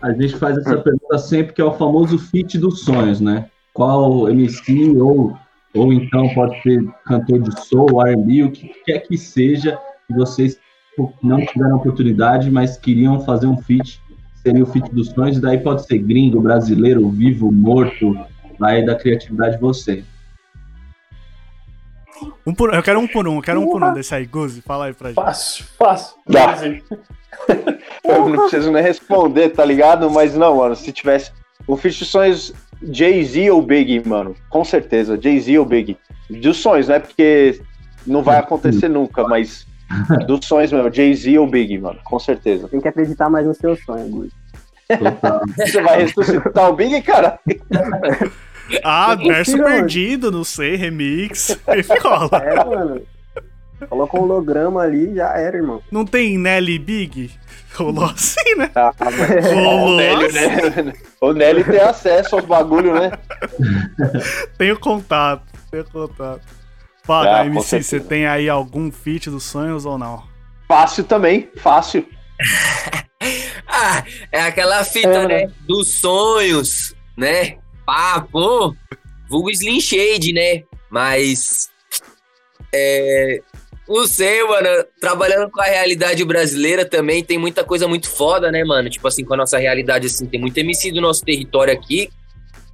A 0.00 0.12
gente 0.12 0.36
faz 0.36 0.56
essa 0.56 0.76
pergunta 0.76 1.18
sempre, 1.18 1.52
que 1.52 1.60
é 1.60 1.64
o 1.64 1.74
famoso 1.74 2.16
feat 2.16 2.56
dos 2.56 2.82
sonhos, 2.82 3.20
né? 3.20 3.46
Qual 3.72 4.28
MC 4.28 4.96
ou, 4.96 5.36
ou 5.74 5.92
então 5.92 6.32
pode 6.34 6.62
ser 6.62 6.86
cantor 7.04 7.40
de 7.40 7.66
soul, 7.66 8.06
R&B, 8.06 8.44
o 8.44 8.52
que 8.52 8.70
quer 8.86 9.00
que 9.00 9.18
seja, 9.18 9.76
que 10.06 10.14
vocês 10.14 10.56
não 11.20 11.44
tiveram 11.44 11.78
oportunidade, 11.78 12.48
mas 12.48 12.76
queriam 12.76 13.18
fazer 13.24 13.48
um 13.48 13.56
feat, 13.56 14.00
seria 14.36 14.62
o 14.62 14.66
feat 14.66 14.88
dos 14.94 15.08
sonhos, 15.08 15.38
e 15.38 15.40
daí 15.40 15.58
pode 15.58 15.84
ser 15.84 15.98
gringo, 15.98 16.40
brasileiro, 16.40 17.10
vivo, 17.10 17.50
morto, 17.50 18.16
vai 18.56 18.84
da 18.84 18.94
criatividade 18.94 19.56
de 19.56 19.60
você. 19.60 20.04
Um 22.46 22.54
por, 22.54 22.72
eu 22.72 22.82
quero 22.82 23.00
um 23.00 23.06
por 23.06 23.26
um, 23.26 23.36
eu 23.36 23.42
quero 23.42 23.60
um 23.60 23.70
por 23.70 23.82
um 23.82 23.92
desse 23.92 24.14
aí. 24.14 24.26
Guzi, 24.26 24.60
fala 24.60 24.86
aí 24.86 24.92
pra 24.92 25.08
gente. 25.08 25.16
Fácil, 25.16 25.64
fácil. 25.78 26.16
Dá. 26.26 26.56
Eu 28.04 28.28
não 28.28 28.36
preciso 28.42 28.70
nem 28.70 28.82
responder, 28.82 29.50
tá 29.50 29.64
ligado? 29.64 30.10
Mas 30.10 30.34
não, 30.34 30.58
mano, 30.58 30.76
se 30.76 30.92
tivesse. 30.92 31.32
O 31.66 31.76
Fish 31.76 31.96
de 31.96 32.04
Sonhos, 32.04 32.52
Jay-Z 32.82 33.50
ou 33.50 33.62
Big, 33.62 34.06
mano? 34.06 34.36
Com 34.50 34.64
certeza, 34.64 35.18
Jay-Z 35.20 35.58
ou 35.58 35.64
Big. 35.64 35.96
Dos 36.28 36.58
sonhos, 36.58 36.88
né? 36.88 36.98
Porque 36.98 37.60
não 38.06 38.22
vai 38.22 38.38
acontecer 38.38 38.88
nunca, 38.88 39.26
mas 39.26 39.66
dos 40.26 40.46
sonhos 40.46 40.72
mesmo, 40.72 40.92
Jay-Z 40.92 41.38
ou 41.38 41.46
Big, 41.46 41.78
mano, 41.78 41.98
com 42.04 42.18
certeza. 42.18 42.68
Tem 42.68 42.80
que 42.80 42.88
acreditar 42.88 43.30
mais 43.30 43.46
no 43.46 43.54
seu 43.54 43.76
sonho. 43.76 44.28
Total. 44.88 45.40
Você 45.56 45.80
vai 45.80 46.02
ressuscitar 46.02 46.70
o 46.70 46.74
Big, 46.74 47.00
cara? 47.02 47.38
Ah, 48.82 49.14
verso 49.14 49.56
perdido, 49.58 50.30
não 50.30 50.44
sei, 50.44 50.76
remix. 50.76 51.50
E 51.68 51.98
rola. 52.00 52.30
É, 52.42 52.64
mano. 52.64 53.02
Coloca 53.88 54.16
um 54.16 54.22
holograma 54.22 54.80
ali 54.82 55.14
já 55.14 55.28
era, 55.36 55.56
irmão. 55.56 55.82
Não 55.90 56.06
tem 56.06 56.38
Nelly 56.38 56.78
Big? 56.78 57.30
Rolou 57.74 58.04
assim, 58.04 58.54
né? 58.56 58.70
Ah, 58.74 58.92
mas- 59.00 59.52
Rolou 59.52 59.88
o 59.88 59.96
Nelly, 59.96 60.26
assim. 60.26 60.82
né? 60.82 60.92
O 61.20 61.32
Nelly 61.32 61.64
tem 61.64 61.80
acesso 61.80 62.36
aos 62.36 62.44
bagulho, 62.44 62.94
né? 62.94 63.10
Tenho 64.56 64.78
contato, 64.78 65.42
tenho 65.70 65.84
contato. 65.84 66.40
Fala, 67.02 67.40
Ah, 67.40 67.46
MC, 67.46 67.82
você 67.82 68.00
tem 68.00 68.26
aí 68.26 68.48
algum 68.48 68.90
feat 68.92 69.28
dos 69.28 69.42
sonhos 69.44 69.84
ou 69.84 69.98
não? 69.98 70.22
Fácil 70.68 71.04
também, 71.04 71.50
fácil. 71.56 72.06
Ah, 73.66 74.04
é 74.30 74.42
aquela 74.42 74.84
fita, 74.84 75.08
É, 75.08 75.26
né? 75.26 75.50
Dos 75.66 75.88
sonhos, 75.94 76.94
né? 77.16 77.56
Papo, 77.84 78.76
vulgo 79.28 79.50
Slim 79.50 79.80
Shade, 79.80 80.32
né? 80.32 80.62
Mas. 80.90 81.68
É. 82.72 83.40
Não 83.88 84.06
sei, 84.06 84.42
mano. 84.44 84.68
Trabalhando 85.00 85.50
com 85.50 85.60
a 85.60 85.66
realidade 85.66 86.24
brasileira 86.24 86.84
também 86.84 87.22
tem 87.22 87.36
muita 87.36 87.62
coisa 87.62 87.86
muito 87.86 88.08
foda, 88.08 88.50
né, 88.50 88.64
mano? 88.64 88.88
Tipo 88.88 89.08
assim, 89.08 89.24
com 89.24 89.34
a 89.34 89.36
nossa 89.36 89.58
realidade, 89.58 90.06
assim, 90.06 90.26
tem 90.26 90.40
muito 90.40 90.56
MC 90.56 90.90
do 90.90 91.00
nosso 91.00 91.24
território 91.24 91.72
aqui, 91.72 92.08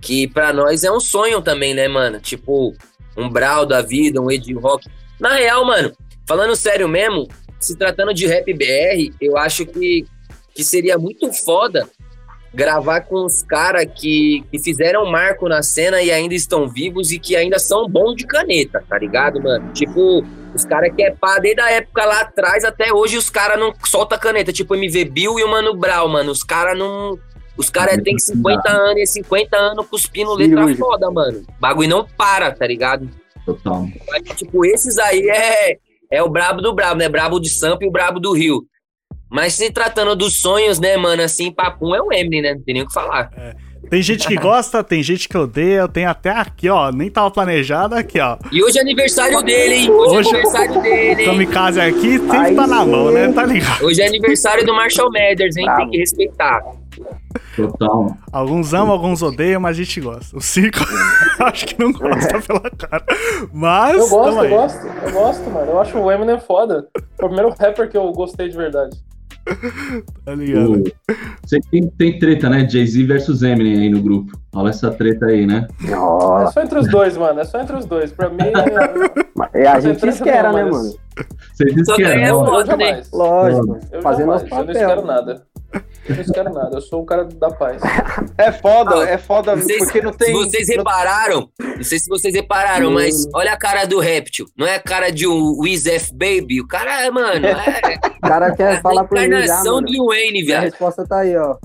que 0.00 0.28
pra 0.28 0.52
nós 0.52 0.84
é 0.84 0.92
um 0.92 1.00
sonho 1.00 1.42
também, 1.42 1.74
né, 1.74 1.88
mano? 1.88 2.20
Tipo, 2.20 2.74
um 3.16 3.28
Brau 3.28 3.66
da 3.66 3.82
vida, 3.82 4.20
um 4.20 4.30
Ed 4.30 4.52
Rock. 4.54 4.88
Na 5.18 5.34
real, 5.34 5.64
mano, 5.64 5.92
falando 6.26 6.54
sério 6.54 6.88
mesmo, 6.88 7.28
se 7.58 7.76
tratando 7.76 8.14
de 8.14 8.26
rap 8.26 8.52
BR, 8.54 9.12
eu 9.20 9.36
acho 9.36 9.66
que, 9.66 10.06
que 10.54 10.62
seria 10.62 10.96
muito 10.96 11.32
foda 11.32 11.88
gravar 12.52 13.02
com 13.02 13.24
os 13.24 13.42
caras 13.42 13.86
que, 13.94 14.44
que 14.50 14.58
fizeram 14.58 15.10
marco 15.10 15.48
na 15.48 15.62
cena 15.62 16.02
e 16.02 16.10
ainda 16.10 16.34
estão 16.34 16.68
vivos 16.68 17.12
e 17.12 17.18
que 17.18 17.36
ainda 17.36 17.58
são 17.58 17.88
bons 17.88 18.16
de 18.16 18.26
caneta, 18.26 18.82
tá 18.88 18.98
ligado, 18.98 19.40
mano? 19.40 19.72
Tipo, 19.72 20.24
os 20.54 20.64
caras 20.64 20.92
que 20.94 21.02
é 21.02 21.12
pá 21.12 21.38
desde 21.38 21.60
a 21.60 21.70
época 21.70 22.04
lá 22.04 22.20
atrás 22.22 22.64
até 22.64 22.92
hoje, 22.92 23.16
os 23.16 23.30
caras 23.30 23.58
não 23.58 23.72
soltam 23.84 24.18
caneta, 24.18 24.52
tipo 24.52 24.74
MV 24.74 25.04
Bill 25.04 25.38
e 25.38 25.44
o 25.44 25.48
Mano 25.48 25.74
Brown, 25.76 26.08
mano. 26.08 26.32
Os 26.32 26.42
caras 26.42 26.76
não. 26.76 27.18
Os 27.56 27.68
caras 27.68 28.02
têm 28.02 28.18
50 28.18 28.70
anos 28.70 29.00
e 29.02 29.06
50 29.06 29.56
anos 29.56 29.86
cuspindo 29.86 30.32
letra 30.34 30.56
Cirúrgico. 30.56 30.86
foda, 30.86 31.10
mano. 31.10 31.42
O 31.46 31.60
bagulho 31.60 31.88
não 31.88 32.06
para, 32.16 32.50
tá 32.52 32.66
ligado? 32.66 33.08
Total. 33.44 33.86
Mas, 34.08 34.22
tipo, 34.36 34.64
esses 34.64 34.98
aí 34.98 35.28
é, 35.28 35.76
é 36.10 36.22
o 36.22 36.28
brabo 36.30 36.62
do 36.62 36.74
brabo, 36.74 36.96
né? 36.98 37.08
Brabo 37.08 37.38
de 37.38 37.50
Sampa 37.50 37.84
e 37.84 37.88
o 37.88 37.90
brabo 37.90 38.18
do 38.18 38.32
Rio. 38.32 38.64
Mas 39.30 39.54
se 39.54 39.70
tratando 39.70 40.16
dos 40.16 40.40
sonhos, 40.40 40.78
né, 40.80 40.96
mano, 40.96 41.22
assim, 41.22 41.52
papum 41.52 41.94
é 41.94 42.02
o 42.02 42.12
Eminem, 42.12 42.42
né? 42.42 42.54
Não 42.54 42.62
tem 42.62 42.74
nem 42.74 42.82
o 42.82 42.86
que 42.86 42.92
falar. 42.92 43.30
Tem 43.88 44.02
gente 44.02 44.26
que 44.26 44.36
gosta, 44.36 44.84
tem 44.84 45.02
gente 45.02 45.28
que 45.28 45.36
odeia, 45.36 45.88
tem 45.88 46.04
até 46.04 46.30
aqui, 46.30 46.68
ó, 46.68 46.92
nem 46.92 47.10
tava 47.10 47.30
planejado 47.30 47.94
aqui, 47.94 48.20
ó. 48.20 48.36
E 48.52 48.62
hoje 48.62 48.78
é 48.78 48.82
aniversário 48.82 49.42
dele, 49.42 49.74
hein? 49.74 49.90
Hoje, 49.90 50.16
Hoje- 50.16 50.28
é 50.28 50.32
aniversário 50.34 50.82
dele, 50.82 51.22
hein? 51.22 51.26
Kamikaze 51.28 51.80
aqui, 51.80 52.18
tem 52.18 52.28
que 52.28 52.36
Aí 52.36 52.54
tá 52.54 52.66
na 52.66 52.84
mão, 52.84 53.10
né? 53.10 53.32
Tá 53.32 53.44
ligado? 53.44 53.84
Hoje 53.84 54.02
é 54.02 54.06
aniversário 54.06 54.64
do 54.66 54.74
Marshall 54.74 55.10
Mathers, 55.10 55.56
hein? 55.56 55.66
Tem 55.76 55.90
que 55.90 55.98
respeitar. 55.98 56.60
Total. 57.56 58.16
Alguns 58.32 58.74
amam, 58.74 58.92
alguns 58.92 59.22
odeiam, 59.22 59.60
mas 59.60 59.76
a 59.76 59.82
gente 59.82 60.00
gosta. 60.00 60.36
O 60.36 60.40
Cico, 60.40 60.78
acho 61.40 61.66
que 61.66 61.80
não 61.80 61.92
gosta 61.92 62.40
pela 62.42 62.70
cara. 62.70 63.04
Mas, 63.52 63.96
Eu 63.96 64.08
gosto, 64.08 64.44
eu 64.44 64.50
gosto, 64.50 64.86
eu 64.86 65.12
gosto, 65.12 65.50
mano. 65.50 65.70
Eu 65.72 65.80
acho 65.80 65.98
o 65.98 66.12
Eminem 66.12 66.38
foda. 66.38 66.86
Foi 67.18 67.26
o 67.26 67.32
primeiro 67.32 67.48
rapper 67.58 67.88
que 67.88 67.96
eu 67.96 68.10
gostei 68.12 68.48
de 68.48 68.56
verdade. 68.56 68.96
Tá 70.24 70.34
ligado? 70.34 70.72
O- 70.82 70.84
tem, 71.70 71.88
tem 71.88 72.18
treta, 72.18 72.48
né? 72.48 72.68
Jay-Z 72.68 73.04
versus 73.04 73.42
Eminem 73.42 73.80
aí 73.82 73.88
no 73.90 74.00
grupo. 74.02 74.38
Olha 74.54 74.70
essa 74.70 74.90
treta 74.90 75.26
aí, 75.26 75.46
né? 75.46 75.66
É 75.82 76.46
só 76.50 76.62
entre 76.62 76.78
os 76.78 76.88
dois, 76.88 77.16
mano. 77.16 77.40
É 77.40 77.44
só 77.44 77.60
entre 77.60 77.76
os 77.76 77.84
dois. 77.84 78.12
Pra 78.12 78.28
mim, 78.28 78.36
é... 79.54 79.62
É, 79.62 79.66
a 79.68 79.80
gente 79.80 80.06
espera, 80.06 80.52
não, 80.52 80.58
né, 80.58 80.64
mas- 80.64 80.72
mano? 80.76 80.94
Você 81.52 81.64
disse 81.66 81.84
Só 81.84 81.96
que 81.96 82.02
que 82.02 82.08
é, 82.08 82.22
é 82.22 82.28
não? 82.30 82.40
eu 82.40 82.46
foda, 82.46 82.76
né? 82.76 82.84
jamais. 82.86 83.10
Lógico. 83.12 83.78
Eu 83.92 84.02
Fazer 84.02 84.22
jamais. 84.22 84.42
nosso 84.42 84.54
Eu 84.54 84.64
não 84.64 84.72
espero 84.72 85.04
nada. 85.06 85.42
Eu 86.10 86.14
não 86.16 86.22
espero 86.22 86.52
nada. 86.52 86.76
Eu 86.76 86.80
sou 86.80 87.02
um 87.02 87.04
cara 87.06 87.24
da 87.24 87.50
paz. 87.50 87.80
É 88.36 88.50
foda, 88.52 89.02
Ah, 89.04 89.08
é 89.08 89.16
foda, 89.18 89.54
Não 89.56 89.62
sei 89.62 89.78
se- 89.78 89.84
porque 89.84 90.02
não 90.02 90.12
tem. 90.12 90.28
Se 90.28 90.32
vocês 90.34 90.68
não- 90.68 90.76
repararam, 90.76 91.48
não 91.76 91.84
sei 91.84 91.98
se 91.98 92.08
vocês 92.08 92.34
repararam, 92.34 92.88
Hum. 92.90 92.94
mas 92.94 93.26
olha 93.34 93.52
a 93.52 93.56
cara 93.56 93.84
do 93.86 93.98
Réptil. 94.00 94.46
Não 94.56 94.66
é 94.66 94.74
a 94.76 94.80
cara 94.80 95.10
de 95.10 95.26
um 95.26 95.58
Wiz 95.60 95.86
F 95.86 96.12
Baby. 96.12 96.60
O 96.60 96.66
cara 96.66 97.04
é, 97.04 97.10
mano, 97.10 97.46
é 97.46 97.98
O 98.18 98.20
cara 98.28 98.54
quer 98.54 98.76
a 98.76 98.80
falar 98.80 99.04
por 99.04 99.16
mim 99.18 99.22
já, 99.30 99.44
encarnação 99.44 99.80
Lil 99.80 100.06
Wayne, 100.06 100.42
A 100.42 100.44
viado. 100.44 100.62
resposta 100.64 101.06
tá 101.06 101.20
aí, 101.20 101.36
ó. 101.36 101.56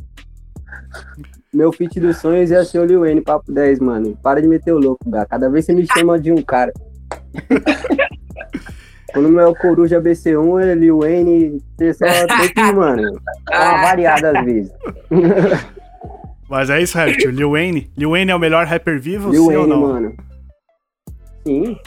Meu 1.54 1.72
feat 1.72 2.00
dos 2.00 2.18
sonhos 2.18 2.52
ia 2.52 2.64
ser 2.66 2.80
o 2.80 2.86
Lil 2.86 3.00
Wayne, 3.02 3.22
papo 3.22 3.52
10, 3.52 3.80
mano. 3.80 4.18
Para 4.22 4.42
de 4.42 4.48
meter 4.48 4.74
o 4.74 4.78
louco, 4.78 5.10
Gá. 5.10 5.26
Cada 5.26 5.50
vez 5.50 5.66
você 5.66 5.74
me 5.74 5.88
chama 5.88 6.20
de 6.20 6.32
um 6.32 6.42
cara. 6.42 6.72
Quando 9.16 9.30
não 9.30 9.40
é 9.40 9.48
o 9.48 9.56
Coruja 9.56 10.02
BC1, 10.02 10.62
é 10.62 10.76
Lil 10.76 11.00
Wayne. 11.00 11.64
Você 11.78 11.94
só 11.94 12.06
tem 12.06 12.54
que, 12.54 12.62
mano, 12.76 13.18
dar 13.50 13.70
uma 13.70 13.82
variada 13.82 14.38
às 14.38 14.46
vezes. 14.46 14.72
Mas 16.50 16.70
é 16.70 16.82
isso, 16.82 16.98
Raptor. 16.98 17.32
Lil 17.32 17.52
Wayne. 17.52 17.90
Lil 17.96 18.12
Wayne 18.12 18.32
é 18.32 18.36
o 18.36 18.40
melhor 18.40 18.66
rapper 18.66 19.00
vivo, 19.00 19.32
Lil 19.32 19.46
sim 19.46 19.56
ou 19.56 19.62
Wayne, 19.62 19.70
não? 19.70 19.82
mano. 19.82 20.16
Sim. 21.48 21.78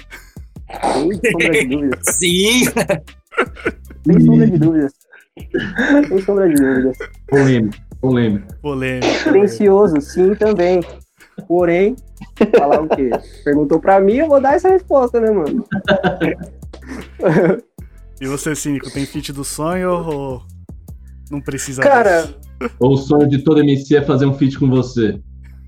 Sem 1.21 1.33
sombra 1.33 1.51
de 1.51 1.67
dúvidas. 1.67 2.01
Sim. 2.17 2.65
Sem 4.07 4.21
sombra 4.21 4.47
de 4.47 4.59
dúvidas. 4.59 4.93
Sem 6.09 6.23
sombra 6.23 6.49
de 6.49 6.55
dúvidas. 6.55 6.99
Polêmico, 7.29 7.77
polêmico. 8.01 8.55
Polêmico. 8.63 9.07
Silencioso, 9.23 10.01
sim, 10.01 10.35
também. 10.35 10.81
Porém, 11.47 11.95
falar 12.57 12.81
o 12.81 12.89
quê? 12.89 13.11
Perguntou 13.45 13.79
pra 13.79 14.01
mim, 14.01 14.17
eu 14.17 14.29
vou 14.29 14.41
dar 14.41 14.55
essa 14.55 14.71
resposta, 14.71 15.21
né, 15.21 15.31
mano? 15.31 15.65
E 18.21 18.27
você, 18.27 18.55
Cínico, 18.55 18.91
tem 18.91 19.07
feat 19.07 19.33
do 19.33 19.45
sonho 19.45 19.91
ou 19.91 20.43
não 21.31 21.41
precisa 21.41 21.83
Cara, 21.83 22.23
disso? 22.23 22.39
Ou 22.81 22.95
o 22.95 22.97
sonho 22.97 23.29
de 23.29 23.39
todo 23.39 23.61
MC 23.61 23.97
é 23.97 24.03
fazer 24.03 24.27
um 24.27 24.35
feat 24.35 24.59
com 24.59 24.69
você? 24.69 25.21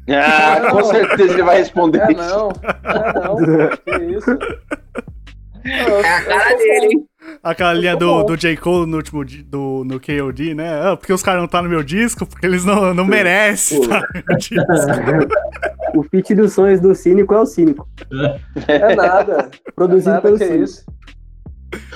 Ah, 0.09 0.71
com 0.71 0.83
certeza 0.85 1.35
ele 1.35 1.43
vai 1.45 1.59
responder 1.59 2.01
é 2.01 2.13
isso. 2.13 2.21
não. 2.21 2.51
É 2.83 3.13
não. 3.15 3.37
Que 3.77 4.05
isso? 4.17 4.31
É 5.63 6.15
a 6.15 6.25
cara 6.25 6.57
dele, 6.57 6.87
hein? 6.87 7.07
Aquela 7.43 7.75
linha 7.75 7.95
do, 7.95 8.25
do 8.25 8.37
J. 8.37 8.57
Cole 8.57 8.91
no 8.91 8.97
último 8.97 9.25
do, 9.25 9.85
no 9.85 10.01
KOD, 10.01 10.55
né? 10.55 10.81
Ah, 10.83 10.97
porque 10.97 11.13
os 11.13 11.23
caras 11.23 11.41
não 11.43 11.49
tá 11.49 11.63
no 11.63 11.69
meu 11.69 11.83
disco, 11.83 12.27
porque 12.27 12.47
eles 12.47 12.65
não, 12.65 12.93
não 12.95 13.05
merecem 13.05 13.81
Pô. 13.81 13.89
tá 13.89 14.01
no 14.15 14.23
meu 14.27 14.37
disco. 14.39 14.65
O 15.93 16.05
feat 16.05 16.37
dos 16.37 16.53
sonhos 16.53 16.81
do 16.81 16.95
Cínico 16.95 17.35
é 17.35 17.41
o 17.41 17.47
Cínico. 17.47 17.89
É 18.69 18.95
nada. 18.95 19.51
Produzido 19.75 20.11
Nada 20.11 20.23
pelo 20.23 20.39
que 20.39 20.45
é 20.45 20.47
Cínico. 20.47 20.65
isso. 20.65 20.85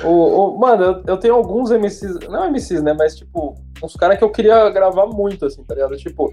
O, 0.05 0.09
o- 0.55 0.59
mano, 0.59 1.02
eu, 1.06 1.16
tenho 1.16 1.34
alguns 1.34 1.70
MCs, 1.70 2.18
não 2.28 2.44
MCs, 2.51 2.82
né? 2.82 2.92
Mas, 2.96 3.16
tipo, 3.16 3.55
uns 3.82 3.94
caras 3.96 4.18
que 4.18 4.24
eu 4.24 4.30
queria 4.30 4.68
gravar 4.70 5.06
muito, 5.06 5.46
assim, 5.46 5.64
tá 5.64 5.74
ligado? 5.74 5.96
Tipo, 5.96 6.32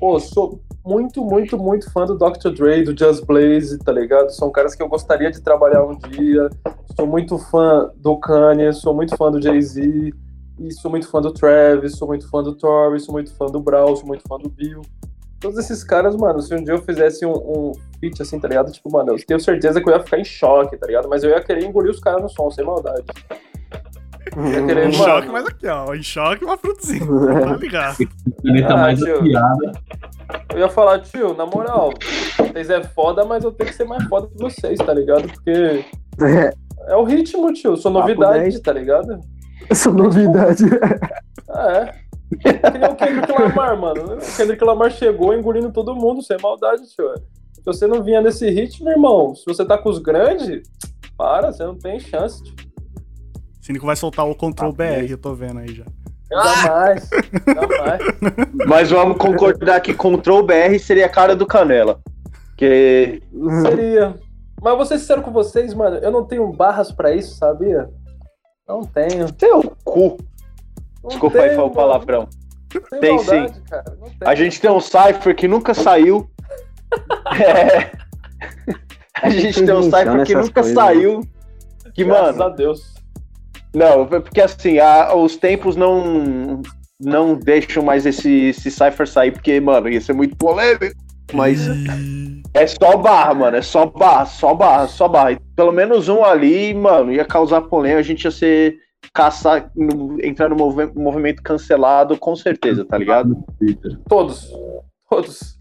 pô, 0.00 0.18
sou 0.18 0.60
muito, 0.84 1.24
muito, 1.24 1.56
muito 1.56 1.90
fã 1.92 2.04
do 2.04 2.16
Dr. 2.18 2.50
Dre, 2.50 2.82
do 2.82 2.96
Just 2.98 3.24
Blaze, 3.24 3.78
tá 3.78 3.92
ligado? 3.92 4.30
São 4.30 4.50
caras 4.50 4.74
que 4.74 4.82
eu 4.82 4.88
gostaria 4.88 5.30
de 5.30 5.40
trabalhar 5.40 5.84
um 5.84 5.96
dia. 5.96 6.50
Sou 6.96 7.06
muito 7.06 7.38
fã 7.38 7.88
do 7.96 8.16
Kanye, 8.16 8.72
sou 8.72 8.92
muito 8.94 9.16
fã 9.16 9.30
do 9.30 9.40
Jay-Z, 9.40 10.12
e 10.58 10.72
sou 10.72 10.90
muito 10.90 11.08
fã 11.08 11.20
do 11.20 11.32
Travis, 11.32 11.96
sou 11.96 12.08
muito 12.08 12.28
fã 12.28 12.42
do 12.42 12.54
Tory, 12.54 12.98
sou 13.00 13.12
muito 13.14 13.32
fã 13.34 13.46
do 13.46 13.60
Brown, 13.60 13.94
sou 13.96 14.06
muito 14.06 14.24
fã 14.28 14.36
do 14.38 14.48
Bill. 14.50 14.82
Todos 15.42 15.58
esses 15.58 15.82
caras, 15.82 16.14
mano, 16.16 16.40
se 16.40 16.54
um 16.54 16.62
dia 16.62 16.72
eu 16.74 16.82
fizesse 16.82 17.26
um, 17.26 17.32
um 17.32 17.72
feat 18.00 18.22
assim, 18.22 18.38
tá 18.38 18.46
ligado? 18.48 18.70
Tipo, 18.72 18.90
mano, 18.92 19.12
eu 19.12 19.26
tenho 19.26 19.40
certeza 19.40 19.80
que 19.80 19.88
eu 19.88 19.92
ia 19.92 20.00
ficar 20.00 20.18
em 20.20 20.24
choque, 20.24 20.76
tá 20.76 20.86
ligado? 20.86 21.08
Mas 21.08 21.24
eu 21.24 21.30
ia 21.30 21.42
querer 21.42 21.64
engolir 21.64 21.90
os 21.90 21.98
caras 22.00 22.22
no 22.22 22.28
som, 22.28 22.48
sem 22.50 22.64
maldade. 22.64 23.02
Ia 24.36 24.66
querer, 24.66 24.88
Em 24.88 24.92
mano, 24.92 25.04
choque, 25.04 25.28
mas 25.28 25.46
aqui, 25.46 25.66
ó. 25.66 25.94
Em 25.94 26.02
choque, 26.02 26.44
mas 26.44 26.60
produzindo. 26.60 27.26
Tá 27.42 27.56
ligado? 27.56 27.96
Caneta 28.44 28.72
Ah, 28.72 28.76
mais 28.76 28.98
tio. 29.00 29.16
afiada. 29.18 29.72
eu 30.54 30.58
ia 30.60 30.68
falar, 30.68 31.00
tio, 31.00 31.34
na 31.34 31.44
moral, 31.44 31.92
vocês 32.38 32.70
é 32.70 32.82
foda, 32.82 33.24
mas 33.24 33.42
eu 33.44 33.52
tenho 33.52 33.68
que 33.68 33.76
ser 33.76 33.84
mais 33.84 34.04
foda 34.04 34.28
que 34.28 34.38
vocês, 34.38 34.78
tá 34.78 34.94
ligado? 34.94 35.26
Porque 35.28 35.84
é 36.86 36.96
o 36.96 37.02
ritmo, 37.04 37.52
tio, 37.52 37.76
sou 37.76 37.90
novidade, 37.90 38.44
10. 38.44 38.60
tá 38.60 38.72
ligado? 38.72 39.18
Essa 39.68 39.90
novidade. 39.90 40.64
Ah, 41.50 41.72
é. 41.72 42.01
Que 42.40 42.78
nem 42.78 42.88
o 42.88 42.94
Kendrick 42.96 43.32
Lamar, 43.32 43.76
mano. 43.76 44.14
O 44.14 44.36
Kendrick 44.36 44.64
Lamar 44.64 44.90
chegou 44.90 45.34
engolindo 45.34 45.72
todo 45.72 45.94
mundo, 45.94 46.22
sem 46.22 46.36
maldade, 46.40 46.88
tio. 46.88 47.12
Se 47.52 47.62
você 47.64 47.86
não 47.86 48.02
vinha 48.02 48.20
nesse 48.20 48.48
ritmo, 48.50 48.88
irmão, 48.88 49.34
se 49.34 49.44
você 49.46 49.64
tá 49.64 49.78
com 49.78 49.88
os 49.88 49.98
grandes, 49.98 50.62
Para, 51.16 51.52
você 51.52 51.64
não 51.64 51.76
tem 51.76 52.00
chance. 52.00 52.42
Tipo. 52.42 52.62
Cínico 53.60 53.86
vai 53.86 53.94
soltar 53.94 54.26
o 54.28 54.34
Control 54.34 54.72
BR, 54.72 55.08
eu 55.08 55.18
tô 55.18 55.34
vendo 55.34 55.60
aí 55.60 55.72
já. 55.72 55.84
Jamais. 56.32 57.10
Jamais. 57.46 58.02
Mas 58.66 58.90
vamos 58.90 59.18
concordar 59.18 59.80
que 59.80 59.94
Control 59.94 60.42
BR 60.42 60.78
seria 60.80 61.06
a 61.06 61.08
cara 61.08 61.36
do 61.36 61.46
Canela. 61.46 62.00
Que. 62.56 63.22
Seria. 63.62 64.18
Mas 64.60 64.76
vou 64.76 64.86
ser 64.86 64.98
sincero 64.98 65.22
com 65.22 65.30
vocês, 65.30 65.74
mano. 65.74 65.96
Eu 65.98 66.10
não 66.10 66.24
tenho 66.24 66.50
barras 66.52 66.90
pra 66.90 67.12
isso, 67.14 67.36
sabia? 67.36 67.88
Não 68.66 68.82
tenho. 68.82 69.26
Seu 69.38 69.76
cu. 69.84 70.16
Não 71.02 71.08
Desculpa 71.10 71.38
aí, 71.40 71.54
foi 71.54 71.64
o 71.64 71.70
palavrão. 71.70 72.28
Não 72.90 73.00
Tem 73.00 73.16
maldade, 73.16 73.60
Cara. 73.68 73.84
Não 74.00 74.08
tem. 74.08 74.16
A 74.28 74.34
gente 74.34 74.60
tem 74.60 74.70
um 74.70 74.80
Cypher 74.80 75.34
que 75.34 75.46
nunca 75.48 75.74
saiu. 75.74 76.28
É. 77.40 77.90
A 79.22 79.30
gente 79.30 79.64
tem 79.64 79.74
um 79.74 79.82
Cypher 79.84 80.24
que 80.26 80.34
nunca 80.34 80.52
coisas, 80.62 80.74
saiu. 80.74 81.20
Que, 81.94 82.04
Graças 82.04 82.36
mano. 82.36 82.42
a 82.44 82.48
Deus. 82.54 82.94
Não, 83.74 84.06
porque 84.06 84.40
assim, 84.40 84.78
a- 84.78 85.14
os 85.14 85.36
tempos 85.36 85.76
não 85.76 86.60
não 87.00 87.34
deixam 87.34 87.82
mais 87.82 88.04
esse, 88.06 88.46
esse 88.48 88.70
Cypher 88.70 89.08
sair, 89.08 89.32
porque, 89.32 89.58
mano, 89.60 89.88
ia 89.88 90.00
ser 90.00 90.12
muito 90.12 90.36
polêmico. 90.36 90.94
Mas 91.32 91.60
é 92.54 92.66
só 92.66 92.96
barra, 92.96 93.34
mano. 93.34 93.56
É 93.56 93.62
só 93.62 93.86
barra, 93.86 94.26
só 94.26 94.54
barra, 94.54 94.86
só 94.86 95.08
barra. 95.08 95.32
E 95.32 95.38
pelo 95.56 95.72
menos 95.72 96.08
um 96.08 96.22
ali, 96.24 96.74
mano, 96.74 97.10
ia 97.12 97.24
causar 97.24 97.62
polêmica, 97.62 98.00
a 98.00 98.04
gente 98.04 98.24
ia 98.24 98.30
ser 98.30 98.76
caçar, 99.14 99.70
no- 99.76 100.18
entrar 100.24 100.48
no 100.48 100.56
movi- 100.56 100.90
movimento 100.94 101.42
cancelado, 101.42 102.16
com 102.16 102.34
certeza, 102.34 102.84
tá 102.84 102.96
ligado? 102.96 103.44
Todos. 104.08 104.50
Todos. 105.08 105.58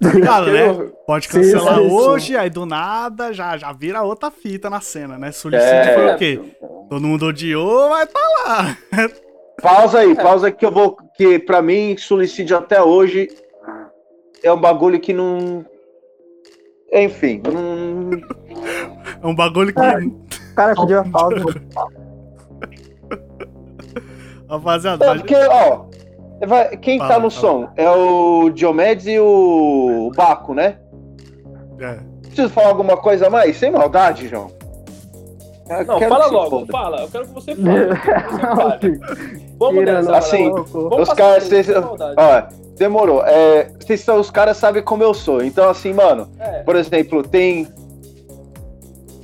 Tá 0.00 0.12
ligado, 0.12 0.46
né? 0.50 0.90
Pode 1.06 1.26
Sim, 1.26 1.32
cancelar 1.40 1.76
sim, 1.78 1.88
sim. 1.88 1.94
hoje, 1.94 2.36
aí 2.36 2.50
do 2.50 2.66
nada 2.66 3.32
já, 3.32 3.56
já 3.56 3.72
vira 3.72 4.02
outra 4.02 4.30
fita 4.30 4.68
na 4.68 4.80
cena, 4.80 5.16
né? 5.16 5.30
Suicídio 5.30 5.64
É. 5.66 5.94
foi 5.94 6.12
o 6.12 6.16
quê? 6.16 6.40
Todo 6.90 7.06
mundo 7.06 7.26
odiou, 7.26 7.88
vai 7.90 8.06
tá 8.06 8.20
lá. 8.46 8.76
Pausa 9.62 10.00
aí, 10.00 10.14
pausa 10.16 10.50
que 10.50 10.66
eu 10.66 10.72
vou. 10.72 10.96
Que 11.16 11.38
pra 11.38 11.62
mim, 11.62 11.96
suicídio 11.96 12.56
até 12.56 12.82
hoje 12.82 13.28
é 14.42 14.52
um 14.52 14.60
bagulho 14.60 14.98
que 15.00 15.12
não. 15.12 15.64
Enfim, 16.92 17.40
não. 17.52 18.10
É 19.22 19.26
um 19.26 19.34
bagulho 19.34 19.72
que. 19.72 19.80
O 19.80 20.54
cara 20.56 20.74
pediu 20.74 20.98
a 21.00 21.04
pausa. 21.04 21.36
Rapaziada, 24.48 25.04
É 25.06 25.14
porque, 25.14 25.34
ó. 25.34 25.84
quem 26.80 26.98
tá 26.98 27.08
Fala, 27.08 27.22
no 27.22 27.30
fala. 27.30 27.42
som? 27.42 27.68
É 27.76 27.90
o 27.90 28.50
Diomedes 28.50 29.06
e 29.06 29.18
o 29.18 30.10
Baco, 30.14 30.54
né? 30.54 30.76
é. 31.80 31.98
Preciso 32.22 32.48
falar 32.50 32.68
alguma 32.68 32.96
coisa 32.96 33.28
a 33.28 33.30
mais? 33.30 33.56
Sem 33.56 33.70
maldade, 33.70 34.26
João. 34.28 34.50
Eu 35.70 35.86
Não, 35.86 35.98
quero 35.98 36.10
fala 36.10 36.26
logo, 36.26 36.50
foda. 36.60 36.72
fala. 36.72 37.00
Eu 37.02 37.08
quero 37.08 37.24
que 37.26 37.32
você 37.34 37.54
fale. 37.54 37.78
Eu 37.80 37.96
quero 37.96 38.24
que 38.26 38.32
você 38.32 38.40
fale. 38.56 39.00
Vamos 39.58 39.78
Tira, 39.78 39.92
nessa, 39.94 40.10
não. 40.10 40.18
Assim. 40.18 40.50
Vamos 40.50 41.08
Os 41.08 41.14
caras, 41.14 41.48
maldade. 41.80 42.14
Ó, 42.18 42.42
demorou. 42.76 43.22
É, 43.24 43.70
vocês 43.80 44.00
são, 44.00 44.18
os 44.20 44.30
caras 44.30 44.56
sabem 44.56 44.82
como 44.82 45.02
eu 45.02 45.14
sou. 45.14 45.42
Então, 45.42 45.68
assim, 45.70 45.92
mano, 45.94 46.28
É. 46.38 46.62
por 46.64 46.76
exemplo, 46.76 47.22
tem. 47.22 47.68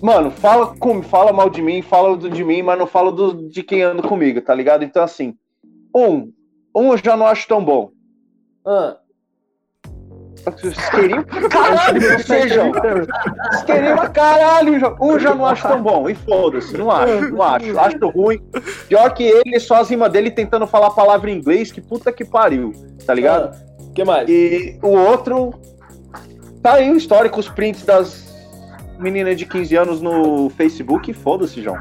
Mano, 0.03 0.31
fala 0.31 0.75
com, 0.77 1.03
fala 1.03 1.33
mal 1.33 1.51
de 1.51 1.61
mim, 1.61 1.83
fala 1.83 2.17
de 2.17 2.45
mim, 2.45 2.63
mas 2.63 2.79
não 2.79 2.87
fala 2.87 3.13
do, 3.13 3.49
de 3.49 3.63
quem 3.63 3.83
anda 3.83 4.03
comigo, 4.03 4.41
tá 4.41 4.55
ligado? 4.55 4.83
Então, 4.83 5.03
assim, 5.03 5.35
um, 5.95 6.33
um 6.75 6.93
eu 6.93 6.99
já 6.99 7.17
não 7.17 7.27
acho 7.27 7.47
tão 7.47 7.65
bom. 7.65 7.91
Ah, 8.67 8.97
Isqueirinho 10.63 11.25
pra 11.27 11.49
caralho, 11.49 12.01
você, 12.01 12.49
João. 12.49 12.73
Isqueirinho 13.53 13.97
pra 13.97 14.09
caralho. 14.09 14.97
Um 15.01 15.19
já 15.19 15.35
não 15.35 15.47
acho 15.47 15.67
tão 15.67 15.83
bom. 15.83 16.09
E 16.09 16.15
foda-se, 16.15 16.77
não 16.77 16.91
acho, 16.91 17.31
não 17.31 17.43
acho. 17.43 17.79
Acho 17.81 18.09
ruim. 18.09 18.41
Pior 18.89 19.13
que 19.13 19.25
ele, 19.25 19.59
só 19.61 19.77
as 19.77 19.91
rimas 19.91 20.11
dele 20.11 20.31
tentando 20.31 20.67
falar 20.67 20.89
a 20.89 20.93
palavra 20.93 21.31
em 21.31 21.37
inglês, 21.37 21.73
que 21.73 21.81
puta 21.81 22.13
que 22.13 22.25
pariu, 22.25 22.73
tá 23.07 23.15
ligado? 23.15 23.57
O 23.79 23.93
que 23.93 24.05
mais? 24.05 24.29
E 24.29 24.79
o 24.83 24.89
outro. 24.89 25.53
Tá 26.63 26.75
aí 26.75 26.91
o 26.91 26.97
histórico, 26.97 27.41
os 27.41 27.49
prints 27.49 27.85
das 27.85 28.30
meninas 29.01 29.37
de 29.37 29.47
15 29.47 29.77
anos 29.77 30.01
no 30.01 30.51
Facebook, 30.51 31.13
foda-se, 31.13 31.63
João. 31.63 31.79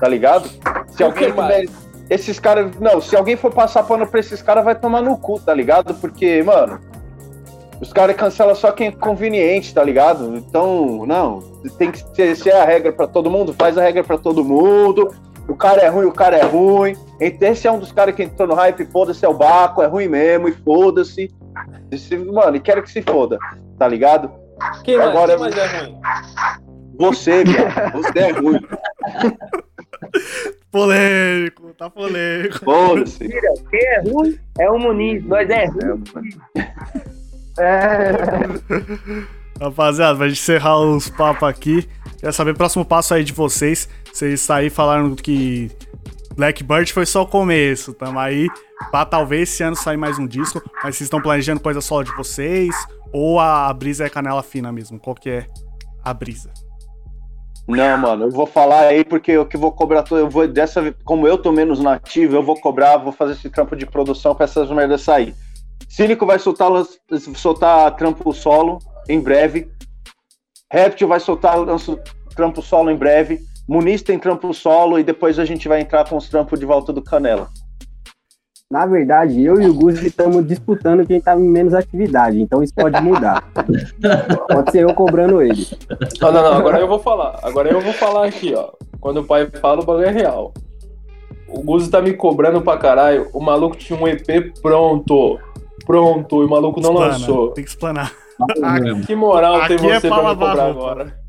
Tá 0.00 0.08
ligado? 0.08 0.48
Se 0.88 1.02
alguém 1.02 1.30
tiver. 1.30 1.66
Esses 2.10 2.38
caras. 2.38 2.78
Não, 2.78 3.00
se 3.00 3.16
alguém 3.16 3.36
for 3.36 3.52
passar 3.52 3.82
pano 3.84 4.06
pra 4.06 4.20
esses 4.20 4.42
caras, 4.42 4.64
vai 4.64 4.74
tomar 4.74 5.02
no 5.02 5.16
cu, 5.16 5.40
tá 5.40 5.54
ligado? 5.54 5.94
Porque, 5.94 6.42
mano. 6.42 6.80
Os 7.80 7.92
caras 7.92 8.14
cancelam 8.14 8.54
só 8.54 8.70
quem 8.70 8.88
é 8.88 8.92
conveniente, 8.92 9.74
tá 9.74 9.82
ligado? 9.82 10.36
Então, 10.36 11.04
não. 11.04 11.40
Tem 11.78 11.90
que 11.90 11.98
ser, 12.14 12.36
se 12.36 12.48
é 12.48 12.60
a 12.60 12.64
regra 12.64 12.92
pra 12.92 13.08
todo 13.08 13.28
mundo, 13.30 13.52
faz 13.52 13.76
a 13.76 13.82
regra 13.82 14.04
pra 14.04 14.16
todo 14.16 14.44
mundo. 14.44 15.12
O 15.48 15.56
cara 15.56 15.82
é 15.82 15.88
ruim, 15.88 16.06
o 16.06 16.12
cara 16.12 16.36
é 16.36 16.44
ruim. 16.44 16.96
Esse 17.18 17.66
é 17.66 17.72
um 17.72 17.78
dos 17.78 17.90
caras 17.90 18.14
que 18.14 18.22
entrou 18.22 18.46
no 18.46 18.54
hype, 18.54 18.86
foda-se, 18.86 19.24
é 19.24 19.28
o 19.28 19.34
Baco, 19.34 19.82
é 19.82 19.86
ruim 19.86 20.06
mesmo, 20.06 20.48
e 20.48 20.52
foda-se. 20.52 21.34
Mano, 22.32 22.56
e 22.56 22.60
quero 22.60 22.82
que 22.82 22.90
se 22.90 23.02
foda, 23.02 23.36
tá 23.78 23.88
ligado? 23.88 24.30
Quem 24.84 24.96
mais? 24.98 25.08
agora- 25.10 25.32
Quem 25.32 25.40
mais 25.40 25.56
é 25.56 25.66
ruim? 25.80 26.00
Você, 26.98 27.44
viado, 27.44 27.92
você 27.92 28.18
é 28.18 28.30
ruim. 28.32 28.60
Polêmico, 30.70 31.72
tá 31.74 31.90
polêmico. 31.90 32.64
Foda-se. 32.64 33.28
Quem 33.70 33.80
é 33.80 34.00
ruim 34.00 34.38
é 34.58 34.70
o 34.70 34.78
Muniz, 34.78 35.24
nós 35.24 35.48
é 35.50 35.66
ruim. 35.66 36.02
É. 37.58 38.12
Rapaziada, 39.60 40.16
pra 40.18 40.28
gente 40.28 40.40
encerrar 40.40 40.80
os 40.80 41.08
papos 41.10 41.46
aqui, 41.48 41.88
quero 42.18 42.32
saber 42.32 42.52
o 42.52 42.56
próximo 42.56 42.84
passo 42.84 43.12
aí 43.14 43.22
de 43.22 43.32
vocês. 43.32 43.88
Vocês 44.12 44.48
aí 44.50 44.70
falaram 44.70 45.14
que 45.14 45.70
Blackbird 46.34 46.92
foi 46.92 47.06
só 47.06 47.22
o 47.22 47.26
começo, 47.26 47.92
tamo 47.92 48.18
aí 48.18 48.48
pra 48.90 49.04
talvez 49.04 49.50
esse 49.50 49.62
ano 49.62 49.76
sair 49.76 49.96
mais 49.96 50.18
um 50.18 50.26
disco, 50.26 50.62
mas 50.82 50.96
vocês 50.96 51.02
estão 51.02 51.20
planejando 51.20 51.60
coisa 51.60 51.80
solo 51.80 52.04
de 52.04 52.14
vocês 52.16 52.74
ou 53.12 53.38
a 53.38 53.72
brisa 53.72 54.06
é 54.06 54.08
canela 54.08 54.42
fina 54.42 54.72
mesmo? 54.72 54.98
Qual 54.98 55.14
que 55.14 55.30
é 55.30 55.46
a 56.02 56.14
brisa? 56.14 56.50
Não, 57.68 57.96
mano, 57.98 58.24
eu 58.24 58.30
vou 58.30 58.46
falar 58.46 58.86
aí 58.86 59.04
porque 59.04 59.32
eu 59.32 59.46
que 59.46 59.56
vou 59.56 59.70
cobrar, 59.70 60.04
eu 60.10 60.28
vou 60.28 60.48
dessa 60.48 60.92
como 61.04 61.28
eu 61.28 61.38
tô 61.38 61.52
menos 61.52 61.80
nativo, 61.80 62.34
eu 62.34 62.42
vou 62.42 62.58
cobrar, 62.60 62.96
vou 62.96 63.12
fazer 63.12 63.32
esse 63.34 63.48
trampo 63.50 63.76
de 63.76 63.86
produção 63.86 64.34
pra 64.34 64.44
essas 64.44 64.70
merdas 64.70 65.02
sair. 65.02 65.34
Cínico 65.88 66.24
vai 66.24 66.38
soltar, 66.38 66.70
soltar 67.36 67.94
trampo 67.96 68.32
solo 68.32 68.78
em 69.08 69.20
breve. 69.20 69.70
Reptil 70.72 71.06
vai 71.06 71.20
soltar 71.20 71.58
lanço- 71.58 72.00
trampo 72.34 72.62
solo 72.62 72.90
em 72.90 72.96
breve. 72.96 73.40
Muniz 73.72 74.02
tem 74.02 74.18
trampo 74.18 74.52
solo 74.52 74.98
e 74.98 75.02
depois 75.02 75.38
a 75.38 75.46
gente 75.46 75.66
vai 75.66 75.80
entrar 75.80 76.06
com 76.06 76.18
os 76.18 76.28
trampos 76.28 76.60
de 76.60 76.66
volta 76.66 76.92
do 76.92 77.00
Canela. 77.00 77.48
Na 78.70 78.84
verdade, 78.84 79.42
eu 79.42 79.60
e 79.62 79.66
o 79.66 79.72
Guzi 79.72 80.08
estamos 80.08 80.46
disputando 80.46 81.06
quem 81.06 81.18
tá 81.18 81.34
em 81.34 81.48
menos 81.48 81.72
atividade, 81.72 82.38
então 82.38 82.62
isso 82.62 82.74
pode 82.74 83.00
mudar. 83.00 83.42
pode 84.46 84.70
ser 84.70 84.82
eu 84.82 84.92
cobrando 84.94 85.40
ele. 85.40 85.66
Não, 86.20 86.30
não, 86.30 86.42
não. 86.42 86.52
Agora 86.52 86.80
eu 86.80 86.86
vou 86.86 86.98
falar. 86.98 87.38
Agora 87.42 87.70
eu 87.70 87.80
vou 87.80 87.94
falar 87.94 88.26
aqui, 88.26 88.54
ó. 88.54 88.72
Quando 89.00 89.20
o 89.20 89.24
pai 89.24 89.46
fala, 89.46 89.80
o 89.80 89.84
bagulho 89.86 90.06
é 90.06 90.10
real. 90.10 90.52
O 91.48 91.62
Guzi 91.62 91.90
tá 91.90 92.02
me 92.02 92.12
cobrando 92.12 92.60
pra 92.60 92.76
caralho. 92.76 93.30
O 93.32 93.40
maluco 93.40 93.76
tinha 93.76 93.98
um 93.98 94.06
EP 94.06 94.52
pronto. 94.60 95.38
Pronto. 95.86 96.42
E 96.42 96.44
o 96.44 96.50
maluco 96.50 96.78
não 96.78 96.92
Explana, 96.92 97.12
lançou. 97.12 97.50
Tem 97.52 97.64
que 97.64 97.70
explanar. 97.70 98.12
Que 99.06 99.14
moral 99.14 99.66
tem 99.66 99.76
Aqui 99.76 99.90
é 99.90 100.00
você 100.00 100.08
pra 100.08 100.22
me 100.22 100.28
cobrar 100.28 100.66
agora? 100.66 101.22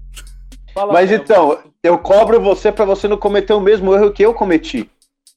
Fala 0.74 0.94
Mas 0.94 1.10
mesmo. 1.10 1.24
então, 1.24 1.58
eu 1.84 1.98
cobro 2.00 2.40
você 2.42 2.72
pra 2.72 2.86
você 2.86 3.08
não 3.10 3.18
cometer 3.18 3.54
o 3.54 3.60
mesmo 3.60 3.94
erro 3.94 4.12
que 4.12 4.24
eu 4.24 4.34
cometi. 4.34 4.90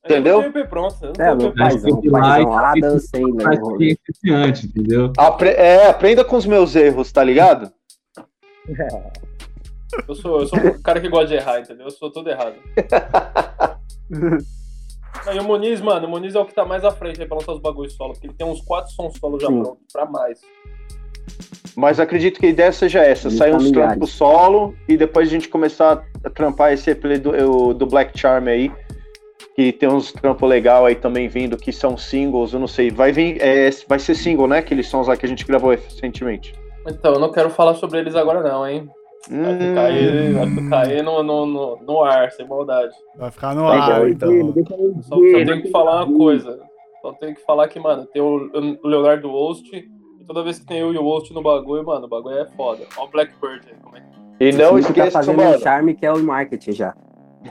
Eu 0.04 0.10
entendeu? 0.12 0.42
não 0.42 0.66
pronto. 0.68 0.96
Eu 1.02 1.12
não 1.18 1.24
É, 1.26 1.34
meu 1.34 1.52
paizão, 1.52 2.00
paizão, 2.00 2.80
dancei, 2.80 3.24
né? 3.24 3.44
Entendeu? 4.64 5.12
Apre- 5.18 5.50
é, 5.50 5.88
aprenda 5.88 6.24
com 6.24 6.36
os 6.36 6.46
meus 6.46 6.76
erros, 6.76 7.10
tá 7.10 7.24
ligado? 7.24 7.72
Eu 10.06 10.14
sou, 10.14 10.40
eu 10.40 10.46
sou 10.46 10.58
um 10.60 10.80
cara 10.82 11.00
que 11.00 11.08
gosta 11.08 11.26
de 11.26 11.34
errar, 11.34 11.58
entendeu? 11.60 11.86
Eu 11.86 11.90
sou 11.90 12.12
todo 12.12 12.30
errado. 12.30 12.54
Não, 15.24 15.32
e 15.32 15.38
o 15.40 15.44
Muniz, 15.44 15.80
mano, 15.80 16.06
o 16.06 16.10
Muniz 16.10 16.34
é 16.36 16.38
o 16.38 16.44
que 16.44 16.54
tá 16.54 16.64
mais 16.64 16.84
à 16.84 16.92
frente 16.92 17.20
aí 17.20 17.26
pra 17.26 17.38
lançar 17.38 17.52
os 17.52 17.60
bagulhos 17.60 17.94
solo, 17.94 18.12
porque 18.12 18.28
ele 18.28 18.34
tem 18.34 18.46
uns 18.46 18.60
quatro 18.60 18.92
sons 18.92 19.18
solo 19.18 19.40
já 19.40 19.48
Sim. 19.48 19.62
prontos, 19.62 19.82
pra 19.92 20.06
mais. 20.06 20.40
Mas 21.76 22.00
acredito 22.00 22.40
que 22.40 22.46
a 22.46 22.50
ideia 22.50 22.72
seja 22.72 23.00
essa: 23.00 23.30
sair 23.30 23.54
uns 23.54 23.70
trampos 23.70 24.10
solo 24.10 24.74
e 24.88 24.96
depois 24.96 25.28
a 25.28 25.30
gente 25.30 25.48
começar 25.48 26.04
a 26.24 26.30
trampar 26.30 26.72
esse 26.72 26.90
EP 26.90 27.02
do, 27.20 27.74
do 27.74 27.86
Black 27.86 28.18
Charm 28.18 28.48
aí. 28.48 28.72
Que 29.54 29.72
tem 29.72 29.88
uns 29.88 30.12
trampos 30.12 30.46
legal 30.48 30.84
aí 30.84 30.94
também 30.94 31.28
vindo, 31.28 31.56
que 31.56 31.72
são 31.72 31.96
singles, 31.96 32.52
eu 32.52 32.60
não 32.60 32.66
sei. 32.66 32.90
Vai 32.90 33.10
vir, 33.10 33.40
é, 33.40 33.70
vai 33.88 33.98
ser 33.98 34.14
single, 34.14 34.46
né? 34.46 34.58
Aqueles 34.58 34.86
sons 34.86 35.08
lá 35.08 35.16
que 35.16 35.24
a 35.24 35.28
gente 35.28 35.46
gravou 35.46 35.70
recentemente. 35.70 36.54
Então, 36.86 37.14
eu 37.14 37.18
não 37.18 37.32
quero 37.32 37.48
falar 37.50 37.74
sobre 37.74 37.98
eles 37.98 38.14
agora 38.14 38.42
não, 38.42 38.68
hein? 38.68 38.86
Vai 39.28 39.54
Hum, 39.54 39.58
ficar 39.58 39.84
aí, 39.86 40.32
vai 40.32 40.50
ficar 40.50 40.86
aí 40.86 41.02
no, 41.02 41.22
no, 41.22 41.46
no, 41.46 41.76
no 41.82 42.02
ar, 42.02 42.30
sem 42.32 42.46
maldade. 42.46 42.94
Vai 43.16 43.30
ficar 43.30 43.54
no 43.54 43.66
ar, 43.66 44.08
então. 44.08 44.30
Só, 45.02 45.16
só 45.16 45.20
tenho 45.20 45.62
que 45.62 45.70
falar 45.70 46.04
uma 46.04 46.16
coisa. 46.16 46.60
Só 47.02 47.12
tenho 47.14 47.34
que 47.34 47.44
falar 47.44 47.68
que, 47.68 47.80
mano, 47.80 48.06
tem 48.06 48.22
o 48.22 48.50
Leonardo 48.84 49.30
Host, 49.30 49.74
e 49.74 49.88
toda 50.26 50.42
vez 50.42 50.58
que 50.58 50.66
tem 50.66 50.78
eu 50.78 50.92
e 50.92 50.98
o 50.98 51.02
Host 51.02 51.32
no 51.32 51.42
bagulho, 51.42 51.84
mano, 51.84 52.06
o 52.06 52.08
bagulho 52.08 52.38
é 52.38 52.46
foda. 52.46 52.84
Ó 52.96 53.04
o 53.04 53.08
Blackbird 53.08 53.66
aí, 53.68 53.76
como 53.82 53.96
é 53.96 54.00
que 54.00 54.44
E 54.44 54.52
não 54.52 54.74
O 54.74 54.78
Chico 54.82 54.92
tá 54.94 55.00
esqueça, 55.06 55.10
fazendo 55.18 55.36
mano. 55.36 55.56
um 55.56 55.60
charme 55.60 55.94
que 55.94 56.04
é 56.06 56.12
o 56.12 56.18
marketing 56.22 56.72
já. 56.72 56.94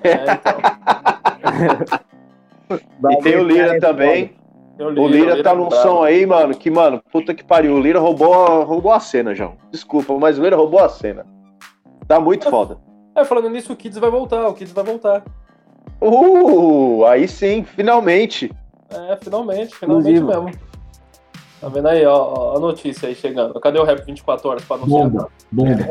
É, 0.04 0.24
então. 0.34 2.00
E 2.68 3.18
tem 3.22 3.38
o 3.38 3.44
Lira 3.44 3.80
também. 3.80 4.36
Eu 4.78 4.90
li, 4.90 5.00
O 5.00 5.08
Lira 5.08 5.36
li, 5.36 5.44
tá 5.44 5.54
num 5.54 5.70
bravo. 5.70 5.84
som 5.84 6.04
aí, 6.04 6.26
mano, 6.26 6.56
que, 6.58 6.70
mano, 6.72 7.02
puta 7.12 7.34
que 7.34 7.44
pariu. 7.44 7.76
O 7.76 7.80
Lira 7.80 8.00
roubou, 8.00 8.64
roubou 8.64 8.92
a 8.92 9.00
cena, 9.00 9.36
João. 9.36 9.54
Desculpa, 9.72 10.18
mas 10.18 10.40
o 10.40 10.44
Lira 10.44 10.56
roubou 10.56 10.80
a 10.80 10.90
cena. 10.90 11.26
Tá 12.08 12.20
muito 12.20 12.50
foda. 12.50 12.78
É, 13.16 13.24
falando 13.24 13.50
nisso, 13.50 13.72
o 13.72 13.76
Kids 13.76 13.98
vai 14.00 14.10
voltar, 14.10 14.48
o 14.48 14.54
Kids 14.54 14.74
vai 14.74 14.84
voltar. 14.84 15.24
Uh, 16.02 17.06
aí 17.06 17.28
sim, 17.28 17.64
finalmente. 17.64 18.52
É, 18.90 19.16
finalmente, 19.18 19.76
finalmente 19.76 20.10
Inclusive. 20.18 20.48
mesmo. 20.50 20.60
Tá 21.62 21.70
vendo 21.70 21.88
aí, 21.88 22.06
ó, 22.06 22.56
a 22.56 22.60
notícia 22.60 23.08
aí 23.08 23.16
chegando. 23.16 23.60
Cadê 23.60 23.80
o 23.80 23.84
Rap 23.84 24.06
24 24.06 24.50
horas 24.50 24.64
pra 24.66 24.76
anunciar? 24.76 25.10
Bomba, 25.10 25.30
bomba. 25.52 25.88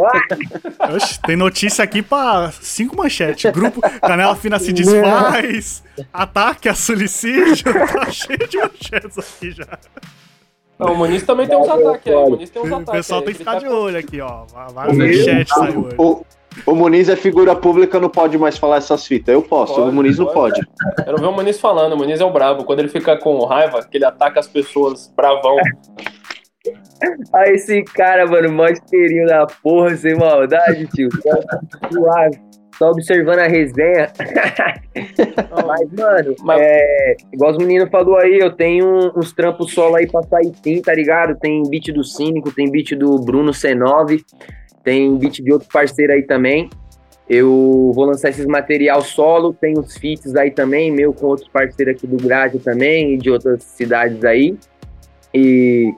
Oxe, 0.95 1.20
tem 1.23 1.36
notícia 1.36 1.82
aqui 1.82 2.03
pra 2.03 2.53
cinco 2.53 2.97
manchetes. 2.97 3.51
Grupo 3.51 3.81
Canela 4.01 4.36
Fina 4.36 4.59
se 4.59 4.73
desfaz. 4.73 5.82
Ataque 6.12 6.69
a 6.69 6.74
suicídio. 6.74 7.73
Tá 7.95 8.11
cheio 8.11 8.49
de 8.49 8.59
manchetes 8.59 9.19
aqui 9.19 9.53
já. 9.53 9.78
Não, 10.78 10.93
o 10.93 10.97
Muniz 10.97 11.23
também 11.23 11.47
tem 11.47 11.57
uns 11.57 11.69
ataques 11.69 12.07
aí. 12.07 12.15
O 12.15 12.31
Muniz 12.31 12.51
tem 12.51 12.62
uns 12.62 12.70
O 12.70 12.74
ataques 12.74 12.93
pessoal 12.93 13.20
aí, 13.20 13.27
tem 13.27 13.35
que 13.35 13.39
ficar 13.39 13.53
tá 13.53 13.59
de 13.61 13.69
olho 13.69 13.99
aqui, 13.99 14.20
ó. 14.20 14.45
Várias 14.73 14.97
manchetes 14.97 15.55
saiu 15.55 15.85
hoje. 15.85 15.97
O, 15.99 16.24
o 16.67 16.75
Muniz 16.75 17.09
é 17.09 17.17
figura 17.17 17.55
pública, 17.55 17.99
não 18.01 18.09
pode 18.09 18.37
mais 18.39 18.57
falar 18.59 18.77
essas 18.77 19.07
fitas. 19.07 19.33
Eu 19.33 19.43
posso, 19.43 19.75
Pode, 19.75 19.89
o 19.89 19.93
Muniz 19.93 20.19
não 20.19 20.27
pode. 20.27 20.61
pode. 20.65 21.05
Quero 21.05 21.17
ver 21.19 21.27
o 21.27 21.33
Muniz 21.33 21.61
falando. 21.61 21.93
O 21.95 21.97
Muniz 21.97 22.21
é 22.21 22.25
o 22.25 22.31
brabo. 22.33 22.65
Quando 22.65 22.81
ele 22.81 22.89
fica 22.89 23.17
com 23.17 23.45
raiva, 23.45 23.83
que 23.83 23.97
ele 23.99 24.05
ataca 24.05 24.41
as 24.41 24.47
pessoas 24.47 25.13
bravão. 25.17 25.57
Ah, 27.33 27.49
esse 27.51 27.83
cara, 27.85 28.27
mano, 28.27 28.51
mó 28.53 28.67
esteirinho 28.67 29.27
da 29.27 29.47
porra, 29.63 29.95
sem 29.97 30.17
maldade, 30.17 30.87
tio. 30.89 31.09
Suave. 31.93 32.41
Só 32.79 32.91
observando 32.91 33.39
a 33.39 33.47
resenha. 33.47 34.11
Mas, 35.67 35.93
mano, 35.93 36.35
Mas- 36.43 36.61
é, 36.61 37.17
igual 37.33 37.53
os 37.53 37.59
meninos 37.59 37.89
falou 37.91 38.17
aí, 38.17 38.39
eu 38.41 38.51
tenho 38.51 39.13
uns 39.17 39.33
trampos 39.33 39.73
solo 39.73 39.95
aí 39.97 40.07
pra 40.11 40.23
sair 40.25 40.53
sim, 40.63 40.83
tá 40.83 40.93
ligado? 40.95 41.39
Tem 41.39 41.63
beat 41.69 41.93
do 41.93 42.03
Cínico, 42.03 42.51
tem 42.51 42.69
beat 42.71 42.97
do 42.97 43.17
Bruno 43.19 43.53
C9, 43.53 44.23
tem 44.85 45.16
beat 45.16 45.43
de 45.43 45.52
outro 45.52 45.69
parceiro 45.73 46.12
aí 46.12 46.23
também. 46.23 46.69
Eu 47.28 47.90
vou 47.94 48.05
lançar 48.05 48.28
esses 48.28 48.44
material 48.44 49.01
solo, 49.01 49.55
tem 49.55 49.78
os 49.78 49.97
feats 49.97 50.36
aí 50.36 50.51
também, 50.51 50.90
meu 50.90 51.12
com 51.12 51.28
outros 51.28 51.48
parceiros 51.48 51.97
aqui 51.97 52.06
do 52.06 52.19
Grade 52.19 52.59
também 52.59 53.15
e 53.15 53.16
de 53.16 53.31
outras 53.31 53.62
cidades 53.62 54.23
aí. 54.24 54.56
E 55.32 55.90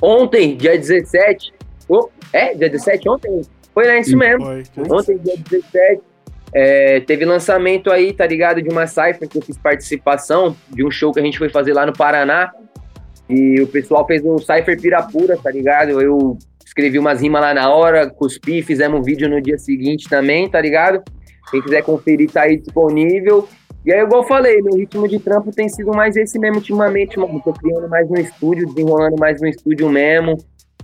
ontem, 0.00 0.56
dia 0.56 0.78
17, 0.78 1.52
oh, 1.88 2.08
é, 2.32 2.54
dia 2.54 2.70
17 2.70 3.08
ontem? 3.08 3.42
Foi, 3.74 3.86
né? 3.86 4.00
Isso 4.00 4.16
mesmo. 4.16 4.44
Foi. 4.44 4.62
Ontem, 4.88 5.18
dia 5.18 5.34
17, 5.36 6.00
é, 6.54 7.00
teve 7.00 7.24
lançamento 7.24 7.90
aí, 7.90 8.12
tá 8.12 8.26
ligado? 8.26 8.62
De 8.62 8.68
uma 8.68 8.86
cypher 8.86 9.28
que 9.28 9.36
eu 9.36 9.42
fiz 9.42 9.58
participação 9.58 10.56
de 10.70 10.86
um 10.86 10.90
show 10.90 11.12
que 11.12 11.18
a 11.18 11.22
gente 11.22 11.38
foi 11.38 11.48
fazer 11.48 11.72
lá 11.72 11.84
no 11.84 11.92
Paraná. 11.92 12.52
E 13.28 13.60
o 13.60 13.66
pessoal 13.66 14.06
fez 14.06 14.24
um 14.24 14.38
cypher 14.38 14.80
pirapura, 14.80 15.36
tá 15.36 15.50
ligado? 15.50 16.00
Eu 16.00 16.38
escrevi 16.78 16.96
umas 16.96 17.20
rimas 17.20 17.40
lá 17.40 17.52
na 17.52 17.68
hora, 17.74 18.08
cuspi, 18.08 18.62
fizemos 18.62 19.00
um 19.00 19.02
vídeo 19.02 19.28
no 19.28 19.42
dia 19.42 19.58
seguinte 19.58 20.08
também, 20.08 20.48
tá 20.48 20.60
ligado? 20.60 21.02
Quem 21.50 21.60
quiser 21.60 21.82
conferir 21.82 22.30
tá 22.30 22.42
aí 22.42 22.56
disponível. 22.56 23.48
E 23.84 23.92
aí, 23.92 24.00
igual 24.00 24.22
eu 24.22 24.28
falei, 24.28 24.62
meu 24.62 24.76
ritmo 24.76 25.08
de 25.08 25.18
trampo 25.18 25.50
tem 25.50 25.68
sido 25.68 25.90
mais 25.90 26.16
esse 26.16 26.38
mesmo 26.38 26.58
ultimamente, 26.58 27.18
mano. 27.18 27.40
Tô 27.44 27.52
criando 27.52 27.88
mais 27.88 28.08
no 28.08 28.20
estúdio, 28.20 28.68
desenrolando 28.68 29.16
mais 29.18 29.40
no 29.40 29.48
estúdio 29.48 29.88
mesmo. 29.88 30.36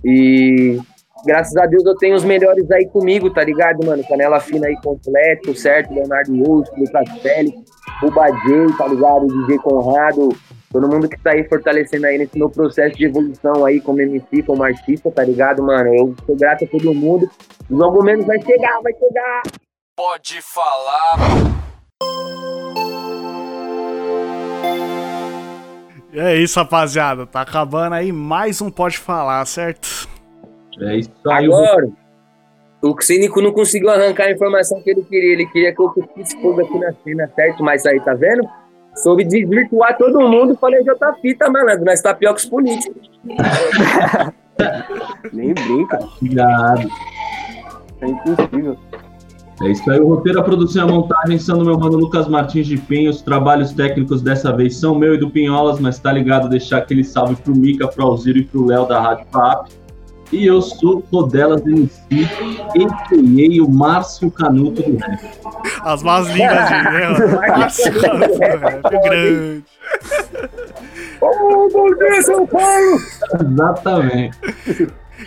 E 0.03 0.77
graças 1.25 1.55
a 1.55 1.65
Deus 1.65 1.85
eu 1.85 1.95
tenho 1.95 2.15
os 2.15 2.25
melhores 2.25 2.69
aí 2.71 2.85
comigo, 2.87 3.29
tá 3.29 3.43
ligado, 3.43 3.85
mano? 3.85 4.03
Canela 4.03 4.41
fina 4.41 4.67
aí 4.67 4.75
completo, 4.83 5.55
certo? 5.55 5.93
Leonardo 5.93 6.35
Russo, 6.43 6.71
Lucas 6.77 7.09
Félix, 7.21 7.57
J, 8.01 8.77
tá 8.77 8.87
ligado? 8.87 9.27
DJ 9.27 9.57
Conrado, 9.59 10.29
todo 10.75 10.89
mundo 10.89 11.07
que 11.07 11.17
tá 11.17 11.31
aí 11.31 11.47
fortalecendo 11.47 12.05
aí 12.05 12.17
nesse 12.17 12.37
meu 12.37 12.49
processo 12.49 12.97
de 12.97 13.05
evolução 13.05 13.65
aí 13.65 13.79
como 13.79 14.01
MC, 14.01 14.43
como 14.43 14.61
artista, 14.61 15.09
tá 15.09 15.23
ligado, 15.23 15.63
mano? 15.63 15.87
Eu 15.95 16.13
sou 16.25 16.35
grato 16.35 16.65
a 16.65 16.67
todo 16.67 16.93
mundo. 16.93 17.31
Logo 17.71 18.03
menos 18.03 18.25
vai 18.25 18.41
chegar, 18.41 18.81
vai 18.81 18.91
chegar! 18.91 19.41
Pode 19.95 20.41
falar. 20.41 21.15
E 26.11 26.19
é 26.19 26.35
isso, 26.35 26.59
rapaziada. 26.59 27.25
Tá 27.25 27.39
acabando 27.39 27.93
aí 27.93 28.11
mais 28.11 28.61
um 28.61 28.69
Pode 28.69 28.97
Falar, 28.97 29.45
certo? 29.45 30.09
É 30.81 30.97
isso 30.97 31.09
aí. 31.25 31.45
Agora, 31.45 31.87
o 32.81 33.01
Cínico 33.01 33.41
não 33.41 33.53
conseguiu 33.53 33.89
arrancar 33.89 34.25
a 34.25 34.31
informação 34.31 34.81
que 34.81 34.89
ele 34.89 35.03
queria. 35.03 35.31
Ele 35.31 35.45
queria 35.45 35.73
que 35.73 35.81
eu 35.81 35.89
cuspisse 35.89 36.35
fogo 36.41 36.59
aqui 36.59 36.77
na 36.77 36.91
cena, 37.01 37.31
certo? 37.33 37.63
Mas 37.63 37.85
aí, 37.85 37.97
tá 38.01 38.13
vendo? 38.13 38.45
Soube 38.95 39.23
desvirtuar 39.23 39.97
todo 39.97 40.21
mundo. 40.21 40.55
Falei, 40.55 40.83
já 40.83 40.95
tá 40.95 41.13
fita, 41.21 41.49
malandro. 41.49 41.85
Nós 41.85 42.01
tá 42.01 42.13
pior 42.13 42.33
que 42.33 42.39
os 42.41 42.45
políticos. 42.45 43.09
Nem 45.33 45.53
brinca, 45.53 45.99
Obrigado. 46.21 46.89
é 48.01 48.07
impossível. 48.07 48.77
É 49.61 49.69
isso 49.69 49.89
aí, 49.89 49.99
o 49.99 50.07
roteiro, 50.07 50.39
a 50.39 50.43
produção 50.43 50.85
e 50.85 50.89
a 50.89 50.93
montagem 50.93 51.39
são 51.39 51.57
do 51.57 51.65
meu 51.65 51.79
mano 51.79 51.97
Lucas 51.97 52.27
Martins 52.27 52.67
de 52.67 52.77
Penha. 52.77 53.09
Os 53.09 53.21
trabalhos 53.21 53.71
técnicos 53.71 54.21
dessa 54.21 54.51
vez 54.51 54.75
são 54.77 54.95
meu 54.95 55.15
e 55.15 55.17
do 55.17 55.29
Pinholas, 55.29 55.79
mas 55.79 55.97
tá 55.97 56.11
ligado 56.11 56.49
deixar 56.49 56.79
aquele 56.79 57.05
salve 57.05 57.35
pro 57.37 57.55
Mica, 57.55 57.87
pro 57.87 58.05
Alziro 58.05 58.39
e 58.39 58.43
pro 58.43 58.65
Léo 58.65 58.85
da 58.85 58.99
Rádio 58.99 59.25
FAP. 59.31 59.69
E 60.35 60.47
eu 60.47 60.61
sou 60.61 61.01
Rodelas 61.13 61.65
MC, 61.65 62.01
a.k.a. 62.11 63.63
o 63.63 63.69
Márcio 63.69 64.29
Canuto 64.29 64.83
do 64.83 64.97
Rap. 64.97 65.21
As 65.81 66.03
más 66.03 66.27
línguas 66.27 66.67
de 66.67 66.73
né, 66.83 67.07
mano? 67.07 67.57
Nossa, 67.57 67.89
rap 67.89 69.03
grande. 69.03 69.63
Ô, 71.21 71.69
bom 71.71 71.87
dia, 71.95 72.21
São 72.21 72.45
Paulo! 72.45 72.99
Exatamente. 73.39 74.37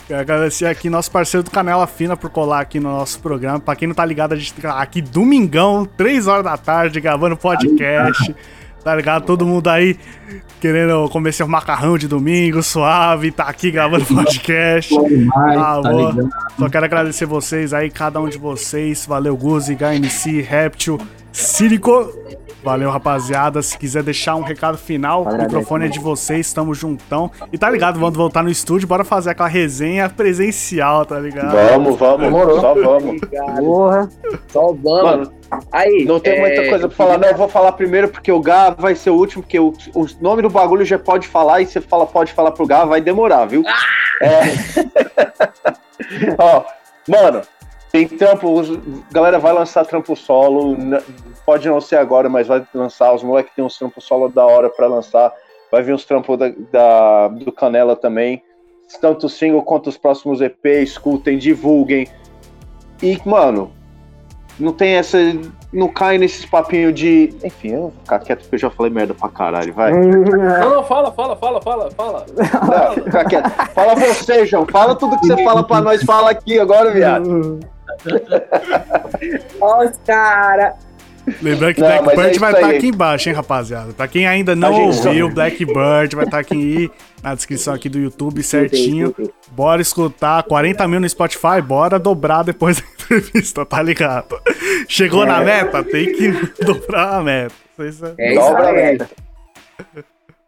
Quero 0.06 0.20
agradecer 0.20 0.66
aqui 0.66 0.90
nosso 0.90 1.10
parceiro 1.10 1.42
do 1.42 1.50
Canela 1.50 1.86
Fina 1.86 2.14
por 2.14 2.28
colar 2.28 2.60
aqui 2.60 2.78
no 2.78 2.90
nosso 2.90 3.18
programa. 3.20 3.58
Pra 3.58 3.74
quem 3.74 3.88
não 3.88 3.94
tá 3.94 4.04
ligado, 4.04 4.34
a 4.34 4.36
gente 4.36 4.52
tá 4.52 4.78
aqui 4.78 5.00
domingão, 5.00 5.86
3 5.96 6.26
horas 6.26 6.44
da 6.44 6.58
tarde, 6.58 7.00
gravando 7.00 7.34
podcast. 7.34 8.34
Tá 8.88 8.94
ligado? 8.94 9.26
Todo 9.26 9.44
mundo 9.44 9.68
aí 9.68 9.98
querendo 10.62 11.06
comer 11.10 11.32
seu 11.32 11.46
macarrão 11.46 11.98
de 11.98 12.08
domingo, 12.08 12.62
suave, 12.62 13.30
tá 13.30 13.44
aqui 13.44 13.70
gravando 13.70 14.06
podcast. 14.06 14.94
Demais, 15.06 15.58
Ah, 15.58 15.80
tá 15.82 15.90
boa. 15.90 16.10
ligado? 16.10 16.30
Só 16.58 16.68
quero 16.70 16.84
agradecer 16.86 17.26
vocês 17.26 17.74
aí, 17.74 17.90
cada 17.90 18.18
um 18.18 18.30
de 18.30 18.38
vocês. 18.38 19.04
Valeu, 19.04 19.36
Guzi, 19.36 19.74
HMC, 19.76 20.40
Reptil, 20.40 20.98
Círico. 21.32 22.12
Valeu, 22.62 22.90
rapaziada. 22.90 23.62
Se 23.62 23.78
quiser 23.78 24.02
deixar 24.02 24.34
um 24.34 24.42
recado 24.42 24.76
final, 24.76 25.22
o 25.22 25.38
microfone 25.38 25.86
é 25.86 25.88
de 25.88 26.00
vocês, 26.00 26.52
tamo 26.52 26.74
juntão. 26.74 27.30
E 27.52 27.58
tá 27.58 27.70
ligado, 27.70 28.00
vamos 28.00 28.16
voltar 28.16 28.42
no 28.42 28.50
estúdio, 28.50 28.88
bora 28.88 29.04
fazer 29.04 29.30
aquela 29.30 29.48
resenha 29.48 30.08
presencial, 30.08 31.06
tá 31.06 31.18
ligado? 31.20 31.52
Vamos, 31.52 31.96
vamos, 31.96 32.20
Demorou. 32.20 32.60
só 32.60 32.74
vamos. 32.74 33.20
Porra, 33.60 34.08
Só 34.48 34.72
vamos. 34.72 35.02
Mano, 35.02 35.32
aí, 35.70 36.04
não 36.04 36.18
tem 36.18 36.34
é, 36.34 36.40
muita 36.40 36.68
coisa 36.68 36.88
pra 36.88 36.96
falar, 36.96 37.18
não. 37.18 37.28
Eu 37.28 37.36
vou 37.36 37.48
falar 37.48 37.72
primeiro 37.72 38.08
porque 38.08 38.32
o 38.32 38.40
Gá 38.40 38.70
vai 38.70 38.96
ser 38.96 39.10
o 39.10 39.14
último, 39.14 39.42
porque 39.42 39.60
o, 39.60 39.72
o 39.94 40.06
nome 40.20 40.42
do 40.42 40.50
bagulho 40.50 40.84
já 40.84 40.98
pode 40.98 41.28
falar 41.28 41.60
e 41.60 41.66
você 41.66 41.80
fala, 41.80 42.06
pode 42.06 42.32
falar 42.32 42.50
pro 42.50 42.66
Gá, 42.66 42.84
vai 42.84 43.00
demorar, 43.00 43.46
viu? 43.46 43.62
É. 44.20 44.40
Ó, 46.38 46.64
mano, 47.08 47.42
tem 47.92 48.06
trampo, 48.06 48.62
galera 49.10 49.38
vai 49.38 49.52
lançar 49.52 49.84
trampo 49.86 50.14
solo, 50.14 50.76
pode 51.46 51.68
não 51.68 51.80
ser 51.80 51.96
agora, 51.96 52.28
mas 52.28 52.46
vai 52.46 52.64
lançar. 52.74 53.12
Os 53.14 53.22
moleques 53.22 53.54
tem 53.54 53.64
uns 53.64 53.78
trampos 53.78 54.04
solo 54.04 54.28
da 54.28 54.44
hora 54.44 54.68
pra 54.68 54.86
lançar. 54.86 55.32
Vai 55.70 55.82
vir 55.82 55.94
uns 55.94 56.04
trampos 56.04 56.38
da, 56.38 56.48
da- 56.72 57.28
do 57.28 57.52
Canela 57.52 57.94
também. 57.96 58.42
Tanto 59.00 59.26
o 59.26 59.28
single 59.28 59.62
quanto 59.62 59.88
os 59.88 59.98
próximos 59.98 60.40
EP, 60.40 60.64
escutem, 60.82 61.36
divulguem. 61.36 62.06
E, 63.02 63.18
mano, 63.24 63.70
não 64.58 64.72
tem 64.72 64.94
essa. 64.94 65.18
Não 65.70 65.88
cai 65.88 66.16
nesses 66.16 66.46
papinhos 66.46 66.94
de. 66.94 67.34
Enfim, 67.44 67.72
eu 67.74 67.80
vou 67.82 67.90
ficar 68.02 68.18
quieto 68.20 68.40
porque 68.40 68.54
eu 68.54 68.60
já 68.60 68.70
falei 68.70 68.90
merda 68.90 69.12
pra 69.12 69.28
caralho, 69.28 69.74
vai. 69.74 69.92
Não, 69.92 70.70
não, 70.76 70.84
fala, 70.84 71.12
fala, 71.12 71.36
fala, 71.36 71.60
fala, 71.60 71.90
fala. 71.90 72.26
Não, 72.34 72.94
fica 73.04 73.24
quieto. 73.26 73.50
Fala 73.74 73.94
você, 73.94 74.46
João. 74.46 74.66
Fala 74.66 74.94
tudo 74.94 75.18
que 75.20 75.26
você 75.26 75.44
fala 75.44 75.62
pra 75.62 75.82
nós. 75.82 76.02
Fala 76.02 76.30
aqui 76.30 76.58
agora, 76.58 76.90
viado. 76.90 77.60
Ó, 79.60 79.84
os 79.84 79.96
cara. 80.06 80.74
Lembrando 81.42 81.74
que 81.74 81.80
Não, 81.82 81.88
Blackbird 81.88 82.36
é 82.36 82.38
vai 82.38 82.52
estar 82.54 82.66
aí. 82.68 82.76
aqui 82.78 82.86
embaixo, 82.86 83.28
hein, 83.28 83.34
rapaziada? 83.34 83.92
Pra 83.92 84.08
quem 84.08 84.26
ainda 84.26 84.56
não 84.56 84.72
ouviu, 84.86 85.28
Blackbird 85.28 86.16
vai 86.16 86.24
estar 86.24 86.38
aqui 86.38 86.90
na 87.22 87.34
descrição 87.34 87.74
aqui 87.74 87.86
do 87.90 87.98
YouTube 87.98 88.42
certinho. 88.42 89.14
Bora 89.50 89.82
escutar 89.82 90.42
40 90.44 90.88
mil 90.88 90.98
no 91.00 91.06
Spotify, 91.08 91.60
bora 91.62 91.98
dobrar 91.98 92.44
depois 92.44 92.80
da 92.80 92.86
entrevista, 93.04 93.66
tá 93.66 93.82
ligado? 93.82 94.40
Chegou 94.88 95.26
na 95.26 95.40
meta, 95.42 95.82
tem 95.84 96.12
que 96.14 96.30
dobrar 96.64 97.18
a 97.18 97.22
meta. 97.22 97.54
É- 97.78 97.82
É 98.18 98.32
isso 98.32 98.40
Dobra 98.48 98.62
a 98.64 98.68
aí. 98.70 98.74
meta. 98.74 99.10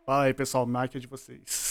Fala 0.07 0.25
aí, 0.25 0.35
pessoal, 0.35 0.67
é 0.97 0.99
de 0.99 1.07
vocês. 1.07 1.70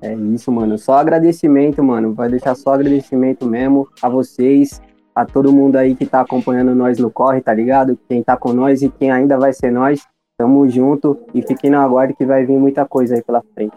É 0.00 0.14
isso, 0.14 0.52
mano. 0.52 0.78
Só 0.78 0.94
agradecimento, 0.94 1.82
mano. 1.82 2.14
Vai 2.14 2.28
deixar 2.28 2.54
só 2.54 2.74
agradecimento 2.74 3.46
mesmo 3.46 3.88
a 4.00 4.08
vocês, 4.08 4.80
a 5.14 5.24
todo 5.24 5.52
mundo 5.52 5.76
aí 5.76 5.94
que 5.94 6.06
tá 6.06 6.20
acompanhando 6.20 6.74
nós 6.74 6.98
no 6.98 7.10
corre, 7.10 7.40
tá 7.40 7.52
ligado? 7.52 7.98
Quem 8.08 8.22
tá 8.22 8.36
com 8.36 8.52
nós 8.52 8.82
e 8.82 8.88
quem 8.88 9.10
ainda 9.10 9.36
vai 9.36 9.52
ser 9.52 9.70
nós. 9.72 10.06
Tamo 10.36 10.68
junto 10.68 11.18
e 11.34 11.42
fiquem 11.42 11.68
na 11.70 11.82
aguardo 11.82 12.14
que 12.14 12.24
vai 12.24 12.46
vir 12.46 12.56
muita 12.56 12.84
coisa 12.84 13.16
aí 13.16 13.22
pela 13.22 13.42
frente. 13.54 13.76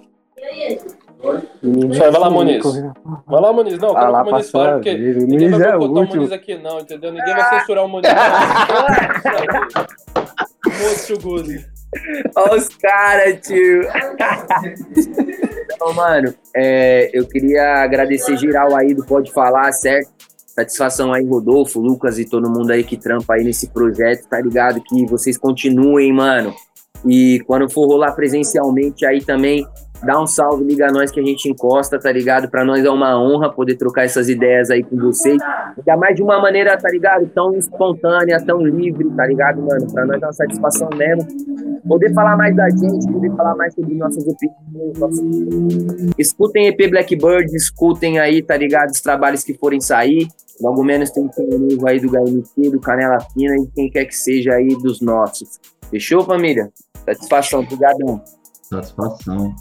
Menino, 1.61 1.93
Vai 1.93 2.11
lá, 2.11 2.29
correu. 2.59 2.93
Vai 3.27 3.41
lá, 3.41 3.53
Muniz. 3.53 3.77
Não, 3.79 3.93
Vai 3.93 4.11
lá, 4.11 4.23
Muniz 4.23 4.31
passou 4.31 4.61
fale, 4.61 4.71
a 4.71 4.73
porque 4.75 4.95
vez. 4.95 5.15
O 5.17 5.19
ninguém 5.19 5.49
Muniz 5.49 5.59
vai 5.59 5.71
é 5.71 5.77
o. 5.77 5.87
Muniz 5.87 6.31
aqui, 6.31 6.57
não, 6.57 6.79
entendeu? 6.79 7.11
Ninguém 7.11 7.35
vai 7.35 7.59
censurar 7.59 7.85
o 7.85 7.87
Muniz. 7.87 8.11
Moço 10.65 11.17
Guzi. 11.21 11.70
Olha 12.35 12.57
os 12.57 12.69
caras, 12.69 13.39
tio. 13.41 13.81
então, 15.73 15.93
mano, 15.93 16.33
é, 16.55 17.09
eu 17.13 17.27
queria 17.27 17.83
agradecer 17.83 18.37
geral 18.37 18.75
aí 18.75 18.93
do 18.93 19.05
Pode 19.05 19.31
Falar, 19.31 19.71
certo? 19.73 20.09
Satisfação 20.47 21.13
aí, 21.13 21.25
Rodolfo, 21.25 21.79
Lucas 21.79 22.19
e 22.19 22.25
todo 22.25 22.49
mundo 22.49 22.71
aí 22.71 22.83
que 22.83 22.97
trampa 22.97 23.35
aí 23.35 23.43
nesse 23.43 23.69
projeto, 23.69 24.27
tá 24.27 24.39
ligado? 24.39 24.81
Que 24.81 25.05
vocês 25.05 25.37
continuem, 25.37 26.13
mano. 26.13 26.53
E 27.05 27.41
quando 27.47 27.69
for 27.69 27.87
rolar 27.87 28.13
presencialmente 28.13 29.05
aí 29.05 29.23
também, 29.23 29.65
dá 30.03 30.21
um 30.21 30.25
salve, 30.27 30.63
liga 30.63 30.87
nós 30.91 31.11
que 31.11 31.19
a 31.19 31.23
gente 31.23 31.49
encosta, 31.49 31.99
tá 31.99 32.11
ligado? 32.11 32.49
Pra 32.49 32.63
nós 32.65 32.83
é 32.83 32.89
uma 32.89 33.19
honra 33.21 33.51
poder 33.51 33.75
trocar 33.75 34.03
essas 34.03 34.29
ideias 34.29 34.69
aí 34.69 34.83
com 34.83 34.97
vocês. 34.97 35.37
Ainda 35.77 35.97
mais 35.97 36.15
de 36.15 36.23
uma 36.23 36.39
maneira, 36.41 36.77
tá 36.77 36.89
ligado? 36.89 37.27
Tão 37.33 37.53
espontânea, 37.55 38.43
tão 38.45 38.61
livre, 38.61 39.09
tá 39.11 39.25
ligado, 39.27 39.61
mano? 39.61 39.87
Pra 39.93 40.05
nós 40.05 40.21
é 40.21 40.25
uma 40.25 40.33
satisfação 40.33 40.89
mesmo 40.95 41.25
poder 41.87 42.13
falar 42.13 42.37
mais 42.37 42.55
da 42.55 42.69
gente, 42.69 43.11
poder 43.11 43.31
falar 43.35 43.55
mais 43.55 43.73
sobre 43.73 43.95
nossas 43.95 44.23
opiniões. 44.27 44.99
nossas- 44.99 46.13
Escutem 46.17 46.67
EP 46.67 46.87
Blackbird, 46.89 47.55
escutem 47.55 48.19
aí, 48.19 48.41
tá 48.41 48.55
ligado? 48.57 48.89
Os 48.91 49.01
trabalhos 49.01 49.43
que 49.43 49.53
forem 49.57 49.79
sair. 49.79 50.27
Logo 50.61 50.83
menos 50.83 51.09
tem 51.11 51.23
um 51.39 51.57
novo 51.57 51.87
aí 51.87 51.99
do 51.99 52.09
HMT, 52.09 52.69
do 52.69 52.79
Canela 52.79 53.17
Fina 53.33 53.55
e 53.55 53.67
quem 53.73 53.89
quer 53.89 54.05
que 54.05 54.15
seja 54.15 54.53
aí 54.53 54.69
dos 54.81 55.01
nossos. 55.01 55.59
Fechou, 55.89 56.23
família? 56.23 56.69
Satisfação, 57.05 57.61
obrigadão. 57.61 58.21
Satisfação. 58.71 59.53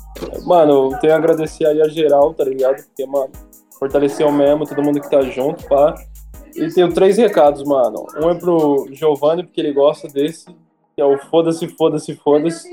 Mano, 0.47 0.93
eu 0.93 0.99
tenho 1.01 1.15
a 1.15 1.17
agradecer 1.17 1.67
aí 1.67 1.83
a 1.83 1.89
geral, 1.89 2.33
tá 2.33 2.45
ligado? 2.45 2.77
Porque, 2.77 3.05
mano, 3.05 3.31
fortaleceu 3.77 4.31
mesmo, 4.31 4.65
todo 4.65 4.85
mundo 4.85 5.01
que 5.01 5.11
tá 5.11 5.21
junto, 5.23 5.67
pá. 5.67 5.97
E 6.55 6.69
tenho 6.69 6.93
três 6.93 7.17
recados, 7.17 7.65
mano. 7.65 8.07
Um 8.23 8.31
é 8.31 8.35
pro 8.37 8.87
Giovanni, 8.93 9.43
porque 9.43 9.61
ele 9.61 9.73
gosta 9.73 10.07
desse, 10.07 10.47
que 10.95 11.03
é 11.03 11.05
o 11.05 11.19
foda-se, 11.19 11.67
foda-se, 11.77 12.15
foda-se. 12.15 12.69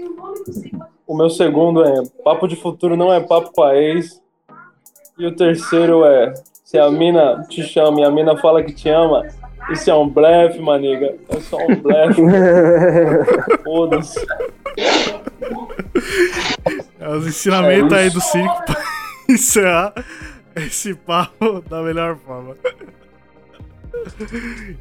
O 1.08 1.18
meu 1.18 1.32
segundo 1.32 1.84
é 1.84 2.04
papo 2.24 2.48
de 2.48 2.56
futuro 2.56 2.96
não 2.96 3.12
é 3.12 3.20
papo 3.20 3.52
com 3.52 3.64
a 3.64 3.76
ex. 3.76 4.22
E 5.18 5.26
o 5.26 5.36
terceiro 5.36 6.06
é 6.06 6.36
se 6.64 6.78
a 6.78 6.92
mina 6.92 7.44
te 7.50 7.64
chama 7.64 8.02
e 8.02 8.04
a 8.04 8.12
mina 8.12 8.38
fala 8.38 8.62
que 8.62 8.74
te 8.74 8.90
ama, 8.90 9.26
isso 9.72 9.90
é 9.90 9.96
um 9.96 10.08
blefe, 10.08 10.60
maniga. 10.60 11.16
É 11.30 11.40
só 11.40 11.58
um 11.58 11.76
blefe, 11.82 12.22
foda-se. 13.64 14.24
É 17.00 17.10
os 17.10 17.28
ensinamentos 17.28 17.94
aí 17.94 18.10
do 18.10 18.22
circo 18.22 18.66
pra 18.66 18.84
encerrar 19.30 19.94
esse 20.56 20.94
papo 20.94 21.62
da 21.70 21.82
melhor 21.82 22.18
forma. 22.18 22.56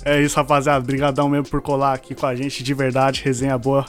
É 0.05 0.21
isso, 0.21 0.37
rapaziada. 0.37 0.83
Obrigadão 0.83 1.29
mesmo 1.29 1.49
por 1.49 1.61
colar 1.61 1.95
aqui 1.95 2.15
com 2.15 2.27
a 2.27 2.35
gente, 2.35 2.63
de 2.63 2.75
verdade. 2.75 3.23
Resenha 3.25 3.57
boa. 3.59 3.85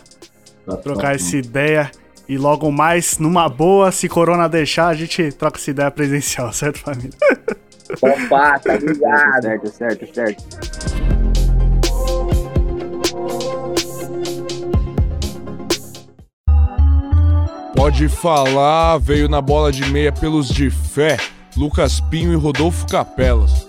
Trocar 0.84 1.15
essa 1.15 1.38
ideia. 1.38 1.91
E 2.27 2.38
logo 2.38 2.69
mais, 2.69 3.18
numa 3.19 3.48
boa, 3.48 3.89
se 3.89 4.10
Corona 4.10 4.49
deixar, 4.49 4.88
a 4.88 4.94
gente 4.94 5.31
troca 5.31 5.57
essa 5.57 5.72
ideia 5.72 5.89
presencial, 5.89 6.52
certo, 6.53 6.80
família? 6.80 7.11
Opa, 8.02 8.60
tá 8.60 8.76
ligado? 8.76 9.44
certo, 9.44 9.68
certo, 9.69 10.14
certo. 10.14 11.16
Pode 17.78 18.10
falar, 18.10 18.98
veio 18.98 19.30
na 19.30 19.40
bola 19.40 19.72
de 19.72 19.86
meia 19.91 20.12
pelos 20.12 20.49
de 20.49 20.68
fé, 20.68 21.16
Lucas 21.56 22.02
Pinho 22.02 22.34
e 22.34 22.36
Rodolfo 22.36 22.88
Capelas. 22.88 23.66